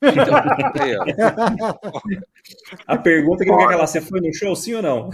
Então, 0.02 0.36
aí, 0.82 2.18
A 2.86 2.96
pergunta 2.98 3.44
que 3.44 3.50
eu 3.50 3.56
quero 3.56 3.78
você 3.78 4.00
foi 4.00 4.20
no 4.20 4.34
show, 4.34 4.54
sim 4.56 4.74
ou 4.74 4.82
não? 4.82 5.10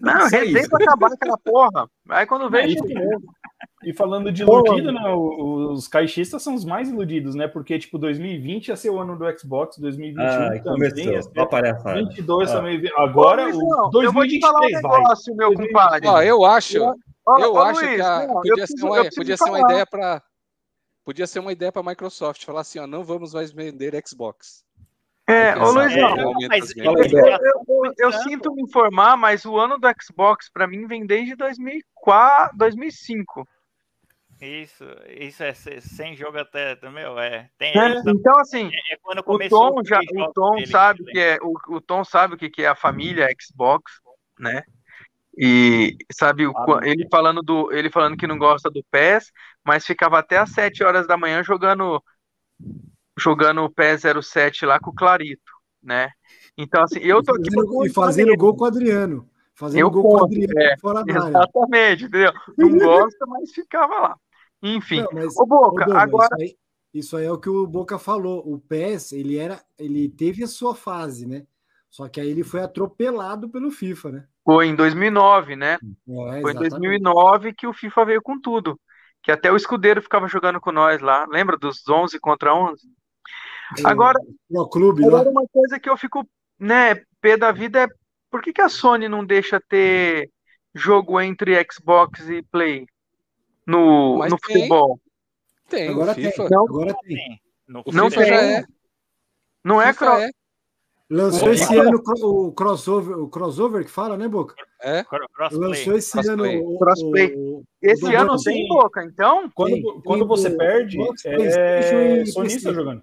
Não, 0.00 0.28
isso. 0.60 0.70
pra 0.70 0.84
acabar 0.84 1.12
aquela 1.12 1.38
porra. 1.38 1.88
Aí 2.08 2.26
quando 2.26 2.48
de 2.84 2.94
novo. 2.94 3.20
E 3.84 3.92
falando 3.92 4.30
de 4.30 4.44
Pô, 4.44 4.64
iludido, 4.64 4.92
né, 4.92 5.00
os 5.12 5.88
caixistas 5.88 6.42
são 6.42 6.54
os 6.54 6.64
mais 6.64 6.88
iludidos, 6.88 7.34
né? 7.34 7.46
Porque, 7.48 7.78
tipo, 7.78 7.98
2020 7.98 8.68
ia 8.68 8.76
ser 8.76 8.90
o 8.90 8.98
ano 8.98 9.16
do 9.16 9.24
Xbox, 9.38 9.78
2021 9.78 10.24
Ai, 10.24 10.60
também 10.62 10.88
ia 10.88 10.94
começou. 10.94 11.22
ser, 11.32 11.40
Ó, 11.40 11.46
palhaçada. 11.46 11.94
22 11.96 12.50
Ah. 12.50 12.54
também. 12.56 12.80
Agora, 12.96 13.42
Ô, 13.42 13.46
o 13.46 13.50
Luizão, 13.50 14.02
eu 14.02 14.12
vou 14.12 14.26
te 14.26 14.40
falar 14.40 14.58
um 14.58 14.60
2023 14.70 14.82
vai. 14.82 14.98
negócio, 15.00 15.36
meu 15.36 15.54
compadre. 15.54 16.08
ó, 16.08 16.22
eu 16.22 16.44
acho, 16.44 16.78
Ó, 17.26 17.38
eu 17.38 17.52
ô, 17.54 17.58
acho 17.58 17.80
Luiz, 17.80 17.96
que 17.96 18.00
a- 18.02 18.18
não, 18.18 18.22
eu 18.28 18.34
podia, 18.34 18.54
preciso- 18.54 18.78
ser 18.78 18.86
eu 18.86 18.92
uma, 18.92 19.10
podia 19.16 19.36
ser 19.36 19.50
uma 19.50 19.60
ideia 19.60 19.86
para 19.86 20.22
podia 21.08 21.26
ser 21.26 21.38
uma 21.38 21.52
ideia 21.52 21.72
para 21.72 21.82
Microsoft 21.82 22.44
falar 22.44 22.60
assim, 22.60 22.78
ó, 22.78 22.86
não 22.86 23.02
vamos 23.02 23.32
mais 23.32 23.50
vender 23.50 23.98
Xbox. 24.06 24.62
É, 25.26 25.56
ô 25.56 25.70
Luizão, 25.70 26.14
é, 26.14 27.94
eu, 27.98 28.12
sinto 28.12 28.54
me 28.54 28.62
informar, 28.62 29.16
mas 29.16 29.46
o 29.46 29.56
ano 29.56 29.78
do 29.78 29.88
Xbox 30.02 30.50
pra 30.52 30.66
mim 30.66 30.86
vem 30.86 31.06
desde 31.06 31.34
2004, 31.34 32.58
2005. 32.58 33.48
Isso, 34.38 34.84
isso 35.08 35.42
é 35.42 35.54
se- 35.54 35.80
sem 35.80 36.14
jogo 36.14 36.38
até, 36.40 36.78
meu, 36.90 37.18
é. 37.18 37.48
Tem 37.56 37.74
né? 37.74 37.92
essa- 37.92 38.10
Então, 38.10 38.38
assim, 38.40 38.70
é 38.90 38.96
quando 39.00 39.20
o 39.20 39.24
começou 39.24 39.76
Tom 39.76 39.84
já, 39.84 40.00
o 40.00 40.32
Tom 40.34 40.56
dele, 40.56 40.66
sabe 40.66 41.02
né? 41.04 41.12
que 41.12 41.18
é, 41.18 41.38
o, 41.40 41.76
o 41.76 41.80
Tom 41.80 42.04
sabe 42.04 42.34
o 42.34 42.36
que 42.36 42.62
é 42.62 42.66
a 42.66 42.74
família 42.74 43.26
Xbox, 43.40 43.92
né? 44.38 44.62
E 45.40 45.96
sabe 46.12 46.48
o, 46.48 46.52
ele 46.82 47.06
falando 47.08 47.40
do, 47.42 47.72
ele 47.72 47.88
falando 47.88 48.16
que 48.16 48.26
não 48.26 48.36
gosta 48.36 48.68
do 48.68 48.84
PES, 48.90 49.30
mas 49.68 49.84
ficava 49.84 50.18
até 50.18 50.38
às 50.38 50.50
7 50.50 50.82
horas 50.82 51.06
da 51.06 51.14
manhã 51.18 51.42
jogando 51.42 52.02
jogando 53.18 53.62
o 53.62 53.70
PES 53.70 54.02
07 54.22 54.64
lá 54.64 54.80
com 54.80 54.90
o 54.90 54.94
Clarito, 54.94 55.52
né? 55.82 56.10
Então, 56.56 56.82
assim, 56.82 57.00
eu 57.00 57.22
tô 57.22 57.34
aqui 57.34 57.54
Fazendo- 57.54 57.84
e 57.86 57.90
fazendo 57.90 58.36
gol 58.36 58.56
com 58.56 58.64
o 58.64 58.66
Adriano. 58.66 59.28
Fazendo 59.54 59.80
Eu 59.80 59.90
gol 59.90 60.02
com 60.02 60.08
o 60.08 60.12
conto, 60.20 60.24
Adriano 60.24 60.58
é. 60.58 60.78
fora 60.78 61.04
da 61.04 61.12
área. 61.12 61.28
Exatamente, 61.28 62.04
entendeu? 62.04 62.32
Não 62.56 62.78
gosta, 62.78 63.26
mas 63.26 63.52
ficava 63.52 63.98
lá. 63.98 64.16
Enfim, 64.62 65.02
Não, 65.02 65.10
mas, 65.12 65.36
ô 65.36 65.44
Boca, 65.44 65.86
ô, 65.90 65.92
agora 65.96 66.28
Isso 66.36 66.42
aí, 66.42 66.56
isso 66.94 67.16
aí 67.16 67.26
é 67.26 67.30
o 67.30 67.38
que 67.38 67.50
o 67.50 67.66
Boca 67.66 67.98
falou. 67.98 68.42
O 68.50 68.58
PES, 68.58 69.12
ele 69.12 69.36
era, 69.36 69.62
ele 69.78 70.08
teve 70.08 70.42
a 70.44 70.48
sua 70.48 70.74
fase, 70.74 71.26
né? 71.26 71.44
Só 71.90 72.08
que 72.08 72.20
aí 72.20 72.30
ele 72.30 72.42
foi 72.44 72.60
atropelado 72.62 73.50
pelo 73.50 73.70
FIFA, 73.70 74.12
né? 74.12 74.24
foi 74.44 74.66
em 74.68 74.74
2009, 74.74 75.56
né? 75.56 75.74
É, 75.74 75.78
Foi 76.06 76.52
em 76.52 76.56
exatamente. 76.56 76.70
2009 76.70 77.52
que 77.52 77.66
o 77.66 77.72
FIFA 77.74 78.04
veio 78.06 78.22
com 78.22 78.40
tudo. 78.40 78.80
Que 79.22 79.32
até 79.32 79.50
o 79.52 79.56
escudeiro 79.56 80.00
ficava 80.02 80.28
jogando 80.28 80.60
com 80.60 80.72
nós 80.72 81.00
lá. 81.00 81.26
Lembra 81.28 81.56
dos 81.56 81.86
11 81.88 82.18
contra 82.20 82.54
11? 82.54 82.80
Agora, 83.84 84.18
O 84.50 84.68
clube 84.68 85.04
agora 85.04 85.28
uma 85.28 85.46
coisa 85.52 85.78
que 85.78 85.90
eu 85.90 85.96
fico, 85.96 86.26
né, 86.58 86.94
pé 87.20 87.36
da 87.36 87.52
vida 87.52 87.84
é 87.84 87.88
por 88.30 88.40
que, 88.42 88.52
que 88.52 88.62
a 88.62 88.68
Sony 88.68 89.08
não 89.08 89.24
deixa 89.24 89.60
ter 89.68 90.30
jogo 90.74 91.20
entre 91.20 91.54
Xbox 91.70 92.28
e 92.28 92.42
Play 92.42 92.86
no, 93.66 94.18
Mas 94.18 94.30
no 94.30 94.38
tem. 94.38 94.56
futebol? 94.56 94.98
Tem, 95.68 95.88
Agora 95.90 96.12
o 96.12 96.14
tem. 96.14 96.24
FIFA, 96.30 96.48
Não. 96.50 96.64
Agora 96.66 96.94
tem. 97.02 97.40
No 97.66 97.82
Não 97.92 98.10
FIFA 98.10 98.20
tem. 98.22 98.28
já 98.28 98.42
é. 98.42 98.64
Não 99.62 99.82
é 99.82 99.92
FIFA 99.92 99.98
cro- 100.06 100.18
é. 100.20 100.30
Lançou 101.10 101.50
esse 101.52 101.74
ano 101.76 102.02
o 102.22 102.52
crossover, 102.52 103.18
o 103.18 103.28
crossover 103.30 103.82
que 103.84 103.90
fala, 103.90 104.16
né, 104.16 104.28
Boca? 104.28 104.54
É? 104.82 105.04
Lançou 105.52 105.94
esse 105.96 106.12
Crossplay. 106.12 106.58
ano 106.58 106.68
o, 106.74 106.78
Crossplay. 106.78 107.34
Esse 107.80 108.00
do 108.02 108.16
ano 108.16 108.36
tem 108.42 108.66
boca, 108.68 109.04
então? 109.04 109.50
Quando, 109.50 109.74
Tem, 109.74 109.82
quando 110.02 110.18
tem 110.20 110.28
você 110.28 110.50
do 110.50 110.56
perde, 110.56 110.98
é 111.26 112.20
e 112.22 112.26
sonista 112.26 112.72
jogando. 112.72 113.02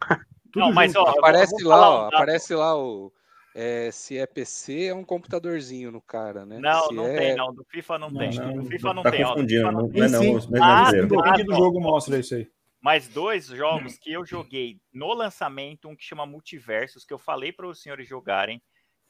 Tudo 0.52 0.66
Não, 0.66 0.72
mas 0.72 0.92
junto. 0.92 1.08
ó, 1.08 1.10
Aparece 1.18 1.62
falar 1.62 1.76
lá, 1.76 1.90
ó, 1.90 2.06
aparece 2.08 2.54
lá 2.54 2.76
o. 2.78 3.12
é, 3.54 3.90
se 3.90 4.16
é 4.16 4.26
PC, 4.26 4.84
é 4.86 4.94
um 4.94 5.04
computadorzinho 5.04 5.90
no 5.90 6.00
cara, 6.00 6.44
né? 6.46 6.58
Não, 6.58 6.86
Se 6.88 6.94
não 6.94 7.06
é- 7.06 7.16
tem, 7.16 7.36
não. 7.36 7.52
Do 7.52 7.64
FIFA 7.64 7.98
não, 7.98 8.10
Não, 8.10 8.18
tem. 8.18 8.30
não, 8.34 8.52
do 8.62 8.64
FIFA 8.66 8.94
não 8.94 9.02
tá 9.02 9.10
tem. 9.10 9.24
ó, 9.24 9.28
do 9.28 9.34
confundindo, 9.34 9.60
FIFA 9.60 9.72
não 9.72 9.80
não, 9.82 9.88
tem. 9.90 10.00
não 10.00 10.06
é 10.06 10.10
não, 10.10 10.36
é. 10.58 10.60
Ah, 10.62 10.92
Depende 10.92 11.44
do 11.44 11.50
não. 11.50 11.58
jogo, 11.58 11.80
mostra 11.80 12.18
isso 12.18 12.34
aí. 12.34 12.48
Mas 12.80 13.08
dois 13.08 13.46
jogos 13.46 13.96
que 13.96 14.12
eu 14.12 14.26
joguei 14.26 14.78
no 14.92 15.12
lançamento, 15.14 15.88
um 15.88 15.96
que 15.96 16.04
chama 16.04 16.26
Multiversos, 16.26 17.04
que 17.04 17.14
eu 17.14 17.18
falei 17.18 17.50
para 17.50 17.66
os 17.66 17.80
senhores 17.80 18.06
jogarem, 18.06 18.60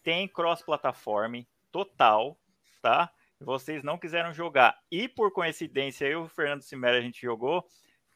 tem 0.03 0.29
cross-plataforma 0.29 1.45
total, 1.73 2.39
tá? 2.81 3.11
Vocês 3.41 3.83
não 3.83 3.99
quiseram 3.99 4.33
jogar. 4.33 4.79
E 4.91 5.09
por 5.09 5.33
coincidência, 5.33 6.07
eu 6.07 6.23
e 6.23 6.25
o 6.25 6.29
Fernando 6.29 6.63
Simera 6.63 6.99
a 6.99 7.03
gente 7.03 7.21
jogou. 7.21 7.65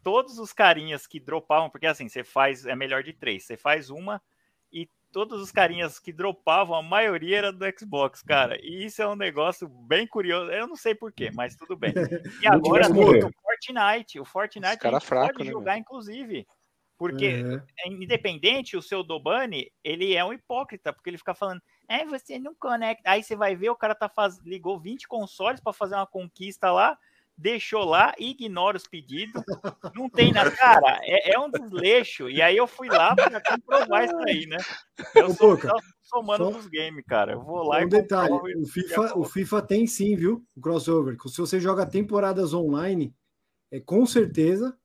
Todos 0.02 0.38
os 0.38 0.52
carinhas 0.52 1.06
que 1.06 1.18
dropavam, 1.18 1.68
porque 1.68 1.86
assim, 1.86 2.08
você 2.08 2.22
faz, 2.22 2.64
é 2.64 2.74
melhor 2.74 3.02
de 3.02 3.12
três. 3.12 3.44
Você 3.44 3.56
faz 3.56 3.90
uma 3.90 4.22
e 4.72 4.88
todos 5.12 5.40
os 5.40 5.50
carinhas 5.50 5.98
que 5.98 6.12
dropavam, 6.12 6.76
a 6.76 6.82
maioria 6.82 7.38
era 7.38 7.52
do 7.52 7.64
Xbox, 7.76 8.22
cara. 8.22 8.58
E 8.62 8.84
isso 8.84 9.02
é 9.02 9.08
um 9.08 9.16
negócio 9.16 9.68
bem 9.68 10.06
curioso. 10.06 10.50
Eu 10.50 10.66
não 10.66 10.76
sei 10.76 10.94
porquê, 10.94 11.30
mas 11.34 11.56
tudo 11.56 11.76
bem. 11.76 11.92
E 12.42 12.46
agora 12.46 12.86
o 12.90 13.32
Fortnite. 13.42 14.20
O 14.20 14.24
Fortnite 14.24 14.78
cara 14.78 14.96
a 14.96 15.00
gente 15.00 15.08
fraco, 15.08 15.32
pode 15.34 15.44
né, 15.44 15.50
jogar, 15.50 15.78
inclusive. 15.78 16.46
Porque 16.96 17.44
é 17.78 17.88
independente, 17.88 18.76
o 18.76 18.82
seu 18.82 19.04
Dobani, 19.04 19.70
ele 19.84 20.14
é 20.14 20.24
um 20.24 20.32
hipócrita, 20.32 20.92
porque 20.92 21.08
ele 21.08 21.18
fica 21.18 21.32
falando, 21.32 21.62
é, 21.88 22.04
você 22.04 22.38
não 22.38 22.54
conecta. 22.54 23.10
Aí 23.10 23.22
você 23.22 23.34
vai 23.34 23.56
ver, 23.56 23.70
o 23.70 23.76
cara 23.76 23.94
tá 23.94 24.08
faz... 24.08 24.38
ligou 24.44 24.78
20 24.78 25.08
consoles 25.08 25.60
para 25.60 25.72
fazer 25.72 25.94
uma 25.94 26.06
conquista 26.06 26.70
lá, 26.70 26.98
deixou 27.36 27.84
lá, 27.84 28.12
ignora 28.18 28.76
os 28.76 28.86
pedidos, 28.86 29.42
não 29.94 30.10
tem 30.10 30.32
na 30.32 30.50
cara, 30.50 30.98
é, 31.02 31.34
é 31.34 31.38
um 31.38 31.48
desleixo. 31.50 32.28
E 32.28 32.42
aí 32.42 32.56
eu 32.56 32.66
fui 32.66 32.88
lá 32.88 33.14
para 33.14 33.40
comprovar 33.40 34.04
isso 34.04 34.16
aí, 34.26 34.44
né? 34.46 34.56
Eu 35.14 35.28
Ô, 35.28 35.34
sou, 35.34 35.58
sou 36.02 36.22
mano 36.22 36.46
só- 36.46 36.50
dos 36.58 36.66
games, 36.66 37.04
cara. 37.06 37.32
Eu 37.32 37.42
vou 37.42 37.62
lá 37.62 37.78
Um 37.78 37.82
e 37.82 37.88
detalhe, 37.88 38.32
o 38.32 38.66
FIFA, 38.66 39.18
o. 39.18 39.24
FIFA 39.24 39.62
tem 39.62 39.86
sim, 39.86 40.16
viu? 40.16 40.44
O 40.56 40.60
crossover. 40.60 41.16
Se 41.28 41.38
você 41.40 41.60
joga 41.60 41.86
temporadas 41.86 42.52
online, 42.52 43.14
é 43.70 43.78
com 43.78 44.04
certeza, 44.04 44.76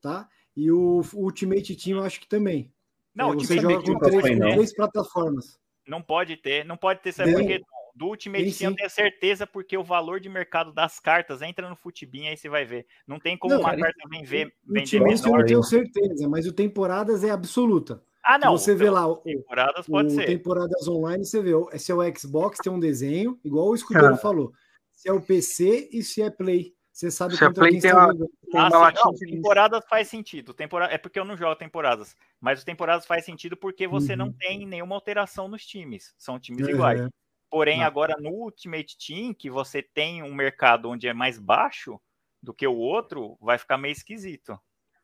tá? 0.00 0.28
E 0.56 0.70
o 0.72 1.02
Ultimate 1.14 1.76
Team 1.76 1.98
eu 1.98 2.04
acho 2.04 2.20
que 2.20 2.28
também. 2.28 2.70
Não, 3.14 3.32
É, 3.32 3.36
o 3.36 3.40
você 3.40 3.58
joga 3.60 3.76
Ultimate 3.76 4.02
com 4.02 4.10
Team 4.10 4.20
três, 4.22 4.38
com 4.38 4.50
três 4.54 4.74
plataformas. 4.74 5.61
Não 5.86 6.00
pode 6.02 6.36
ter, 6.36 6.64
não 6.64 6.76
pode 6.76 7.00
ter, 7.00 7.12
sabe 7.12 7.32
por 7.32 7.42
quê? 7.46 7.60
Do 7.94 8.06
Ultimate 8.06 8.44
Team 8.44 8.70
eu 8.70 8.70
sim. 8.70 8.76
tenho 8.76 8.90
certeza, 8.90 9.46
porque 9.46 9.76
o 9.76 9.84
valor 9.84 10.18
de 10.18 10.28
mercado 10.28 10.72
das 10.72 10.98
cartas 10.98 11.42
entra 11.42 11.68
no 11.68 11.76
Futibin, 11.76 12.26
aí 12.28 12.36
você 12.36 12.48
vai 12.48 12.64
ver. 12.64 12.86
Não 13.06 13.18
tem 13.20 13.36
como 13.36 13.52
Não, 13.52 13.60
uma 13.60 13.70
cara, 13.70 13.82
carta 13.82 14.08
vem 14.08 14.24
ver, 14.24 14.46
O 14.66 14.72
vender 14.72 14.80
Ultimate 14.80 14.96
eu 14.96 15.24
menor. 15.26 15.38
não 15.40 15.46
tenho 15.46 15.62
certeza, 15.62 16.28
mas 16.28 16.46
o 16.46 16.52
temporadas 16.52 17.22
é 17.22 17.30
absoluta. 17.30 18.02
Ah, 18.24 18.38
não. 18.38 18.56
você 18.56 18.74
vê 18.74 18.88
lá 18.88 19.06
o, 19.06 19.16
Temporadas 19.16 19.86
o 19.86 19.90
pode 19.90 20.12
ser. 20.14 20.24
temporadas 20.26 20.88
online, 20.88 21.24
você 21.24 21.42
vê, 21.42 21.50
se 21.78 21.92
é 21.92 21.94
o 21.94 22.16
Xbox, 22.18 22.58
tem 22.62 22.72
um 22.72 22.78
desenho, 22.80 23.38
igual 23.44 23.66
o 23.68 23.74
Escudeiro 23.74 24.16
falou. 24.16 24.52
Se 24.92 25.08
é 25.08 25.12
o 25.12 25.20
PC 25.20 25.90
e 25.92 26.02
se 26.02 26.22
é 26.22 26.30
Play. 26.30 26.74
Você 27.02 27.10
sabe 27.10 27.36
Se 27.36 27.42
é 27.42 27.48
contra 27.48 27.62
Play, 27.62 27.72
quem 27.72 27.80
tem 27.80 27.92
uma-. 27.92 28.14
Tem 28.14 28.60
Ah, 28.60 28.68
uma 28.68 28.78
latinha 28.78 29.04
não, 29.06 29.14
temporadas 29.14 29.84
faz 29.88 30.06
sentido. 30.06 30.54
Temporada... 30.54 30.94
É 30.94 30.98
porque 30.98 31.18
eu 31.18 31.24
não 31.24 31.36
jogo 31.36 31.56
temporadas. 31.56 32.16
Mas 32.40 32.60
os 32.60 32.64
temporadas 32.64 33.04
faz 33.06 33.24
sentido 33.24 33.56
porque 33.56 33.88
você 33.88 34.14
não 34.14 34.26
Uhum. 34.26 34.36
tem 34.38 34.66
nenhuma 34.68 34.94
alteração 34.94 35.48
nos 35.48 35.66
times. 35.66 36.14
São 36.16 36.38
times 36.38 36.64
Uhum. 36.64 36.74
iguais. 36.74 37.08
Porém, 37.50 37.80
Não. 37.80 37.86
agora 37.86 38.14
no 38.20 38.30
Ultimate 38.30 38.96
Team, 38.96 39.34
que 39.34 39.50
você 39.50 39.82
tem 39.82 40.22
um 40.22 40.32
mercado 40.32 40.88
onde 40.88 41.08
é 41.08 41.12
mais 41.12 41.40
baixo 41.40 42.00
do 42.40 42.54
que 42.54 42.68
o 42.68 42.76
outro, 42.76 43.36
vai 43.40 43.58
ficar 43.58 43.76
meio 43.78 43.92
esquisito. 43.92 44.56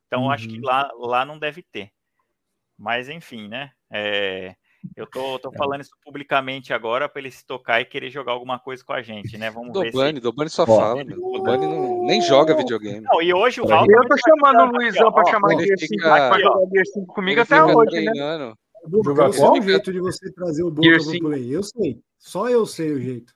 Então, 0.06 0.26
eu 0.26 0.30
acho 0.30 0.48
que 0.48 0.54
Uhum. 0.58 0.64
lá, 0.64 0.88
lá 0.94 1.24
não 1.24 1.36
deve 1.36 1.62
ter. 1.64 1.90
Mas, 2.78 3.08
enfim, 3.08 3.48
né? 3.48 3.72
É, 3.90 4.54
Eu 4.96 5.06
tô, 5.06 5.38
tô 5.38 5.52
falando 5.52 5.80
isso 5.80 5.90
publicamente 6.04 6.72
agora 6.72 7.08
para 7.08 7.20
ele 7.20 7.30
se 7.30 7.44
tocar 7.46 7.80
e 7.80 7.84
querer 7.84 8.10
jogar 8.10 8.32
alguma 8.32 8.58
coisa 8.58 8.84
com 8.84 8.92
a 8.92 9.02
gente, 9.02 9.36
né? 9.38 9.50
Vamos 9.50 9.72
ver 9.78 9.86
se. 9.86 9.92
Dobani, 9.92 10.20
Dobani 10.20 10.50
só 10.50 10.66
fala, 10.66 11.04
meu. 11.04 11.16
Dobani 11.16 11.66
não, 11.66 12.04
nem 12.04 12.20
joga 12.22 12.54
videogame. 12.56 13.00
Não, 13.00 13.20
e 13.22 13.32
hoje 13.34 13.60
o 13.60 13.64
Olha, 13.64 13.76
Val. 13.76 13.86
Eu 13.90 14.02
tô 14.02 14.08
vai 14.08 14.18
chamando 14.18 14.60
o 14.68 14.76
Luizão 14.76 15.12
ó, 15.12 15.30
chamar 15.30 15.52
ele 15.52 15.66
Gear 15.66 15.78
fica- 15.78 15.94
5 15.94 16.02
pra 16.28 16.40
jogar 16.40 16.66
Gear 16.72 16.86
5 16.86 17.06
comigo 17.14 17.40
até 17.40 17.62
hoje, 17.64 17.76
né? 18.04 18.12
treinando. 18.12 18.58
Boca, 18.86 19.04
Jogar 19.10 19.26
eu 19.26 19.32
sei 19.32 19.48
o 19.48 19.62
jeito 19.62 19.92
de 19.92 20.00
você 20.00 20.32
trazer 20.32 20.62
o 20.62 20.74
Gear 20.82 21.02
pro 21.02 21.18
play. 21.20 21.54
Eu 21.54 21.62
sei. 21.62 22.00
Só 22.18 22.48
eu 22.48 22.64
sei 22.64 22.92
o 22.92 23.00
jeito. 23.00 23.32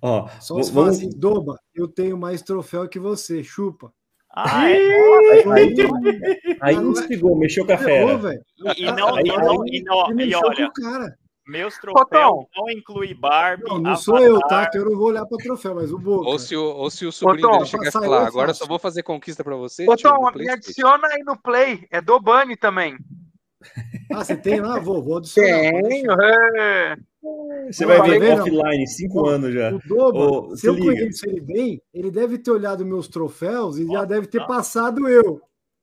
Ó, 0.00 0.28
Só 0.40 0.60
se 0.62 0.72
fala 0.72 0.86
vamos- 0.86 0.98
assim, 0.98 1.10
Doba, 1.10 1.58
eu 1.74 1.86
tenho 1.88 2.16
mais 2.18 2.42
troféu 2.42 2.88
que 2.88 2.98
você, 2.98 3.42
chupa. 3.44 3.92
Ah, 4.34 4.70
é? 4.70 4.74
aí, 5.52 5.74
aí 6.60 6.74
instigou, 6.76 7.36
mexeu 7.36 7.66
com 7.66 7.72
a 7.72 7.78
fera. 7.78 8.16
velho. 8.16 8.40
E, 8.76 8.84
e 8.84 8.92
não, 8.92 9.14
Aí- 9.16 9.24
e, 9.26 9.28
não, 9.28 9.66
e, 9.66 9.82
não, 9.82 10.20
e 10.20 10.34
olha, 10.34 10.68
o 10.68 11.50
meus 11.50 11.76
troféus 11.76 12.46
não 12.56 12.70
inclui 12.70 13.12
Barbie. 13.14 13.64
Não, 13.64 13.78
não 13.78 13.90
Avatar, 13.90 13.96
sou 13.98 14.18
eu, 14.20 14.40
tá? 14.40 14.70
Que 14.70 14.78
eu 14.78 14.84
não 14.84 14.96
vou 14.96 15.08
olhar 15.08 15.26
pro 15.26 15.36
troféu, 15.36 15.74
mas 15.74 15.92
o 15.92 15.98
Boca. 15.98 16.28
Ou 16.28 16.38
se 16.38 16.56
o, 16.56 16.62
ou 16.62 16.88
se 16.88 17.04
o 17.04 17.12
sobrinho 17.12 17.48
Tom, 17.48 17.58
dele 17.58 17.66
chegar 17.66 17.88
e 17.88 17.90
falar, 17.90 18.20
eu 18.20 18.26
agora 18.26 18.54
só 18.54 18.64
vou 18.64 18.78
fazer 18.78 19.02
conquista 19.02 19.42
pra 19.42 19.56
você, 19.56 19.84
me 19.84 20.48
adiciona 20.48 21.08
aí 21.08 21.22
no 21.24 21.36
Play. 21.36 21.86
É 21.90 22.00
do 22.00 22.18
Bunny 22.20 22.56
também. 22.56 22.96
Ah, 24.12 24.24
você 24.24 24.36
tem 24.36 24.60
lá? 24.60 24.78
Vou, 24.78 25.02
vou 25.02 25.18
adicionar. 25.18 25.82
Tenho. 25.82 26.12
Você 27.70 27.86
vai 27.86 28.18
ver 28.18 28.36
não. 28.36 28.42
offline, 28.42 28.86
cinco 28.88 29.26
anos 29.28 29.54
já. 29.54 29.72
O 29.72 29.78
Doba, 29.86 30.18
Ô, 30.18 30.50
se 30.56 30.62
se 30.62 30.66
eu 30.66 30.76
conheço 30.76 31.28
ele 31.28 31.40
bem, 31.40 31.82
ele 31.94 32.10
deve 32.10 32.38
ter 32.38 32.50
olhado 32.50 32.84
meus 32.84 33.06
troféus 33.06 33.78
e 33.78 33.86
já 33.86 34.00
Ó, 34.00 34.04
deve 34.04 34.26
ter 34.26 34.40
ó. 34.40 34.46
passado 34.46 35.08
eu. 35.08 35.40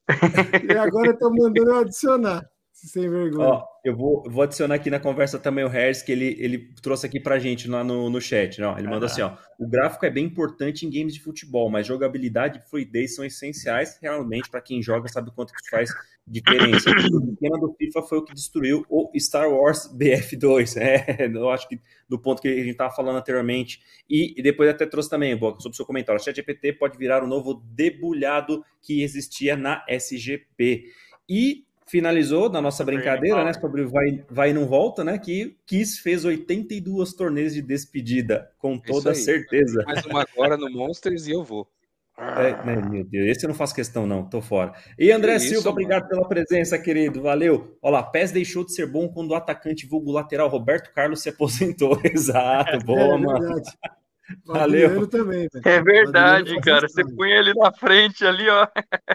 E 0.74 0.78
agora 0.78 1.18
tá 1.18 1.30
mandando 1.30 1.70
eu 1.72 1.76
adicionar. 1.78 2.50
Sem 2.88 3.10
vergonha. 3.10 3.50
Ó, 3.50 3.64
eu 3.84 3.96
vou, 3.96 4.24
vou 4.30 4.42
adicionar 4.42 4.76
aqui 4.76 4.90
na 4.90 5.00
conversa 5.00 5.38
também 5.38 5.66
o 5.66 5.68
Harris, 5.68 6.02
que 6.02 6.12
ele, 6.12 6.38
ele 6.40 6.74
trouxe 6.82 7.06
aqui 7.06 7.20
pra 7.20 7.38
gente 7.38 7.68
lá 7.68 7.84
no, 7.84 8.10
no 8.10 8.22
chat. 8.22 8.60
Não, 8.62 8.78
ele 8.78 8.88
mandou 8.88 9.06
assim: 9.06 9.22
ó, 9.22 9.36
o 9.60 9.68
gráfico 9.68 10.06
é 10.06 10.10
bem 10.10 10.26
importante 10.26 10.86
em 10.86 10.90
games 10.90 11.14
de 11.14 11.22
futebol, 11.22 11.70
mas 11.70 11.86
jogabilidade 11.86 12.60
e 12.60 12.70
fluidez 12.70 13.16
são 13.16 13.26
essenciais 13.26 14.00
realmente 14.02 14.50
para 14.50 14.62
quem 14.62 14.82
joga, 14.82 15.10
sabe 15.10 15.30
o 15.30 15.34
quanto 15.34 15.52
que 15.52 15.60
isso 15.60 15.70
faz 15.70 15.90
diferença. 16.26 16.90
O 17.30 17.36
tema 17.36 17.60
do 17.60 17.74
FIFA 17.74 18.02
foi 18.04 18.18
o 18.18 18.26
que 18.26 18.34
destruiu 18.34 18.86
o 18.90 19.12
Star 19.18 19.50
Wars 19.50 19.90
BF2. 19.94 20.76
É, 20.80 21.26
eu 21.26 21.50
acho 21.50 21.68
que 21.68 21.80
do 22.08 22.20
ponto 22.20 22.42
que 22.42 22.48
a 22.48 22.56
gente 22.56 22.72
estava 22.72 22.94
falando 22.94 23.18
anteriormente. 23.18 23.80
E, 24.10 24.34
e 24.38 24.42
depois 24.42 24.70
até 24.70 24.86
trouxe 24.86 25.10
também, 25.10 25.36
Boca, 25.36 25.60
sobre 25.60 25.74
o 25.74 25.76
seu 25.76 25.86
comentário. 25.86 26.20
O 26.20 26.24
ChatGPT 26.24 26.74
pode 26.74 26.98
virar 26.98 27.24
o 27.24 27.28
novo 27.28 27.62
debulhado 27.74 28.64
que 28.82 29.04
existia 29.04 29.56
na 29.56 29.84
SGP. 29.88 30.86
E 31.30 31.66
finalizou 31.90 32.50
na 32.50 32.62
nossa 32.62 32.84
brincadeira, 32.84 33.44
né, 33.44 33.54
sobre 33.54 33.84
vai, 33.86 34.24
vai 34.30 34.50
e 34.52 34.54
não 34.54 34.68
volta, 34.68 35.04
né, 35.04 35.18
que 35.18 35.58
Kiss 35.66 36.00
fez 36.02 36.24
82 36.24 37.14
torneios 37.14 37.54
de 37.54 37.62
despedida, 37.62 38.52
com 38.58 38.78
toda 38.78 39.12
aí. 39.12 39.16
certeza. 39.16 39.84
Mais 39.86 40.06
uma 40.06 40.22
agora 40.22 40.56
no 40.56 40.70
Monsters 40.70 41.28
e 41.28 41.32
eu 41.32 41.44
vou. 41.44 41.68
É, 42.18 42.52
né, 42.66 42.76
meu 42.90 43.04
Deus, 43.06 43.30
esse 43.30 43.46
eu 43.46 43.48
não 43.48 43.56
faço 43.56 43.74
questão 43.74 44.06
não, 44.06 44.28
tô 44.28 44.42
fora. 44.42 44.74
E 44.98 45.10
André 45.10 45.32
Que 45.32 45.38
isso, 45.38 45.48
Silva, 45.48 45.70
mano. 45.70 45.72
obrigado 45.72 46.10
pela 46.10 46.28
presença, 46.28 46.78
querido, 46.78 47.22
valeu. 47.22 47.78
Olha 47.82 47.94
lá, 47.94 48.04
PES 48.04 48.32
deixou 48.34 48.66
de 48.66 48.74
ser 48.74 48.88
bom 48.88 49.08
quando 49.08 49.32
o 49.32 49.36
atacante 49.36 49.88
vulgo 49.88 50.12
lateral 50.12 50.50
Roberto 50.50 50.94
Carlos 50.94 51.22
se 51.22 51.30
aposentou. 51.30 52.00
Exato, 52.04 52.78
boa, 52.86 53.16
é 53.16 53.18
mano. 53.18 53.62
Valeu. 54.46 54.88
Adriano 54.88 55.08
também, 55.08 55.48
velho. 55.52 55.68
É 55.68 55.82
verdade, 55.82 56.60
cara. 56.62 56.88
Você 56.88 57.04
põe 57.16 57.32
ele 57.32 57.54
na 57.54 57.72
frente 57.72 58.26
ali, 58.26 58.48
ó. 58.50 58.68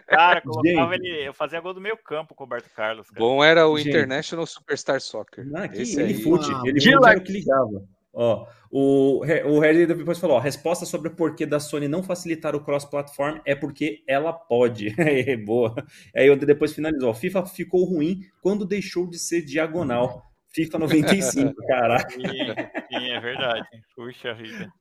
Cara, 0.07 0.41
colocava 0.41 0.95
Gente. 0.95 1.07
ele. 1.07 1.28
Eu 1.28 1.35
fazia 1.35 1.61
gol 1.61 1.74
do 1.74 1.81
meio 1.81 1.97
campo 1.97 2.35
com 2.35 2.45
o 2.45 2.47
Roberto 2.47 2.70
Carlos. 2.74 3.09
Cara. 3.09 3.20
Bom 3.20 3.43
era 3.43 3.69
o 3.69 3.77
Gente. 3.77 3.91
International 3.91 4.47
Superstar 4.47 5.01
Soccer. 5.01 5.47
Ah, 5.55 5.69
que 5.69 5.82
Esse 5.82 6.01
ele 6.01 6.15
fute, 6.15 6.51
Ah, 6.51 6.62
ele 6.65 6.81
fute 6.81 6.93
era 6.93 7.19
o 7.19 7.20
que 7.23 7.32
ligava. 7.32 7.85
Ó, 8.16 8.47
o, 8.70 9.24
o 9.47 9.59
Harry 9.59 9.86
depois 9.86 10.19
falou, 10.20 10.36
ó, 10.36 10.41
resposta 10.41 10.86
sobre 10.86 11.09
o 11.09 11.16
porquê 11.16 11.45
da 11.45 11.59
Sony 11.59 11.89
não 11.89 12.01
facilitar 12.01 12.55
o 12.55 12.62
cross-platform 12.62 13.41
é 13.45 13.57
porque 13.57 14.05
ela 14.07 14.32
pode. 14.32 14.95
É, 15.05 15.36
boa. 15.36 15.74
Aí 16.15 16.31
o 16.31 16.36
depois 16.36 16.73
finalizou, 16.73 17.11
ó, 17.11 17.15
FIFA 17.15 17.45
ficou 17.47 17.85
ruim 17.85 18.20
quando 18.41 18.65
deixou 18.65 19.09
de 19.09 19.19
ser 19.19 19.43
diagonal. 19.43 20.23
FIFA 20.55 20.78
95, 20.78 21.55
caraca. 21.66 22.11
Sim, 22.11 22.20
sim, 22.20 23.11
é 23.11 23.20
verdade. 23.20 23.66
Puxa 23.97 24.32
vida. 24.35 24.73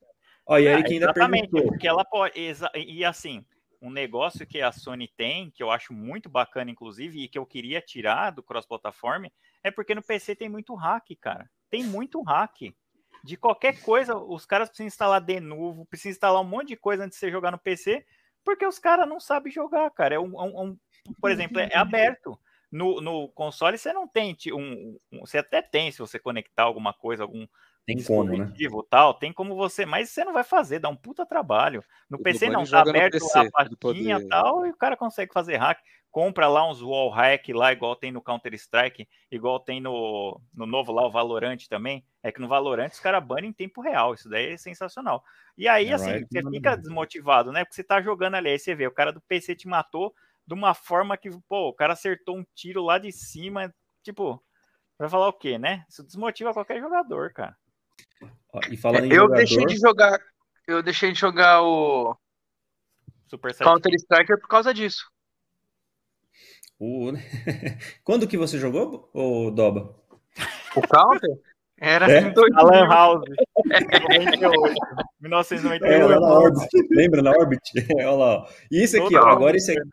Ó, 0.46 0.58
e 0.58 0.66
É, 0.66 0.74
ainda 0.74 0.90
exatamente, 0.92 1.48
perguntou, 1.50 1.70
porque 1.72 1.88
ela 1.88 2.04
pode. 2.04 2.34
E 2.74 3.04
assim, 3.04 3.44
um 3.80 3.90
negócio 3.90 4.46
que 4.46 4.60
a 4.60 4.72
Sony 4.72 5.08
tem, 5.08 5.50
que 5.50 5.62
eu 5.62 5.70
acho 5.70 5.92
muito 5.92 6.28
bacana, 6.28 6.70
inclusive, 6.70 7.22
e 7.22 7.28
que 7.28 7.38
eu 7.38 7.46
queria 7.46 7.80
tirar 7.80 8.30
do 8.30 8.42
cross-platform, 8.42 9.26
é 9.62 9.70
porque 9.70 9.94
no 9.94 10.02
PC 10.02 10.34
tem 10.34 10.48
muito 10.48 10.74
hack, 10.74 11.06
cara. 11.20 11.50
Tem 11.70 11.82
muito 11.84 12.22
hack. 12.22 12.74
De 13.22 13.36
qualquer 13.36 13.80
coisa, 13.80 14.16
os 14.16 14.44
caras 14.44 14.68
precisam 14.68 14.86
instalar 14.86 15.20
de 15.20 15.40
novo, 15.40 15.86
precisam 15.86 16.12
instalar 16.12 16.40
um 16.42 16.44
monte 16.44 16.68
de 16.68 16.76
coisa 16.76 17.04
antes 17.04 17.16
de 17.16 17.20
você 17.20 17.30
jogar 17.30 17.50
no 17.50 17.58
PC, 17.58 18.04
porque 18.44 18.66
os 18.66 18.78
caras 18.78 19.08
não 19.08 19.18
sabem 19.18 19.50
jogar, 19.50 19.90
cara. 19.90 20.14
É 20.16 20.18
um, 20.20 20.38
um- 20.38 20.62
um- 20.62 20.78
por 21.20 21.30
exemplo, 21.30 21.58
é 21.58 21.74
aberto. 21.74 22.38
No, 22.70 23.00
no 23.00 23.28
console 23.28 23.78
você 23.78 23.92
não 23.92 24.06
tem 24.08 24.36
um, 24.52 24.98
um, 25.12 25.20
Você 25.20 25.38
até 25.38 25.62
tem, 25.62 25.90
se 25.92 25.98
você 26.00 26.18
conectar 26.18 26.64
alguma 26.64 26.92
coisa, 26.92 27.22
algum 27.22 27.46
tem 27.86 28.02
como, 28.02 28.36
né? 28.36 28.52
tal, 28.88 29.12
tem 29.12 29.32
como 29.32 29.54
você, 29.54 29.84
mas 29.84 30.08
você 30.08 30.24
não 30.24 30.32
vai 30.32 30.44
fazer, 30.44 30.78
dá 30.78 30.88
um 30.88 30.96
puta 30.96 31.26
trabalho. 31.26 31.84
No 32.08 32.18
o 32.18 32.22
PC 32.22 32.48
não, 32.48 32.64
tá 32.64 32.80
aberto 32.80 33.12
PC, 33.12 33.38
a 33.38 33.50
pastinha 33.50 34.18
e 34.18 34.28
tal, 34.28 34.66
e 34.66 34.70
o 34.70 34.76
cara 34.76 34.96
consegue 34.96 35.32
fazer 35.32 35.56
hack. 35.56 35.80
Compra 36.10 36.48
lá 36.48 36.66
uns 36.70 36.80
wall 36.80 37.10
hack 37.10 37.48
lá, 37.48 37.72
igual 37.72 37.94
tem 37.96 38.10
no 38.10 38.22
Counter-Strike, 38.22 39.06
igual 39.30 39.60
tem 39.60 39.80
no, 39.80 40.40
no 40.54 40.64
novo 40.64 40.92
lá, 40.92 41.06
o 41.06 41.10
Valorant 41.10 41.58
também. 41.68 42.06
É 42.22 42.32
que 42.32 42.40
no 42.40 42.48
Valorant 42.48 42.90
os 42.90 43.00
caras 43.00 43.22
banem 43.22 43.50
em 43.50 43.52
tempo 43.52 43.82
real, 43.82 44.14
isso 44.14 44.30
daí 44.30 44.52
é 44.52 44.56
sensacional. 44.56 45.22
E 45.58 45.68
aí, 45.68 45.88
é, 45.88 45.92
assim, 45.92 46.12
right. 46.12 46.26
você 46.30 46.50
fica 46.50 46.76
desmotivado, 46.76 47.52
né? 47.52 47.64
Porque 47.64 47.74
você 47.74 47.84
tá 47.84 48.00
jogando 48.00 48.36
ali, 48.36 48.48
aí 48.48 48.58
você 48.58 48.74
vê, 48.74 48.86
o 48.86 48.92
cara 48.92 49.12
do 49.12 49.20
PC 49.20 49.56
te 49.56 49.68
matou 49.68 50.14
de 50.46 50.54
uma 50.54 50.72
forma 50.72 51.16
que, 51.16 51.30
pô, 51.48 51.68
o 51.68 51.74
cara 51.74 51.92
acertou 51.92 52.38
um 52.38 52.44
tiro 52.54 52.82
lá 52.82 52.96
de 52.96 53.12
cima, 53.12 53.74
tipo, 54.02 54.42
vai 54.98 55.08
falar 55.08 55.28
o 55.28 55.32
quê, 55.32 55.58
né? 55.58 55.84
Isso 55.88 56.02
desmotiva 56.02 56.54
qualquer 56.54 56.80
jogador, 56.80 57.32
cara. 57.32 57.56
E 58.70 58.76
falando 58.76 59.04
em 59.04 59.10
eu 59.10 59.22
jogador... 59.22 59.36
deixei 59.36 59.66
de 59.66 59.76
jogar, 59.76 60.20
eu 60.66 60.82
deixei 60.82 61.12
de 61.12 61.18
jogar 61.18 61.62
o 61.62 62.16
Counter 63.62 63.92
Striker 63.94 64.38
por 64.38 64.48
causa 64.48 64.72
disso. 64.72 65.10
O... 66.78 67.12
Quando 68.04 68.28
que 68.28 68.36
você 68.36 68.58
jogou, 68.58 69.10
o 69.12 69.50
Doba? 69.50 69.94
O 70.76 70.82
Counter? 70.82 71.40
Era 71.76 72.10
é? 72.10 72.32
Alan 72.54 72.86
House. 72.88 73.24
1998. 75.20 75.84
É, 75.84 76.04
lá 76.04 76.20
na 76.20 76.38
Orbit. 76.38 76.68
Lembra 76.90 77.22
na 77.22 77.30
Orbit? 77.30 77.60
Olha 77.96 78.10
lá. 78.10 78.48
E 78.70 78.82
esse 78.82 78.98
aqui, 78.98 79.16
ó, 79.16 79.26
agora 79.26 79.56
esse 79.56 79.72
aqui, 79.72 79.90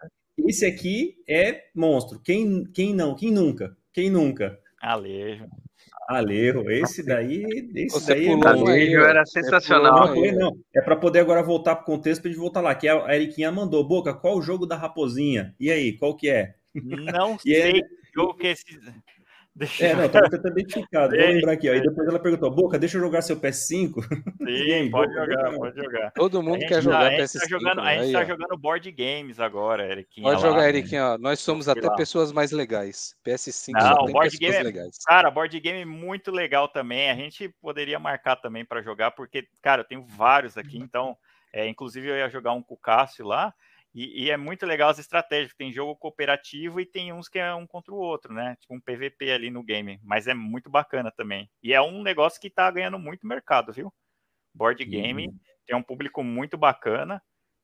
esse 0.48 0.66
aqui 0.66 1.16
é 1.28 1.70
monstro. 1.76 2.20
Quem, 2.20 2.64
quem 2.66 2.94
não? 2.94 3.16
Quem 3.16 3.32
nunca? 3.32 3.76
Quem 3.92 4.10
nunca? 4.10 4.60
Alejo. 4.80 5.46
Alejo, 6.08 6.70
esse 6.70 7.04
daí, 7.04 7.44
esse 7.76 7.90
Você 7.90 8.16
daí 8.16 8.26
pulou 8.28 8.48
é 8.48 8.74
Alejo 8.74 9.02
era 9.02 9.26
sensacional. 9.26 10.08
Não, 10.08 10.16
não, 10.16 10.32
não. 10.34 10.58
É 10.76 10.82
para 10.82 10.96
poder 10.96 11.20
agora 11.20 11.42
voltar 11.42 11.76
pro 11.76 11.86
contexto 11.86 12.22
pra 12.22 12.32
gente 12.32 12.40
voltar 12.40 12.62
lá. 12.62 12.76
Que 12.76 12.88
a 12.88 13.16
Eriquinha 13.16 13.52
mandou, 13.52 13.84
Boca, 13.88 14.14
qual 14.14 14.38
o 14.38 14.42
jogo 14.42 14.66
da 14.66 14.76
raposinha? 14.76 15.56
E 15.60 15.72
aí, 15.72 15.94
qual 15.94 16.16
que 16.16 16.30
é? 16.30 16.56
Não 16.74 17.38
sei 17.40 17.80
é... 17.80 17.82
jogo 18.14 18.36
que 18.36 18.48
esse. 18.48 18.66
Deixa 19.54 19.86
é, 19.86 19.96
não, 19.96 20.08
tava 20.08 20.30
tentando 20.30 20.58
identificado. 20.58 21.16
Vou 21.16 21.26
lembrar 21.26 21.52
aqui. 21.52 21.68
Aí 21.68 21.82
depois 21.82 22.08
ela 22.08 22.20
perguntou: 22.20 22.50
Boca, 22.50 22.80
deixa 22.80 22.98
eu 22.98 23.02
jogar 23.02 23.22
seu 23.22 23.36
PS5? 23.36 23.94
Sim, 24.40 24.72
aí, 24.72 24.90
pode 24.90 25.14
Boca, 25.14 25.26
jogar, 25.26 25.58
pode 25.58 25.76
jogar. 25.84 26.12
Todo 26.12 26.42
mundo 26.42 26.60
quer 26.60 26.82
jogar 26.82 27.12
PS5. 27.12 27.40
Tá 27.40 27.48
jogando, 27.50 27.82
a 27.82 27.96
gente 27.98 28.14
tá 28.14 28.24
jogando 28.24 28.58
board 28.58 28.92
games 28.92 29.40
agora, 29.42 29.92
Eriquinha. 29.92 30.26
Pode 30.26 30.42
jogar, 30.42 30.70
Eriquinha. 30.70 31.18
Nós 31.18 31.42
somos 31.42 31.68
até 31.68 31.86
lá. 31.86 31.96
pessoas 31.96 32.32
mais 32.32 32.52
legais. 32.52 33.14
PS5 33.26 33.74
não, 33.74 34.06
board 34.06 34.38
game, 34.38 34.56
é 34.56 34.64
legais. 34.64 34.98
Cara, 35.06 35.30
board 35.30 35.60
game 35.60 35.82
é 35.82 35.86
muito 35.86 36.32
legal 36.32 36.70
também. 36.70 37.12
A 37.12 37.16
gente 37.16 37.50
poderia 37.62 38.00
marcar 38.00 38.38
também 38.38 38.64
para 38.64 38.82
jogar, 38.82 39.12
porque, 39.12 39.46
cara, 39.62 39.82
eu 39.82 39.86
tenho 39.86 40.06
vários 40.06 40.58
aqui. 40.58 40.78
Então, 40.78 41.18
é, 41.52 41.68
inclusive, 41.68 42.08
eu 42.08 42.16
ia 42.16 42.30
jogar 42.30 42.54
um 42.54 42.64
com 42.64 42.76
o 42.76 42.78
Cássio 42.78 43.26
lá. 43.26 43.54
E, 43.94 44.24
e, 44.24 44.32
é 44.32 44.38
muito 44.38 44.66
legal 44.66 44.90
as 44.90 45.00
estratégias. 45.00 45.54
Tem 45.54 45.72
jogo 45.72 45.96
cooperativo 45.96 46.80
e 46.80 46.86
tem 46.86 47.12
uns 47.12 47.28
que 47.28 47.40
é 47.40 47.54
um 47.54 47.68
contra 47.68 47.94
o 47.94 47.98
outro, 47.98 48.34
né? 48.34 48.56
Tipo 48.60 48.76
um 48.76 48.80
PVP 48.80 49.32
ali 49.32 49.50
no 49.50 49.64
game. 49.64 50.00
Mas 50.04 50.28
é 50.28 50.34
muito 50.34 50.70
bacana 50.70 51.12
também. 51.12 51.50
E 51.62 51.74
é 51.74 51.82
um 51.82 52.02
negócio 52.02 52.40
que 52.40 52.50
tá 52.50 52.72
ganhando 52.72 52.98
muito 52.98 53.28
mercado, 53.28 53.74
viu? 53.74 53.94
Board 54.54 54.84
game 54.86 55.28
uhum. 55.28 55.40
tem 55.66 55.76
um 55.76 55.84
público 55.84 56.24
muito 56.24 56.58
bacana, 56.58 57.22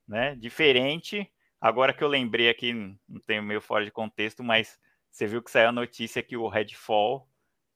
né? 0.08 0.36
Diferente. 0.36 1.32
Agora 1.62 1.94
que 1.94 2.04
eu 2.04 2.08
lembrei 2.08 2.50
aqui, 2.50 2.74
não 2.74 3.22
tenho 3.26 3.42
meio 3.42 3.62
fora 3.62 3.84
de 3.84 3.92
contexto, 3.92 4.44
mas 4.44 4.78
você 5.10 5.28
viu 5.28 5.42
que 5.42 5.50
saiu 5.50 5.70
a 5.70 5.72
notícia 5.72 6.22
que 6.22 6.38
o 6.38 6.48
Redfall 6.48 7.28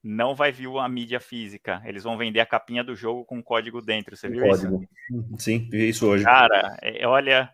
não 0.03 0.36
vai 0.36 0.52
vir 0.52 0.68
a 0.78 0.90
mídia 0.90 1.19
física. 1.19 1.82
Eles 1.86 2.03
vão 2.03 2.18
vender 2.18 2.40
a 2.40 2.45
capinha 2.45 2.84
do 2.84 2.95
jogo 2.95 3.23
com 3.23 3.41
código 3.41 3.82
dentro. 3.82 4.15
Você 4.15 4.30
viu 4.30 4.45
código. 4.45 4.84
isso? 4.84 5.38
Sim, 5.38 5.69
vi 5.69 5.90
isso 5.90 6.07
hoje. 6.07 6.23
Cara, 6.23 6.78
é, 6.82 7.06
olha 7.07 7.52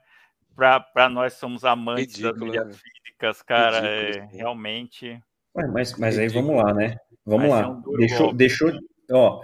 para 0.57 1.07
nós 1.07 1.33
somos 1.33 1.63
amantes 1.63 2.15
Ridículo, 2.15 2.33
das 2.33 2.43
mídias 2.43 2.67
né? 2.67 2.73
físicas, 2.73 3.41
cara, 3.43 3.79
Ridículo, 3.79 4.29
é, 4.33 4.35
realmente. 4.35 5.23
Ué, 5.55 5.67
mas, 5.67 5.97
mas 5.97 6.17
aí 6.17 6.27
vamos 6.27 6.55
lá, 6.55 6.73
né? 6.73 6.97
Vamos 7.23 7.49
lá. 7.49 7.61
É 7.61 7.67
um 7.67 7.97
deixou, 7.97 8.33
deixou, 8.33 8.71
ó, 9.11 9.41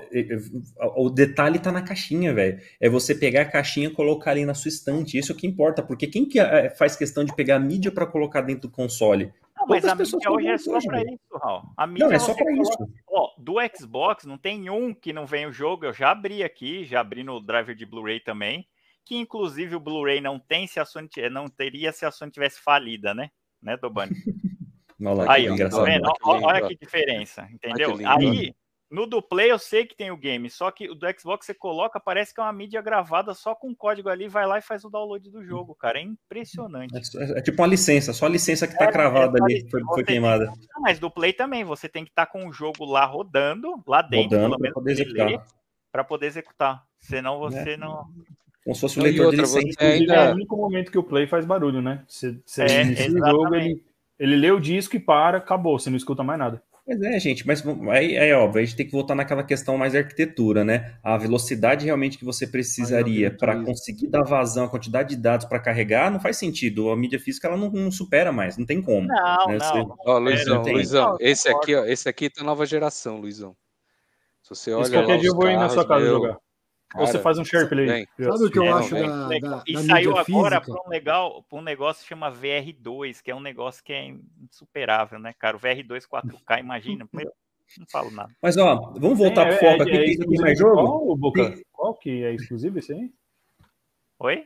o 0.97 1.09
detalhe 1.09 1.59
tá 1.59 1.71
na 1.71 1.83
caixinha, 1.83 2.33
velho. 2.33 2.59
É 2.81 2.89
você 2.89 3.13
pegar 3.13 3.43
a 3.43 3.49
caixinha 3.49 3.87
e 3.87 3.93
colocar 3.93 4.31
ali 4.31 4.43
na 4.43 4.55
sua 4.55 4.69
estante. 4.69 5.17
Isso 5.17 5.31
é 5.31 5.35
que 5.35 5.45
importa, 5.45 5.83
porque 5.83 6.07
quem 6.07 6.25
que 6.27 6.39
é, 6.39 6.71
faz 6.71 6.95
questão 6.95 7.23
de 7.23 7.35
pegar 7.35 7.57
a 7.57 7.59
mídia 7.59 7.91
para 7.91 8.07
colocar 8.07 8.41
dentro 8.41 8.67
do 8.67 8.73
console? 8.73 9.31
Não, 9.55 9.67
mas 9.67 9.85
a 9.85 9.93
mídia 9.93 10.31
hoje 10.31 10.47
é 10.47 10.57
só 10.57 10.79
para 10.79 11.01
isso, 11.01 11.37
Raul. 11.41 11.63
A 11.77 11.85
mídia 11.85 12.07
não, 12.07 12.13
é 12.13 12.19
só 12.19 12.33
para 12.33 12.51
isso. 12.51 12.73
Ó, 13.07 13.29
do 13.37 13.55
Xbox 13.77 14.25
não 14.25 14.37
tem 14.37 14.69
um 14.69 14.93
que 14.93 15.13
não 15.13 15.27
vem 15.27 15.45
o 15.45 15.53
jogo. 15.53 15.85
Eu 15.85 15.93
já 15.93 16.09
abri 16.09 16.43
aqui, 16.43 16.85
já 16.85 17.01
abri 17.01 17.23
no 17.23 17.39
driver 17.39 17.75
de 17.75 17.85
Blu-ray 17.85 18.19
também 18.19 18.67
que 19.05 19.15
inclusive 19.15 19.75
o 19.75 19.79
Blu-ray 19.79 20.21
não 20.21 20.39
tem 20.39 20.67
se 20.67 20.79
a 20.79 20.85
Sony 20.85 21.09
não 21.31 21.47
teria 21.47 21.91
se 21.91 22.05
a 22.05 22.11
Sony 22.11 22.31
tivesse 22.31 22.61
falida, 22.61 23.13
né? 23.13 23.29
Né, 23.61 23.77
Dobani? 23.77 24.11
Aí, 25.27 25.49
ó, 25.49 25.57
tá 25.57 25.83
vendo? 25.83 26.09
Olha 26.23 26.67
que 26.67 26.77
diferença, 26.77 27.47
entendeu? 27.51 27.97
Aí, 28.05 28.53
no 28.93 29.07
do 29.07 29.23
Play 29.23 29.51
eu 29.51 29.57
sei 29.57 29.87
que 29.87 29.95
tem 29.95 30.11
o 30.11 30.17
game, 30.17 30.47
só 30.51 30.69
que 30.69 30.87
o 30.87 30.93
do 30.93 31.07
Xbox 31.19 31.47
você 31.47 31.53
coloca, 31.53 31.99
parece 31.99 32.31
que 32.31 32.39
é 32.39 32.43
uma 32.43 32.53
mídia 32.53 32.79
gravada 32.79 33.33
só 33.33 33.55
com 33.55 33.75
código 33.75 34.07
ali, 34.07 34.27
vai 34.27 34.45
lá 34.45 34.59
e 34.59 34.61
faz 34.61 34.85
o 34.85 34.89
download 34.89 35.31
do 35.31 35.43
jogo, 35.43 35.73
cara. 35.73 35.97
É 35.97 36.03
impressionante. 36.03 36.93
É, 37.17 37.39
é 37.39 37.41
tipo 37.41 37.59
uma 37.59 37.67
licença, 37.67 38.13
só 38.13 38.27
a 38.27 38.29
licença 38.29 38.67
que 38.67 38.77
tá 38.77 38.85
é, 38.85 38.91
cravada 38.91 39.39
é, 39.39 39.41
ali, 39.41 39.67
foi, 39.69 39.81
foi 39.83 40.03
queimada. 40.03 40.45
Tem, 40.45 40.67
mas 40.79 40.99
do 40.99 41.09
Play 41.09 41.33
também, 41.33 41.63
você 41.63 41.89
tem 41.89 42.05
que 42.05 42.11
estar 42.11 42.27
tá 42.27 42.31
com 42.31 42.47
o 42.47 42.53
jogo 42.53 42.85
lá 42.85 43.03
rodando, 43.03 43.81
lá 43.87 44.03
dentro, 44.03 44.37
rodando, 44.37 44.59
pelo 44.59 44.83
menos, 44.83 44.99
para 45.91 46.03
poder 46.03 46.07
poder 46.07 46.27
executar. 46.27 46.85
Senão 46.99 47.39
você 47.39 47.71
é. 47.71 47.77
não. 47.77 48.05
Como 48.63 48.75
se 48.75 48.81
fosse 48.81 48.99
um 48.99 49.03
leitor 49.03 49.25
outra, 49.27 49.43
de 49.43 49.43
licença. 49.43 49.83
Ainda... 49.83 50.13
É 50.13 50.31
o 50.31 50.35
único 50.35 50.55
momento 50.55 50.91
que 50.91 50.97
o 50.97 51.03
play 51.03 51.27
faz 51.27 51.45
barulho, 51.45 51.81
né? 51.81 52.03
Você, 52.07 52.37
você 52.45 52.63
é, 52.63 52.81
inicia 52.81 53.11
o 53.11 53.25
jogo, 53.25 53.55
ele, 53.55 53.83
ele 54.17 54.35
lê 54.35 54.51
o 54.51 54.59
disco 54.59 54.95
e 54.95 54.99
para, 54.99 55.37
acabou, 55.37 55.77
você 55.77 55.89
não 55.89 55.97
escuta 55.97 56.23
mais 56.23 56.39
nada. 56.39 56.63
Pois 56.85 57.01
é, 57.01 57.17
gente, 57.17 57.47
mas 57.47 57.63
aí 57.91 58.15
é 58.15 58.35
óbvio, 58.35 58.61
a 58.61 58.65
gente 58.65 58.75
tem 58.75 58.85
que 58.85 58.91
voltar 58.91 59.15
naquela 59.15 59.41
questão 59.41 59.77
mais 59.77 59.95
arquitetura, 59.95 60.65
né? 60.65 60.95
A 61.01 61.17
velocidade 61.17 61.85
realmente 61.85 62.17
que 62.17 62.25
você 62.25 62.45
precisaria 62.45 63.31
para 63.31 63.63
conseguir 63.63 64.07
dar 64.07 64.23
vazão, 64.23 64.65
a 64.65 64.69
quantidade 64.69 65.15
de 65.15 65.21
dados 65.21 65.45
para 65.45 65.61
carregar, 65.61 66.11
não 66.11 66.19
faz 66.19 66.35
sentido. 66.35 66.91
A 66.91 66.97
mídia 66.97 67.21
física 67.21 67.47
ela 67.47 67.55
não, 67.55 67.71
não 67.71 67.89
supera 67.89 68.33
mais, 68.33 68.57
não 68.57 68.65
tem 68.65 68.81
como. 68.81 69.07
Não, 69.07 69.47
né? 69.47 69.57
não. 69.59 69.87
Você... 69.87 69.93
Ó, 70.05 70.17
Luizão, 70.17 70.61
Luizão, 70.61 71.17
esse 71.21 71.47
aqui, 71.47 71.73
ó, 71.73 71.85
esse 71.85 72.09
aqui 72.09 72.29
tá 72.29 72.43
nova 72.43 72.65
geração, 72.65 73.17
Luizão. 73.17 73.55
Se 74.41 74.49
você 74.49 74.73
olha 74.73 74.89
qualquer 74.89 75.19
dia 75.19 75.29
eu 75.29 75.35
vou 75.35 75.49
ir 75.49 75.55
na 75.55 75.69
sua 75.69 75.87
casa 75.87 76.03
meu... 76.03 76.15
jogar. 76.15 76.37
Ou 76.95 77.07
você 77.07 77.19
faz 77.19 77.37
um 77.37 77.45
share 77.45 77.67
play. 77.67 78.07
Sabe 78.19 78.45
o 78.45 78.51
que 78.51 78.59
eu 78.59 78.63
é, 78.63 78.71
acho 78.71 78.93
da, 78.93 79.27
da, 79.27 79.63
E 79.65 79.73
da 79.73 79.83
saiu 79.83 80.17
agora 80.17 80.61
para 80.61 80.73
um 80.73 80.89
legal, 80.89 81.43
pra 81.43 81.59
um 81.59 81.61
negócio 81.61 82.03
que 82.03 82.09
chama 82.09 82.31
VR2, 82.31 83.21
que 83.21 83.31
é 83.31 83.35
um 83.35 83.39
negócio 83.39 83.83
que 83.83 83.93
é 83.93 84.13
insuperável, 84.41 85.19
né, 85.19 85.33
cara? 85.33 85.57
O 85.57 85.59
VR2 85.59 86.03
4K, 86.07 86.59
imagina. 86.59 87.07
não 87.13 87.85
falo 87.89 88.11
nada. 88.11 88.31
Mas 88.41 88.57
ó, 88.57 88.93
vamos 88.97 89.17
voltar 89.17 89.47
é, 89.47 89.49
pro 89.49 89.59
foco 89.59 89.81
é, 89.81 89.97
aqui. 89.97 90.21
É, 90.21 90.25
tem 90.25 90.39
mais 90.39 90.57
jogo? 90.57 90.75
Qual, 90.75 91.15
Boca? 91.15 91.61
Qual 91.71 91.95
que 91.95 92.23
é 92.23 92.33
exclusivo 92.33 92.79
esse 92.79 92.93
aí? 92.93 93.11
Oi? 94.19 94.45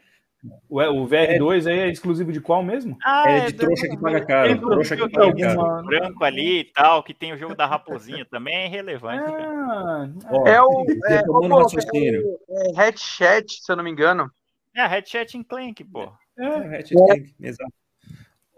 O, 0.69 0.81
o 0.81 1.07
VR2 1.07 1.65
é. 1.65 1.71
aí 1.71 1.79
é 1.79 1.89
exclusivo 1.89 2.31
de 2.31 2.41
qual 2.41 2.63
mesmo? 2.63 2.97
Ah, 3.03 3.29
é 3.29 3.39
de 3.47 3.55
é 3.55 3.57
trouxa 3.57 3.87
que 3.87 3.97
paga 3.97 4.25
caro. 4.25 4.59
Trouxa 4.59 4.97
que 4.97 5.09
paga 5.09 5.55
caro. 5.55 5.85
branco 5.85 6.23
ali 6.23 6.59
e 6.59 6.63
tal, 6.65 7.03
que 7.03 7.13
tem 7.13 7.33
o 7.33 7.37
jogo 7.37 7.55
da 7.55 7.65
raposinha 7.65 8.25
também 8.25 8.55
é 8.55 8.67
relevante. 8.67 9.31
Ah, 9.31 10.09
é 10.45 10.61
o 10.61 10.85
é, 11.07 11.13
é, 11.13 11.21
é, 12.49 12.75
Headshot, 12.75 13.61
se 13.61 13.71
eu 13.71 13.75
não 13.75 13.83
me 13.83 13.91
engano. 13.91 14.31
É, 14.75 14.85
Headshot 14.85 15.37
em 15.37 15.43
Clank, 15.43 15.83
pô. 15.85 16.11
É, 16.37 16.59
Headshot 16.69 16.95
Clank, 16.95 17.35
exato. 17.39 17.73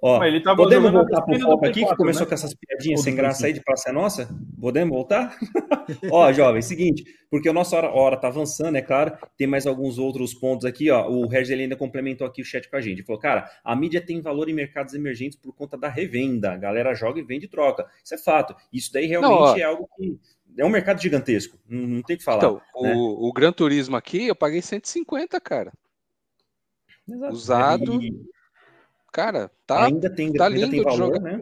Ó, 0.02 0.20
podemos 0.56 0.92
voltar 0.92 1.22
pro 1.22 1.40
foco 1.40 1.66
aqui, 1.66 1.86
que 1.86 1.96
começou 1.96 2.22
né? 2.22 2.28
com 2.30 2.34
essas 2.34 2.54
piadinhas 2.54 3.02
sem 3.02 3.14
graça 3.14 3.48
aí 3.48 3.54
de 3.54 3.62
Praça 3.62 3.90
é 3.90 3.92
Nossa? 3.92 4.30
Podemos 4.60 4.96
voltar? 4.96 5.38
ó, 6.12 6.32
jovem, 6.32 6.62
seguinte, 6.62 7.04
porque 7.30 7.50
a 7.50 7.54
nossa 7.54 7.76
hora, 7.76 7.90
hora 7.90 8.18
tá 8.18 8.30
avançando, 8.30 8.78
é 8.78 8.82
claro, 8.82 9.18
tem 9.38 9.46
mais 9.46 9.68
alguns 9.68 9.98
outros 9.98 10.34
pontos 10.34 10.66
aqui, 10.66 10.90
ó, 10.90 11.10
o 11.10 11.28
Regis 11.28 11.60
ainda 11.60 11.76
complementou 11.76 12.26
aqui 12.26 12.42
o 12.42 12.46
chat 12.46 12.70
com 12.70 12.78
a 12.78 12.82
gente, 12.82 13.04
falou, 13.04 13.20
cara, 13.20 13.50
a 13.64 13.76
mídia 13.76 14.00
tem 14.00 14.22
valor 14.22 14.48
em 14.48 14.54
mercados 14.54 14.94
emergentes 14.94 15.38
por 15.38 15.54
conta 15.54 15.78
da 15.78 15.90
revenda, 15.90 16.54
a 16.54 16.58
galera 16.58 16.94
joga 16.94 17.20
e 17.20 17.24
vende 17.24 17.46
e 17.46 17.50
troca, 17.50 17.86
isso 18.04 18.16
é 18.16 18.18
fato, 18.18 18.56
isso 18.72 18.94
daí 18.94 19.06
realmente 19.06 19.32
não, 19.32 19.58
é 19.58 19.64
algo 19.64 19.90
que 19.98 20.18
é 20.58 20.64
um 20.64 20.70
mercado 20.70 21.02
gigantesco, 21.02 21.58
não, 21.68 21.88
não 21.88 22.02
tem 22.02 22.16
o 22.16 22.20
que 22.20 22.24
falar. 22.24 22.38
Então, 22.38 22.62
né? 22.82 22.94
o, 22.96 23.28
o 23.28 23.34
Gran 23.34 23.52
Turismo 23.52 23.98
aqui, 23.98 24.28
eu 24.28 24.36
paguei 24.36 24.62
150, 24.62 25.40
cara. 25.42 25.74
Exato. 27.08 27.34
Usado... 27.34 28.02
E 28.02 28.39
Cara, 29.12 29.52
tá, 29.66 29.86
ainda 29.86 30.10
tem, 30.10 30.32
tá 30.34 30.48
ainda 30.48 30.66
lindo 30.66 30.72
tem 30.72 30.84
valor, 30.84 31.20
né? 31.22 31.42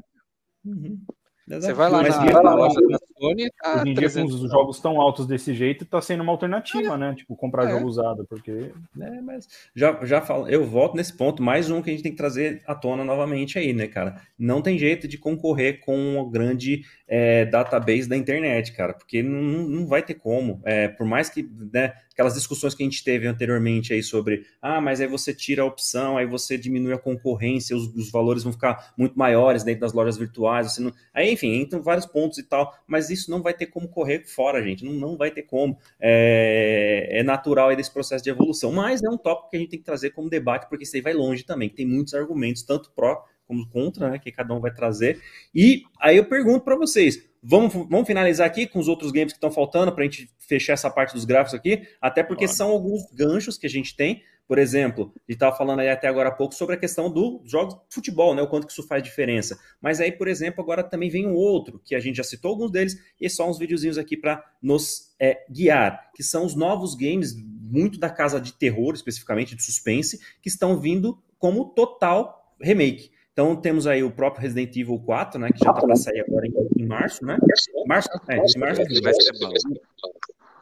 Uhum. 0.66 1.00
Você 1.48 1.72
vai 1.72 1.90
lá 1.90 2.02
Mas 2.02 2.18
na, 2.18 2.44
na 2.44 2.56
loja 2.56 2.82
da 2.82 3.00
Sony, 3.18 3.50
tá 3.52 3.76
Hoje 3.76 3.82
em 3.90 3.94
dia, 3.94 3.94
com 3.94 3.96
300 3.96 4.44
os 4.44 4.52
jogos 4.52 4.80
tão 4.82 5.00
altos 5.00 5.26
desse 5.26 5.54
jeito, 5.54 5.86
tá 5.86 6.02
sendo 6.02 6.22
uma 6.22 6.34
alternativa, 6.34 6.98
né? 6.98 7.16
Tipo, 7.16 7.38
comprar 7.38 7.70
É. 7.70 7.72
jogo 7.72 7.88
usado, 7.88 8.26
porque 8.30 8.74
É, 9.00 9.22
mas 9.22 9.48
já, 9.74 9.98
já 10.06 10.20
falo, 10.20 10.50
eu 10.50 10.66
volto 10.66 10.98
nesse 10.98 11.16
ponto, 11.16 11.42
mais 11.42 11.72
um 11.72 11.82
que 11.82 11.90
a 11.90 11.94
gente 11.94 12.04
tem 12.04 12.12
que 12.12 12.18
trazer 12.18 12.62
à 12.68 12.76
tona 12.76 13.06
novamente 13.06 13.58
aí, 13.58 13.72
né, 13.72 13.88
cara? 13.88 14.22
Não 14.38 14.62
tem 14.62 14.78
jeito 14.78 15.08
de 15.08 15.18
concorrer 15.18 15.80
com 15.80 16.18
o 16.18 16.30
grande 16.30 16.82
é, 17.08 17.46
database 17.46 18.10
da 18.10 18.18
internet, 18.18 18.74
cara, 18.74 18.94
porque 18.94 19.24
não, 19.24 19.42
não 19.42 19.88
vai 19.88 20.04
ter 20.04 20.16
como. 20.16 20.62
É, 20.66 20.90
por 20.90 21.08
mais 21.08 21.30
que, 21.30 21.50
né, 21.72 21.94
aquelas 22.18 22.34
discussões 22.34 22.74
que 22.74 22.82
a 22.82 22.86
gente 22.86 23.04
teve 23.04 23.28
anteriormente 23.28 23.94
aí 23.94 24.02
sobre, 24.02 24.48
ah, 24.60 24.82
mas 24.82 25.00
aí 25.00 25.06
você 25.06 25.32
tira 25.32 25.62
a 25.62 25.66
opção, 25.66 26.18
aí 26.18 26.26
você 26.26 26.58
diminui 26.58 26.92
a 26.92 26.98
concorrência, 26.98 27.78
os, 27.78 27.94
os 27.96 28.10
valores 28.10 28.42
vão 28.42 28.52
ficar 28.52 28.92
muito 28.98 29.16
maiores 29.16 29.64
dentro 29.64 29.82
das 29.82 29.94
lojas 29.94 30.18
virtuais, 30.18 30.74
você 30.74 30.82
não... 30.82 30.92
aí, 31.14 31.32
enfim, 31.32 31.54
entram 31.54 31.80
vários 31.80 32.08
pontos 32.08 32.40
e 32.40 32.44
tal, 32.44 32.74
mas 32.88 33.12
isso 33.12 33.30
não 33.30 33.44
vai 33.44 33.54
ter 33.54 33.68
como 33.68 33.88
correr 33.88 34.26
fora, 34.26 34.64
gente, 34.64 34.84
não, 34.84 34.94
não 34.94 35.16
vai 35.16 35.30
ter 35.30 35.44
como. 35.44 35.78
É, 36.00 37.20
é 37.20 37.24
natural 37.24 37.70
aí 37.70 37.76
desse 37.76 37.94
processo 37.94 38.24
de 38.24 38.32
evolução, 38.32 38.72
mas 38.72 39.04
é 39.04 39.10
um 39.10 39.18
tópico 39.18 39.52
que 39.52 39.58
a 39.58 39.60
gente 39.60 39.70
tem 39.70 39.80
que 39.80 39.86
trazer 39.86 40.10
como 40.10 40.28
debate, 40.28 40.68
porque 40.68 40.86
isso 40.86 40.96
aí 40.96 41.02
vai 41.04 41.14
longe 41.14 41.44
também, 41.44 41.70
que 41.70 41.76
tem 41.76 41.86
muitos 41.86 42.16
argumentos, 42.16 42.64
tanto 42.64 42.90
pró 42.96 43.24
como 43.48 43.68
contra, 43.70 44.10
né, 44.10 44.20
que 44.20 44.32
cada 44.32 44.54
um 44.54 44.60
vai 44.60 44.74
trazer. 44.74 45.22
E 45.56 45.84
aí 46.00 46.18
eu 46.18 46.26
pergunto 46.26 46.66
para 46.66 46.76
vocês, 46.76 47.24
vamos, 47.42 47.74
vamos 47.74 48.06
finalizar 48.06 48.46
aqui 48.46 48.68
com 48.68 48.80
os 48.80 48.88
outros 48.88 49.12
games 49.12 49.32
que 49.32 49.38
estão 49.38 49.52
faltando 49.52 49.92
para 49.92 50.04
a 50.04 50.06
gente 50.06 50.30
fechar 50.38 50.74
essa 50.74 50.90
parte 50.90 51.14
dos 51.14 51.26
gráficos 51.26 51.54
aqui, 51.54 51.88
até 52.02 52.24
porque 52.24 52.46
Bora. 52.46 52.58
são 52.58 52.70
alguns 52.70 53.10
ganchos 53.14 53.58
que 53.58 53.66
a 53.66 53.70
gente 53.70 53.96
tem. 53.96 54.22
Por 54.48 54.58
exemplo, 54.58 55.12
a 55.14 55.20
gente 55.32 55.36
estava 55.36 55.56
falando 55.56 55.80
aí 55.80 55.90
até 55.90 56.08
agora 56.08 56.30
há 56.30 56.32
pouco 56.32 56.56
sobre 56.56 56.76
a 56.76 56.78
questão 56.78 57.12
do 57.12 57.42
jogos 57.46 57.76
de 57.76 57.82
futebol, 57.90 58.34
né? 58.34 58.42
O 58.42 58.48
quanto 58.48 58.66
que 58.66 58.72
isso 58.72 58.88
faz 58.88 59.04
diferença. 59.04 59.60
Mas 59.82 60.00
aí, 60.00 60.10
por 60.10 60.26
exemplo, 60.26 60.62
agora 60.62 60.82
também 60.84 61.10
vem 61.10 61.28
um 61.28 61.34
outro, 61.34 61.82
que 61.84 61.94
a 61.94 62.00
gente 62.00 62.16
já 62.16 62.24
citou 62.24 62.52
alguns 62.52 62.72
deles, 62.72 62.96
e 63.20 63.30
só 63.30 63.50
uns 63.50 63.60
videozinhos 63.60 63.98
aqui 63.98 64.16
para 64.16 64.42
nos 64.62 65.14
é, 65.20 65.44
guiar, 65.52 66.12
que 66.16 66.24
são 66.24 66.46
os 66.46 66.56
novos 66.56 66.96
games, 66.96 67.36
muito 67.36 68.00
da 68.00 68.10
casa 68.10 68.40
de 68.40 68.54
terror, 68.54 68.94
especificamente 68.94 69.54
de 69.54 69.64
suspense, 69.64 70.18
que 70.42 70.48
estão 70.48 70.80
vindo 70.80 71.22
como 71.38 71.66
total 71.66 72.56
remake. 72.62 73.12
Então 73.38 73.56
temos 73.56 73.86
aí 73.86 74.04
o 74.04 74.10
próprio 74.10 74.42
Resident 74.42 74.76
Evil 74.76 74.98
4, 74.98 75.40
né? 75.40 75.50
Que 75.52 75.64
já 75.64 75.72
tá 75.72 75.80
para 75.82 75.96
sair 75.96 76.22
agora 76.22 76.48
em, 76.48 76.54
em 76.76 76.88
março, 76.88 77.24
né? 77.24 77.38
Março, 77.86 78.10
é, 78.28 78.36
em 78.38 78.60
março 78.60 78.82
vai 79.04 79.14
ser 79.14 79.32
bom. 79.40 79.54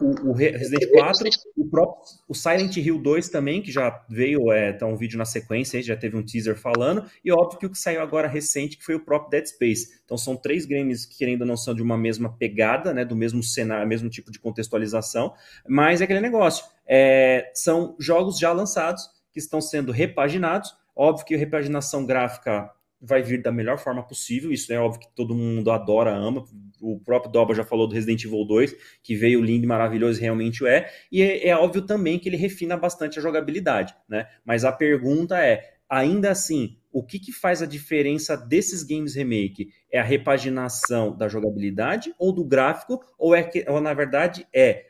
o, 0.01 0.31
o 0.31 0.33
Re- 0.33 0.51
Resident 0.51 0.91
4, 0.91 1.29
o 1.55 1.65
próprio 1.69 2.03
o 2.27 2.35
Silent 2.35 2.75
Hill 2.75 3.01
2 3.01 3.29
também, 3.29 3.61
que 3.61 3.71
já 3.71 4.03
veio, 4.09 4.51
é, 4.51 4.73
tá 4.73 4.85
um 4.85 4.97
vídeo 4.97 5.17
na 5.17 5.23
sequência, 5.23 5.81
já 5.81 5.95
teve 5.95 6.17
um 6.17 6.21
teaser 6.21 6.57
falando, 6.57 7.09
e 7.23 7.31
óbvio 7.31 7.57
que 7.59 7.65
o 7.65 7.69
que 7.69 7.77
saiu 7.77 8.01
agora 8.01 8.27
recente, 8.27 8.75
que 8.75 8.83
foi 8.83 8.95
o 8.95 8.99
próprio 8.99 9.29
Dead 9.31 9.45
Space. 9.45 10.01
Então 10.03 10.17
são 10.17 10.35
três 10.35 10.65
games 10.65 11.05
que 11.05 11.23
ainda 11.23 11.45
não 11.45 11.55
são 11.55 11.73
de 11.73 11.81
uma 11.81 11.97
mesma 11.97 12.35
pegada, 12.37 12.93
né, 12.93 13.05
do 13.05 13.15
mesmo 13.15 13.41
cenário, 13.41 13.87
mesmo 13.87 14.09
tipo 14.09 14.29
de 14.33 14.37
contextualização, 14.37 15.33
mas 15.65 16.01
é 16.01 16.03
aquele 16.03 16.19
negócio, 16.19 16.65
é, 16.85 17.49
são 17.53 17.95
jogos 17.97 18.37
já 18.37 18.51
lançados, 18.51 19.09
que 19.31 19.39
estão 19.39 19.61
sendo 19.61 19.93
repaginados, 19.93 20.75
óbvio 20.95 21.25
que 21.25 21.35
a 21.35 21.37
repaginação 21.37 22.05
gráfica 22.05 22.71
vai 23.01 23.21
vir 23.21 23.41
da 23.41 23.51
melhor 23.51 23.77
forma 23.77 24.01
possível, 24.01 24.51
isso 24.51 24.71
é 24.73 24.79
óbvio 24.79 25.01
que 25.01 25.15
todo 25.15 25.35
mundo 25.35 25.69
adora, 25.69 26.15
ama, 26.15 26.43
o 26.81 26.99
próprio 26.99 27.31
Doba 27.31 27.53
já 27.53 27.63
falou 27.63 27.87
do 27.87 27.93
Resident 27.93 28.23
Evil 28.23 28.45
2, 28.45 28.75
que 29.03 29.15
veio 29.15 29.41
lindo 29.41 29.65
e 29.65 29.67
maravilhoso, 29.67 30.19
realmente 30.19 30.65
é, 30.65 30.89
e 31.11 31.21
é, 31.21 31.49
é 31.49 31.55
óbvio 31.55 31.83
também 31.83 32.17
que 32.17 32.27
ele 32.27 32.37
refina 32.37 32.75
bastante 32.75 33.19
a 33.19 33.21
jogabilidade, 33.21 33.95
né? 34.09 34.27
Mas 34.43 34.63
a 34.63 34.71
pergunta 34.71 35.37
é, 35.39 35.75
ainda 35.89 36.31
assim, 36.31 36.77
o 36.91 37.03
que, 37.03 37.19
que 37.19 37.31
faz 37.31 37.61
a 37.61 37.65
diferença 37.65 38.37
desses 38.37 38.81
games 38.81 39.15
remake? 39.15 39.69
É 39.91 39.99
a 39.99 40.03
repaginação 40.03 41.15
da 41.15 41.27
jogabilidade 41.27 42.13
ou 42.17 42.31
do 42.31 42.43
gráfico, 42.43 43.03
ou 43.17 43.35
é 43.35 43.43
que, 43.43 43.65
ou 43.67 43.81
na 43.81 43.93
verdade 43.93 44.47
é 44.53 44.85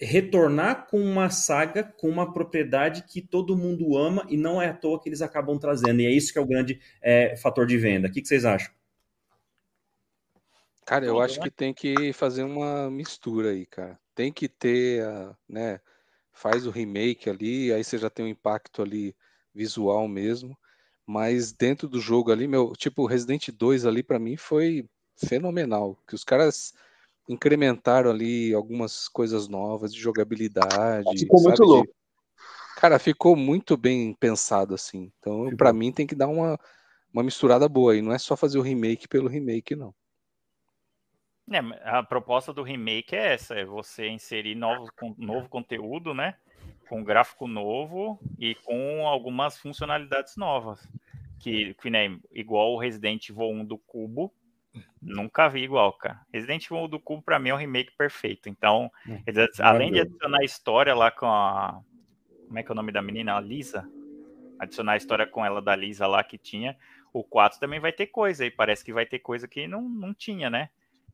retornar 0.00 0.86
com 0.86 0.98
uma 0.98 1.28
saga, 1.28 1.84
com 1.84 2.08
uma 2.08 2.32
propriedade 2.32 3.02
que 3.02 3.20
todo 3.20 3.56
mundo 3.56 3.96
ama 3.96 4.26
e 4.28 4.36
não 4.36 4.60
é 4.60 4.68
à 4.68 4.74
toa 4.74 5.00
que 5.00 5.08
eles 5.08 5.20
acabam 5.20 5.58
trazendo. 5.58 6.00
E 6.00 6.06
é 6.06 6.10
isso 6.10 6.32
que 6.32 6.38
é 6.38 6.42
o 6.42 6.46
grande 6.46 6.80
é, 7.02 7.36
fator 7.36 7.66
de 7.66 7.76
venda. 7.76 8.08
O 8.08 8.10
que, 8.10 8.22
que 8.22 8.28
vocês 8.28 8.44
acham? 8.44 8.72
Cara, 10.86 11.04
eu 11.04 11.20
acho 11.20 11.38
né? 11.38 11.44
que 11.44 11.50
tem 11.50 11.74
que 11.74 12.12
fazer 12.12 12.42
uma 12.42 12.90
mistura 12.90 13.50
aí, 13.50 13.66
cara. 13.66 13.98
Tem 14.14 14.32
que 14.32 14.48
ter, 14.48 15.04
a, 15.04 15.36
né? 15.48 15.80
Faz 16.32 16.66
o 16.66 16.70
remake 16.70 17.28
ali, 17.28 17.72
aí 17.72 17.84
você 17.84 17.98
já 17.98 18.08
tem 18.08 18.24
um 18.24 18.28
impacto 18.28 18.82
ali 18.82 19.14
visual 19.54 20.08
mesmo. 20.08 20.56
Mas 21.06 21.52
dentro 21.52 21.88
do 21.88 22.00
jogo 22.00 22.32
ali, 22.32 22.48
meu, 22.48 22.72
tipo, 22.72 23.04
Resident 23.04 23.50
2 23.50 23.84
ali 23.84 24.02
pra 24.02 24.18
mim 24.18 24.36
foi 24.36 24.88
fenomenal. 25.14 25.98
Que 26.08 26.14
os 26.14 26.24
caras 26.24 26.72
incrementaram 27.30 28.10
ali 28.10 28.52
algumas 28.52 29.08
coisas 29.08 29.46
novas 29.46 29.94
de 29.94 30.00
jogabilidade. 30.00 31.18
Ficou 31.18 31.40
muito 31.40 31.56
sabe, 31.58 31.68
de- 31.68 31.72
louco. 31.72 31.94
Cara, 32.76 32.98
ficou 32.98 33.36
muito 33.36 33.76
bem 33.76 34.14
pensado 34.14 34.74
assim. 34.74 35.12
Então, 35.18 35.54
pra 35.56 35.72
mim 35.72 35.92
tem 35.92 36.06
que 36.06 36.14
dar 36.14 36.28
uma, 36.28 36.58
uma 37.12 37.22
misturada 37.22 37.68
boa 37.68 37.92
aí. 37.92 38.02
Não 38.02 38.12
é 38.12 38.18
só 38.18 38.36
fazer 38.36 38.58
o 38.58 38.62
remake 38.62 39.06
pelo 39.06 39.28
remake, 39.28 39.76
não. 39.76 39.94
É, 41.50 41.58
a 41.84 42.02
proposta 42.02 42.52
do 42.52 42.62
remake 42.62 43.14
é 43.14 43.34
essa, 43.34 43.54
é 43.54 43.64
você 43.64 44.08
inserir 44.08 44.54
novo, 44.54 44.88
novo 45.18 45.48
conteúdo, 45.48 46.14
né? 46.14 46.36
Com 46.88 47.04
gráfico 47.04 47.46
novo 47.46 48.20
e 48.38 48.54
com 48.54 49.06
algumas 49.06 49.58
funcionalidades 49.58 50.36
novas. 50.36 50.88
Que, 51.38 51.74
que 51.74 51.90
nem 51.90 52.20
igual 52.32 52.72
o 52.72 52.78
Resident 52.78 53.28
Evil 53.28 53.50
1 53.50 53.64
do 53.64 53.78
Cubo. 53.78 54.32
Nunca 55.02 55.48
vi 55.48 55.62
igual, 55.62 55.92
cara. 55.94 56.20
Resident 56.32 56.64
Evil 56.66 56.84
1 56.84 56.88
do 56.88 57.00
Cubo, 57.00 57.22
pra 57.22 57.38
mim, 57.38 57.48
é 57.50 57.54
um 57.54 57.58
remake 57.58 57.92
perfeito. 57.96 58.48
Então, 58.48 58.90
Hum, 59.06 59.22
eles 59.26 59.38
adi- 59.38 59.62
além 59.62 59.92
de 59.92 60.00
adicionar 60.00 60.38
a 60.40 60.44
história 60.44 60.94
lá 60.94 61.10
com 61.10 61.26
a. 61.26 61.80
Como 62.46 62.58
é 62.58 62.62
que 62.62 62.70
é 62.70 62.72
o 62.72 62.76
nome 62.76 62.92
da 62.92 63.00
menina? 63.02 63.36
A 63.36 63.40
Lisa. 63.40 63.88
Adicionar 64.58 64.92
a 64.92 64.96
história 64.96 65.26
com 65.26 65.44
ela 65.44 65.62
da 65.62 65.74
Lisa 65.74 66.06
lá 66.06 66.22
que 66.22 66.36
tinha. 66.36 66.76
O 67.12 67.24
4 67.24 67.58
também 67.58 67.80
vai 67.80 67.92
ter 67.92 68.06
coisa 68.08 68.44
aí. 68.44 68.50
Parece 68.50 68.84
que 68.84 68.92
vai 68.92 69.06
ter 69.06 69.18
coisa 69.20 69.48
que 69.48 69.66
não, 69.66 69.82
não 69.82 70.12
tinha, 70.12 70.50
né? 70.50 70.68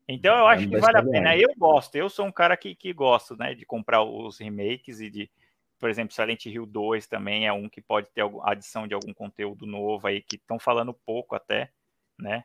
Então 0.09 0.37
eu 0.37 0.47
acho 0.47 0.65
Ainda 0.65 0.77
que 0.77 0.81
vale 0.83 0.99
a 0.99 1.03
pena. 1.03 1.37
Eu 1.37 1.49
gosto, 1.57 1.95
eu 1.97 2.09
sou 2.09 2.27
um 2.27 2.33
cara 2.33 2.57
que, 2.57 2.75
que 2.75 2.93
gosto, 2.93 3.37
né, 3.37 3.55
de 3.55 3.65
comprar 3.67 4.03
os 4.05 4.39
remakes 4.39 5.01
e 5.01 5.11
de, 5.11 5.31
por 5.81 5.91
exemplo, 5.91 6.15
Silent 6.15 6.47
Hill 6.47 6.65
2 6.65 7.07
também 7.09 7.47
é 7.47 7.53
um 7.53 7.69
que 7.69 7.81
pode 7.81 8.09
ter 8.11 8.21
algum- 8.21 8.41
adição 8.47 8.87
de 8.87 8.95
algum 8.95 9.13
conteúdo 9.13 9.67
novo 9.67 10.07
aí, 10.07 10.23
que 10.23 10.37
estão 10.37 10.59
falando 10.61 10.95
pouco 10.95 11.35
até, 11.35 11.71
né? 12.19 12.45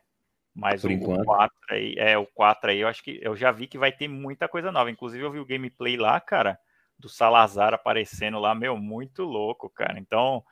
Mas 0.54 0.82
Por 0.82 0.90
o, 0.90 0.92
enquanto. 0.92 1.22
o 1.22 1.24
4 1.24 1.56
aí, 1.70 1.94
é, 1.96 2.18
o 2.18 2.26
4 2.26 2.70
aí, 2.70 2.80
eu 2.80 2.88
acho 2.88 3.02
que 3.02 3.18
eu 3.22 3.34
já 3.34 3.50
vi 3.50 3.66
que 3.66 3.78
vai 3.78 3.90
ter 3.90 4.06
muita 4.08 4.46
coisa 4.48 4.70
nova. 4.70 4.90
Inclusive, 4.90 5.24
eu 5.24 5.32
vi 5.32 5.38
o 5.38 5.46
gameplay 5.46 5.96
lá, 5.96 6.20
cara, 6.20 6.58
do 6.98 7.08
Salazar 7.08 7.72
aparecendo 7.72 8.38
lá, 8.38 8.54
meu, 8.54 8.76
muito 8.76 9.22
louco, 9.24 9.70
cara. 9.70 9.98
Então, 9.98 10.42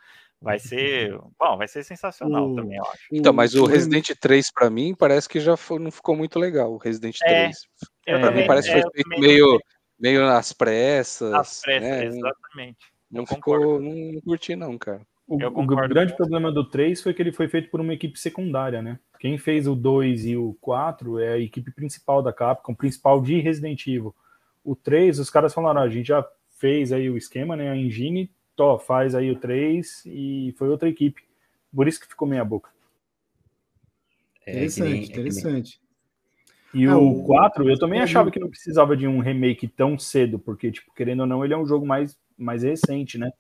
vai 0.41 0.59
ser, 1.13 1.19
bom, 1.39 1.57
vai 1.59 1.69
ser 1.69 1.85
sensacional 1.85 2.51
O- 2.51 2.55
também, 2.57 2.79
eu 2.79 2.85
acho. 2.85 2.99
Então, 3.13 3.33
mas 3.33 3.55
o 3.55 3.67
Resident 3.67 4.11
3 4.19 4.51
pra 4.51 4.71
mim 4.71 4.95
parece 4.95 5.29
que 5.29 5.39
já 5.39 5.57
foi- 5.57 5.79
não 5.79 5.91
ficou 5.91 6.17
muito 6.17 6.39
legal. 6.39 6.73
O 6.73 6.79
Resident 6.79 7.19
É, 7.23 7.27
3. 7.45 7.59
Eu 8.07 8.17
É, 8.17 8.21
Pra 8.21 8.29
mim 8.31 8.35
também, 8.35 8.47
parece 8.47 8.69
que 8.71 8.75
é, 8.79 8.81
foi 8.81 8.89
eu 8.89 8.93
feito 8.93 9.05
também- 9.11 9.21
meio, 9.21 9.61
meio 9.99 10.27
nas 10.27 10.53
pressas. 10.55 11.33
Às 11.35 11.61
pressas, 11.61 11.83
né? 11.91 12.05
Exatamente. 12.07 12.79
Não 13.11 13.23
eu 13.23 13.27
ficou, 13.27 13.55
concordo. 13.59 13.81
não, 13.85 14.21
curti 14.23 14.57
não, 14.57 14.79
cara. 14.79 15.03
O, 15.29 15.41
Eu 15.41 15.49
o 15.51 15.67
grande 15.89 16.17
problema 16.17 16.51
do 16.51 16.69
3 16.69 17.03
foi 17.03 17.13
que 17.13 17.21
ele 17.21 17.33
foi 17.33 17.49
feito 17.49 17.71
por 17.71 17.81
uma 17.81 17.93
equipe 17.93 18.19
secundária, 18.19 18.81
né? 18.81 18.99
Quem 19.21 19.37
fez 19.37 19.69
o 19.69 19.75
2 19.77 20.25
e 20.25 20.35
o 20.35 20.57
4 20.63 21.19
é 21.19 21.35
a 21.35 21.39
equipe 21.39 21.71
principal 21.71 22.23
da 22.23 22.33
Capcom, 22.33 22.75
principal 22.75 23.21
de 23.21 23.39
Resident 23.39 23.87
Evil. 23.87 24.15
O 24.65 24.75
3, 24.75 25.19
os 25.19 25.29
caras 25.29 25.53
falaram, 25.53 25.83
"Ah, 25.83 25.85
a 25.85 25.89
gente 25.91 26.07
já 26.09 26.27
fez 26.59 26.91
aí 26.91 27.09
o 27.11 27.19
esquema, 27.19 27.55
né? 27.55 27.71
A 27.71 27.77
engine, 27.77 28.31
tó, 28.57 28.79
faz 28.79 29.15
aí 29.15 29.31
o 29.31 29.37
3 29.39 30.03
e 30.07 30.55
foi 30.57 30.71
outra 30.71 30.89
equipe. 30.89 31.23
Por 31.73 31.87
isso 31.87 32.01
que 32.01 32.09
ficou 32.09 32.27
meia 32.27 32.45
boca. 32.45 32.71
É, 34.47 34.53
Interessante, 34.53 34.89
é 34.89 34.89
nem- 34.89 35.05
interessante. 35.05 35.81
E 36.73 36.87
Ah, 36.87 36.97
o 36.97 37.21
o- 37.21 37.25
4, 37.25 37.69
eu 37.69 37.79
também 37.79 38.01
achava 38.01 38.31
que 38.31 38.39
não 38.41 38.49
precisava 38.49 38.97
de 38.97 39.07
um 39.07 39.19
remake 39.21 39.69
tão 39.69 39.99
cedo, 39.99 40.39
porque, 40.39 40.71
tipo, 40.73 40.95
querendo 40.95 41.21
ou 41.21 41.27
não, 41.27 41.45
ele 41.45 41.53
é 41.53 41.59
um 41.59 41.67
jogo 41.67 41.85
mais, 41.87 42.19
mais 42.39 42.63
recente, 42.63 43.19
né? 43.19 43.31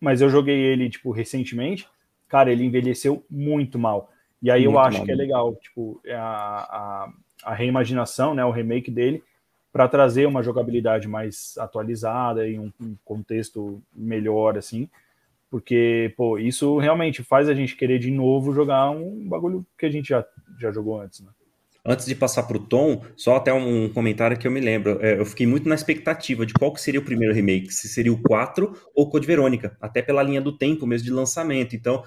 Mas 0.00 0.22
eu 0.22 0.30
joguei 0.30 0.58
ele, 0.58 0.88
tipo, 0.88 1.10
recentemente, 1.10 1.86
cara, 2.28 2.50
ele 2.50 2.64
envelheceu 2.64 3.26
muito 3.28 3.78
mal. 3.78 4.10
E 4.42 4.50
aí 4.50 4.64
eu 4.64 4.72
Muito 4.72 4.84
acho 4.84 4.96
mal 4.98 5.06
que 5.06 5.12
é 5.12 5.14
legal, 5.14 5.54
tipo, 5.56 6.00
a, 6.08 6.16
a, 6.16 7.12
a 7.44 7.54
reimaginação, 7.54 8.34
né, 8.34 8.44
o 8.44 8.50
remake 8.50 8.90
dele, 8.90 9.22
para 9.72 9.88
trazer 9.88 10.26
uma 10.26 10.42
jogabilidade 10.42 11.08
mais 11.08 11.54
atualizada 11.58 12.48
e 12.48 12.58
um, 12.58 12.72
um 12.80 12.96
contexto 13.04 13.82
melhor, 13.94 14.56
assim, 14.56 14.88
porque, 15.50 16.12
pô, 16.16 16.38
isso 16.38 16.78
realmente 16.78 17.22
faz 17.22 17.48
a 17.48 17.54
gente 17.54 17.76
querer 17.76 17.98
de 17.98 18.10
novo 18.10 18.52
jogar 18.52 18.90
um 18.90 19.26
bagulho 19.28 19.66
que 19.78 19.86
a 19.86 19.90
gente 19.90 20.08
já, 20.08 20.24
já 20.58 20.70
jogou 20.70 21.00
antes, 21.00 21.20
né? 21.20 21.30
Antes 21.84 22.04
de 22.04 22.14
passar 22.14 22.42
para 22.42 22.58
o 22.58 22.60
Tom, 22.60 23.02
só 23.16 23.36
até 23.36 23.50
um 23.50 23.88
comentário 23.88 24.36
que 24.36 24.46
eu 24.46 24.50
me 24.50 24.60
lembro. 24.60 24.98
É, 25.00 25.18
eu 25.18 25.24
fiquei 25.24 25.46
muito 25.46 25.66
na 25.66 25.74
expectativa 25.74 26.44
de 26.44 26.52
qual 26.52 26.70
que 26.70 26.82
seria 26.82 27.00
o 27.00 27.04
primeiro 27.04 27.32
remake, 27.32 27.72
se 27.72 27.88
seria 27.88 28.12
o 28.12 28.20
4 28.20 28.74
ou 28.94 29.06
o 29.06 29.08
Code 29.08 29.26
Verônica, 29.26 29.74
até 29.80 30.02
pela 30.02 30.22
linha 30.22 30.40
do 30.40 30.56
tempo 30.56 30.86
mesmo 30.86 31.06
de 31.06 31.12
lançamento. 31.12 31.74
Então, 31.74 32.04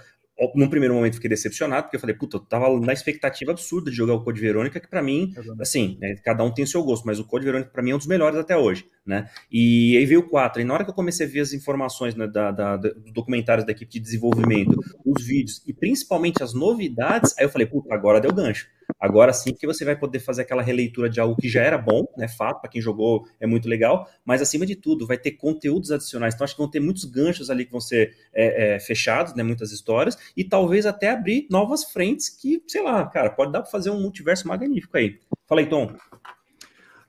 num 0.56 0.70
primeiro 0.70 0.94
momento 0.94 1.16
fiquei 1.16 1.30
decepcionado, 1.30 1.84
porque 1.84 1.96
eu 1.96 2.00
falei, 2.00 2.16
puta, 2.16 2.38
eu 2.38 2.42
tava 2.42 2.80
na 2.80 2.94
expectativa 2.94 3.52
absurda 3.52 3.92
de 3.92 3.98
jogar 3.98 4.14
o 4.14 4.24
Code 4.24 4.40
Verônica, 4.40 4.80
que 4.80 4.88
para 4.88 5.02
mim, 5.02 5.34
assim, 5.60 5.98
né, 6.00 6.16
cada 6.24 6.44
um 6.44 6.52
tem 6.52 6.64
o 6.64 6.68
seu 6.68 6.84
gosto, 6.84 7.06
mas 7.06 7.20
o 7.20 7.26
Code 7.26 7.46
Verônica 7.46 7.70
para 7.72 7.84
mim 7.84 7.92
é 7.92 7.96
um 7.96 7.98
dos 7.98 8.08
melhores 8.08 8.38
até 8.38 8.58
hoje, 8.58 8.86
né? 9.06 9.30
E 9.52 9.96
aí 9.98 10.06
veio 10.06 10.22
o 10.22 10.30
4, 10.30 10.62
e 10.62 10.66
na 10.66 10.74
hora 10.74 10.84
que 10.84 10.90
eu 10.90 10.96
comecei 10.96 11.26
a 11.26 11.30
ver 11.30 11.42
as 11.42 11.54
informações 11.54 12.16
né, 12.16 12.28
da, 12.28 12.52
da, 12.52 12.78
dos 12.78 13.14
documentários 13.14 13.66
da 13.66 13.72
equipe 13.72 13.92
de 13.92 14.00
desenvolvimento, 14.00 14.78
os 15.06 15.24
vídeos 15.24 15.62
e 15.68 15.74
principalmente 15.74 16.42
as 16.42 16.54
novidades, 16.54 17.38
aí 17.38 17.46
eu 17.46 17.50
falei, 17.50 17.68
puta, 17.68 17.94
agora 17.94 18.20
deu 18.20 18.34
gancho. 18.34 18.68
Agora 19.02 19.34
sim 19.34 19.52
que 19.52 19.66
você 19.66 19.84
vai 19.84 19.96
poder 19.96 20.20
fazer 20.20 20.44
aquela 20.44 20.62
releitura 20.62 21.10
de 21.10 21.20
algo 21.20 21.36
que 21.36 21.50
já 21.50 21.64
era 21.64 21.76
bom, 21.76 22.06
né? 22.16 22.28
Fato, 22.28 22.62
para 22.62 22.70
quem 22.70 22.80
jogou 22.80 23.28
é 23.40 23.48
muito 23.48 23.68
legal, 23.68 24.08
mas 24.24 24.44
acima 24.44 24.64
de 24.64 24.76
tudo, 24.76 25.08
vai 25.08 25.18
ter 25.18 25.32
conteúdos 25.32 25.92
adicionais. 25.92 26.36
Então, 26.36 26.46
acho 26.46 26.54
que 26.54 26.62
vão 26.62 26.70
ter 26.70 26.80
muitos 26.80 27.06
ganchos 27.06 27.50
ali 27.50 27.66
que 27.66 27.72
vão 27.72 27.82
ser 27.82 28.16
é, 28.32 28.76
é, 28.76 28.80
fechados, 28.80 29.34
né? 29.34 29.42
Muitas 29.42 29.72
histórias, 29.72 30.16
e 30.38 30.44
talvez 30.44 30.86
até 30.86 31.10
abrir 31.10 31.48
novas 31.50 31.84
frentes 31.86 32.30
que, 32.30 32.62
sei 32.68 32.84
lá, 32.84 33.04
cara, 33.08 33.32
pode 33.32 33.52
dar 33.52 33.64
para 33.64 33.72
fazer 33.72 33.90
um 33.90 34.00
multiverso 34.00 34.48
magnífico 34.48 34.96
aí. 34.96 35.18
Fala 35.48 35.62
aí, 35.62 35.68
Tom. 35.68 35.96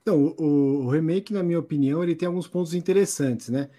Então, 0.01 0.35
o, 0.39 0.85
o 0.85 0.89
remake, 0.89 1.31
na 1.31 1.43
minha 1.43 1.59
opinião, 1.59 2.01
ele 2.01 2.15
tem 2.15 2.27
alguns 2.27 2.47
pontos 2.47 2.73
interessantes, 2.73 3.49
né? 3.49 3.69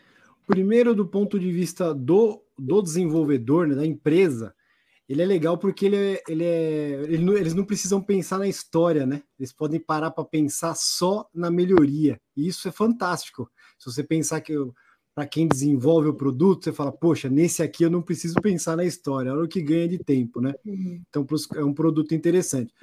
Primeiro, 0.47 0.95
do 0.95 1.05
ponto 1.05 1.39
de 1.41 1.51
vista 1.51 1.93
do, 1.93 2.41
do 2.57 2.81
desenvolvedor, 2.81 3.66
né, 3.66 3.74
da 3.74 3.85
empresa, 3.85 4.53
ele 5.09 5.22
é 5.22 5.26
legal 5.26 5.59
porque 5.59 5.86
ele 5.86 5.97
é, 5.97 6.22
ele 6.28 6.44
é 6.44 7.02
ele 7.05 7.24
não, 7.24 7.36
eles 7.36 7.55
não 7.55 7.64
precisam 7.64 8.01
pensar 8.01 8.39
na 8.39 8.48
história, 8.48 9.05
né? 9.05 9.22
Eles 9.39 9.52
podem 9.52 9.78
parar 9.78 10.10
para 10.10 10.24
pensar 10.24 10.74
só 10.74 11.28
na 11.35 11.51
melhoria. 11.51 12.20
E 12.36 12.47
isso 12.48 12.66
é 12.68 12.72
fantástico. 12.72 13.51
Se 13.78 13.90
você 13.90 14.02
pensar 14.02 14.40
que 14.40 14.55
para 15.14 15.26
quem 15.26 15.47
desenvolve 15.47 16.09
o 16.09 16.14
produto, 16.14 16.64
você 16.64 16.72
fala, 16.72 16.90
poxa, 16.90 17.28
nesse 17.28 17.62
aqui 17.62 17.85
eu 17.85 17.90
não 17.90 18.02
preciso 18.02 18.35
pensar 18.43 18.76
na 18.76 18.85
história, 18.85 19.32
olha 19.32 19.44
o 19.44 19.48
que 19.48 19.62
ganha 19.62 19.86
de 19.86 19.98
tempo, 19.98 20.40
né? 20.40 20.55
Uhum. 20.64 21.02
Então 21.09 21.26
é 21.55 21.64
um 21.64 21.72
produto 21.72 22.14
interessante. 22.14 22.74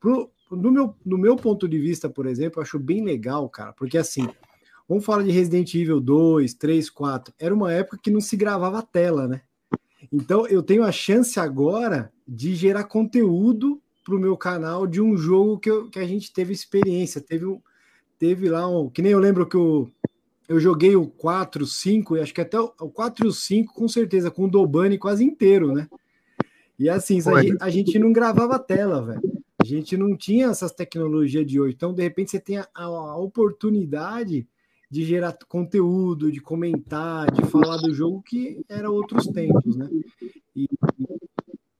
Pro, 0.00 0.30
no, 0.50 0.70
meu, 0.70 0.96
no 1.04 1.16
meu 1.16 1.36
ponto 1.36 1.68
de 1.68 1.78
vista, 1.78 2.08
por 2.08 2.26
exemplo, 2.26 2.58
eu 2.58 2.62
acho 2.62 2.78
bem 2.78 3.04
legal, 3.04 3.48
cara, 3.48 3.72
porque 3.72 3.96
assim, 3.96 4.26
vamos 4.88 5.04
falar 5.04 5.22
de 5.22 5.30
Resident 5.30 5.72
Evil 5.74 6.00
2, 6.00 6.54
3, 6.54 6.90
4. 6.90 7.34
Era 7.38 7.54
uma 7.54 7.72
época 7.72 7.98
que 8.02 8.10
não 8.10 8.20
se 8.20 8.36
gravava 8.36 8.80
a 8.80 8.82
tela, 8.82 9.28
né? 9.28 9.42
Então 10.12 10.46
eu 10.46 10.62
tenho 10.62 10.82
a 10.82 10.92
chance 10.92 11.38
agora 11.38 12.12
de 12.26 12.54
gerar 12.54 12.84
conteúdo 12.84 13.80
para 14.04 14.14
o 14.14 14.18
meu 14.18 14.36
canal 14.36 14.86
de 14.86 15.00
um 15.00 15.16
jogo 15.16 15.58
que, 15.58 15.70
eu, 15.70 15.90
que 15.90 15.98
a 15.98 16.06
gente 16.06 16.32
teve 16.32 16.52
experiência. 16.52 17.20
Teve, 17.20 17.44
um, 17.44 17.60
teve 18.18 18.48
lá 18.48 18.68
um. 18.68 18.88
Que 18.88 19.02
nem 19.02 19.12
eu 19.12 19.18
lembro 19.18 19.46
que 19.46 19.56
eu, 19.56 19.90
eu 20.48 20.60
joguei 20.60 20.94
o 20.94 21.06
4, 21.06 21.66
5, 21.66 22.16
e 22.16 22.20
acho 22.20 22.32
que 22.32 22.40
até 22.40 22.58
o, 22.58 22.72
o 22.80 22.88
4 22.88 23.26
e 23.26 23.28
o 23.28 23.32
5, 23.32 23.74
com 23.74 23.88
certeza, 23.88 24.30
com 24.30 24.44
o 24.44 24.50
Dobani 24.50 24.96
quase 24.96 25.24
inteiro, 25.24 25.72
né? 25.72 25.88
E 26.78 26.88
assim, 26.88 27.18
a 27.26 27.42
gente, 27.42 27.56
a 27.60 27.70
gente 27.70 27.98
não 27.98 28.12
gravava 28.12 28.58
tela, 28.58 29.04
velho. 29.04 29.42
A 29.60 29.64
gente 29.64 29.96
não 29.96 30.16
tinha 30.16 30.48
essas 30.48 30.70
tecnologias 30.70 31.46
de 31.46 31.58
hoje. 31.58 31.74
Então, 31.74 31.92
de 31.92 32.02
repente, 32.02 32.30
você 32.30 32.38
tem 32.38 32.58
a, 32.58 32.68
a 32.74 33.16
oportunidade 33.16 34.46
de 34.90 35.04
gerar 35.04 35.36
conteúdo, 35.48 36.30
de 36.30 36.40
comentar, 36.40 37.30
de 37.30 37.44
falar 37.46 37.76
do 37.78 37.92
jogo 37.92 38.22
que 38.22 38.64
era 38.68 38.90
outros 38.90 39.26
tempos, 39.26 39.76
né? 39.76 39.88
E, 40.54 40.68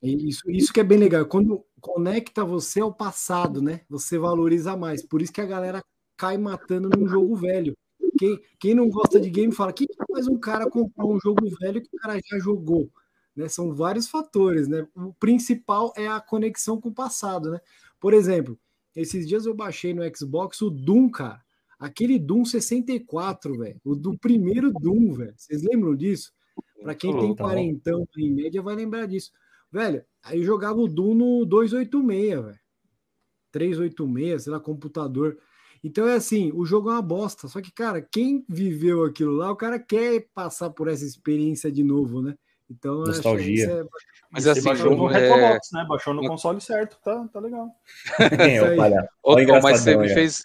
e 0.03 0.29
isso, 0.29 0.51
isso 0.51 0.73
que 0.73 0.81
é 0.81 0.85
bem 0.85 0.99
legal. 0.99 1.25
Quando 1.27 1.65
conecta 1.81 2.45
você 2.45 2.81
ao 2.81 2.93
passado, 2.93 3.63
né? 3.63 3.83
Você 3.89 4.19
valoriza 4.19 4.77
mais. 4.77 5.03
Por 5.05 5.23
isso 5.23 5.33
que 5.33 5.41
a 5.41 5.47
galera 5.47 5.83
cai 6.17 6.37
matando 6.37 6.89
num 6.89 7.07
jogo 7.07 7.37
velho. 7.37 7.77
Quem, 8.19 8.41
quem 8.59 8.75
não 8.75 8.89
gosta 8.89 9.21
de 9.21 9.31
game 9.31 9.53
fala: 9.53 9.73
que 9.73 9.87
faz 10.11 10.27
um 10.27 10.39
cara 10.39 10.69
comprar 10.69 11.07
um 11.07 11.21
jogo 11.21 11.49
velho 11.61 11.81
que 11.83 11.95
o 11.95 11.99
cara 11.99 12.19
já 12.25 12.39
jogou? 12.39 12.91
Né? 13.37 13.49
São 13.49 13.75
vários 13.75 14.09
fatores, 14.09 14.67
né? 14.67 14.87
O 14.97 15.13
principal 15.15 15.93
é 15.97 16.09
a 16.09 16.21
conexão 16.21 16.81
com 16.81 16.89
o 16.89 16.95
passado, 16.95 17.51
né? 17.51 17.61
Por 18.01 18.15
exemplo, 18.15 18.59
esses 18.95 19.29
dias 19.29 19.47
eu 19.47 19.55
baixei 19.55 19.93
no 19.93 20.03
Xbox 20.17 20.61
o 20.63 20.71
Doom, 20.71 21.11
cara. 21.11 21.45
Aquele 21.79 22.19
Doom 22.19 22.45
64, 22.45 23.59
velho. 23.59 23.81
O 23.85 23.95
do 23.95 24.17
primeiro 24.19 24.73
Doom, 24.73 25.13
velho. 25.13 25.35
Vocês 25.37 25.63
lembram 25.63 25.95
disso? 25.95 26.33
Para 26.83 26.95
quem 26.95 27.17
tem 27.19 27.35
tá 27.35 27.45
quarentão 27.45 28.07
em 28.17 28.33
média, 28.33 28.63
vai 28.63 28.75
lembrar 28.75 29.07
disso. 29.07 29.31
Velho, 29.71 30.05
aí 30.23 30.39
eu 30.39 30.45
jogava 30.45 30.79
o 30.79 30.89
Doom 30.89 31.15
no 31.15 31.45
286, 31.45 32.45
velho. 32.45 32.61
386, 33.51 34.43
sei 34.45 34.53
lá, 34.53 34.61
computador. 34.61 35.39
Então 35.83 36.09
é 36.09 36.15
assim, 36.15 36.51
o 36.55 36.65
jogo 36.65 36.91
é 36.91 36.93
uma 36.95 37.03
bosta. 37.03 37.49
Só 37.49 37.61
que, 37.61 37.73
cara, 37.73 38.01
quem 38.01 38.45
viveu 38.49 39.05
aquilo 39.05 39.33
lá, 39.33 39.51
o 39.51 39.57
cara 39.57 39.79
quer 39.79 40.27
passar 40.35 40.71
por 40.71 40.89
essa 40.89 41.05
experiência 41.05 41.71
de 41.71 41.83
novo, 41.83 42.23
né? 42.23 42.35
Então, 42.71 43.05
Nostalgia. 43.05 43.71
É... 43.71 43.85
Mas 44.31 44.47
assim, 44.47 44.63
baixou 44.63 44.97
no 44.97 45.11
é... 45.11 45.59
né? 45.73 45.87
Baixou 45.89 46.15
no 46.15 46.27
console 46.27 46.61
certo, 46.61 46.99
tá, 47.03 47.27
tá 47.33 47.39
legal. 47.39 47.71
é, 48.19 48.61
olha, 48.79 49.09
olha 49.23 49.61
mas 49.61 49.81
você 49.81 49.97
me 49.97 50.09
fez 50.09 50.45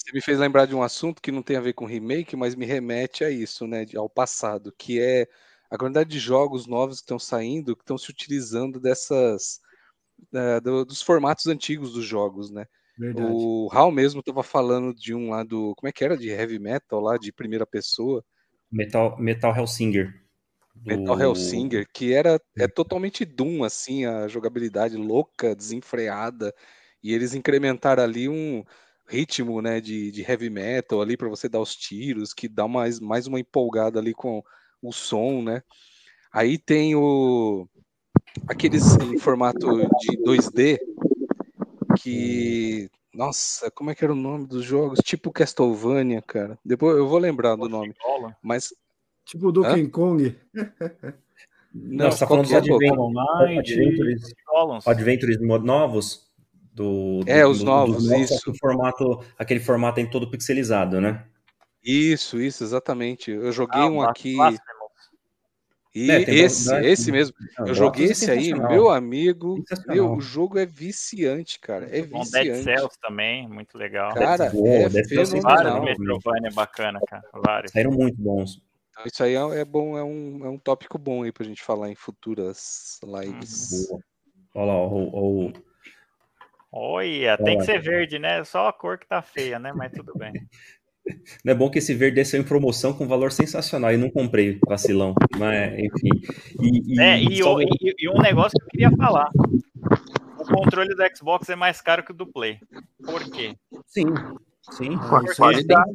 você 0.00 0.12
me 0.14 0.20
fez 0.22 0.38
lembrar 0.38 0.66
de 0.66 0.74
um 0.74 0.82
assunto 0.82 1.20
que 1.20 1.30
não 1.30 1.42
tem 1.42 1.56
a 1.56 1.60
ver 1.60 1.74
com 1.74 1.84
remake, 1.84 2.34
mas 2.34 2.54
me 2.54 2.64
remete 2.64 3.22
a 3.22 3.30
isso, 3.30 3.66
né? 3.66 3.84
Ao 3.94 4.08
passado, 4.08 4.72
que 4.78 4.98
é 4.98 5.28
a 5.70 5.76
quantidade 5.76 6.08
de 6.08 6.18
jogos 6.18 6.66
novos 6.66 6.96
que 6.96 7.04
estão 7.04 7.18
saindo, 7.18 7.76
que 7.76 7.82
estão 7.82 7.98
se 7.98 8.10
utilizando 8.10 8.80
dessas. 8.80 9.60
Uh, 10.32 10.60
do, 10.60 10.84
dos 10.84 11.00
formatos 11.00 11.46
antigos 11.46 11.92
dos 11.92 12.04
jogos, 12.04 12.50
né? 12.50 12.66
Verdade. 12.98 13.26
O 13.30 13.68
Hal 13.72 13.90
mesmo 13.90 14.20
estava 14.20 14.42
falando 14.42 14.94
de 14.94 15.14
um 15.14 15.30
lá 15.30 15.42
do. 15.42 15.74
Como 15.76 15.88
é 15.88 15.92
que 15.92 16.04
era? 16.04 16.16
De 16.16 16.28
heavy 16.28 16.58
metal 16.58 17.00
lá, 17.00 17.16
de 17.16 17.32
primeira 17.32 17.66
pessoa. 17.66 18.24
Metal, 18.70 19.18
Metal 19.18 19.54
Hellsinger. 19.56 20.22
Do... 20.74 20.88
Metal 20.88 21.20
Hellsinger, 21.20 21.86
que 21.92 22.12
era 22.12 22.40
é 22.58 22.68
totalmente 22.68 23.24
Doom, 23.24 23.64
assim, 23.64 24.04
a 24.06 24.28
jogabilidade 24.28 24.96
louca, 24.96 25.54
desenfreada. 25.54 26.54
E 27.02 27.14
eles 27.14 27.34
incrementaram 27.34 28.02
ali 28.02 28.28
um 28.28 28.62
ritmo, 29.10 29.60
né, 29.60 29.80
de, 29.80 30.12
de 30.12 30.22
heavy 30.22 30.48
metal 30.48 31.02
ali 31.02 31.16
para 31.16 31.28
você 31.28 31.48
dar 31.48 31.60
os 31.60 31.74
tiros, 31.74 32.32
que 32.32 32.48
dá 32.48 32.68
mais, 32.68 33.00
mais 33.00 33.26
uma 33.26 33.40
empolgada 33.40 33.98
ali 33.98 34.14
com 34.14 34.42
o 34.80 34.92
som, 34.92 35.42
né? 35.42 35.62
Aí 36.32 36.56
tem 36.56 36.94
o 36.94 37.68
aqueles 38.48 38.96
em 38.96 39.18
formato 39.18 39.66
de 39.98 40.16
2D 40.22 40.78
que 42.00 42.88
nossa, 43.12 43.68
como 43.72 43.90
é 43.90 43.94
que 43.94 44.04
era 44.04 44.12
o 44.12 44.16
nome 44.16 44.46
dos 44.46 44.64
jogos? 44.64 45.00
Tipo 45.00 45.32
Castlevania, 45.32 46.22
cara. 46.22 46.56
Depois 46.64 46.96
eu 46.96 47.08
vou 47.08 47.18
lembrar 47.18 47.56
do 47.56 47.68
nome. 47.68 47.92
Mas 48.40 48.72
tipo 49.24 49.50
Donkey 49.50 49.88
Kong. 49.88 50.38
Não, 51.74 52.10
você 52.10 52.20
tá 52.20 52.26
falando 52.26 52.44
dos 52.44 52.52
Adventures, 52.52 54.34
Adventures 54.86 55.40
novos? 55.40 56.29
Do, 56.72 57.20
é, 57.26 57.46
os 57.46 57.60
do, 57.60 57.64
novos, 57.64 58.06
do, 58.06 58.16
isso. 58.16 58.52
formato, 58.58 59.24
aquele 59.38 59.60
formato 59.60 60.00
em 60.00 60.08
todo 60.08 60.30
pixelizado, 60.30 61.00
né? 61.00 61.24
Isso, 61.82 62.40
isso, 62.40 62.62
exatamente. 62.62 63.30
Eu 63.30 63.52
joguei 63.52 63.80
ah, 63.80 63.86
um 63.86 64.02
aqui. 64.02 64.36
E 65.92 66.10
é, 66.10 66.22
esse, 66.22 66.72
esse 66.84 67.10
mesmo. 67.10 67.34
Eu 67.58 67.74
joguei 67.74 68.06
é 68.06 68.10
esse 68.10 68.30
aí, 68.30 68.54
meu 68.54 68.90
amigo. 68.90 69.64
Meu, 69.88 70.12
o 70.12 70.20
jogo 70.20 70.58
é 70.58 70.64
viciante, 70.64 71.58
cara. 71.58 71.86
É 71.86 72.02
viciante. 72.02 72.30
Dead 72.30 72.62
Cells 72.62 72.96
também, 73.00 73.48
muito 73.48 73.76
legal. 73.76 74.14
Cara, 74.14 74.52
é 74.54 74.88
Dead 74.88 75.08
fenomenal. 75.08 75.42
Vários 75.42 75.98
Metroidvania 75.98 76.50
bacana, 76.54 77.00
cara. 77.08 77.24
Vários. 77.44 77.72
Saíram 77.72 77.90
muito 77.90 78.16
bons. 78.20 78.62
Então, 78.90 79.04
isso 79.06 79.22
aí 79.24 79.34
é, 79.34 79.60
é, 79.60 79.64
bom, 79.64 79.98
é 79.98 80.04
um, 80.04 80.44
é 80.44 80.48
um 80.48 80.58
tópico 80.58 80.98
bom 80.98 81.22
aí 81.22 81.32
pra 81.32 81.44
gente 81.44 81.62
falar 81.62 81.90
em 81.90 81.94
futuras 81.96 83.00
lives. 83.02 83.88
Boa. 83.88 84.00
Olha 84.54 84.66
lá, 84.66 84.86
o, 84.86 85.46
o, 85.48 85.52
Olha, 86.72 87.36
tem 87.38 87.58
que 87.58 87.64
ser 87.64 87.80
verde, 87.80 88.18
né? 88.18 88.44
Só 88.44 88.68
a 88.68 88.72
cor 88.72 88.98
que 88.98 89.06
tá 89.06 89.20
feia, 89.20 89.58
né? 89.58 89.72
Mas 89.74 89.92
tudo 89.92 90.12
bem. 90.16 90.32
Não 91.44 91.52
é 91.52 91.56
bom 91.56 91.70
que 91.70 91.78
esse 91.78 91.94
verde 91.94 92.16
desceu 92.16 92.40
em 92.40 92.44
promoção 92.44 92.92
com 92.92 93.08
valor 93.08 93.32
sensacional 93.32 93.92
e 93.92 93.96
não 93.96 94.10
comprei, 94.10 94.60
vacilão. 94.68 95.14
Mas, 95.38 95.72
enfim. 95.78 96.10
E, 96.60 96.94
e, 96.94 97.00
é, 97.00 97.18
e, 97.18 97.42
só... 97.42 97.60
e, 97.60 97.66
e, 97.98 98.08
um 98.08 98.20
negócio 98.20 98.52
que 98.58 98.64
eu 98.64 98.68
queria 98.68 98.96
falar: 98.96 99.28
o 100.38 100.44
controle 100.44 100.94
do 100.94 101.16
Xbox 101.16 101.48
é 101.48 101.56
mais 101.56 101.80
caro 101.80 102.04
que 102.04 102.12
o 102.12 102.14
do 102.14 102.26
Play. 102.26 102.58
Por 103.04 103.24
quê? 103.30 103.56
Sim, 103.86 104.06
sim. 104.72 104.96
Qualidade. 105.36 105.90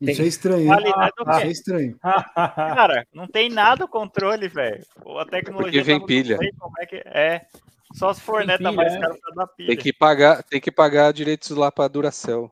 Isso 0.00 0.22
é 0.22 0.26
estranho. 0.26 0.66
Qualidade 0.66 1.12
ah, 1.26 1.42
é 1.42 1.48
estranho. 1.48 1.98
Cara, 2.00 3.06
não 3.12 3.26
tem 3.26 3.48
nada 3.48 3.84
o 3.84 3.88
controle, 3.88 4.48
velho. 4.48 4.82
A 5.18 5.24
tecnologia. 5.24 5.80
Porque 5.80 5.82
vem 5.82 6.00
tá 6.00 6.06
pilha. 6.06 6.36
Play, 6.38 6.52
como 6.58 6.74
é, 6.80 6.86
que... 6.86 6.96
é. 6.96 7.46
Só 7.94 8.12
se 8.12 8.20
for, 8.20 8.44
né? 8.44 8.58
Tá 8.58 8.72
mais 8.72 8.96
caro 8.98 9.18
pra 9.20 9.34
dar 9.34 9.46
pilha. 9.48 9.68
Tem 9.68 9.76
que 9.76 9.92
pagar, 9.92 10.42
tem 10.42 10.60
que 10.60 10.72
pagar 10.72 11.12
direitos 11.12 11.50
lá 11.50 11.70
pra 11.70 11.88
Duracell. 11.88 12.50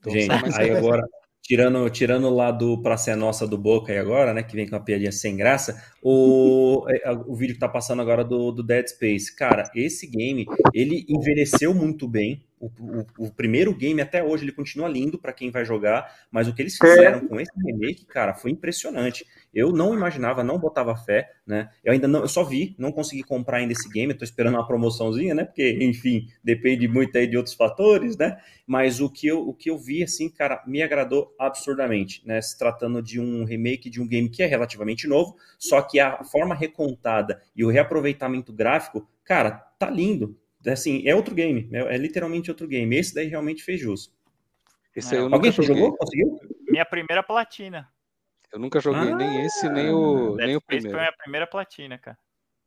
Então, 0.00 0.12
Gente, 0.12 0.60
aí 0.60 0.70
agora, 0.70 1.02
tirando, 1.42 1.88
tirando 1.90 2.30
lá 2.30 2.50
do 2.50 2.80
Pra 2.82 2.96
Ser 2.96 3.16
Nossa 3.16 3.46
do 3.46 3.56
Boca 3.58 3.92
aí 3.92 3.98
agora, 3.98 4.32
né? 4.32 4.42
Que 4.42 4.56
vem 4.56 4.68
com 4.68 4.74
uma 4.74 4.84
piadinha 4.84 5.12
sem 5.12 5.36
graça, 5.36 5.82
o, 6.02 6.84
é, 6.88 7.10
o 7.10 7.34
vídeo 7.34 7.54
que 7.54 7.60
tá 7.60 7.68
passando 7.68 8.02
agora 8.02 8.24
do, 8.24 8.50
do 8.50 8.62
Dead 8.62 8.86
Space. 8.88 9.34
Cara, 9.34 9.70
esse 9.74 10.06
game, 10.06 10.46
ele 10.72 11.04
envelheceu 11.08 11.74
muito 11.74 12.08
bem. 12.08 12.42
O, 12.64 13.06
o, 13.18 13.26
o, 13.26 13.30
primeiro 13.30 13.74
game 13.74 14.00
até 14.00 14.22
hoje 14.22 14.44
ele 14.44 14.52
continua 14.52 14.88
lindo 14.88 15.18
para 15.18 15.32
quem 15.32 15.50
vai 15.50 15.64
jogar, 15.64 16.10
mas 16.30 16.48
o 16.48 16.54
que 16.54 16.62
eles 16.62 16.76
fizeram 16.76 17.18
é. 17.18 17.26
com 17.26 17.40
esse 17.40 17.52
remake, 17.62 18.06
cara, 18.06 18.34
foi 18.34 18.50
impressionante. 18.50 19.26
Eu 19.52 19.70
não 19.70 19.94
imaginava, 19.94 20.42
não 20.42 20.58
botava 20.58 20.96
fé, 20.96 21.30
né? 21.46 21.68
Eu 21.84 21.92
ainda 21.92 22.08
não, 22.08 22.20
eu 22.20 22.28
só 22.28 22.42
vi, 22.42 22.74
não 22.78 22.90
consegui 22.90 23.22
comprar 23.22 23.58
ainda 23.58 23.72
esse 23.72 23.88
game, 23.88 24.12
eu 24.12 24.18
tô 24.18 24.24
esperando 24.24 24.54
uma 24.54 24.66
promoçãozinha, 24.66 25.34
né? 25.34 25.44
Porque, 25.44 25.78
enfim, 25.80 26.26
depende 26.42 26.88
muito 26.88 27.16
aí 27.18 27.26
de 27.26 27.36
outros 27.36 27.54
fatores, 27.54 28.16
né? 28.16 28.38
Mas 28.66 29.00
o 29.00 29.10
que 29.10 29.26
eu, 29.26 29.46
o 29.46 29.52
que 29.52 29.70
eu 29.70 29.78
vi, 29.78 30.02
assim, 30.02 30.28
cara, 30.28 30.62
me 30.66 30.82
agradou 30.82 31.34
absurdamente, 31.38 32.22
né? 32.26 32.40
Se 32.40 32.56
tratando 32.56 33.02
de 33.02 33.20
um 33.20 33.44
remake 33.44 33.90
de 33.90 34.00
um 34.00 34.08
game 34.08 34.28
que 34.28 34.42
é 34.42 34.46
relativamente 34.46 35.06
novo, 35.06 35.36
só 35.58 35.82
que 35.82 36.00
a 36.00 36.24
forma 36.24 36.54
recontada 36.54 37.42
e 37.54 37.64
o 37.64 37.70
reaproveitamento 37.70 38.52
gráfico, 38.52 39.06
cara, 39.24 39.52
tá 39.78 39.90
lindo, 39.90 40.36
assim, 40.66 41.06
é 41.06 41.14
outro 41.14 41.34
game, 41.34 41.68
é, 41.72 41.94
é, 41.94 41.96
literalmente 41.98 42.50
outro 42.50 42.66
game. 42.66 42.96
Esse 42.96 43.14
daí 43.14 43.28
realmente 43.28 43.62
fez 43.62 43.80
jus. 43.80 44.12
Esse 44.94 45.14
aí 45.14 45.20
eu 45.20 45.32
Alguém 45.32 45.50
jogou? 45.50 45.96
Conseguiu? 45.96 46.38
Minha 46.68 46.84
primeira 46.84 47.22
platina. 47.22 47.88
Eu 48.52 48.60
nunca 48.60 48.78
joguei 48.80 49.10
ah, 49.10 49.16
nem 49.16 49.44
esse, 49.44 49.68
nem 49.68 49.90
o, 49.90 50.36
Dead 50.36 50.46
nem 50.46 50.56
o 50.56 50.60
Space 50.60 50.82
primeiro. 50.82 50.90
foi 50.90 51.00
a 51.00 51.02
minha 51.02 51.16
primeira 51.18 51.46
platina, 51.46 51.98
cara. 51.98 52.16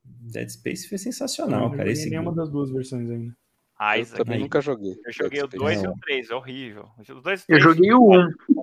Dead 0.03 0.49
Space 0.49 0.89
foi 0.89 0.97
sensacional, 0.97 1.71
cara. 1.71 1.89
Esse 1.89 2.09
nenhuma 2.09 2.33
das 2.33 2.49
duas 2.49 2.69
versões 2.69 3.09
ainda. 3.09 3.33
Ah, 3.79 3.97
eu 3.97 4.05
também 4.07 4.35
aí. 4.35 4.41
nunca 4.41 4.59
joguei. 4.59 4.95
Eu 5.05 5.13
joguei 5.13 5.41
o 5.41 5.47
2 5.47 5.83
e 5.83 5.87
o 5.87 5.93
3, 5.93 6.31
horrível. 6.31 6.89
Os 6.97 7.21
dois, 7.21 7.45
eu 7.47 7.59
joguei 7.59 7.93
o 7.93 8.09
1. 8.09 8.19
Um. 8.19 8.56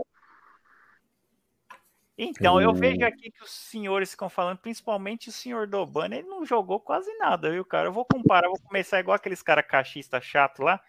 Então, 2.17 2.61
eu 2.61 2.73
vejo 2.73 3.05
aqui 3.05 3.31
que 3.31 3.43
os 3.43 3.51
senhores 3.51 4.13
ficam 4.13 4.29
falando, 4.29 4.59
principalmente 4.59 5.29
o 5.29 5.33
senhor 5.33 5.67
Dobani, 5.67 6.19
ele 6.19 6.29
não 6.29 6.47
jogou 6.47 6.79
quase 6.79 7.13
nada, 7.19 7.51
viu, 7.51 7.65
cara? 7.65 7.89
Eu 7.89 7.93
vou 7.93 8.05
comparar, 8.05 8.47
vou 8.49 8.61
começar 8.61 9.01
igual 9.01 9.17
aqueles 9.17 9.43
caras 9.43 9.67
cachistas 9.67 10.25
chato 10.25 10.63
lá. 10.63 10.81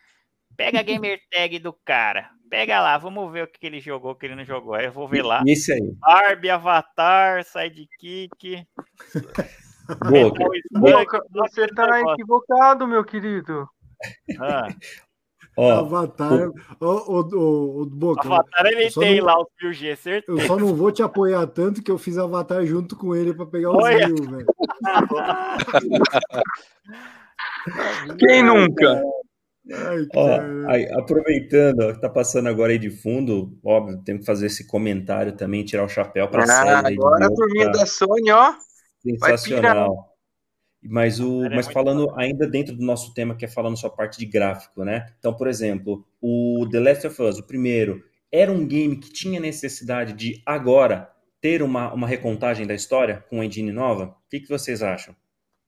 Pega 0.56 0.80
a 0.80 0.84
gamer 0.84 1.20
tag 1.32 1.60
do 1.60 1.74
cara. 1.74 2.30
Pega 2.50 2.80
lá, 2.80 2.98
vamos 2.98 3.32
ver 3.32 3.44
o 3.44 3.48
que 3.48 3.66
ele 3.66 3.80
jogou, 3.80 4.12
o 4.12 4.16
que 4.16 4.28
ele 4.28 4.36
não 4.36 4.46
jogou. 4.46 4.76
Aí 4.76 4.86
eu 4.86 4.92
vou 4.92 5.08
ver 5.08 5.24
lá. 5.24 5.42
Isso 5.46 5.74
aí. 5.74 5.82
Barbie, 6.00 6.50
Avatar, 6.50 7.44
Sidekick. 7.44 8.66
Boca, 10.72 11.20
você 11.32 11.68
tá 11.68 12.02
equivocado, 12.02 12.88
meu 12.88 13.04
querido. 13.04 13.68
Ah. 14.40 14.68
Ó, 15.58 15.72
Avatar, 15.72 16.50
o, 16.82 16.86
o, 16.86 17.22
o, 17.22 17.82
o 17.82 17.86
Boca, 17.86 18.28
Avatar 18.28 18.66
ele 18.66 18.92
tem 18.92 19.20
não, 19.20 19.28
lá 19.28 19.40
o 19.40 19.48
1000G, 19.64 19.96
certeza. 19.96 20.26
Eu 20.28 20.38
só 20.46 20.58
não 20.58 20.76
vou 20.76 20.92
te 20.92 21.02
apoiar 21.02 21.48
tanto 21.48 21.82
que 21.82 21.90
eu 21.90 21.98
fiz 21.98 22.18
Avatar 22.18 22.66
junto 22.66 22.98
com 22.98 23.16
ele 23.16 23.34
para 23.34 23.46
pegar 23.46 23.72
os 23.72 23.78
mil, 23.78 24.32
velho. 24.32 24.46
Quem 28.20 28.44
nunca? 28.44 29.02
Ai, 29.72 30.06
ó, 30.14 30.40
aí, 30.70 30.92
aproveitando, 30.94 31.80
ó, 31.80 31.94
tá 31.94 32.10
passando 32.10 32.50
agora 32.50 32.74
aí 32.74 32.78
de 32.78 32.92
fundo, 32.92 33.58
óbvio, 33.64 34.04
tem 34.04 34.20
que 34.20 34.26
fazer 34.26 34.48
esse 34.48 34.68
comentário 34.68 35.32
também, 35.36 35.64
tirar 35.64 35.86
o 35.86 35.90
chapéu 35.90 36.28
para 36.28 36.44
ah, 36.44 36.86
Agora 36.86 37.26
a 37.26 37.34
turminha 37.34 37.72
da 37.72 37.86
Sony, 37.86 38.30
ó. 38.30 38.54
Sensacional. 39.02 40.15
Mas, 40.88 41.20
o, 41.20 41.50
mas 41.50 41.68
falando 41.68 42.14
ainda 42.18 42.48
dentro 42.48 42.76
do 42.76 42.86
nosso 42.86 43.14
tema, 43.14 43.36
que 43.36 43.46
é 43.46 43.48
falando 43.48 43.78
sua 43.78 43.90
parte 43.90 44.18
de 44.20 44.26
gráfico, 44.26 44.84
né? 44.84 45.08
Então, 45.18 45.34
por 45.34 45.48
exemplo, 45.48 46.06
o 46.22 46.68
The 46.72 46.80
Last 46.80 47.08
of 47.08 47.22
Us, 47.22 47.40
o 47.40 47.48
primeiro, 47.48 48.04
era 48.32 48.52
um 48.52 48.68
game 48.68 48.98
que 48.98 49.12
tinha 49.12 49.40
necessidade 49.40 50.14
de 50.14 50.42
agora 50.46 51.10
ter 51.42 51.62
uma, 51.62 51.94
uma 51.94 52.08
recontagem 52.08 52.66
da 52.66 52.74
história 52.74 53.24
com 53.30 53.42
a 53.42 53.46
engine 53.46 53.72
nova? 53.72 54.06
O 54.06 54.30
que, 54.30 54.40
que 54.40 54.50
vocês 54.50 54.82
acham? 54.82 55.16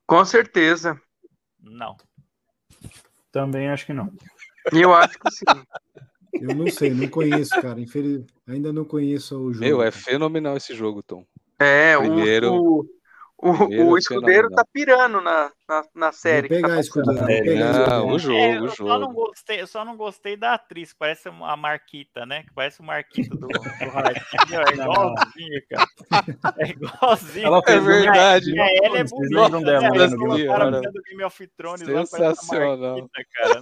Com 0.06 0.23
certeza. 0.26 0.99
Não. 1.61 1.95
Também 3.31 3.69
acho 3.69 3.85
que 3.85 3.94
não. 3.94 4.11
Eu 4.72 4.94
acho 4.94 5.19
que 5.19 5.31
sim. 5.31 5.45
Eu 6.34 6.56
não 6.56 6.68
sei, 6.68 6.91
não 6.91 7.07
conheço, 7.07 7.49
cara. 7.61 7.80
Infeliz... 7.80 8.23
Ainda 8.45 8.72
não 8.72 8.85
conheço 8.85 9.38
o 9.39 9.53
jogo. 9.53 9.65
Meu, 9.65 9.81
é 9.81 9.89
fenomenal 9.89 10.56
esse 10.56 10.76
jogo, 10.76 11.02
Tom. 11.02 11.26
É, 11.60 11.98
Primeiro... 11.98 12.53
o, 12.53 12.81
o, 12.81 12.85
o 13.40 13.98
escudeiro 13.98 14.50
tá 14.50 14.66
pirando 14.66 15.22
na, 15.22 15.52
na, 15.68 15.84
na 15.94 16.11
série. 16.11 16.48
Vou 16.48 16.57
pegar 16.57 16.76
tá 16.76 16.80
escudeiro. 16.80 17.60
Não, 17.60 18.07
o 18.07 18.19
jogo, 18.19 18.38
é, 18.38 18.61
o 18.61 18.68
jogo. 18.69 18.89
Só 18.89 18.99
não 18.99 19.14
gostei, 19.14 19.61
eu 19.61 19.68
só 19.68 19.85
não 19.85 19.98
gostei 19.98 20.38
da 20.38 20.53
atriz, 20.53 20.94
parece 20.94 21.27
a 21.27 21.57
Marquita, 21.57 22.26
né? 22.26 22.44
Que 22.44 22.53
parece 22.53 22.80
o 22.80 22.84
Marquito 22.84 23.35
do, 23.35 23.48
do 23.48 23.61
É 23.68 24.73
igualzinho, 24.73 25.61
cara. 25.69 25.88
É 26.57 26.69
igualzinho. 26.69 27.48
Ela 27.48 27.64
fez 27.64 27.77
é 27.77 27.81
verdade. 27.81 28.60
É, 28.60 28.85
ela 28.85 28.99
é 28.99 29.03
bonita. 29.03 29.57
Dela, 29.57 30.07
né? 30.07 30.15
Colocaram 30.15 30.72
do 30.72 31.02
Game 31.03 31.23
of 31.23 31.48
Thrones 31.57 31.81
Sensacional. 31.81 32.77
Marquita, 32.77 33.26
cara. 33.34 33.61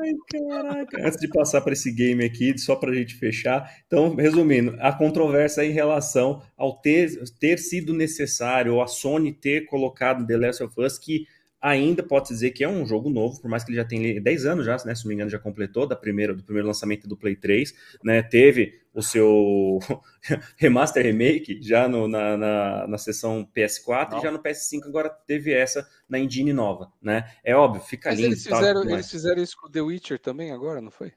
Ai, 0.00 0.14
caraca. 0.32 1.06
Antes 1.06 1.20
de 1.20 1.28
passar 1.28 1.60
para 1.60 1.72
esse 1.72 1.92
game 1.92 2.24
aqui, 2.24 2.56
só 2.58 2.76
para 2.76 2.90
a 2.90 2.94
gente 2.94 3.14
fechar. 3.14 3.70
Então, 3.86 4.14
resumindo, 4.14 4.76
a 4.80 4.92
controvérsia 4.92 5.64
em 5.64 5.72
relação 5.72 6.42
ao 6.56 6.80
ter, 6.80 7.10
ter 7.38 7.58
sido 7.58 7.94
necessário 7.94 8.74
ou 8.74 8.82
a 8.82 8.86
Sony 8.86 9.32
ter 9.32 9.66
colocado 9.66 10.26
The 10.26 10.36
Last 10.36 10.62
of 10.62 10.74
Us, 10.80 10.89
que 10.98 11.26
ainda 11.60 12.02
pode 12.02 12.28
dizer 12.28 12.52
que 12.52 12.64
é 12.64 12.68
um 12.68 12.86
jogo 12.86 13.10
novo, 13.10 13.40
por 13.40 13.50
mais 13.50 13.62
que 13.62 13.70
ele 13.70 13.76
já 13.76 13.84
tenha 13.84 14.20
10 14.20 14.46
anos 14.46 14.64
já, 14.64 14.76
né, 14.84 14.94
se 14.94 15.04
não 15.04 15.10
me 15.10 15.14
engano, 15.14 15.30
já 15.30 15.38
completou 15.38 15.86
da 15.86 15.94
primeira, 15.94 16.34
do 16.34 16.42
primeiro 16.42 16.66
lançamento 16.66 17.06
do 17.06 17.16
Play 17.16 17.36
3, 17.36 17.74
né, 18.02 18.22
teve 18.22 18.80
o 18.94 19.02
seu 19.02 19.78
remaster 20.56 21.04
remake 21.04 21.60
já 21.62 21.86
no, 21.86 22.08
na, 22.08 22.36
na, 22.36 22.86
na 22.88 22.98
sessão 22.98 23.46
PS4 23.54 24.12
não. 24.12 24.18
e 24.18 24.22
já 24.22 24.30
no 24.30 24.42
PS5 24.42 24.86
agora 24.86 25.10
teve 25.10 25.52
essa 25.52 25.86
na 26.08 26.18
engine 26.18 26.52
nova, 26.52 26.90
né? 27.00 27.30
É 27.44 27.54
óbvio, 27.54 27.82
fica 27.82 28.08
mas 28.08 28.18
lindo. 28.18 28.32
Eles 28.32 28.42
fizeram, 28.42 28.82
tá, 28.82 28.90
eles 28.90 29.10
fizeram 29.10 29.42
isso 29.42 29.56
com 29.56 29.70
The 29.70 29.80
Witcher 29.80 30.18
também 30.18 30.50
agora, 30.50 30.80
não 30.80 30.90
foi? 30.90 31.12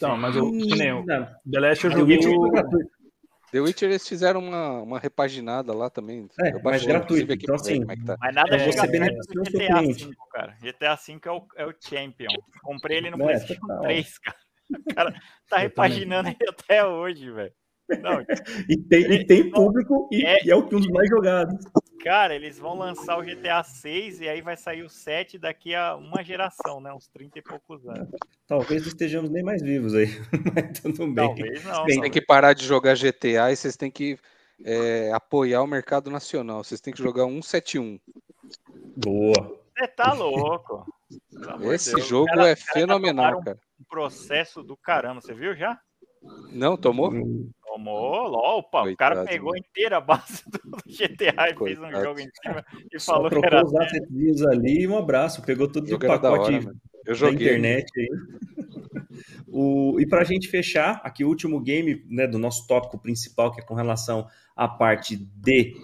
Não, 0.00 0.16
mas 0.16 0.36
eu, 0.36 0.50
que 0.52 0.76
nem 0.76 0.88
eu, 0.88 1.04
The 1.04 1.60
Last 1.60 1.84
eu 1.84 1.90
joguei 1.90 2.18
o... 2.18 2.50
The 3.50 3.60
Witcher 3.60 3.88
eles 3.88 4.06
fizeram 4.06 4.40
uma, 4.40 4.82
uma 4.82 4.98
repaginada 4.98 5.72
lá 5.72 5.88
também. 5.88 6.28
É, 6.40 6.62
mas 6.62 6.84
gratuito. 6.84 7.32
Então, 7.32 7.54
assim, 7.54 7.82
é 7.82 7.96
tá. 8.04 8.16
Mas 8.20 8.34
nada 8.34 8.56
é, 8.56 8.58
chega 8.58 8.88
perto 8.88 9.16
do 9.32 9.42
GTA 9.42 9.82
V, 9.82 10.16
cara. 10.32 10.56
GTA 10.60 10.94
V 10.94 11.20
é 11.24 11.30
o, 11.30 11.46
é 11.56 11.66
o 11.66 11.74
Champion. 11.80 12.28
Comprei 12.62 12.98
ele 12.98 13.10
no 13.10 13.22
é, 13.22 13.26
PlayStation 13.26 13.80
3, 13.82 14.18
cara. 14.18 14.38
O 14.70 14.94
cara 14.94 15.22
tá 15.48 15.58
repaginando 15.58 16.28
ele 16.28 16.50
até 16.50 16.84
hoje, 16.84 17.30
velho. 17.30 17.52
e, 18.68 18.76
tem, 18.76 19.12
e 19.12 19.24
tem 19.26 19.50
público 19.50 20.08
e 20.12 20.24
é, 20.24 20.44
e 20.44 20.50
é 20.50 20.54
o 20.56 20.66
que 20.66 20.74
um 20.76 20.80
dos 20.80 20.90
mais 20.90 21.08
jogados. 21.08 21.54
Cara, 22.02 22.34
eles 22.34 22.58
vão 22.58 22.78
lançar 22.78 23.18
o 23.18 23.22
GTA 23.22 23.62
6 23.62 24.20
e 24.20 24.28
aí 24.28 24.40
vai 24.40 24.56
sair 24.56 24.82
o 24.82 24.88
7 24.88 25.38
daqui 25.38 25.74
a 25.74 25.96
uma 25.96 26.22
geração, 26.22 26.80
né? 26.80 26.92
Uns 26.92 27.08
30 27.08 27.38
e 27.38 27.42
poucos 27.42 27.86
anos. 27.88 28.08
Talvez 28.46 28.82
não 28.82 28.88
estejamos 28.88 29.30
nem 29.30 29.42
mais 29.42 29.60
vivos 29.60 29.94
aí. 29.94 30.06
Mas 30.54 30.80
tudo 30.80 31.06
bem. 31.08 31.26
Talvez 31.26 31.64
não. 31.64 31.84
Vocês 31.84 32.00
têm 32.00 32.10
que 32.10 32.20
parar 32.20 32.52
de 32.52 32.64
jogar 32.64 32.94
GTA 32.94 33.50
e 33.50 33.56
vocês 33.56 33.76
têm 33.76 33.90
que 33.90 34.16
é, 34.64 35.12
apoiar 35.12 35.62
o 35.62 35.66
mercado 35.66 36.10
nacional. 36.10 36.62
Vocês 36.62 36.80
têm 36.80 36.94
que 36.94 37.02
jogar 37.02 37.24
171. 37.24 37.98
Boa. 38.96 39.58
Você 39.76 39.88
tá 39.88 40.12
louco. 40.12 40.86
Esse 41.72 41.94
Deus. 41.94 42.06
jogo 42.06 42.26
cara, 42.26 42.48
é 42.48 42.56
cara 42.56 42.72
fenomenal, 42.72 43.42
cara. 43.42 43.58
Um 43.80 43.84
processo 43.84 44.62
do 44.62 44.76
caramba. 44.76 45.20
Você 45.20 45.34
viu 45.34 45.54
já? 45.54 45.80
Não, 46.52 46.76
tomou? 46.76 47.12
Tomou, 47.78 48.32
opa, 48.32 48.82
Coitado, 48.82 48.92
o 48.92 48.96
cara 48.96 49.24
pegou 49.24 49.52
né? 49.52 49.60
inteira 49.60 49.98
a 49.98 50.00
base 50.00 50.42
do 50.50 50.58
GTA 50.86 51.50
e 51.50 51.54
Coitado. 51.54 51.64
fez 51.64 51.78
um 51.78 52.02
jogo 52.02 52.20
em 52.20 52.28
cima 52.42 52.64
e 52.92 52.98
Só 52.98 53.12
falou 53.14 53.30
que 53.30 53.46
era. 53.46 53.64
os 53.64 53.74
assets 53.74 54.42
ali 54.46 54.80
e 54.82 54.88
um 54.88 54.98
abraço, 54.98 55.42
pegou 55.42 55.68
tudo 55.68 55.86
do 55.86 55.98
pacote 55.98 56.54
hora, 56.54 56.74
Eu 57.06 57.14
joguei. 57.14 57.36
da 57.38 57.44
internet 57.44 57.86
aí. 57.96 58.08
o, 59.46 60.00
e 60.00 60.06
para 60.06 60.22
a 60.22 60.24
gente 60.24 60.48
fechar, 60.48 61.00
aqui 61.04 61.24
o 61.24 61.28
último 61.28 61.60
game 61.60 62.04
né, 62.08 62.26
do 62.26 62.38
nosso 62.38 62.66
tópico 62.66 62.98
principal, 62.98 63.52
que 63.54 63.60
é 63.60 63.64
com 63.64 63.74
relação 63.74 64.26
à 64.56 64.66
parte 64.66 65.16
de 65.16 65.74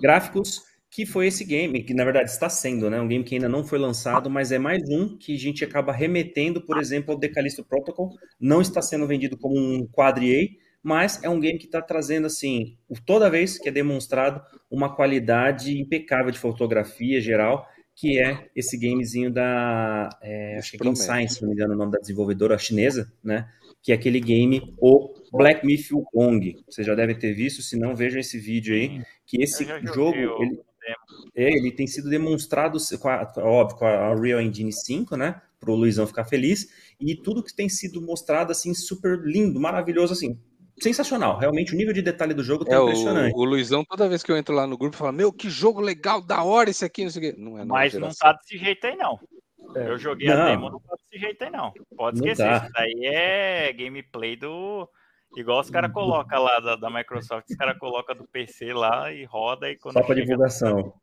gráficos 0.00 0.66
que 0.90 1.04
foi 1.04 1.26
esse 1.26 1.44
game, 1.44 1.82
que 1.82 1.92
na 1.92 2.02
verdade 2.02 2.30
está 2.30 2.48
sendo, 2.48 2.88
né? 2.88 2.98
Um 2.98 3.06
game 3.06 3.22
que 3.22 3.34
ainda 3.34 3.48
não 3.48 3.62
foi 3.62 3.78
lançado, 3.78 4.30
mas 4.30 4.50
é 4.50 4.58
mais 4.58 4.82
um 4.88 5.18
que 5.18 5.34
a 5.34 5.38
gente 5.38 5.62
acaba 5.62 5.92
remetendo, 5.92 6.62
por 6.62 6.78
exemplo, 6.78 7.12
ao 7.12 7.20
Decalisto 7.20 7.62
Protocol. 7.62 8.16
Não 8.40 8.62
está 8.62 8.80
sendo 8.80 9.06
vendido 9.06 9.36
como 9.36 9.54
um 9.56 9.86
quadri 9.86 10.58
mas 10.82 11.22
é 11.22 11.28
um 11.28 11.40
game 11.40 11.58
que 11.58 11.66
está 11.66 11.82
trazendo, 11.82 12.26
assim, 12.26 12.76
toda 13.04 13.30
vez 13.30 13.58
que 13.58 13.68
é 13.68 13.72
demonstrado 13.72 14.40
uma 14.70 14.94
qualidade 14.94 15.78
impecável 15.78 16.30
de 16.30 16.38
fotografia 16.38 17.20
geral, 17.20 17.66
que 17.94 18.18
é 18.18 18.48
esse 18.54 18.78
gamezinho 18.78 19.30
da, 19.30 20.08
é, 20.22 20.56
acho 20.58 20.70
que 20.70 20.76
é 20.76 20.80
Game 20.80 20.96
Science, 20.96 21.34
se 21.34 21.42
não 21.42 21.48
me 21.48 21.54
engano 21.54 21.74
o 21.74 21.76
nome 21.76 21.92
da 21.92 21.98
desenvolvedora 21.98 22.56
chinesa, 22.56 23.12
né? 23.22 23.48
Que 23.82 23.90
é 23.90 23.94
aquele 23.94 24.20
game, 24.20 24.74
o 24.80 25.14
Black 25.32 25.66
Myth 25.66 25.90
Wukong. 25.90 26.62
Vocês 26.68 26.86
já 26.86 26.94
devem 26.94 27.18
ter 27.18 27.32
visto, 27.32 27.60
se 27.60 27.76
não, 27.76 27.96
vejam 27.96 28.20
esse 28.20 28.38
vídeo 28.38 28.74
aí, 28.74 29.02
que 29.26 29.42
esse 29.42 29.64
jogo... 29.92 30.16
Ele, 30.16 30.60
é, 31.34 31.52
ele 31.52 31.72
tem 31.72 31.86
sido 31.86 32.08
demonstrado, 32.08 32.78
com 33.00 33.08
a, 33.08 33.32
óbvio, 33.38 33.78
com 33.78 33.86
a 33.86 34.12
Unreal 34.12 34.40
Engine 34.40 34.72
5, 34.72 35.16
né? 35.16 35.40
Para 35.60 35.70
o 35.70 35.74
Luizão 35.74 36.06
ficar 36.06 36.24
feliz. 36.24 36.68
E 37.00 37.16
tudo 37.16 37.42
que 37.42 37.54
tem 37.54 37.68
sido 37.68 38.00
mostrado, 38.00 38.52
assim, 38.52 38.72
super 38.74 39.18
lindo, 39.18 39.60
maravilhoso, 39.60 40.12
assim. 40.12 40.38
Sensacional. 40.80 41.38
Realmente, 41.38 41.74
o 41.74 41.76
nível 41.76 41.92
de 41.92 42.02
detalhe 42.02 42.34
do 42.34 42.42
jogo 42.42 42.64
tá 42.64 42.76
é, 42.76 42.80
impressionante. 42.80 43.34
O, 43.34 43.38
o, 43.38 43.44
Luizão, 43.44 43.84
toda 43.84 44.08
vez 44.08 44.22
que 44.22 44.30
eu 44.30 44.36
entro 44.36 44.54
lá 44.54 44.66
no 44.66 44.78
grupo, 44.78 44.96
fala: 44.96 45.12
Meu, 45.12 45.32
que 45.32 45.50
jogo 45.50 45.80
legal, 45.80 46.20
da 46.20 46.42
hora 46.42 46.70
esse 46.70 46.84
aqui, 46.84 47.04
não 47.04 47.10
sei 47.10 47.30
o 47.30 47.34
quê. 47.34 47.40
Não 47.40 47.58
é 47.58 47.64
Mas 47.64 47.94
não 47.94 48.10
tá 48.10 48.32
desse 48.32 48.56
jeito 48.58 48.86
aí, 48.86 48.96
não. 48.96 49.18
É. 49.74 49.88
Eu 49.88 49.98
joguei 49.98 50.28
não. 50.28 50.42
a 50.42 50.44
demo, 50.46 50.70
não 50.70 50.80
tá 50.80 50.94
desse 50.96 51.20
jeito 51.20 51.42
aí, 51.42 51.50
não. 51.50 51.72
Pode 51.96 52.20
Não 52.20 52.26
esquecer. 52.26 52.48
dá. 52.48 52.56
Isso 52.58 52.72
daí 52.72 53.06
é 53.06 53.72
gameplay 53.72 54.36
do. 54.36 54.88
Igual 55.36 55.60
os 55.60 55.68
caras 55.68 55.92
colocam 55.92 56.42
lá 56.42 56.58
da, 56.58 56.76
da 56.76 56.90
Microsoft, 56.90 57.50
os 57.50 57.56
caras 57.56 57.78
colocam 57.78 58.16
do 58.16 58.26
PC 58.26 58.72
lá 58.72 59.12
e 59.12 59.24
roda 59.24 59.70
e 59.70 59.76
quando 59.76 59.94
Só 59.94 60.02
para 60.02 60.14
divulgação. 60.14 60.94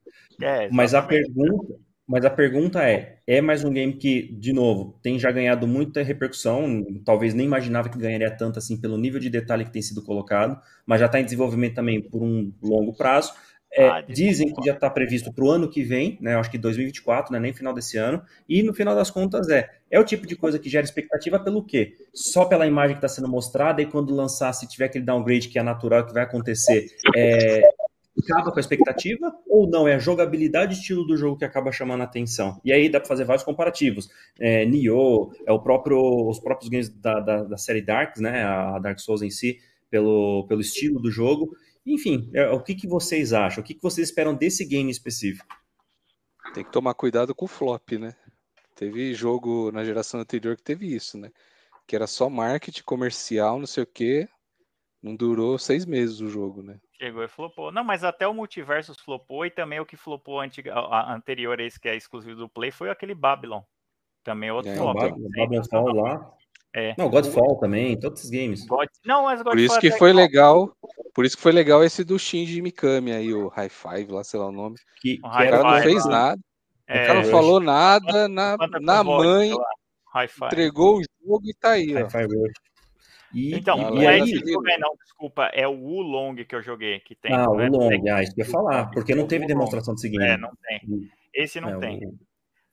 É, 0.41 0.67
Mas 0.71 0.95
a 0.95 1.01
pergunta, 1.01 1.75
mas 2.07 2.23
a 2.23 2.29
pergunta 2.29 2.83
é, 2.83 3.17
é 3.25 3.41
mais 3.41 3.63
um 3.63 3.71
game 3.71 3.93
que, 3.93 4.31
de 4.33 4.53
novo, 4.53 4.99
tem 5.01 5.17
já 5.17 5.31
ganhado 5.31 5.67
muita 5.67 6.03
repercussão, 6.03 6.85
talvez 7.03 7.33
nem 7.33 7.45
imaginava 7.45 7.89
que 7.89 7.97
ganharia 7.97 8.29
tanto 8.29 8.59
assim 8.59 8.79
pelo 8.79 8.97
nível 8.97 9.19
de 9.19 9.29
detalhe 9.29 9.65
que 9.65 9.71
tem 9.71 9.81
sido 9.81 10.03
colocado, 10.03 10.59
mas 10.85 10.99
já 10.99 11.07
está 11.07 11.19
em 11.19 11.23
desenvolvimento 11.23 11.75
também 11.75 12.01
por 12.01 12.21
um 12.21 12.53
longo 12.61 12.93
prazo. 12.95 13.33
É, 13.73 13.87
Ah, 13.89 14.01
dizem 14.01 14.53
que 14.53 14.63
já 14.65 14.73
está 14.73 14.89
previsto 14.89 15.33
para 15.33 15.43
o 15.43 15.49
ano 15.49 15.69
que 15.69 15.83
vem, 15.83 16.17
né? 16.21 16.35
Acho 16.35 16.49
que 16.49 16.57
2024, 16.57 17.33
né? 17.33 17.39
Nem 17.39 17.51
final 17.53 17.73
desse 17.73 17.97
ano. 17.97 18.21
E 18.47 18.63
no 18.63 18.73
final 18.73 18.95
das 18.95 19.11
contas 19.11 19.49
é, 19.49 19.69
é 19.91 19.99
o 19.99 20.03
tipo 20.05 20.25
de 20.25 20.35
coisa 20.35 20.57
que 20.57 20.69
gera 20.69 20.85
expectativa 20.85 21.39
pelo 21.39 21.61
quê? 21.65 21.93
Só 22.13 22.45
pela 22.45 22.65
imagem 22.65 22.95
que 22.95 22.99
está 22.99 23.09
sendo 23.09 23.27
mostrada 23.27 23.81
e 23.81 23.85
quando 23.85 24.15
lançar, 24.15 24.53
se 24.53 24.65
tiver 24.67 24.85
aquele 24.85 25.03
downgrade 25.03 25.49
que 25.49 25.59
é 25.59 25.63
natural 25.63 26.05
que 26.05 26.13
vai 26.13 26.23
acontecer, 26.23 26.85
é, 27.13 27.61
acaba 28.23 28.51
com 28.51 28.57
a 28.57 28.61
expectativa 28.61 29.33
ou 29.47 29.69
não? 29.69 29.87
É 29.87 29.95
a 29.95 29.99
jogabilidade 29.99 30.73
e 30.73 30.77
estilo 30.77 31.05
do 31.05 31.17
jogo 31.17 31.37
que 31.37 31.45
acaba 31.45 31.71
chamando 31.71 32.01
a 32.01 32.05
atenção. 32.05 32.59
E 32.63 32.71
aí 32.71 32.89
dá 32.89 32.99
para 32.99 33.07
fazer 33.07 33.25
vários 33.25 33.43
comparativos. 33.43 34.09
É, 34.39 34.65
Nioh, 34.65 35.31
é 35.45 35.51
o 35.51 35.59
próprio, 35.59 35.99
os 36.29 36.39
próprios 36.39 36.69
games 36.69 36.89
da, 36.89 37.19
da, 37.19 37.43
da 37.43 37.57
série 37.57 37.81
Darks, 37.81 38.21
né? 38.21 38.43
A 38.43 38.79
Dark 38.79 38.99
Souls 38.99 39.21
em 39.21 39.29
si, 39.29 39.59
pelo, 39.89 40.45
pelo 40.47 40.61
estilo 40.61 40.99
do 40.99 41.11
jogo. 41.11 41.55
Enfim, 41.85 42.29
é, 42.33 42.49
o 42.49 42.61
que, 42.61 42.73
que 42.73 42.87
vocês 42.87 43.33
acham? 43.33 43.61
O 43.61 43.65
que, 43.65 43.73
que 43.73 43.83
vocês 43.83 44.07
esperam 44.07 44.33
desse 44.33 44.65
game 44.65 44.89
específico? 44.89 45.45
Tem 46.53 46.63
que 46.63 46.71
tomar 46.71 46.93
cuidado 46.93 47.35
com 47.35 47.45
o 47.45 47.49
flop, 47.49 47.91
né? 47.93 48.15
Teve 48.75 49.13
jogo 49.13 49.71
na 49.71 49.83
geração 49.83 50.19
anterior 50.19 50.55
que 50.55 50.63
teve 50.63 50.93
isso, 50.93 51.17
né? 51.17 51.31
Que 51.87 51.95
era 51.95 52.07
só 52.07 52.29
marketing 52.29 52.83
comercial, 52.83 53.59
não 53.59 53.67
sei 53.67 53.83
o 53.83 53.87
quê. 53.87 54.27
Não 55.01 55.15
durou 55.15 55.59
seis 55.59 55.85
meses 55.85 56.19
o 56.19 56.27
jogo, 56.27 56.63
né? 56.63 56.79
Chegou 56.97 57.23
e 57.23 57.27
flopou. 57.27 57.71
Não, 57.71 57.83
mas 57.83 58.03
até 58.03 58.27
o 58.27 58.33
Multiversus 58.33 58.97
flopou 58.99 59.45
e 59.45 59.51
também 59.51 59.79
o 59.79 59.85
que 59.85 59.97
flopou 59.97 60.39
antiga, 60.39 60.73
a- 60.73 60.79
a- 61.11 61.13
anterior 61.15 61.59
a 61.59 61.63
esse 61.63 61.79
que 61.79 61.89
é 61.89 61.95
exclusivo 61.95 62.35
do 62.35 62.49
Play 62.49 62.71
foi 62.71 62.89
aquele 62.89 63.13
Babylon. 63.13 63.61
Também 64.23 64.49
é 64.49 64.53
outro 64.53 64.71
É, 64.71 64.75
Não, 64.75 64.83
flop. 64.83 64.95
Babylon 64.97 65.29
Babylon 65.35 65.63
Fall 65.69 65.93
lá. 65.93 66.31
É. 66.73 66.93
Não, 66.97 67.09
Godfall 67.09 67.57
também, 67.57 67.97
todos 67.97 68.23
os 68.25 68.29
games. 68.29 68.65
God- 68.65 68.89
Não, 69.05 69.23
mas 69.23 69.41
Por 69.41 69.57
isso 69.57 69.79
que 69.79 69.91
foi 69.91 70.11
legal. 70.11 70.75
Por 71.13 71.23
isso 71.25 71.37
que 71.37 71.41
foi 71.41 71.53
legal 71.53 71.81
esse 71.83 72.03
do 72.03 72.19
Shinji 72.19 72.61
Mikami 72.61 73.13
aí, 73.13 73.33
o 73.33 73.47
High 73.47 73.69
Five, 73.69 74.11
lá, 74.11 74.23
sei 74.25 74.39
lá 74.39 74.47
o 74.47 74.51
nome. 74.51 74.75
Que, 74.99 75.17
que 75.17 75.25
O 75.25 75.39
era 75.39 75.61
cara 75.61 75.63
não 75.75 75.81
fez 75.81 76.03
lá. 76.05 76.11
nada. 76.11 76.41
É, 76.87 77.03
O 77.03 77.07
cara 77.07 77.21
não 77.23 77.29
falou 77.31 77.59
nada 77.61 78.27
na, 78.27 78.57
na 78.81 79.03
mãe, 79.05 79.53
entregou 80.47 80.97
o 80.99 81.01
jogo 81.25 81.41
e 81.45 81.53
tá 81.53 81.71
aí, 81.71 81.95
ó. 81.95 82.07
E, 83.35 83.53
Então, 83.55 83.77
e, 83.77 83.81
não 83.83 84.01
e 84.01 84.05
é 84.05 84.09
aí, 84.09 84.21
esse 84.21 84.41
não, 84.79 84.95
desculpa. 84.95 85.45
É 85.53 85.67
o 85.67 85.73
Wulong 85.73 86.45
que 86.45 86.55
eu 86.55 86.61
joguei, 86.61 86.99
que 87.01 87.13
tem. 87.13 87.33
ah, 87.33 87.49
o 87.49 87.59
é? 87.59 87.67
Long, 87.69 87.89
Tem- 87.89 88.09
ah, 88.09 88.23
isso 88.23 88.33
que 88.33 88.41
eu 88.41 88.45
ia 88.45 88.51
falar, 88.51 88.89
porque 88.91 89.13
não 89.13 89.27
teve 89.27 89.45
demonstração 89.45 89.93
desse 89.93 90.07
game. 90.07 90.23
É, 90.23 90.37
não 90.37 90.51
tem. 90.65 91.09
Esse 91.33 91.59
não 91.59 91.71
É, 91.71 91.77
tem. 91.79 92.07
o- 92.07 92.17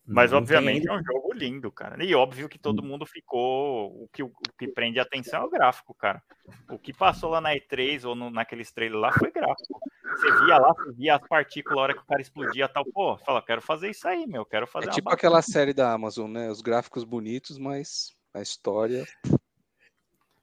Mas, 0.06 0.30
não 0.32 0.38
tem 0.38 0.42
obviamente, 0.56 0.88
ainda. 0.88 0.92
é 0.92 0.96
um 1.00 1.04
jogo 1.04 1.32
lindo, 1.32 1.70
cara. 1.70 2.02
E 2.04 2.14
óbvio 2.14 2.48
que 2.48 2.58
todo 2.58 2.82
mundo 2.82 3.04
ficou. 3.06 4.02
O 4.04 4.08
que, 4.12 4.22
o 4.22 4.30
que 4.58 4.68
prende 4.68 4.98
a 4.98 5.02
atenção 5.02 5.42
é 5.42 5.44
o 5.46 5.50
gráfico, 5.50 5.94
cara. 5.94 6.22
O 6.70 6.78
que 6.78 6.92
passou 6.92 7.30
lá 7.30 7.40
na 7.40 7.54
E3 7.54 8.04
ou 8.04 8.14
no, 8.14 8.28
naqueles 8.30 8.70
trailers 8.72 9.00
lá 9.00 9.12
foi 9.12 9.30
gráfico. 9.32 9.80
Você 10.16 10.44
via 10.44 10.58
lá, 10.58 10.72
você 10.74 10.92
via 10.92 11.14
as 11.16 11.26
partículas, 11.28 11.78
a 11.78 11.82
hora 11.82 11.94
que 11.94 12.00
o 12.02 12.06
cara 12.06 12.20
explodia 12.20 12.68
tal. 12.68 12.84
Pô, 12.84 13.16
fala, 13.18 13.40
quero 13.42 13.62
fazer 13.62 13.90
isso 13.90 14.06
aí, 14.06 14.26
meu. 14.26 14.44
Quero 14.44 14.66
fazer 14.66 14.88
É 14.88 14.92
tipo 14.92 15.08
aquela 15.10 15.40
série 15.42 15.72
da 15.72 15.92
Amazon, 15.92 16.30
né? 16.30 16.50
Os 16.50 16.60
gráficos 16.60 17.04
bonitos, 17.04 17.56
mas 17.58 18.12
a 18.34 18.40
história. 18.42 19.04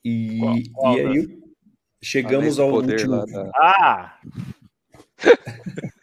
E, 0.03 0.38
Qual- 0.39 0.55
qual 0.73 0.97
e 0.97 0.99
aí 0.99 1.05
Anéis 1.07 1.27
chegamos 2.01 2.59
ao 2.59 2.71
último. 2.71 3.26
da. 3.26 3.51
Ah! 3.55 4.19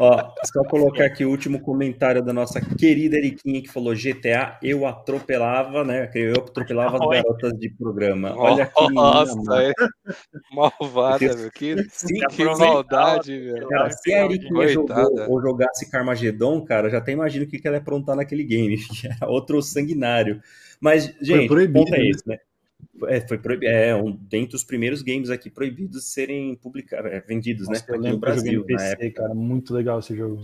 Ó, 0.00 0.32
só 0.44 0.64
colocar 0.64 1.04
aqui 1.04 1.24
o 1.24 1.30
último 1.30 1.60
comentário 1.60 2.20
da 2.22 2.32
nossa 2.32 2.60
querida 2.60 3.16
Eriquinha 3.16 3.62
que 3.62 3.68
falou 3.70 3.94
GTA, 3.94 4.58
eu 4.60 4.84
atropelava, 4.86 5.84
né? 5.84 6.10
Eu 6.14 6.32
atropelava 6.32 6.96
as 6.96 7.08
garotas 7.08 7.52
de 7.60 7.70
programa. 7.70 8.34
Olha 8.36 8.66
que 8.66 8.80
menina, 8.82 9.00
Nossa, 9.00 9.36
mano. 9.36 9.52
é 9.60 9.72
malvada, 10.52 11.36
meu. 11.36 11.50
Que, 11.52 11.76
Sim, 11.90 12.26
que 12.28 12.44
maldade, 12.44 13.38
velho. 13.38 13.68
Cara, 13.68 13.90
se 13.90 14.12
a 14.12 14.24
Eriquinha 14.24 14.68
jogou 14.68 15.30
ou 15.30 15.40
jogasse 15.40 15.88
Carmageddon, 15.88 16.64
cara, 16.64 16.90
já 16.90 16.98
até 16.98 17.12
imagino 17.12 17.44
o 17.44 17.48
que 17.48 17.60
ela 17.64 17.76
ia 17.76 17.80
aprontar 17.80 18.16
naquele 18.16 18.42
game. 18.42 18.76
que 19.00 19.06
Era 19.06 19.30
outro 19.30 19.62
sanguinário. 19.62 20.42
Mas, 20.80 21.14
gente, 21.20 21.44
o 21.44 21.48
proibido, 21.48 21.84
ponto 21.84 21.94
é 21.94 21.98
né? 21.98 22.08
esse, 22.08 22.28
né? 22.28 22.38
É, 23.06 23.20
foi 23.26 23.38
proibido. 23.38 23.72
É, 23.72 23.94
um, 23.94 24.12
dentre 24.12 24.56
os 24.56 24.64
primeiros 24.64 25.02
games 25.02 25.30
aqui 25.30 25.50
proibidos 25.50 26.02
de 26.02 26.06
serem 26.06 26.54
publicados, 26.54 27.10
é, 27.10 27.20
vendidos, 27.20 27.68
Nossa, 27.68 27.80
né? 27.80 27.86
eu 27.88 27.94
Aqui 28.00 28.10
no 28.10 28.18
Brasil, 28.18 28.60
no 28.60 28.66
PC, 28.66 29.10
cara. 29.10 29.34
Muito 29.34 29.74
legal 29.74 29.98
esse 29.98 30.14
jogo. 30.16 30.40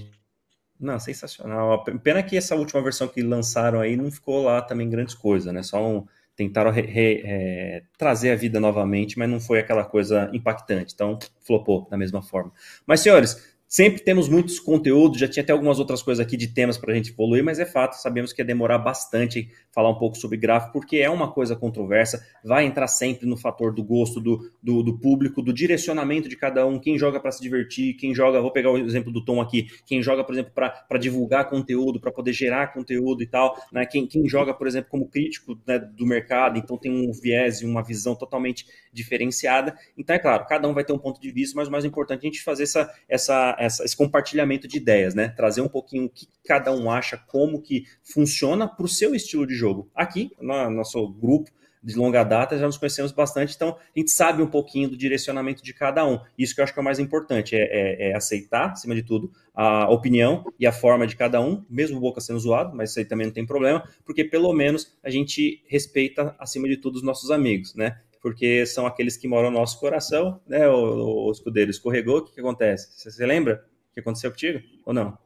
Não, 0.79 0.99
sensacional. 0.99 1.85
Pena 2.03 2.23
que 2.23 2.37
essa 2.37 2.57
última 2.57 2.83
versão 2.83 3.07
que 3.07 3.23
lançaram 3.23 3.81
aí 3.81 3.97
não 3.97 4.11
ficou 4.11 4.43
lá 4.45 4.63
também 4.63 4.89
grandes 4.89 5.15
coisas, 5.15 5.53
né? 5.53 5.63
Só 5.63 5.87
um, 5.87 6.07
tentaram 6.35 6.71
re- 6.71 6.87
re- 6.87 7.23
é, 7.25 7.83
trazer 7.99 8.31
a 8.31 8.37
vida 8.37 8.59
novamente, 8.59 9.19
mas 9.19 9.29
não 9.29 9.39
foi 9.39 9.59
aquela 9.59 9.85
coisa 9.85 10.31
impactante. 10.33 10.95
Então, 10.95 11.19
flopou 11.41 11.87
da 11.91 11.99
mesma 11.99 12.23
forma. 12.23 12.51
Mas, 12.87 13.01
senhores, 13.01 13.55
sempre 13.71 14.03
temos 14.03 14.29
muitos 14.29 14.59
conteúdos, 14.59 15.21
já 15.21 15.29
tinha 15.29 15.45
até 15.45 15.53
algumas 15.53 15.79
outras 15.79 16.03
coisas 16.03 16.25
aqui 16.25 16.37
de 16.37 16.49
temas 16.49 16.77
para 16.77 16.93
a 16.93 16.97
gente 16.97 17.13
evoluir, 17.13 17.45
mas 17.45 17.61
é 17.61 17.65
fato, 17.65 17.95
sabemos 17.95 18.33
que 18.33 18.43
ia 18.43 18.45
demorar 18.45 18.79
bastante 18.79 19.49
falar 19.71 19.91
um 19.91 19.95
pouco 19.95 20.17
sobre 20.17 20.37
gráfico, 20.37 20.73
porque 20.73 20.97
é 20.97 21.09
uma 21.09 21.31
coisa 21.31 21.55
controversa, 21.55 22.21
vai 22.45 22.65
entrar 22.65 22.89
sempre 22.89 23.29
no 23.29 23.37
fator 23.37 23.73
do 23.73 23.85
gosto 23.85 24.21
do, 24.21 24.51
do, 24.61 24.83
do 24.83 24.99
público, 24.99 25.41
do 25.41 25.53
direcionamento 25.53 26.29
de 26.29 26.37
cada 26.37 26.67
um, 26.67 26.81
quem 26.81 26.99
joga 26.99 27.21
para 27.21 27.31
se 27.31 27.41
divertir, 27.41 27.95
quem 27.95 28.13
joga, 28.13 28.43
vou 28.43 28.51
pegar 28.51 28.73
o 28.73 28.79
exemplo 28.79 29.13
do 29.13 29.25
Tom 29.25 29.41
aqui, 29.41 29.69
quem 29.87 30.03
joga, 30.03 30.25
por 30.25 30.33
exemplo, 30.33 30.53
para 30.53 30.99
divulgar 30.99 31.49
conteúdo, 31.49 32.01
para 32.01 32.11
poder 32.11 32.33
gerar 32.33 32.73
conteúdo 32.73 33.23
e 33.23 33.27
tal, 33.27 33.57
né? 33.73 33.87
quem, 33.87 34.05
quem 34.05 34.29
joga, 34.29 34.53
por 34.53 34.67
exemplo, 34.67 34.91
como 34.91 35.09
crítico 35.09 35.57
né, 35.65 35.79
do 35.79 36.05
mercado, 36.05 36.59
então 36.59 36.77
tem 36.77 36.91
um 36.91 37.13
viés 37.13 37.61
e 37.61 37.67
uma 37.67 37.85
visão 37.85 38.17
totalmente 38.17 38.67
diferenciada. 38.93 39.77
Então, 39.97 40.17
é 40.17 40.19
claro, 40.19 40.45
cada 40.49 40.67
um 40.67 40.75
vai 40.75 40.83
ter 40.83 40.93
um 40.93 40.99
ponto 40.99 41.21
de 41.21 41.31
vista, 41.31 41.57
mas 41.57 41.69
o 41.69 41.71
mais 41.71 41.85
importante 41.85 42.25
é 42.25 42.29
a 42.29 42.33
gente 42.33 42.43
fazer 42.43 42.65
essa, 42.65 42.93
essa, 43.09 43.57
essa, 43.61 43.85
esse 43.85 43.97
compartilhamento 43.97 44.67
de 44.67 44.79
ideias, 44.79 45.15
né? 45.15 45.29
Trazer 45.29 45.61
um 45.61 45.69
pouquinho 45.69 46.07
o 46.07 46.09
que 46.09 46.27
cada 46.45 46.73
um 46.73 46.91
acha, 46.91 47.17
como 47.17 47.61
que 47.61 47.85
funciona 48.03 48.67
para 48.67 48.85
o 48.85 48.89
seu 48.89 49.15
estilo 49.15 49.47
de 49.47 49.55
jogo. 49.55 49.91
Aqui, 49.95 50.31
no 50.41 50.71
nosso 50.71 51.07
grupo 51.09 51.51
de 51.83 51.95
longa 51.95 52.23
data, 52.23 52.59
já 52.59 52.67
nos 52.67 52.77
conhecemos 52.77 53.11
bastante, 53.11 53.55
então 53.55 53.71
a 53.71 53.99
gente 53.99 54.11
sabe 54.11 54.43
um 54.43 54.47
pouquinho 54.47 54.89
do 54.89 54.97
direcionamento 54.97 55.63
de 55.63 55.73
cada 55.73 56.07
um. 56.07 56.21
Isso 56.37 56.55
que 56.55 56.61
eu 56.61 56.65
acho 56.65 56.73
que 56.75 56.79
é 56.79 56.83
o 56.83 56.85
mais 56.85 56.99
importante, 56.99 57.57
é, 57.57 57.61
é, 57.61 58.11
é 58.11 58.15
aceitar, 58.15 58.73
acima 58.73 58.95
de 58.95 59.03
tudo, 59.03 59.33
a 59.55 59.91
opinião 59.91 60.45
e 60.59 60.67
a 60.67 60.73
forma 60.73 61.07
de 61.07 61.17
cada 61.17 61.41
um, 61.41 61.65
mesmo 61.71 61.97
o 61.97 62.01
boca 62.01 62.21
sendo 62.21 62.39
zoado, 62.39 62.77
mas 62.77 62.91
isso 62.91 62.99
aí 62.99 63.05
também 63.05 63.27
não 63.27 63.33
tem 63.33 63.47
problema, 63.47 63.83
porque 64.05 64.25
pelo 64.25 64.53
menos 64.53 64.95
a 65.03 65.09
gente 65.09 65.63
respeita, 65.67 66.35
acima 66.39 66.69
de 66.69 66.77
tudo, 66.77 66.97
os 66.97 67.03
nossos 67.03 67.31
amigos, 67.31 67.75
né? 67.75 67.99
Porque 68.21 68.67
são 68.67 68.87
aqueles 68.87 69.17
que 69.17 69.27
moram 69.27 69.51
no 69.51 69.59
nosso 69.59 69.81
coração, 69.81 70.41
né? 70.47 70.69
O, 70.69 71.27
o 71.29 71.33
escudeiro 71.33 71.71
escorregou, 71.71 72.19
o 72.19 72.25
que, 72.25 72.35
que 72.35 72.41
acontece? 72.41 72.93
Você, 72.99 73.11
você 73.11 73.27
lembra 73.27 73.65
o 73.91 73.95
que 73.95 74.01
aconteceu 74.01 74.31
contigo 74.31 74.61
ou 74.85 74.93
não? 74.93 75.17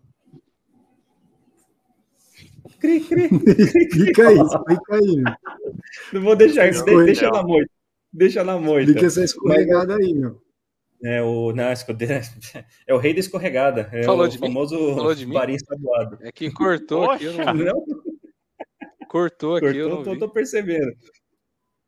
Cri, 2.78 3.00
cri. 3.00 3.24
Explica 3.24 4.28
aí, 4.28 4.38
explica 4.38 4.94
aí. 4.94 5.16
meu. 5.16 5.34
Não 6.12 6.22
vou 6.22 6.36
deixar 6.36 6.68
isso, 6.68 6.84
deixa 6.84 7.30
na 7.30 7.42
moita. 7.42 7.70
Deixa 8.12 8.44
na 8.44 8.58
moita. 8.58 8.82
Explica 8.90 9.06
essa 9.06 9.24
escorregada 9.24 9.96
aí, 9.96 10.14
meu. 10.14 10.40
É 11.02 11.20
o, 11.22 11.52
não, 11.52 11.70
escudeiro, 11.72 12.14
é 12.86 12.94
o 12.94 12.98
rei 12.98 13.12
da 13.12 13.20
escorregada. 13.20 13.90
É 13.92 14.04
Falou 14.04 14.24
o 14.24 14.28
de 14.28 14.40
mim? 14.40 14.46
famoso 14.46 14.94
Falou 14.94 15.14
de 15.14 15.26
mim? 15.26 15.34
barinho 15.34 15.56
estabuado. 15.56 16.18
É 16.22 16.32
que 16.32 16.50
cortou 16.50 17.10
aqui, 17.10 17.24
eu 17.24 17.32
Poxa, 17.34 17.44
não 17.44 17.54
vi. 17.58 17.64
Não, 17.64 17.84
Cortou 19.08 19.56
aqui, 19.56 19.76
eu 19.76 19.88
cortou, 19.90 20.12
não 20.12 20.18
tô, 20.20 20.26
tô 20.26 20.32
percebendo. 20.32 20.92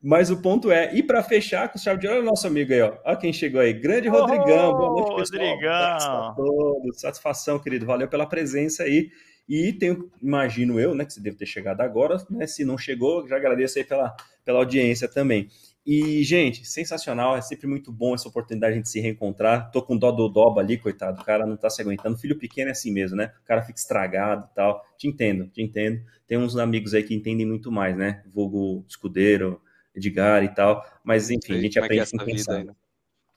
Mas 0.02 0.30
o 0.30 0.40
ponto 0.40 0.70
é, 0.70 0.94
e 0.94 1.02
para 1.02 1.22
fechar 1.22 1.70
com 1.70 1.78
chave 1.78 2.00
de 2.00 2.06
ouro, 2.06 2.20
é 2.20 2.22
o 2.22 2.24
nosso 2.24 2.46
amigo 2.46 2.72
aí, 2.72 2.82
ó. 2.82 2.96
Olha 3.04 3.16
quem 3.16 3.32
chegou 3.32 3.60
aí. 3.60 3.72
Grande 3.72 4.08
Ô, 4.08 4.12
Rodrigão. 4.12 4.72
Boa 4.72 4.90
noite, 4.90 5.16
pessoal. 5.16 5.48
Rodrigão. 5.48 6.34
Todos. 6.36 7.00
Satisfação, 7.00 7.58
querido. 7.58 7.86
Valeu 7.86 8.06
pela 8.08 8.26
presença 8.26 8.84
aí. 8.84 9.10
E 9.48 9.72
tenho, 9.72 10.10
imagino 10.20 10.78
eu, 10.78 10.94
né, 10.94 11.04
que 11.04 11.12
você 11.12 11.20
deve 11.20 11.36
ter 11.36 11.46
chegado 11.46 11.80
agora, 11.80 12.16
né? 12.28 12.46
Se 12.46 12.64
não 12.64 12.76
chegou, 12.76 13.26
já 13.28 13.36
agradeço 13.36 13.78
aí 13.78 13.84
pela, 13.84 14.14
pela 14.44 14.58
audiência 14.58 15.08
também. 15.08 15.48
E, 15.86 16.24
gente, 16.24 16.66
sensacional, 16.66 17.36
é 17.36 17.40
sempre 17.40 17.68
muito 17.68 17.92
bom 17.92 18.12
essa 18.12 18.28
oportunidade 18.28 18.72
de 18.72 18.74
a 18.74 18.78
gente 18.78 18.88
se 18.88 18.98
reencontrar. 18.98 19.70
Tô 19.70 19.80
com 19.80 19.96
dó 19.96 20.10
do 20.10 20.28
Doba 20.28 20.60
ali, 20.60 20.76
coitado, 20.76 21.22
o 21.22 21.24
cara 21.24 21.46
não 21.46 21.56
tá 21.56 21.70
se 21.70 21.80
aguentando. 21.80 22.18
Filho 22.18 22.36
pequeno 22.36 22.70
é 22.70 22.72
assim 22.72 22.92
mesmo, 22.92 23.16
né? 23.16 23.32
O 23.40 23.46
cara 23.46 23.62
fica 23.62 23.78
estragado 23.78 24.48
e 24.50 24.54
tal. 24.54 24.82
Te 24.98 25.06
entendo, 25.06 25.46
te 25.46 25.62
entendo. 25.62 26.00
Tem 26.26 26.36
uns 26.36 26.56
amigos 26.56 26.92
aí 26.92 27.04
que 27.04 27.14
entendem 27.14 27.46
muito 27.46 27.70
mais, 27.70 27.96
né? 27.96 28.24
Vulgo 28.26 28.84
Escudeiro, 28.88 29.60
Edgar 29.96 30.44
e 30.44 30.54
tal. 30.54 30.84
Mas, 31.02 31.30
enfim, 31.30 31.54
a 31.54 31.60
gente 31.60 31.78
é 31.78 31.82
é 31.82 31.84
aprende 31.84 32.02
essa 32.02 32.16
quem 32.18 32.36
vida 32.36 32.64
né? 32.64 32.72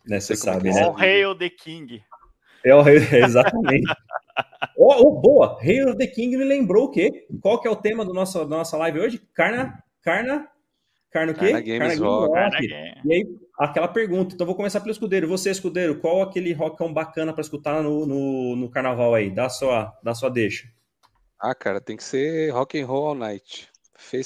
Né? 0.06 0.20
Você 0.20 0.34
é 0.34 0.36
sabe, 0.36 0.64
que 0.64 0.70
é 0.70 0.74
né? 0.74 0.84
All 0.84 0.98
Hail 0.98 1.36
the 1.36 1.50
King. 1.50 2.04
É 2.64 2.76
o 2.76 2.82
rei, 2.82 2.98
exatamente. 3.24 3.92
Oh, 4.76 5.08
oh, 5.08 5.12
boa! 5.22 5.58
Rei 5.62 5.84
of 5.84 5.98
the 5.98 6.08
King 6.08 6.36
me 6.36 6.44
lembrou 6.44 6.86
o 6.86 6.92
quê? 6.92 7.28
Qual 7.42 7.60
que 7.60 7.68
é 7.68 7.72
o 7.72 7.76
tema 7.76 8.04
do 8.04 8.14
nosso, 8.14 8.40
da 8.40 8.58
nossa 8.58 8.78
live 8.78 9.00
hoje? 9.00 9.22
Carna. 9.34 9.82
Carna. 10.02 10.48
Carna 11.12 11.32
o 11.32 11.36
quê? 11.36 11.52
Carna 11.52 11.62
Games 11.62 12.00
Rock. 12.00 12.34
Carna 12.34 12.60
Game. 12.60 13.02
E 13.06 13.14
aí, 13.14 13.38
aquela 13.58 13.88
pergunta. 13.88 14.36
Então, 14.36 14.46
vou 14.46 14.56
começar 14.56 14.80
pelo 14.80 14.92
escudeiro. 14.92 15.28
Você, 15.28 15.50
escudeiro, 15.50 16.00
qual 16.00 16.22
aquele 16.22 16.54
rockão 16.54 16.94
bacana 16.94 17.34
para 17.34 17.42
escutar 17.42 17.82
no, 17.82 18.06
no, 18.06 18.56
no 18.56 18.70
carnaval 18.70 19.16
aí? 19.16 19.30
Dá 19.30 19.50
sua, 19.50 19.98
dá 20.04 20.14
sua 20.14 20.30
deixa. 20.30 20.68
Ah, 21.40 21.56
cara, 21.56 21.80
tem 21.80 21.96
que 21.96 22.04
ser 22.04 22.52
Rock 22.52 22.80
and 22.80 22.86
Roll 22.86 23.08
All 23.08 23.16
Night. 23.16 23.70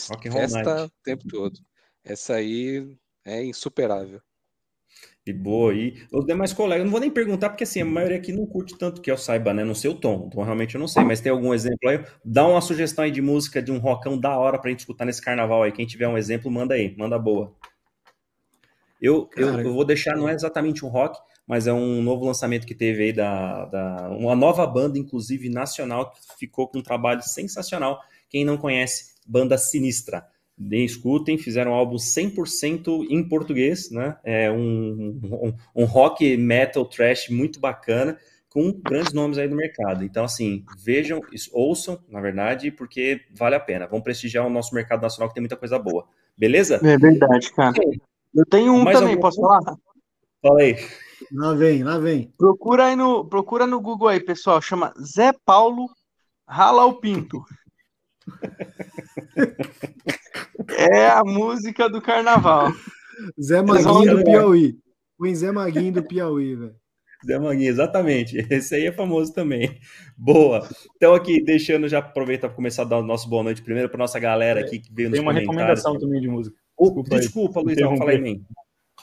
Rock 0.09 0.27
and 0.27 0.31
Roll 0.31 0.41
festa 0.41 0.63
Night. 0.63 0.85
o 0.85 1.03
tempo 1.03 1.27
todo. 1.27 1.59
Essa 2.03 2.35
aí 2.35 2.95
é 3.25 3.43
insuperável. 3.43 4.21
E 5.25 5.31
boa. 5.31 5.73
E 5.73 5.95
os 6.11 6.25
demais 6.25 6.51
colegas, 6.51 6.83
não 6.83 6.91
vou 6.91 6.99
nem 6.99 7.09
perguntar, 7.09 7.49
porque 7.49 7.63
assim, 7.63 7.81
a 7.81 7.85
maioria 7.85 8.17
aqui 8.17 8.33
não 8.33 8.45
curte 8.45 8.77
tanto 8.77 9.01
que 9.01 9.09
eu 9.09 9.17
saiba, 9.17 9.53
né? 9.53 9.63
Não 9.63 9.73
sei 9.73 9.89
o 9.89 9.95
tom. 9.95 10.25
Então, 10.27 10.43
realmente 10.43 10.75
eu 10.75 10.79
não 10.79 10.87
sei. 10.87 11.03
Mas 11.03 11.21
tem 11.21 11.31
algum 11.31 11.53
exemplo 11.53 11.89
aí? 11.89 12.03
Dá 12.25 12.45
uma 12.45 12.59
sugestão 12.59 13.05
aí 13.05 13.11
de 13.11 13.21
música 13.21 13.61
de 13.61 13.71
um 13.71 13.77
rockão 13.77 14.19
da 14.19 14.37
hora 14.37 14.59
pra 14.59 14.69
gente 14.69 14.79
escutar 14.79 15.05
nesse 15.05 15.21
carnaval 15.21 15.63
aí. 15.63 15.71
Quem 15.71 15.85
tiver 15.85 16.07
um 16.09 16.17
exemplo, 16.17 16.51
manda 16.51 16.73
aí. 16.73 16.93
Manda 16.97 17.17
boa. 17.17 17.55
Eu, 19.01 19.29
eu, 19.35 19.59
eu 19.59 19.73
vou 19.73 19.85
deixar, 19.85 20.15
não 20.15 20.29
é 20.29 20.33
exatamente 20.33 20.85
um 20.85 20.89
rock, 20.89 21.19
mas 21.45 21.67
é 21.67 21.73
um 21.73 22.01
novo 22.01 22.25
lançamento 22.25 22.65
que 22.65 22.75
teve 22.75 23.03
aí 23.03 23.13
da, 23.13 23.65
da 23.65 24.09
uma 24.09 24.35
nova 24.35 24.65
banda, 24.65 24.97
inclusive 24.97 25.49
nacional, 25.49 26.11
que 26.11 26.19
ficou 26.39 26.67
com 26.67 26.79
um 26.79 26.83
trabalho 26.83 27.21
sensacional. 27.21 27.99
Quem 28.29 28.45
não 28.45 28.57
conhece, 28.57 29.13
Banda 29.25 29.57
Sinistra. 29.57 30.25
Deem, 30.57 30.85
escutem, 30.85 31.37
fizeram 31.37 31.71
um 31.71 31.75
álbum 31.75 31.95
100% 31.95 33.07
em 33.09 33.27
português, 33.27 33.89
né? 33.89 34.17
É 34.23 34.51
um, 34.51 35.19
um, 35.23 35.53
um 35.75 35.85
rock 35.85 36.37
metal 36.37 36.85
trash 36.85 37.29
muito 37.29 37.59
bacana, 37.59 38.17
com 38.49 38.71
grandes 38.71 39.13
nomes 39.13 39.37
aí 39.37 39.47
do 39.47 39.55
mercado. 39.55 40.03
Então, 40.03 40.25
assim, 40.25 40.63
vejam, 40.83 41.19
ouçam, 41.51 41.99
na 42.07 42.21
verdade, 42.21 42.69
porque 42.69 43.21
vale 43.35 43.55
a 43.55 43.59
pena. 43.59 43.87
Vamos 43.87 44.03
prestigiar 44.03 44.45
o 44.45 44.49
nosso 44.49 44.75
mercado 44.75 45.01
nacional, 45.01 45.27
que 45.29 45.33
tem 45.33 45.41
muita 45.41 45.57
coisa 45.57 45.79
boa. 45.79 46.05
Beleza? 46.37 46.79
É 46.83 46.97
verdade, 46.97 47.51
cara. 47.51 47.73
Eu 48.35 48.45
tenho 48.45 48.73
um 48.73 48.83
Mais 48.83 48.97
também, 48.97 49.13
algum? 49.13 49.21
posso 49.21 49.41
falar? 49.41 49.75
Fala 50.41 50.61
aí. 50.61 50.75
Lá 51.31 51.53
vem, 51.53 51.83
lá 51.83 51.97
vem. 51.97 52.31
Procura 52.37 52.85
aí 52.85 52.95
no, 52.95 53.25
procura 53.25 53.65
no 53.65 53.81
Google 53.81 54.09
aí, 54.09 54.19
pessoal. 54.19 54.61
Chama 54.61 54.93
Zé 55.01 55.33
Paulo 55.45 55.87
Rala 56.47 56.85
o 56.85 56.99
Pinto. 56.99 57.43
É 60.69 61.07
a 61.09 61.23
música 61.23 61.89
do 61.89 62.01
carnaval. 62.01 62.71
Zé 63.41 63.61
Maguinho 63.61 64.17
do. 64.17 64.23
Piauí. 64.23 64.75
Põe 65.17 65.35
Zé 65.35 65.51
Maguinho 65.51 65.93
do 65.93 66.03
Piauí, 66.03 66.55
velho. 66.55 66.75
Zé 67.25 67.39
Manguinho, 67.39 67.69
exatamente. 67.69 68.37
Esse 68.49 68.75
aí 68.75 68.87
é 68.87 68.91
famoso 68.91 69.33
também. 69.33 69.79
Boa. 70.17 70.67
Então, 70.95 71.13
aqui, 71.13 71.41
deixando 71.41 71.87
já 71.87 71.99
aproveitar 71.99 72.47
para 72.47 72.55
começar 72.55 72.81
a 72.83 72.85
dar 72.85 72.97
o 72.97 73.03
nosso 73.03 73.29
boa 73.29 73.43
noite 73.43 73.61
primeiro 73.61 73.89
para 73.89 73.97
nossa 73.97 74.19
galera 74.19 74.61
aqui 74.61 74.79
que 74.79 74.93
veio 74.93 75.09
nos 75.09 75.17
Tem 75.17 75.25
uma 75.25 75.33
recomendação 75.33 75.97
também 75.97 76.21
de 76.21 76.27
música. 76.27 76.55
Desculpa 76.79 77.15
aí. 77.15 77.21
desculpa, 77.21 77.61
Luizão, 77.61 77.97
fala 77.97 78.11
aí, 78.11 78.19
man. 78.19 78.41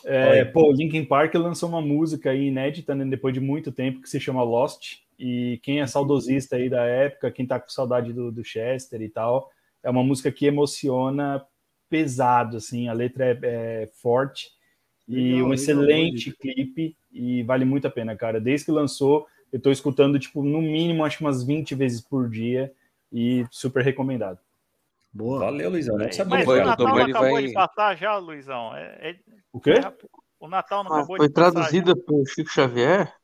É, 0.05 0.45
pô, 0.45 0.73
Linkin 0.73 1.05
Park 1.05 1.35
lançou 1.35 1.69
uma 1.69 1.81
música 1.81 2.31
aí 2.31 2.47
inédita, 2.47 2.95
né, 2.95 3.05
depois 3.05 3.35
de 3.35 3.41
muito 3.41 3.71
tempo, 3.71 4.01
que 4.01 4.09
se 4.09 4.19
chama 4.19 4.43
Lost. 4.43 4.99
E 5.23 5.61
quem 5.63 5.83
é 5.83 5.87
saudosista 5.87 6.57
aí 6.57 6.71
da 6.71 6.83
época, 6.83 7.31
quem 7.31 7.47
tá 7.47 7.61
com 7.61 7.69
saudade 7.69 8.11
do, 8.11 8.33
do 8.33 8.43
Chester 8.43 9.03
e 9.03 9.09
tal, 9.11 9.51
é 9.83 9.91
uma 9.91 10.03
música 10.03 10.33
que 10.33 10.47
emociona 10.47 11.45
pesado, 11.91 12.57
assim, 12.57 12.89
a 12.89 12.95
letra 12.95 13.27
é, 13.27 13.39
é 13.43 13.87
forte 14.01 14.49
e 15.07 15.15
Legal, 15.17 15.29
um 15.29 15.35
legal, 15.51 15.53
excelente 15.55 16.33
clipe 16.33 16.97
e 17.13 17.43
vale 17.43 17.67
muito 17.67 17.87
a 17.87 17.91
pena, 17.91 18.17
cara. 18.17 18.41
Desde 18.41 18.65
que 18.65 18.73
lançou, 18.73 19.27
eu 19.53 19.61
tô 19.61 19.71
escutando, 19.71 20.19
tipo, 20.19 20.43
no 20.43 20.63
mínimo, 20.63 21.05
acho 21.05 21.19
que 21.19 21.25
umas 21.25 21.45
20 21.45 21.75
vezes 21.75 22.01
por 22.01 22.31
dia 22.31 22.73
e 23.13 23.45
super 23.51 23.85
recomendado. 23.85 24.39
Boa. 25.13 25.41
Valeu, 25.41 25.69
Luizão. 25.69 25.99
Não 25.99 26.07
Mas 26.07 26.17
sabia 26.17 26.41
o 26.41 26.45
Foi, 26.45 26.59
cara. 26.59 26.71
Natal 26.71 26.87
não 26.87 26.97
acabou 27.03 27.31
vai- 27.33 27.47
de 27.47 27.53
passar 27.53 27.95
já, 27.95 28.17
Luizão? 28.17 28.75
É- 28.75 29.11
é- 29.11 29.17
O 29.53 29.61
quê? 29.61 29.75
o 30.39 30.49
Natal 30.49 30.83
não 30.83 30.93
Ah, 30.93 30.99
acabou 31.01 31.17
foi 31.19 31.29
de 31.29 31.35
passar 31.35 31.53
traduzida 31.53 31.95
por 31.95 32.27
Chico 32.27 32.49
Xavier? 32.49 33.20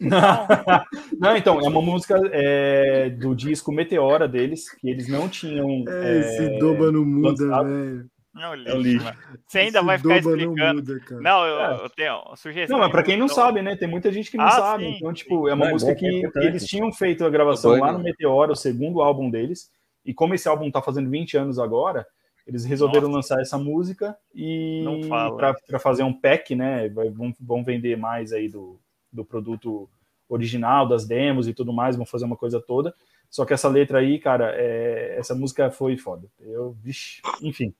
Não, 1.18 1.36
então, 1.36 1.60
é 1.60 1.68
uma 1.68 1.82
música 1.82 2.14
é, 2.32 3.10
do 3.10 3.34
disco 3.34 3.72
Meteora 3.72 4.28
deles, 4.28 4.70
que 4.70 4.88
eles 4.88 5.08
não 5.08 5.28
tinham. 5.28 5.84
É, 5.88 6.18
esse 6.20 6.44
é, 6.44 6.58
doba 6.58 6.90
não 6.92 7.04
muda, 7.04 7.62
velho. 7.64 8.06
Não, 8.34 8.52
É 8.54 8.56
lixo. 8.56 8.76
lixo, 8.78 9.04
mano. 9.04 9.16
Você 9.46 9.58
ainda 9.58 9.78
Esse 9.78 9.86
vai 9.86 9.98
ficar 9.98 10.20
doba 10.20 10.36
explicando. 10.36 10.56
Não, 10.56 10.74
muda, 10.74 11.00
cara. 11.00 11.20
Não, 11.20 11.46
eu, 11.46 11.60
É. 11.60 11.84
eu 11.84 11.90
tenho 11.90 12.18
uma 12.22 12.36
sugestão. 12.36 12.76
Não, 12.76 12.84
mas 12.84 12.92
pra 12.92 13.02
quem 13.02 13.16
não 13.16 13.24
Então, 13.26 13.34
sabe, 13.36 13.62
né? 13.62 13.74
Tem 13.76 13.88
muita 13.88 14.12
gente 14.12 14.30
que 14.30 14.36
não 14.36 14.44
Ah, 14.44 14.50
sabe. 14.52 14.84
sim, 14.84 14.96
Então, 14.96 15.12
tipo, 15.12 15.48
é 15.48 15.54
uma 15.54 15.64
Não, 15.64 15.70
é 15.70 15.72
música 15.72 15.90
é 15.92 15.94
que 15.96 16.08
importante. 16.18 16.46
eles 16.46 16.64
tinham 16.64 16.92
feito 16.92 17.24
a 17.24 17.30
gravação 17.30 17.72
lá 17.80 17.90
no 17.92 17.98
Meteora, 17.98 18.52
o 18.52 18.56
segundo 18.56 19.00
álbum 19.02 19.28
deles. 19.30 19.70
E 20.06 20.14
como 20.14 20.34
esse 20.34 20.48
álbum 20.48 20.70
tá 20.70 20.80
fazendo 20.80 21.10
20 21.10 21.36
anos 21.36 21.58
agora, 21.58 22.06
eles 22.46 22.64
resolveram 22.64 23.08
Nossa. 23.08 23.34
lançar 23.34 23.40
essa 23.42 23.58
música 23.58 24.16
e 24.34 24.82
Não 24.84 25.02
fala. 25.02 25.36
pra, 25.36 25.54
pra 25.66 25.78
fazer 25.80 26.04
um 26.04 26.12
pack, 26.12 26.54
né? 26.54 26.88
Vão, 26.90 27.34
vão 27.40 27.64
vender 27.64 27.96
mais 27.96 28.32
aí 28.32 28.48
do, 28.48 28.78
do 29.12 29.24
produto 29.24 29.88
original, 30.28 30.86
das 30.86 31.06
demos 31.06 31.48
e 31.48 31.54
tudo 31.54 31.72
mais, 31.72 31.96
vão 31.96 32.04
fazer 32.06 32.24
uma 32.24 32.36
coisa 32.36 32.60
toda. 32.60 32.94
Só 33.30 33.44
que 33.44 33.52
essa 33.54 33.68
letra 33.68 33.98
aí, 33.98 34.18
cara, 34.18 34.52
é- 34.56 35.16
essa 35.18 35.34
música 35.34 35.70
foi 35.70 35.96
foda. 35.96 36.26
Eu, 36.40 36.76
vixe, 36.82 37.20
enfim, 37.42 37.74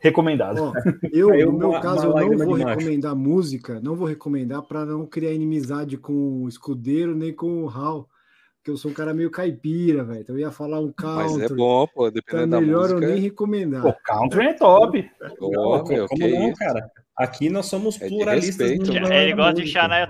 recomendado. 0.00 0.58
Ó, 0.62 0.72
eu, 1.12 1.28
no 1.52 1.58
meu 1.58 1.70
uma- 1.70 1.80
caso, 1.80 2.10
uma 2.10 2.22
eu 2.22 2.30
não 2.36 2.46
vou 2.46 2.54
recomendar 2.54 3.14
música, 3.16 3.80
não 3.80 3.94
vou 3.96 4.06
recomendar 4.06 4.62
para 4.62 4.84
não 4.84 5.06
criar 5.06 5.32
inimizade 5.32 5.96
com 5.96 6.42
o 6.44 6.48
escudeiro 6.48 7.14
nem 7.14 7.32
com 7.34 7.64
o 7.64 7.68
Hal, 7.68 8.08
porque 8.56 8.70
eu 8.70 8.76
sou 8.78 8.90
um 8.90 8.94
cara 8.94 9.12
meio 9.12 9.30
caipira, 9.30 10.04
velho. 10.04 10.20
Então 10.20 10.36
eu 10.36 10.40
ia 10.40 10.50
falar 10.50 10.80
um 10.80 10.86
Mas 10.98 11.32
country. 11.32 11.52
é 11.52 11.56
bom, 11.56 11.86
pô, 11.86 12.08
Então 12.08 12.08
é 12.08 12.10
dependendo 12.10 12.50
da 12.50 12.60
melhor 12.62 12.90
eu 12.90 13.00
nem 13.00 13.18
recomendar. 13.20 13.82
Pô, 13.82 13.94
country 14.04 14.46
é 14.46 14.52
top. 14.54 15.10
Pô, 15.38 15.50
Não, 15.50 15.84
meu, 15.84 16.06
como 16.08 16.28
não, 16.28 16.48
isso. 16.48 16.58
cara? 16.58 16.90
Aqui 17.16 17.50
nós 17.50 17.66
somos 17.66 18.00
É 18.00 18.08
pluralistas. 18.08 18.70
respeito, 18.70 18.86
no- 18.88 18.94
mano. 18.94 19.08
na- 19.08 19.14
É, 19.14 19.22
ele 19.24 19.34
gosta 19.34 19.52
de 19.54 19.60
música. 19.62 19.80
Shania 19.80 20.06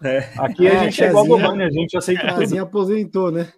Twain. 0.00 0.18
Aqui 0.38 0.66
É, 0.66 0.76
a 0.78 0.84
gente 0.84 1.02
é 1.04 1.08
igual 1.08 1.26
Goiânia, 1.26 1.66
a 1.66 1.70
gente 1.70 1.96
aceita 1.96 2.22
tudo. 2.28 2.34
Casinha 2.36 2.62
aposentou, 2.62 3.30
né? 3.30 3.52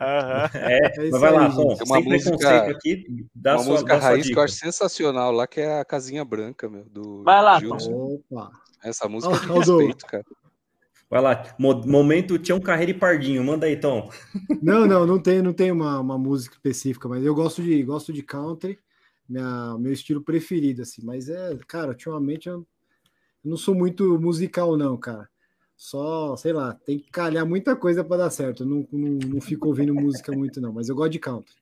Aham. 0.00 0.48
É, 0.54 1.06
É 1.06 1.10
mas 1.10 1.20
vai 1.20 1.32
lá, 1.32 1.46
aí, 1.46 1.54
Tom. 1.54 1.68
gente. 1.70 1.78
Tem 1.78 1.86
uma 1.86 2.00
música- 2.00 2.70
aqui, 2.70 3.26
dá 3.34 3.52
uma 3.56 3.62
sua, 3.62 3.72
música 3.72 3.94
dá 3.94 4.00
raiz 4.00 4.26
que 4.28 4.38
eu 4.38 4.42
acho 4.42 4.54
sensacional 4.54 5.32
lá, 5.32 5.46
que 5.46 5.60
é 5.60 5.80
a 5.80 5.84
Casinha 5.84 6.24
Branca, 6.24 6.68
meu, 6.68 6.84
do 6.84 7.22
Vai 7.24 7.42
lá, 7.42 7.58
Gilson. 7.58 7.92
Opa. 8.30 8.50
Essa 8.82 9.08
música 9.08 9.34
é 9.34 9.38
de 9.38 9.46
respeito, 9.52 10.06
cara. 10.06 10.24
Vai 11.10 11.20
lá, 11.20 11.54
mo- 11.58 11.86
momento 11.86 12.38
Tião 12.38 12.58
Carreira 12.58 12.90
e 12.92 12.94
Pardinho. 12.94 13.44
Manda 13.44 13.66
aí, 13.66 13.76
Tom. 13.76 14.08
Não, 14.62 14.86
não, 14.86 15.04
não 15.04 15.18
tem, 15.20 15.42
não 15.42 15.52
tem 15.52 15.70
uma, 15.72 15.98
uma 16.00 16.16
música 16.16 16.54
específica, 16.54 17.08
mas 17.08 17.24
eu 17.24 17.34
gosto 17.34 17.60
de, 17.62 17.82
gosto 17.82 18.12
de 18.12 18.22
country, 18.22 18.78
minha, 19.28 19.76
meu 19.78 19.92
estilo 19.92 20.22
preferido, 20.22 20.82
assim. 20.82 21.02
Mas 21.04 21.28
é, 21.28 21.56
cara, 21.66 21.88
ultimamente 21.88 22.48
eu 22.48 22.64
não 23.44 23.56
sou 23.56 23.74
muito 23.74 24.18
musical, 24.20 24.76
não, 24.76 24.96
cara. 24.96 25.28
Só, 25.82 26.36
sei 26.36 26.52
lá, 26.52 26.74
tem 26.86 26.96
que 27.00 27.10
calhar 27.10 27.44
muita 27.44 27.74
coisa 27.74 28.04
para 28.04 28.18
dar 28.18 28.30
certo. 28.30 28.62
Eu 28.62 28.68
não, 28.68 28.86
não, 28.92 29.18
não 29.30 29.40
fico 29.40 29.66
ouvindo 29.66 29.92
música 29.92 30.30
muito, 30.30 30.60
não, 30.60 30.72
mas 30.72 30.88
eu 30.88 30.94
gosto 30.94 31.10
de 31.10 31.18
country. 31.18 31.52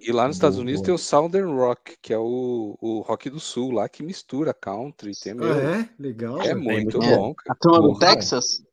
E 0.00 0.10
lá 0.10 0.26
nos 0.26 0.34
Estados 0.34 0.56
Boa, 0.56 0.62
Unidos 0.64 0.80
boa. 0.80 0.86
tem 0.86 0.94
o 0.96 0.98
Southern 0.98 1.52
Rock, 1.54 1.96
que 2.02 2.12
é 2.12 2.18
o, 2.18 2.76
o 2.80 3.00
rock 3.02 3.30
do 3.30 3.38
sul 3.38 3.70
lá, 3.70 3.88
que 3.88 4.02
mistura 4.02 4.52
country. 4.52 5.12
Tem, 5.22 5.32
meu, 5.32 5.52
Ah, 5.52 5.58
é? 5.78 5.88
Legal. 5.96 6.40
é 6.42 6.56
muito 6.56 7.00
É. 7.00 7.16
bom, 7.16 7.32
cara. 7.34 7.52
A 7.52 7.54
turma 7.54 7.80
do 7.82 7.98
Texas? 8.00 8.64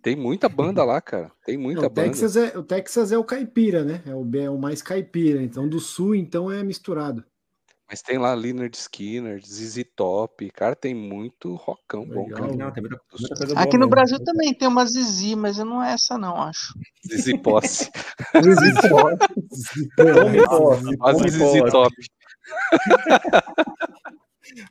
Tem 0.00 0.16
muita 0.16 0.48
banda 0.48 0.82
lá, 0.82 0.98
cara. 1.02 1.30
Tem 1.44 1.58
Não, 1.58 1.64
muita 1.64 1.86
o, 1.86 1.90
banda. 1.90 2.08
Texas 2.08 2.36
é, 2.38 2.56
o 2.56 2.62
Texas 2.62 3.12
é 3.12 3.18
o 3.18 3.24
caipira, 3.24 3.84
né? 3.84 4.02
É 4.06 4.14
o, 4.14 4.26
é 4.34 4.48
o 4.48 4.56
mais 4.56 4.80
caipira. 4.80 5.42
Então, 5.42 5.68
do 5.68 5.78
sul, 5.78 6.14
então, 6.14 6.50
é 6.50 6.64
misturado. 6.64 7.22
Mas 7.88 8.02
tem 8.02 8.18
lá 8.18 8.34
Leonard 8.34 8.76
Skinner, 8.76 9.40
ZZ 9.44 9.84
Top. 9.94 10.50
Cara, 10.50 10.74
tem 10.74 10.92
muito 10.94 11.54
rockão 11.54 12.04
bom, 12.04 12.24
Legal. 12.24 12.40
cara. 12.40 12.56
Não, 12.56 12.72
tem 12.72 12.82
muita, 12.82 13.00
muita 13.20 13.36
coisa 13.36 13.54
boa 13.54 13.60
Aqui 13.64 13.74
no 13.74 13.80
mesmo. 13.80 13.90
Brasil 13.90 14.24
também 14.24 14.52
tem 14.52 14.66
uma 14.66 14.84
Zizi, 14.86 15.36
mas 15.36 15.58
não 15.58 15.80
é 15.82 15.92
essa 15.92 16.18
não, 16.18 16.36
acho. 16.42 16.74
ZZ 17.06 17.40
Posse. 17.40 17.90
Tome 19.96 20.42
posse, 20.46 20.96
Quase 20.96 21.38
posse. 21.38 21.70
Top. 21.70 21.94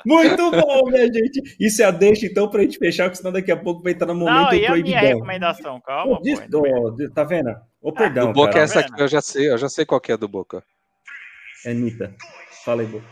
Muito 0.05 0.51
bom, 0.51 0.89
minha 0.89 1.05
gente. 1.05 1.41
Isso 1.59 1.81
é 1.81 1.85
a 1.85 1.91
deixa, 1.91 2.25
então, 2.25 2.49
pra 2.49 2.61
gente 2.61 2.77
fechar, 2.77 3.05
porque 3.05 3.17
senão 3.17 3.31
daqui 3.31 3.51
a 3.51 3.57
pouco 3.57 3.83
vai 3.83 3.91
estar 3.93 4.05
no 4.05 4.15
momento 4.15 4.51
Não, 4.51 4.53
e 4.53 4.65
a 4.65 4.75
minha 4.75 4.99
recomendação? 4.99 5.79
Calma, 5.81 6.15
Pô, 6.15 6.17
pô. 6.17 6.23
diz- 6.23 6.39
bem. 6.39 6.73
ó, 6.73 6.91
tá 7.13 7.23
vendo? 7.23 7.55
Ô, 7.81 7.91
perdão, 7.93 8.27
do 8.27 8.33
Boca 8.33 8.51
é 8.51 8.53
cara. 8.53 8.63
essa 8.63 8.73
Tá 8.81 8.87
aqui, 8.87 9.01
eu 9.01 9.07
já 9.07 9.21
sei, 9.21 9.49
eu 9.49 9.57
já 9.57 9.69
sei 9.69 9.85
qual 9.85 9.99
que 10.01 10.11
é 10.11 10.17
do 10.17 10.27
Boca. 10.27 10.63
É 11.65 11.71
Anitta. 11.71 12.15
Fala 12.65 12.81
aí, 12.81 12.87
Boca. 12.87 13.05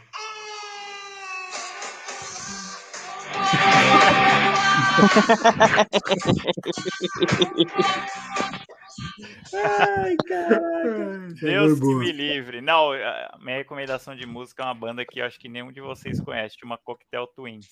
Ai, 9.53 10.15
caraca. 10.27 11.33
Deus 11.41 11.73
que 11.75 11.79
boa. 11.79 11.99
me 11.99 12.11
livre. 12.11 12.61
Não, 12.61 12.91
a 12.93 13.37
minha 13.39 13.57
recomendação 13.57 14.15
de 14.15 14.25
música 14.25 14.63
é 14.63 14.65
uma 14.65 14.73
banda 14.73 15.05
que 15.05 15.19
eu 15.19 15.25
acho 15.25 15.39
que 15.39 15.47
nenhum 15.49 15.71
de 15.71 15.81
vocês 15.81 16.19
conhece, 16.19 16.57
chama 16.59 16.77
Cocktail 16.77 17.27
Twins. 17.27 17.67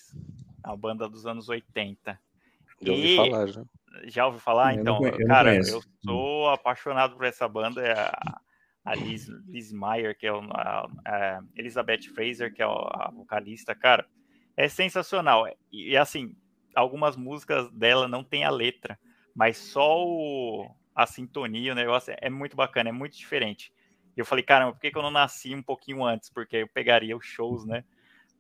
É 0.64 0.68
uma 0.68 0.78
banda 0.78 1.10
dos 1.10 1.26
anos 1.26 1.50
80. 1.50 2.20
Já 2.82 2.92
ouvi 2.92 3.14
E- 3.14 3.16
falar 3.16 3.48
já. 3.48 3.64
Já 4.06 4.26
ouviu 4.26 4.40
falar? 4.40 4.74
Eu 4.76 4.82
então, 4.82 4.94
não 4.94 5.00
conhe- 5.02 5.14
eu 5.16 5.20
não 5.20 5.28
cara, 5.28 5.50
conheço. 5.52 5.76
eu 5.76 5.82
sou 6.06 6.50
apaixonado 6.50 7.16
por 7.16 7.26
essa 7.26 7.48
banda. 7.48 7.82
É 7.82 7.92
a, 7.94 8.40
a 8.84 8.96
Liz, 8.96 9.28
Liz 9.48 9.72
Meyer, 9.72 10.18
que 10.18 10.26
é 10.26 10.34
o- 10.34 10.42
a, 10.52 10.88
a 11.06 11.42
Elizabeth 11.56 12.04
Fraser, 12.14 12.54
que 12.54 12.62
é 12.62 12.68
o- 12.68 12.88
a 12.92 13.12
vocalista, 13.14 13.76
cara, 13.76 14.06
é 14.58 14.68
sensacional. 14.68 15.48
E, 15.72 15.92
e, 15.92 15.98
assim, 15.98 16.36
algumas 16.76 17.16
músicas 17.16 17.70
dela 17.72 18.08
não 18.08 18.24
tem 18.24 18.44
a 18.44 18.50
letra, 18.50 19.00
mas 19.36 19.58
só 19.58 20.04
o- 20.06 20.76
a 20.96 21.06
sintonia, 21.06 21.72
o 21.72 21.76
negócio 21.76 22.14
é 22.20 22.30
muito 22.30 22.56
bacana, 22.56 22.90
é 22.90 22.94
muito 22.94 23.16
diferente. 23.18 23.72
E 24.16 24.20
eu 24.20 24.26
falei, 24.26 24.44
caramba, 24.44 24.74
por 24.74 24.82
que, 24.82 24.92
que 24.92 24.98
eu 24.98 25.02
não 25.02 25.12
nasci 25.12 25.56
um 25.56 25.64
pouquinho 25.64 26.04
antes? 26.04 26.30
Porque 26.30 26.58
eu 26.58 26.68
pegaria 26.68 27.16
os 27.16 27.26
shows, 27.26 27.66
né? 27.66 27.84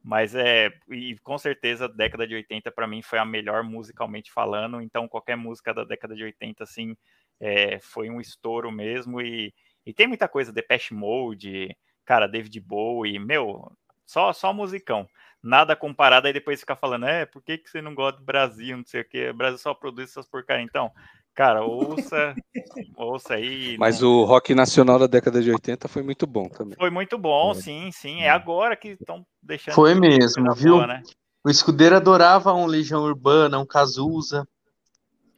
Mas 0.03 0.33
é, 0.33 0.71
e 0.89 1.15
com 1.19 1.37
certeza, 1.37 1.85
a 1.85 1.87
década 1.87 2.25
de 2.25 2.33
80 2.33 2.71
para 2.71 2.87
mim 2.87 3.01
foi 3.03 3.19
a 3.19 3.25
melhor 3.25 3.63
musicalmente 3.63 4.31
falando. 4.31 4.81
Então, 4.81 5.07
qualquer 5.07 5.37
música 5.37 5.73
da 5.73 5.83
década 5.83 6.15
de 6.15 6.23
80, 6.23 6.63
assim, 6.63 6.97
é, 7.39 7.79
foi 7.79 8.09
um 8.09 8.19
estouro 8.19 8.71
mesmo. 8.71 9.21
E, 9.21 9.53
e 9.85 9.93
tem 9.93 10.07
muita 10.07 10.27
coisa, 10.27 10.51
Depeche 10.51 10.93
Mode, 10.93 11.75
cara, 12.05 12.27
David 12.27 12.59
Bowie, 12.59 13.19
meu, 13.19 13.71
só, 14.05 14.31
só 14.33 14.53
musicão. 14.53 15.07
Nada 15.43 15.75
comparado, 15.75 16.27
aí 16.27 16.33
depois 16.33 16.59
ficar 16.59 16.75
falando, 16.75 17.07
é, 17.07 17.25
por 17.25 17.41
que, 17.41 17.57
que 17.57 17.69
você 17.69 17.81
não 17.81 17.95
gosta 17.95 18.19
do 18.19 18.25
Brasil, 18.25 18.77
não 18.77 18.85
sei 18.85 19.01
o 19.01 19.09
quê, 19.09 19.29
o 19.29 19.33
Brasil 19.33 19.57
só 19.57 19.73
produz 19.73 20.11
essas 20.11 20.27
porcarias. 20.27 20.67
Então, 20.69 20.91
cara, 21.33 21.63
ouça, 21.63 22.35
ouça 22.95 23.33
aí. 23.33 23.75
Mas 23.79 24.01
não- 24.01 24.09
o 24.11 24.23
rock 24.23 24.53
nacional 24.53 24.99
da 24.99 25.07
década 25.07 25.41
de 25.41 25.49
80 25.49 25.87
foi 25.87 26.03
muito 26.03 26.27
bom 26.27 26.47
também. 26.47 26.75
Foi 26.77 26.91
muito 26.91 27.17
bom, 27.17 27.53
Foi. 27.53 27.63
sim, 27.63 27.89
sim. 27.91 28.21
É 28.21 28.29
agora 28.29 28.75
que 28.75 28.89
estão 28.89 29.25
deixando. 29.41 29.73
Foi 29.73 29.95
mesmo, 29.95 30.53
viu? 30.53 30.73
boa, 30.75 30.85
né? 30.87 31.01
O 31.43 31.49
Escudeiro 31.49 31.95
adorava 31.95 32.53
um 32.53 32.67
Legião 32.67 33.01
Urbana, 33.01 33.57
um 33.57 33.65
Cazuza. 33.65 34.47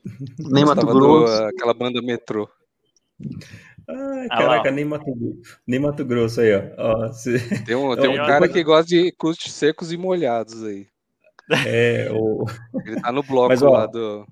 Nem 0.38 0.66
Mato 0.66 0.86
do- 0.86 0.94
Grosso. 0.94 1.44
aquela 1.46 1.74
banda 1.74 2.02
Metrô. 2.02 2.50
Ai, 3.88 4.28
Ah, 4.32 4.38
caraca, 4.38 4.70
lá. 4.70 4.76
nem 4.76 4.86
Mato, 4.86 5.06
nem 5.68 5.80
Mato 5.80 6.06
Grosso 6.06 6.42
aí, 6.42 6.54
ó. 6.56 6.62
Ó, 6.78 7.12
se- 7.12 7.34
Tem 7.68 7.76
um, 7.76 7.96
tem 7.96 8.10
um 8.10 8.16
cara 8.16 8.48
que 8.48 8.64
gosta 8.64 8.86
de 8.88 9.12
custos 9.14 9.52
secos 9.54 9.92
e 9.92 9.98
molhados 9.98 10.64
aí. 10.64 10.88
é, 11.66 12.10
o, 12.12 12.46
Ele 12.86 13.00
tá 13.02 13.12
no 13.12 13.24
bloco 13.24 13.50
Mas, 13.50 13.62
ó, 13.62 13.70
lá 13.70 13.86
do. 13.86 14.26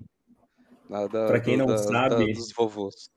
Lá 0.88 1.06
da, 1.06 1.26
pra 1.26 1.40
quem 1.40 1.56
do- 1.56 1.60
não 1.60 1.66
da- 1.68 1.78
sabe- 1.78 2.26
da- 2.26 2.32
dos 2.40 2.52
vovôs. 2.56 3.10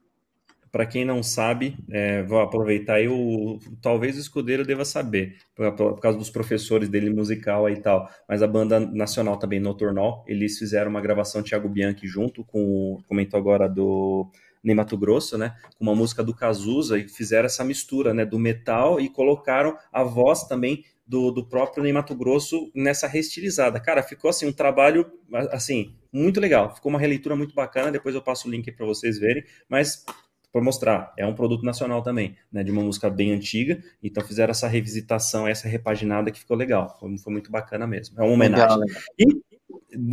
Para 0.71 0.85
quem 0.85 1.05
não 1.05 1.23
sabe, 1.23 1.77
é, 1.89 2.21
vou 2.23 2.41
aproveitar 2.41 2.95
aí, 2.95 3.07
o, 3.07 3.57
talvez 3.81 4.17
o 4.17 4.19
escudeiro 4.19 4.65
deva 4.65 4.83
saber, 4.83 5.37
por, 5.55 5.71
por 5.73 5.99
causa 6.01 6.17
dos 6.17 6.29
professores 6.29 6.89
dele 6.89 7.09
musical 7.09 7.65
aí 7.65 7.75
e 7.75 7.81
tal, 7.81 8.09
mas 8.27 8.43
a 8.43 8.47
banda 8.47 8.77
nacional 8.77 9.39
também, 9.39 9.57
Noturnal, 9.57 10.25
eles 10.27 10.57
fizeram 10.59 10.91
uma 10.91 10.99
gravação 10.99 11.41
Thiago 11.41 11.69
Bianchi 11.69 12.05
junto 12.07 12.43
com, 12.43 12.59
o- 12.61 13.03
comentou 13.07 13.39
agora 13.39 13.69
do 13.69 14.29
Ney 14.65 14.75
Mato 14.75 14.97
Grosso, 14.97 15.37
né, 15.37 15.55
com 15.77 15.83
uma 15.83 15.95
música 15.95 16.23
do 16.23 16.33
Cazuza 16.33 16.97
e 16.97 17.07
fizeram 17.07 17.45
essa 17.45 17.63
mistura, 17.63 18.13
né, 18.13 18.25
do 18.25 18.39
metal 18.39 18.99
e 18.99 19.07
colocaram 19.07 19.77
a 19.93 20.03
voz 20.03 20.43
também 20.43 20.83
do, 21.05 21.29
do 21.29 21.45
próprio 21.45 21.83
Ney 21.83 21.93
Mato 21.93 22.15
Grosso 22.15 22.71
nessa 22.73 23.07
reestilizada. 23.07 23.79
Cara, 23.79 24.01
ficou 24.01 24.29
assim 24.29 24.47
um 24.47 24.51
trabalho, 24.51 25.05
assim, 25.51 25.95
muito 26.11 26.39
legal, 26.39 26.73
ficou 26.73 26.89
uma 26.89 26.99
releitura 26.99 27.35
muito 27.35 27.53
bacana, 27.53 27.91
depois 27.91 28.15
eu 28.15 28.21
passo 28.21 28.47
o 28.47 28.51
link 28.51 28.71
para 28.71 28.85
vocês 28.85 29.19
verem, 29.19 29.43
mas 29.69 30.03
para 30.51 30.63
mostrar, 30.63 31.13
é 31.17 31.25
um 31.25 31.35
produto 31.35 31.63
nacional 31.63 32.01
também, 32.01 32.37
né, 32.49 32.63
de 32.63 32.71
uma 32.71 32.81
música 32.81 33.09
bem 33.09 33.33
antiga, 33.33 33.77
então 34.01 34.23
fizeram 34.23 34.51
essa 34.51 34.69
revisitação, 34.69 35.45
essa 35.45 35.67
repaginada 35.67 36.31
que 36.31 36.39
ficou 36.39 36.55
legal, 36.55 36.97
foi, 36.97 37.17
foi 37.17 37.33
muito 37.33 37.51
bacana 37.51 37.85
mesmo, 37.85 38.17
é 38.17 38.23
uma 38.23 38.31
homenagem. 38.31 38.79
Legal, 38.79 39.01
E 39.19 39.54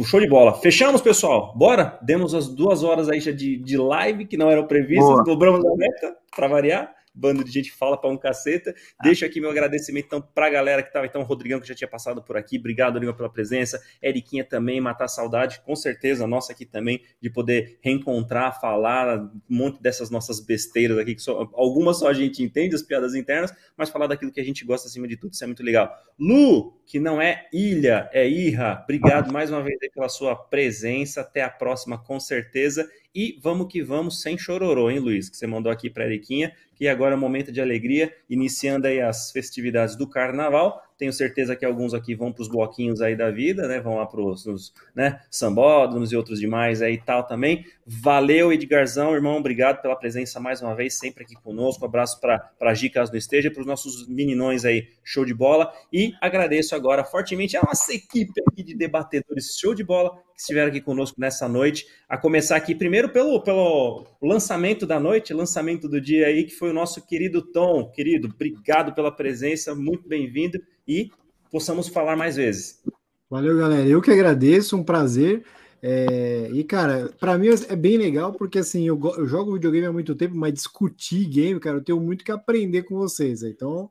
show 0.05 0.20
de 0.20 0.28
bola, 0.28 0.55
fechamos 0.55 1.01
pessoal, 1.01 1.52
bora? 1.56 1.98
Demos 2.02 2.34
as 2.34 2.48
duas 2.48 2.82
horas 2.82 3.09
aí 3.09 3.20
já 3.20 3.32
de, 3.32 3.56
de 3.56 3.76
live 3.76 4.26
que 4.26 4.36
não 4.36 4.51
eram 4.51 4.66
previstas, 4.66 5.09
Boa. 5.09 5.24
dobramos 5.24 5.64
a 5.64 5.76
meta 5.76 6.16
para 6.34 6.48
variar. 6.48 7.02
Bando 7.14 7.44
de 7.44 7.51
gente 7.51 7.70
que 7.70 7.76
fala 7.76 8.01
para 8.01 8.10
um 8.10 8.16
caceta. 8.16 8.74
Deixo 9.02 9.24
aqui 9.24 9.40
meu 9.40 9.51
agradecimento 9.51 10.06
então 10.06 10.20
para 10.20 10.47
a 10.47 10.51
galera 10.51 10.82
que 10.82 10.89
estava, 10.89 11.06
então, 11.06 11.22
o 11.22 11.24
Rodrigão 11.24 11.60
que 11.60 11.68
já 11.68 11.74
tinha 11.74 11.89
passado 11.89 12.22
por 12.22 12.36
aqui. 12.36 12.59
Obrigado, 12.59 12.94
Rodrigão, 12.94 13.14
pela 13.14 13.30
presença. 13.30 13.82
Eriquinha 14.02 14.44
também, 14.44 14.80
matar 14.80 15.09
saudade, 15.09 15.60
com 15.64 15.76
certeza, 15.76 16.26
nossa 16.26 16.52
aqui 16.52 16.64
também, 16.64 17.02
de 17.20 17.30
poder 17.30 17.78
reencontrar, 17.82 18.60
falar 18.60 19.18
um 19.18 19.30
monte 19.48 19.82
dessas 19.82 20.10
nossas 20.10 20.40
besteiras 20.40 20.98
aqui, 20.98 21.14
que 21.14 21.22
só, 21.22 21.48
algumas 21.55 21.98
só 21.98 22.09
a 22.09 22.12
gente 22.12 22.43
entende, 22.43 22.74
as 22.74 22.82
piadas 22.82 23.14
internas, 23.14 23.52
mas 23.76 23.90
falar 23.90 24.06
daquilo 24.06 24.32
que 24.32 24.40
a 24.40 24.44
gente 24.44 24.64
gosta 24.64 24.89
acima 24.89 25.06
de 25.06 25.16
tudo, 25.16 25.32
isso 25.32 25.44
é 25.44 25.47
muito 25.47 25.62
legal. 25.62 25.93
Lu, 26.18 26.80
que 26.86 26.98
não 26.98 27.20
é 27.20 27.47
ilha, 27.52 28.09
é 28.12 28.28
irra, 28.28 28.80
obrigado 28.84 29.32
mais 29.32 29.51
uma 29.51 29.62
vez 29.62 29.78
pela 29.94 30.09
sua 30.09 30.36
presença. 30.36 31.22
Até 31.22 31.43
a 31.43 31.51
próxima, 31.51 32.02
com 32.02 32.20
certeza. 32.20 32.89
E 33.14 33.39
vamos 33.43 33.68
que 33.68 33.82
vamos, 33.82 34.22
sem 34.22 34.39
chororô, 34.39 34.90
hein, 34.90 34.98
Luiz? 34.98 35.28
Que 35.28 35.36
você 35.36 35.47
mandou 35.47 35.70
aqui 35.70 35.90
para 35.90 36.06
Eriquinha, 36.06 36.52
que 36.74 36.89
agora 36.89 37.14
é 37.14 37.16
um 37.16 37.20
momento 37.20 37.52
de 37.52 37.60
alegria, 37.60 38.10
iniciando 38.28 38.86
aí 38.86 39.01
as 39.01 39.30
festividades 39.30 39.97
do 39.97 40.09
carnaval. 40.09 40.82
Tenho 40.97 41.12
certeza 41.12 41.55
que 41.55 41.64
alguns 41.64 41.93
aqui 41.93 42.14
vão 42.14 42.32
para 42.32 42.43
os 42.43 42.48
bloquinhos 42.48 43.02
aí 43.02 43.14
da 43.14 43.30
vida, 43.30 43.68
né? 43.68 43.80
Vão 43.80 43.97
lá 43.97 44.06
para 44.06 44.20
os 44.20 44.72
né, 44.94 45.20
sambódromos 45.30 46.10
e 46.10 46.16
outros 46.16 46.40
demais 46.40 46.80
aí 46.80 46.94
e 46.94 47.02
tal 47.02 47.26
também. 47.26 47.66
Valeu, 47.84 48.52
Edgarzão, 48.52 49.14
irmão, 49.14 49.36
obrigado 49.36 49.82
pela 49.82 49.94
presença 49.97 50.40
mais 50.40 50.62
uma 50.62 50.74
vez, 50.74 50.98
sempre 50.98 51.24
aqui 51.24 51.34
conosco. 51.34 51.84
Abraço 51.84 52.18
para 52.20 52.51
a 52.60 52.74
Gi, 52.74 52.89
caso 52.89 53.12
não 53.12 53.18
esteja, 53.18 53.51
para 53.51 53.60
os 53.60 53.66
nossos 53.66 54.09
meninões 54.09 54.64
aí, 54.64 54.89
show 55.05 55.24
de 55.24 55.34
bola. 55.34 55.70
E 55.93 56.14
agradeço 56.20 56.74
agora 56.74 57.05
fortemente 57.05 57.56
a 57.56 57.62
nossa 57.62 57.93
equipe 57.93 58.40
aqui 58.48 58.62
de 58.62 58.74
debatedores, 58.74 59.59
show 59.59 59.74
de 59.74 59.84
bola, 59.84 60.16
que 60.35 60.41
estiveram 60.41 60.69
aqui 60.69 60.81
conosco 60.81 61.21
nessa 61.21 61.49
noite. 61.49 61.87
A 62.09 62.17
começar 62.17 62.57
aqui 62.57 62.75
primeiro 62.75 63.11
pelo, 63.11 63.41
pelo 63.43 64.07
lançamento 64.23 64.87
da 64.87 64.99
noite, 64.99 65.35
lançamento 65.35 65.89
do 65.89 66.01
dia 66.01 66.27
aí, 66.27 66.45
que 66.45 66.55
foi 66.55 66.71
o 66.71 66.75
nosso 66.75 67.05
querido 67.07 67.43
Tom. 67.43 67.91
Querido, 67.91 68.29
obrigado 68.29 68.95
pela 68.95 69.11
presença, 69.11 69.75
muito 69.75 70.09
bem-vindo 70.09 70.59
e 70.87 71.11
possamos 71.51 71.89
falar 71.89 72.17
mais 72.17 72.37
vezes. 72.37 72.83
Valeu, 73.31 73.57
galera. 73.57 73.87
Eu 73.87 74.03
que 74.03 74.11
agradeço, 74.11 74.77
um 74.77 74.85
prazer. 74.85 75.45
É, 75.85 76.49
e, 76.53 76.63
cara, 76.63 77.11
para 77.19 77.37
mim 77.37 77.49
é 77.69 77.75
bem 77.75 77.97
legal, 77.97 78.33
porque 78.33 78.61
assim, 78.61 78.87
eu, 78.87 79.01
eu, 79.17 79.27
jogo 79.27 79.55
videogame 79.55 79.87
há 79.87 79.93
muito 79.93 80.15
tempo, 80.15 80.37
mas 80.37 80.55
discutir 80.55 81.25
game, 81.27 81.59
cara, 81.59 81.79
eu 81.79 81.83
tenho 81.83 82.01
muito 82.01 82.25
que 82.25 82.31
aprender 82.31 82.85
com 82.85 82.97
vocês. 82.97 83.43
Então, 83.43 83.91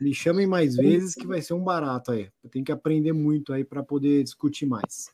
me 0.00 0.14
chamem 0.14 0.46
mais 0.46 0.76
vezes 0.76 1.14
que 1.14 1.26
vai 1.26 1.42
ser 1.42 1.54
um 1.54 1.64
barato 1.64 2.12
aí. 2.12 2.28
Eu 2.44 2.50
tenho 2.50 2.64
que 2.64 2.70
aprender 2.70 3.12
muito 3.12 3.52
aí 3.52 3.64
para 3.64 3.82
poder 3.82 4.22
discutir 4.22 4.66
mais. 4.66 5.10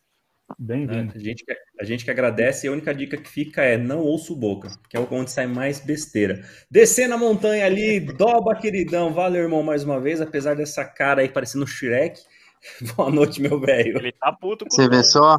Bem-vindo. 0.57 1.13
A 1.15 1.19
gente, 1.19 1.45
que, 1.45 1.53
a 1.79 1.85
gente 1.85 2.05
que 2.05 2.11
agradece 2.11 2.67
e 2.67 2.69
a 2.69 2.73
única 2.73 2.95
dica 2.95 3.17
que 3.17 3.29
fica 3.29 3.63
é 3.63 3.77
não 3.77 4.01
ouça 4.01 4.33
o 4.33 4.37
boca, 4.37 4.69
que 4.89 4.97
é 4.97 5.01
onde 5.01 5.31
sai 5.31 5.47
mais 5.47 5.81
besteira. 5.81 6.43
Descer 6.71 7.09
na 7.09 7.19
montanha 7.19 7.67
ali, 7.67 8.01
doba, 8.01 8.55
queridão. 8.55 9.13
Valeu, 9.13 9.43
irmão, 9.43 9.63
mais 9.63 9.85
uma 9.85 10.01
vez, 10.01 10.21
apesar 10.21 10.55
dessa 10.55 10.85
cara 10.85 11.21
aí 11.21 11.29
parecendo 11.29 11.67
Shrek. 11.67 12.21
Boa 12.97 13.11
noite, 13.11 13.43
meu 13.43 13.61
velho. 13.61 13.99
Ele 13.99 14.13
tá 14.13 14.33
puto 14.33 14.65
com 14.65 14.71
Você 14.71 14.89
vê 14.89 15.03
só? 15.03 15.37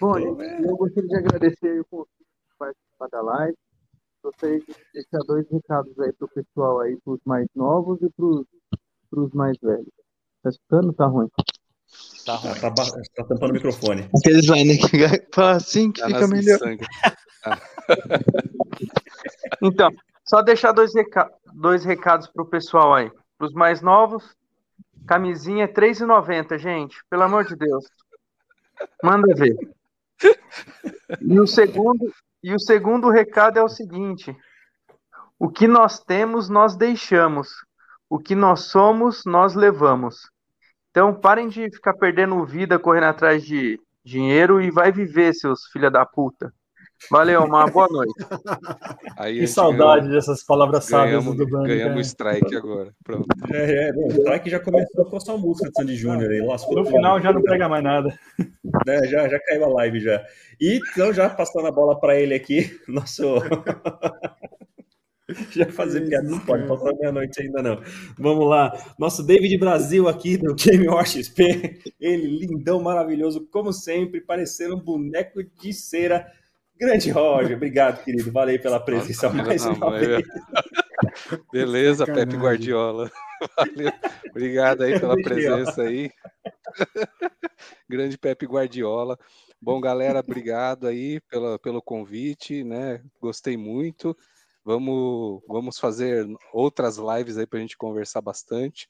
Bom, 0.00 0.18
eu 0.18 0.76
gostaria 0.76 1.08
de 1.08 1.16
agradecer 1.16 1.80
o 1.80 1.84
convite 1.86 2.10
de 2.18 2.56
participar 2.58 3.08
da 3.10 3.22
live. 3.22 3.56
Gostaria 4.22 4.60
de 4.60 4.74
deixar 4.92 5.18
dois 5.26 5.46
recados 5.50 5.98
aí 6.00 6.12
pro 6.12 6.28
pessoal 6.28 6.80
aí, 6.80 6.96
pros 7.04 7.20
mais 7.24 7.46
novos 7.54 8.00
e 8.02 8.10
pros, 8.10 8.46
pros 9.10 9.32
mais 9.32 9.56
velhos. 9.62 9.92
Tá 10.42 10.50
escutando? 10.50 10.92
Tá 10.92 11.06
ruim. 11.06 11.28
Tá 12.24 12.34
ruim. 12.34 12.54
Tá, 12.54 12.70
tá, 12.70 12.84
tá 13.14 13.24
tampando 13.24 13.50
o 13.50 13.54
microfone. 13.54 14.08
Aqueles 14.16 14.48
né? 14.48 14.76
Que 14.76 15.26
fala 15.34 15.52
assim 15.52 15.92
que 15.92 16.00
Tá 16.00 16.08
fica 16.08 16.26
melhor. 16.28 16.58
Então, 19.62 19.90
só 20.24 20.42
deixar 20.42 20.72
dois, 20.72 20.92
reca 20.92 21.30
dois 21.54 21.84
recados 21.84 22.26
pro 22.28 22.44
pessoal 22.44 22.94
aí. 22.94 23.10
Pros 23.38 23.52
mais 23.52 23.80
novos, 23.80 24.34
camisinha 25.06 25.64
é 25.64 25.66
R$3,90, 25.66 26.58
gente. 26.58 26.96
Pelo 27.08 27.22
amor 27.22 27.44
de 27.44 27.54
Deus. 27.54 27.86
Manda 29.02 29.34
ver. 29.34 29.56
E 31.20 31.38
o 31.38 31.46
segundo, 31.46 32.12
e 32.42 32.54
o 32.54 32.58
segundo 32.58 33.08
recado 33.08 33.58
é 33.58 33.62
o 33.62 33.68
seguinte: 33.68 34.36
o 35.38 35.48
que 35.48 35.68
nós 35.68 36.00
temos, 36.00 36.48
nós 36.48 36.76
deixamos. 36.76 37.48
O 38.08 38.18
que 38.18 38.34
nós 38.34 38.64
somos, 38.64 39.22
nós 39.24 39.54
levamos. 39.54 40.30
Então, 40.96 41.12
parem 41.12 41.46
de 41.50 41.70
ficar 41.70 41.92
perdendo 41.92 42.42
vida 42.46 42.78
correndo 42.78 43.04
atrás 43.04 43.44
de 43.44 43.78
dinheiro 44.02 44.62
e 44.62 44.70
vai 44.70 44.90
viver, 44.90 45.34
seus 45.34 45.66
filha 45.70 45.90
da 45.90 46.06
puta. 46.06 46.50
Valeu, 47.10 47.44
uma 47.44 47.66
boa 47.66 47.86
noite. 47.90 48.14
Aí 49.18 49.40
Que 49.40 49.46
saudade 49.46 50.06
ganhou- 50.06 50.14
dessas 50.14 50.42
palavras 50.42 50.86
sábias 50.86 51.22
ganhamos, 51.22 51.36
do 51.36 51.46
Bando. 51.46 51.66
ganhamos 51.68 52.14
cara. 52.14 52.38
strike 52.38 52.56
agora. 52.56 52.94
Pronto. 53.04 53.26
É, 53.52 53.88
é, 53.88 53.92
bom, 53.92 54.06
o 54.06 54.10
Strike 54.10 54.48
já 54.48 54.58
começou 54.58 55.04
com 55.04 55.16
a 55.18 55.20
sua 55.20 55.36
música 55.36 55.68
de 55.68 55.74
Sandy 55.78 55.96
Júnior 55.96 56.30
aí, 56.30 56.40
lascou 56.40 56.74
No 56.76 56.86
final 56.86 57.20
já 57.20 57.30
não 57.30 57.42
pega 57.42 57.68
mais 57.68 57.84
nada. 57.84 58.18
né, 58.86 59.06
já, 59.06 59.28
já 59.28 59.38
caiu 59.38 59.66
a 59.66 59.68
live 59.68 60.00
já. 60.00 60.24
E 60.58 60.80
então, 60.92 61.12
já 61.12 61.28
passando 61.28 61.66
a 61.66 61.70
bola 61.70 62.00
para 62.00 62.18
ele 62.18 62.32
aqui, 62.34 62.80
nosso 62.88 63.34
Já 65.50 65.66
fazer 65.66 66.02
piada 66.08 66.28
não 66.28 66.38
pode, 66.38 66.66
passar 66.68 66.92
meia-noite 66.94 67.42
ainda 67.42 67.62
não. 67.62 67.82
Vamos 68.18 68.48
lá. 68.48 68.72
Nosso 68.98 69.22
David 69.24 69.58
Brasil 69.58 70.08
aqui 70.08 70.36
do 70.36 70.54
Game 70.54 70.88
War 70.88 71.04
XP. 71.06 71.80
Ele, 72.00 72.38
lindão, 72.46 72.80
maravilhoso, 72.80 73.46
como 73.50 73.72
sempre, 73.72 74.20
parecendo 74.20 74.76
um 74.76 74.80
boneco 74.80 75.42
de 75.42 75.72
cera. 75.72 76.30
Grande 76.78 77.10
Roger, 77.10 77.56
obrigado, 77.56 78.04
querido. 78.04 78.30
Valeu 78.30 78.60
pela 78.60 78.78
presença 78.78 79.28
Nossa, 79.30 79.46
mais 79.46 79.64
uma 79.64 79.90
mas- 79.90 80.06
vez. 80.06 80.26
Beleza, 81.52 81.98
Sacanagem. 82.06 82.26
Pepe 82.28 82.42
Guardiola. 82.42 83.10
Valeu. 83.56 83.92
Obrigado 84.30 84.82
aí 84.82 85.00
pela 85.00 85.16
presença 85.16 85.82
aí. 85.82 86.10
Grande 87.88 88.18
Pepe 88.18 88.46
Guardiola. 88.46 89.18
Bom, 89.60 89.80
galera, 89.80 90.20
obrigado 90.20 90.86
aí 90.86 91.20
pela, 91.30 91.58
pelo 91.58 91.82
convite, 91.82 92.62
né? 92.62 93.00
Gostei 93.20 93.56
muito. 93.56 94.16
Vamos, 94.66 95.42
vamos 95.46 95.78
fazer 95.78 96.26
outras 96.52 96.96
lives 96.96 97.38
aí 97.38 97.46
para 97.46 97.60
a 97.60 97.62
gente 97.62 97.76
conversar 97.76 98.20
bastante. 98.20 98.88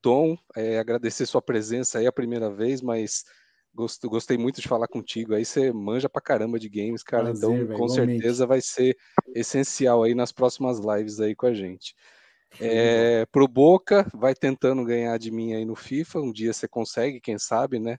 Tom, 0.00 0.38
é, 0.56 0.78
agradecer 0.78 1.26
sua 1.26 1.42
presença 1.42 1.98
aí 1.98 2.06
a 2.06 2.12
primeira 2.12 2.50
vez, 2.50 2.80
mas 2.80 3.24
gosto- 3.74 4.08
gostei 4.08 4.38
muito 4.38 4.62
de 4.62 4.68
falar 4.68 4.88
contigo. 4.88 5.34
Aí 5.34 5.44
você 5.44 5.70
manja 5.70 6.08
pra 6.08 6.22
caramba 6.22 6.58
de 6.58 6.70
games, 6.70 7.02
cara. 7.02 7.24
Prazer, 7.24 7.46
então, 7.46 7.58
velho, 7.58 7.78
com 7.78 7.86
igualmente. 7.88 8.22
certeza 8.22 8.46
vai 8.46 8.62
ser 8.62 8.96
essencial 9.34 10.02
aí 10.02 10.14
nas 10.14 10.32
próximas 10.32 10.78
lives 10.78 11.20
aí 11.20 11.36
com 11.36 11.44
a 11.44 11.52
gente. 11.52 11.94
É, 12.58 13.26
pro 13.26 13.46
Boca, 13.46 14.08
vai 14.14 14.34
tentando 14.34 14.82
ganhar 14.82 15.18
de 15.18 15.30
mim 15.30 15.52
aí 15.52 15.66
no 15.66 15.76
FIFA. 15.76 16.20
Um 16.20 16.32
dia 16.32 16.54
você 16.54 16.66
consegue, 16.66 17.20
quem 17.20 17.38
sabe, 17.38 17.78
né? 17.78 17.98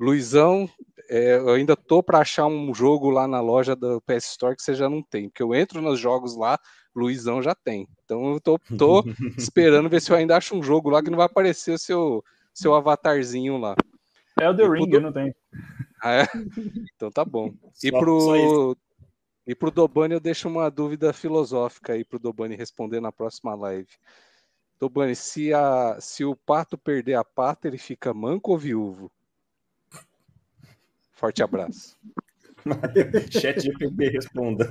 Luizão, 0.00 0.66
é, 1.10 1.36
eu 1.36 1.50
ainda 1.50 1.76
tô 1.76 2.02
para 2.02 2.20
achar 2.20 2.46
um 2.46 2.72
jogo 2.74 3.10
lá 3.10 3.28
na 3.28 3.40
loja 3.42 3.76
do 3.76 4.00
PS 4.00 4.28
Store 4.30 4.56
que 4.56 4.62
você 4.62 4.74
já 4.74 4.88
não 4.88 5.02
tem, 5.02 5.28
porque 5.28 5.42
eu 5.42 5.54
entro 5.54 5.82
nos 5.82 6.00
jogos 6.00 6.34
lá, 6.34 6.58
Luizão 6.96 7.42
já 7.42 7.54
tem. 7.54 7.86
Então 8.02 8.32
eu 8.32 8.40
tô, 8.40 8.58
tô 8.78 9.04
esperando 9.36 9.90
ver 9.90 10.00
se 10.00 10.10
eu 10.10 10.16
ainda 10.16 10.38
acho 10.38 10.56
um 10.56 10.62
jogo 10.62 10.88
lá 10.88 11.02
que 11.02 11.10
não 11.10 11.18
vai 11.18 11.26
aparecer 11.26 11.72
o 11.74 11.78
seu, 11.78 12.24
seu 12.54 12.74
avatarzinho 12.74 13.58
lá. 13.58 13.76
É 14.40 14.48
o 14.48 14.56
The 14.56 14.62
E 14.64 14.68
Ring, 14.70 14.88
do- 14.88 14.96
eu 14.96 15.00
não 15.02 15.12
tenho. 15.12 15.34
Ah, 16.02 16.22
é? 16.22 16.26
Então 16.96 17.10
tá 17.10 17.26
bom. 17.26 17.52
E 17.84 17.90
Só- 17.90 17.90
só 17.90 17.98
pro, 17.98 18.76
e 19.46 19.54
pro 19.54 19.70
Dobani 19.70 20.14
eu 20.14 20.20
deixo 20.20 20.48
uma 20.48 20.70
dúvida 20.70 21.12
filosófica 21.12 21.92
aí 21.92 22.06
pro 22.06 22.18
Dobani 22.18 22.56
responder 22.56 23.00
na 23.00 23.12
próxima 23.12 23.54
live. 23.54 23.90
Dobani, 24.80 25.14
se, 25.14 25.52
a, 25.52 25.98
se 26.00 26.24
o 26.24 26.34
pato 26.34 26.78
perder 26.78 27.16
a 27.16 27.24
pata, 27.24 27.68
ele 27.68 27.76
fica 27.76 28.14
manco 28.14 28.52
ou 28.52 28.56
viúvo? 28.56 29.12
Forte 31.20 31.42
abraço. 31.42 31.98
Chat 33.30 33.60
GPT 33.60 34.08
responda. 34.08 34.66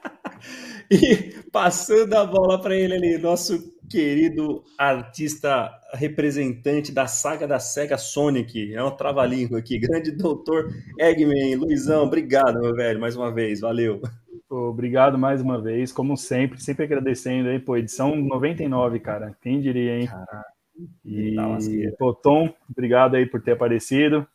e 0.90 1.34
passando 1.52 2.14
a 2.14 2.24
bola 2.24 2.58
para 2.58 2.74
ele 2.74 2.94
ali, 2.94 3.18
nosso 3.18 3.70
querido 3.86 4.64
artista 4.78 5.70
representante 5.92 6.90
da 6.92 7.06
saga 7.06 7.46
da 7.46 7.58
Sega 7.58 7.98
Sonic. 7.98 8.74
É 8.74 8.82
um 8.82 8.90
trava-língua 8.90 9.58
aqui. 9.58 9.78
Grande 9.78 10.12
doutor 10.12 10.72
Eggman. 10.98 11.56
Luizão, 11.56 12.04
obrigado, 12.04 12.58
meu 12.58 12.74
velho, 12.74 12.98
mais 12.98 13.14
uma 13.14 13.30
vez. 13.30 13.60
Valeu. 13.60 14.00
Obrigado 14.48 15.18
mais 15.18 15.42
uma 15.42 15.60
vez, 15.60 15.92
como 15.92 16.16
sempre, 16.16 16.58
sempre 16.58 16.86
agradecendo 16.86 17.50
aí, 17.50 17.58
pô, 17.58 17.76
edição 17.76 18.16
99, 18.16 18.98
cara. 18.98 19.36
Quem 19.42 19.60
diria, 19.60 19.98
hein? 20.00 20.08
E, 21.04 21.34
tá 21.36 21.96
pô, 21.98 22.14
Tom, 22.14 22.50
obrigado 22.70 23.14
aí 23.14 23.26
por 23.26 23.42
ter 23.42 23.52
aparecido. 23.52 24.26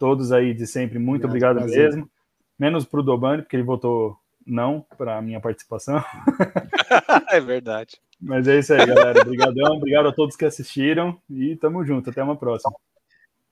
Todos 0.00 0.32
aí 0.32 0.54
de 0.54 0.66
sempre, 0.66 0.98
muito 0.98 1.26
Obrigado, 1.26 1.58
obrigado, 1.58 1.78
mesmo. 1.78 2.10
Menos 2.58 2.86
pro 2.86 3.02
Dobani, 3.02 3.42
porque 3.42 3.54
ele 3.54 3.62
votou 3.62 4.16
não 4.46 4.82
para 4.96 5.18
a 5.18 5.22
minha 5.22 5.38
participação. 5.38 6.02
é 7.28 7.38
verdade. 7.38 8.00
Mas 8.18 8.48
é 8.48 8.58
isso 8.58 8.72
aí, 8.72 8.86
galera. 8.86 9.20
Obrigadão, 9.20 9.76
obrigado 9.76 10.08
a 10.08 10.12
todos 10.12 10.36
que 10.36 10.46
assistiram 10.46 11.20
e 11.28 11.54
tamo 11.56 11.84
junto. 11.84 12.08
Até 12.08 12.22
uma 12.22 12.34
próxima. 12.34 12.74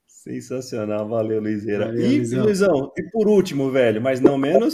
Sensacional, 0.06 1.06
valeu, 1.06 1.38
Luizeira. 1.38 1.84
Valeu, 1.84 2.00
e, 2.00 2.16
Luizão. 2.16 2.44
Luizão, 2.44 2.92
e 2.96 3.02
por 3.10 3.28
último, 3.28 3.70
velho, 3.70 4.00
mas 4.00 4.18
não 4.18 4.38
menos, 4.38 4.72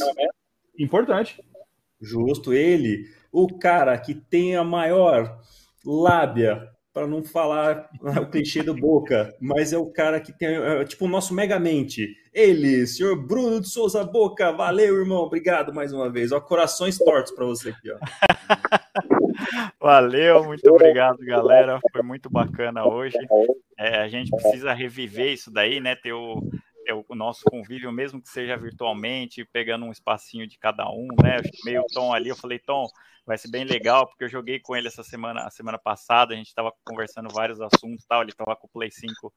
Importante. 0.79 1.43
justo, 2.01 2.53
ele, 2.53 3.05
o 3.33 3.59
cara 3.59 3.99
que 3.99 4.15
tem 4.15 4.55
a 4.55 4.63
maior 4.63 5.41
lábia, 5.85 6.69
para 6.95 7.09
não 7.09 7.25
falar 7.25 7.91
o 8.23 8.27
clichê 8.27 8.63
do 8.63 8.73
Boca, 8.73 9.35
mas 9.41 9.73
é 9.73 9.77
o 9.77 9.87
cara 9.87 10.21
que 10.21 10.33
tem, 10.33 10.55
é, 10.55 10.85
tipo, 10.85 11.05
o 11.05 11.09
nosso 11.09 11.35
megamente. 11.35 12.17
Ele, 12.33 12.87
senhor 12.87 13.17
Bruno 13.17 13.61
de 13.61 13.69
Souza 13.69 14.05
Boca, 14.05 14.53
valeu, 14.53 14.97
irmão, 14.97 15.19
obrigado 15.19 15.75
mais 15.75 15.93
uma 15.93 16.09
vez. 16.09 16.31
Ó, 16.31 16.41
corações 16.41 16.97
tortos 16.97 17.33
para 17.33 17.45
você 17.45 17.71
aqui, 17.71 17.91
ó. 17.91 17.99
Valeu, 19.81 20.45
muito 20.45 20.67
obrigado, 20.71 21.19
galera. 21.19 21.79
Foi 21.93 22.03
muito 22.03 22.31
bacana 22.31 22.87
hoje. 22.87 23.19
É, 23.79 24.01
a 24.01 24.09
gente 24.09 24.31
precisa 24.31 24.73
reviver 24.73 25.33
isso 25.33 25.51
daí, 25.51 25.81
né? 25.81 25.95
Ter 25.95 26.13
o, 26.13 26.41
ter 26.85 26.93
o 26.93 27.15
nosso 27.15 27.45
convívio, 27.45 27.91
mesmo 27.93 28.21
que 28.21 28.29
seja 28.29 28.57
virtualmente, 28.57 29.45
pegando 29.45 29.87
um 29.87 29.93
espacinho 29.93 30.47
de 30.47 30.59
cada 30.59 30.89
um, 30.91 31.09
né? 31.23 31.39
Eu 31.39 31.45
chamei 31.57 31.79
o 31.79 31.87
Tom 31.87 32.13
ali, 32.13 32.29
eu 32.29 32.37
falei, 32.37 32.59
Tom, 32.59 32.87
vai 33.27 33.39
ser 33.39 33.51
bem 33.51 33.65
legal, 33.65 34.07
porque 34.07 34.25
eu 34.25 34.29
joguei 34.29 34.61
com 34.61 34.77
ele 34.77 34.89
essa 34.89 35.03
semana, 35.03 35.45
a 35.45 35.51
semana 35.51 35.79
passada, 35.79 36.35
a 36.35 36.37
gente 36.37 36.49
estava 36.49 36.73
conversando 36.85 37.33
vários 37.33 37.61
assuntos 37.61 38.05
tal, 38.05 38.23
ele 38.23 38.31
estava 38.31 38.55
com 38.55 38.67
o 38.67 38.71
Play 38.71 38.91
5 38.91 39.33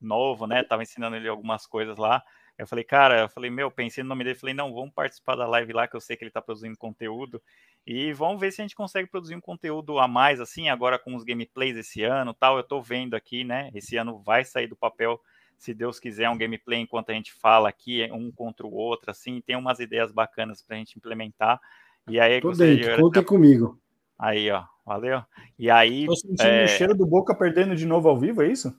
novo, 0.00 0.46
né? 0.46 0.62
Tava 0.62 0.82
ensinando 0.82 1.16
ele 1.16 1.28
algumas 1.28 1.66
coisas 1.66 1.96
lá. 1.96 2.22
Eu 2.58 2.66
falei, 2.66 2.84
cara, 2.84 3.22
eu 3.22 3.28
falei, 3.28 3.50
meu, 3.50 3.70
pensei 3.70 4.02
no 4.04 4.10
nome 4.10 4.24
dele, 4.24 4.38
falei, 4.38 4.54
não, 4.54 4.72
vamos 4.72 4.92
participar 4.94 5.34
da 5.36 5.46
live 5.46 5.72
lá, 5.72 5.88
que 5.88 5.96
eu 5.96 6.00
sei 6.00 6.16
que 6.16 6.22
ele 6.22 6.30
tá 6.30 6.40
produzindo 6.40 6.76
conteúdo. 6.76 7.42
E 7.86 8.12
vamos 8.12 8.40
ver 8.40 8.52
se 8.52 8.60
a 8.60 8.64
gente 8.64 8.76
consegue 8.76 9.08
produzir 9.08 9.34
um 9.34 9.40
conteúdo 9.40 9.98
a 9.98 10.06
mais, 10.06 10.40
assim, 10.40 10.68
agora 10.68 10.98
com 10.98 11.14
os 11.14 11.24
gameplays 11.24 11.76
esse 11.76 12.04
ano 12.04 12.34
tal. 12.34 12.56
Eu 12.56 12.62
tô 12.62 12.80
vendo 12.80 13.14
aqui, 13.14 13.42
né? 13.42 13.70
Esse 13.74 13.96
ano 13.96 14.22
vai 14.22 14.44
sair 14.44 14.68
do 14.68 14.76
papel, 14.76 15.20
se 15.62 15.72
Deus 15.72 16.00
quiser, 16.00 16.28
um 16.28 16.36
gameplay 16.36 16.80
enquanto 16.80 17.10
a 17.10 17.14
gente 17.14 17.32
fala 17.32 17.68
aqui, 17.68 18.08
um 18.12 18.32
contra 18.32 18.66
o 18.66 18.72
outro, 18.74 19.12
assim, 19.12 19.40
tem 19.40 19.54
umas 19.54 19.78
ideias 19.78 20.10
bacanas 20.10 20.60
pra 20.60 20.76
gente 20.76 20.96
implementar. 20.96 21.60
E 22.08 22.18
aí, 22.18 22.40
Tô 22.40 22.50
dentro, 22.50 22.90
de- 22.90 22.96
contem 23.00 23.22
comigo. 23.22 23.78
aí, 24.18 24.50
ó, 24.50 24.64
valeu. 24.84 25.22
E 25.56 25.70
aí, 25.70 26.04
Tô 26.06 26.16
sentindo 26.16 26.48
É. 26.48 26.64
o 26.64 26.68
cheiro 26.68 26.96
do 26.96 27.06
Boca 27.06 27.32
perdendo 27.32 27.76
de 27.76 27.86
novo 27.86 28.08
ao 28.08 28.18
vivo, 28.18 28.42
é 28.42 28.48
isso? 28.50 28.76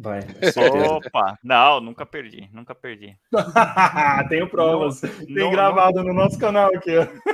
Vai, 0.00 0.20
opa, 0.88 1.36
não, 1.42 1.80
nunca 1.80 2.06
perdi, 2.06 2.48
nunca 2.52 2.72
perdi. 2.72 3.18
Tenho 4.28 4.48
provas. 4.48 5.02
Não, 5.02 5.26
Tem 5.26 5.34
não, 5.34 5.50
gravado 5.50 6.04
no 6.04 6.14
nosso 6.14 6.38
canal 6.38 6.72
aqui. 6.72 6.92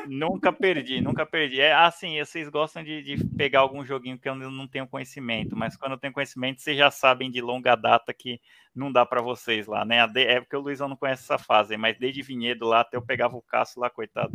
Nunca 0.09 0.51
perdi, 0.51 0.99
nunca 0.99 1.27
perdi. 1.27 1.61
É 1.61 1.75
assim, 1.75 2.19
vocês 2.19 2.49
gostam 2.49 2.83
de, 2.83 3.03
de 3.03 3.23
pegar 3.37 3.61
algum 3.61 3.85
joguinho 3.85 4.19
que 4.19 4.27
eu 4.27 4.35
não 4.35 4.67
tenho 4.67 4.89
conhecimento, 4.89 5.55
mas 5.55 5.77
quando 5.77 5.93
eu 5.93 5.99
tenho 5.99 6.15
conhecimento, 6.15 6.63
vocês 6.63 6.79
já 6.79 6.91
sabem 6.91 7.31
de 7.31 7.43
longa 7.43 7.77
data 7.77 8.15
que 8.15 8.41
não 8.75 8.91
dá 8.91 9.05
pra 9.05 9.21
vocês 9.21 9.67
lá, 9.67 9.85
né? 9.85 9.99
É 10.17 10.41
porque 10.41 10.57
o 10.57 10.61
Luizão 10.61 10.89
não 10.89 10.97
conhece 10.97 11.23
essa 11.25 11.37
fase, 11.37 11.77
mas 11.77 11.99
desde 11.99 12.23
Vinhedo 12.23 12.67
lá 12.67 12.81
até 12.81 12.97
eu 12.97 13.03
pegava 13.03 13.37
o 13.37 13.43
Cássio 13.43 13.83
lá, 13.83 13.91
coitado. 13.91 14.33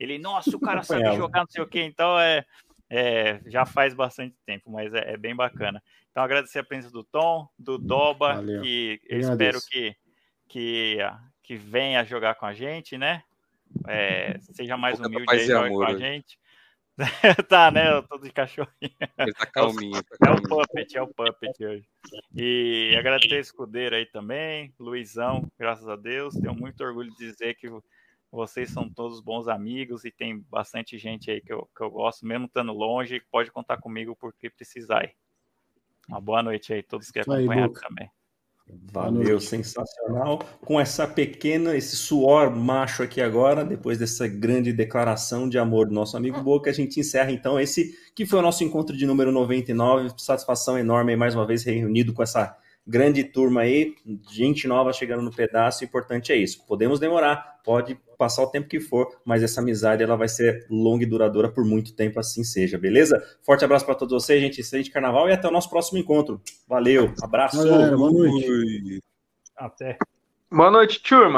Ele, 0.00 0.18
nossa, 0.18 0.56
o 0.56 0.60
cara 0.60 0.82
sabe 0.82 1.14
jogar, 1.14 1.40
não 1.40 1.50
sei 1.50 1.62
o 1.62 1.66
quê, 1.66 1.82
então 1.82 2.18
é, 2.18 2.42
é, 2.88 3.40
já 3.46 3.66
faz 3.66 3.92
bastante 3.92 4.34
tempo, 4.46 4.70
mas 4.70 4.94
é, 4.94 5.12
é 5.12 5.16
bem 5.18 5.36
bacana. 5.36 5.82
Então 6.16 6.24
agradecer 6.24 6.60
a 6.60 6.64
presença 6.64 6.90
do 6.90 7.04
Tom, 7.04 7.46
do 7.58 7.76
Doba, 7.76 8.36
Valeu. 8.36 8.62
que 8.62 8.98
eu 9.06 9.20
espero 9.20 9.58
que, 9.68 9.94
que, 10.48 10.96
que 11.42 11.56
venha 11.56 12.02
jogar 12.06 12.36
com 12.36 12.46
a 12.46 12.54
gente, 12.54 12.96
né? 12.96 13.22
É, 13.86 14.38
seja 14.40 14.78
mais 14.78 14.98
da 14.98 15.08
humilde 15.08 15.26
aí, 15.28 15.40
e 15.40 15.46
jogue 15.46 15.66
amor 15.66 15.84
com 15.84 15.92
a 15.92 15.98
gente. 15.98 16.38
tá, 17.50 17.70
né? 17.70 17.92
Eu 17.92 18.02
tô 18.02 18.16
de 18.16 18.32
cachorro. 18.32 18.72
Ele 18.80 18.94
tá 19.34 19.44
calminho. 19.52 20.02
Tá 20.02 20.16
É 20.26 20.30
o 20.30 20.40
calminho. 20.40 20.48
Puppet, 20.48 20.96
é 20.96 21.02
o 21.02 21.06
Puppet 21.06 21.66
hoje. 21.66 21.86
E 22.34 22.96
agradecer 22.98 23.34
a 23.34 23.40
escudeiro 23.40 23.94
aí 23.94 24.06
também, 24.06 24.72
Luizão, 24.80 25.46
graças 25.58 25.86
a 25.86 25.96
Deus. 25.96 26.34
Tenho 26.34 26.54
muito 26.54 26.82
orgulho 26.82 27.10
de 27.10 27.18
dizer 27.18 27.56
que 27.56 27.68
vocês 28.32 28.70
são 28.70 28.88
todos 28.88 29.20
bons 29.20 29.48
amigos 29.48 30.06
e 30.06 30.10
tem 30.10 30.38
bastante 30.48 30.96
gente 30.96 31.30
aí 31.30 31.42
que 31.42 31.52
eu, 31.52 31.68
que 31.76 31.82
eu 31.82 31.90
gosto, 31.90 32.24
mesmo 32.24 32.46
estando 32.46 32.72
longe, 32.72 33.20
pode 33.30 33.50
contar 33.50 33.76
comigo 33.76 34.16
porque 34.18 34.48
precisar 34.48 35.02
aí. 35.02 35.10
Uma 36.08 36.20
boa 36.20 36.42
noite 36.42 36.72
aí, 36.72 36.82
todos 36.82 37.10
que 37.10 37.18
aí, 37.18 37.22
acompanharam 37.22 37.72
também. 37.72 38.10
Valeu, 38.92 39.38
sensacional. 39.38 40.40
Com 40.64 40.80
essa 40.80 41.06
pequena, 41.06 41.76
esse 41.76 41.94
suor 41.94 42.50
macho 42.50 43.02
aqui 43.02 43.20
agora, 43.20 43.64
depois 43.64 43.98
dessa 43.98 44.26
grande 44.26 44.72
declaração 44.72 45.48
de 45.48 45.56
amor 45.56 45.86
do 45.86 45.94
nosso 45.94 46.16
amigo 46.16 46.40
Boca, 46.40 46.68
a 46.68 46.72
gente 46.72 46.98
encerra 46.98 47.30
então 47.30 47.60
esse 47.60 47.94
que 48.14 48.26
foi 48.26 48.40
o 48.40 48.42
nosso 48.42 48.64
encontro 48.64 48.96
de 48.96 49.06
número 49.06 49.30
99. 49.30 50.10
Satisfação 50.18 50.76
enorme 50.76 51.12
aí, 51.12 51.16
mais 51.16 51.34
uma 51.34 51.46
vez 51.46 51.62
reunido 51.62 52.12
com 52.12 52.22
essa 52.22 52.56
grande 52.84 53.22
turma 53.22 53.62
aí, 53.62 53.94
gente 54.32 54.66
nova 54.66 54.92
chegando 54.92 55.22
no 55.22 55.34
pedaço. 55.34 55.82
O 55.82 55.86
importante 55.86 56.32
é 56.32 56.36
isso. 56.36 56.64
Podemos 56.66 56.98
demorar, 56.98 57.60
pode 57.64 57.98
passar 58.16 58.42
o 58.42 58.50
tempo 58.50 58.68
que 58.68 58.80
for, 58.80 59.08
mas 59.24 59.42
essa 59.42 59.60
amizade 59.60 60.02
ela 60.02 60.16
vai 60.16 60.28
ser 60.28 60.66
longa 60.70 61.04
e 61.04 61.06
duradoura 61.06 61.50
por 61.50 61.64
muito 61.64 61.94
tempo, 61.94 62.18
assim 62.18 62.42
seja, 62.42 62.78
beleza? 62.78 63.22
Forte 63.42 63.64
abraço 63.64 63.84
para 63.84 63.94
todos 63.94 64.22
vocês, 64.22 64.40
gente. 64.40 64.60
Excelente 64.60 64.90
carnaval 64.90 65.28
e 65.28 65.32
até 65.32 65.48
o 65.48 65.52
nosso 65.52 65.70
próximo 65.70 65.98
encontro. 65.98 66.40
Valeu, 66.68 67.12
abraço. 67.22 67.56
Galera, 67.58 67.96
boa 67.96 68.12
noite. 68.12 69.02
Até. 69.56 69.98
Boa 70.50 70.70
noite, 70.70 71.02
turma. 71.02 71.34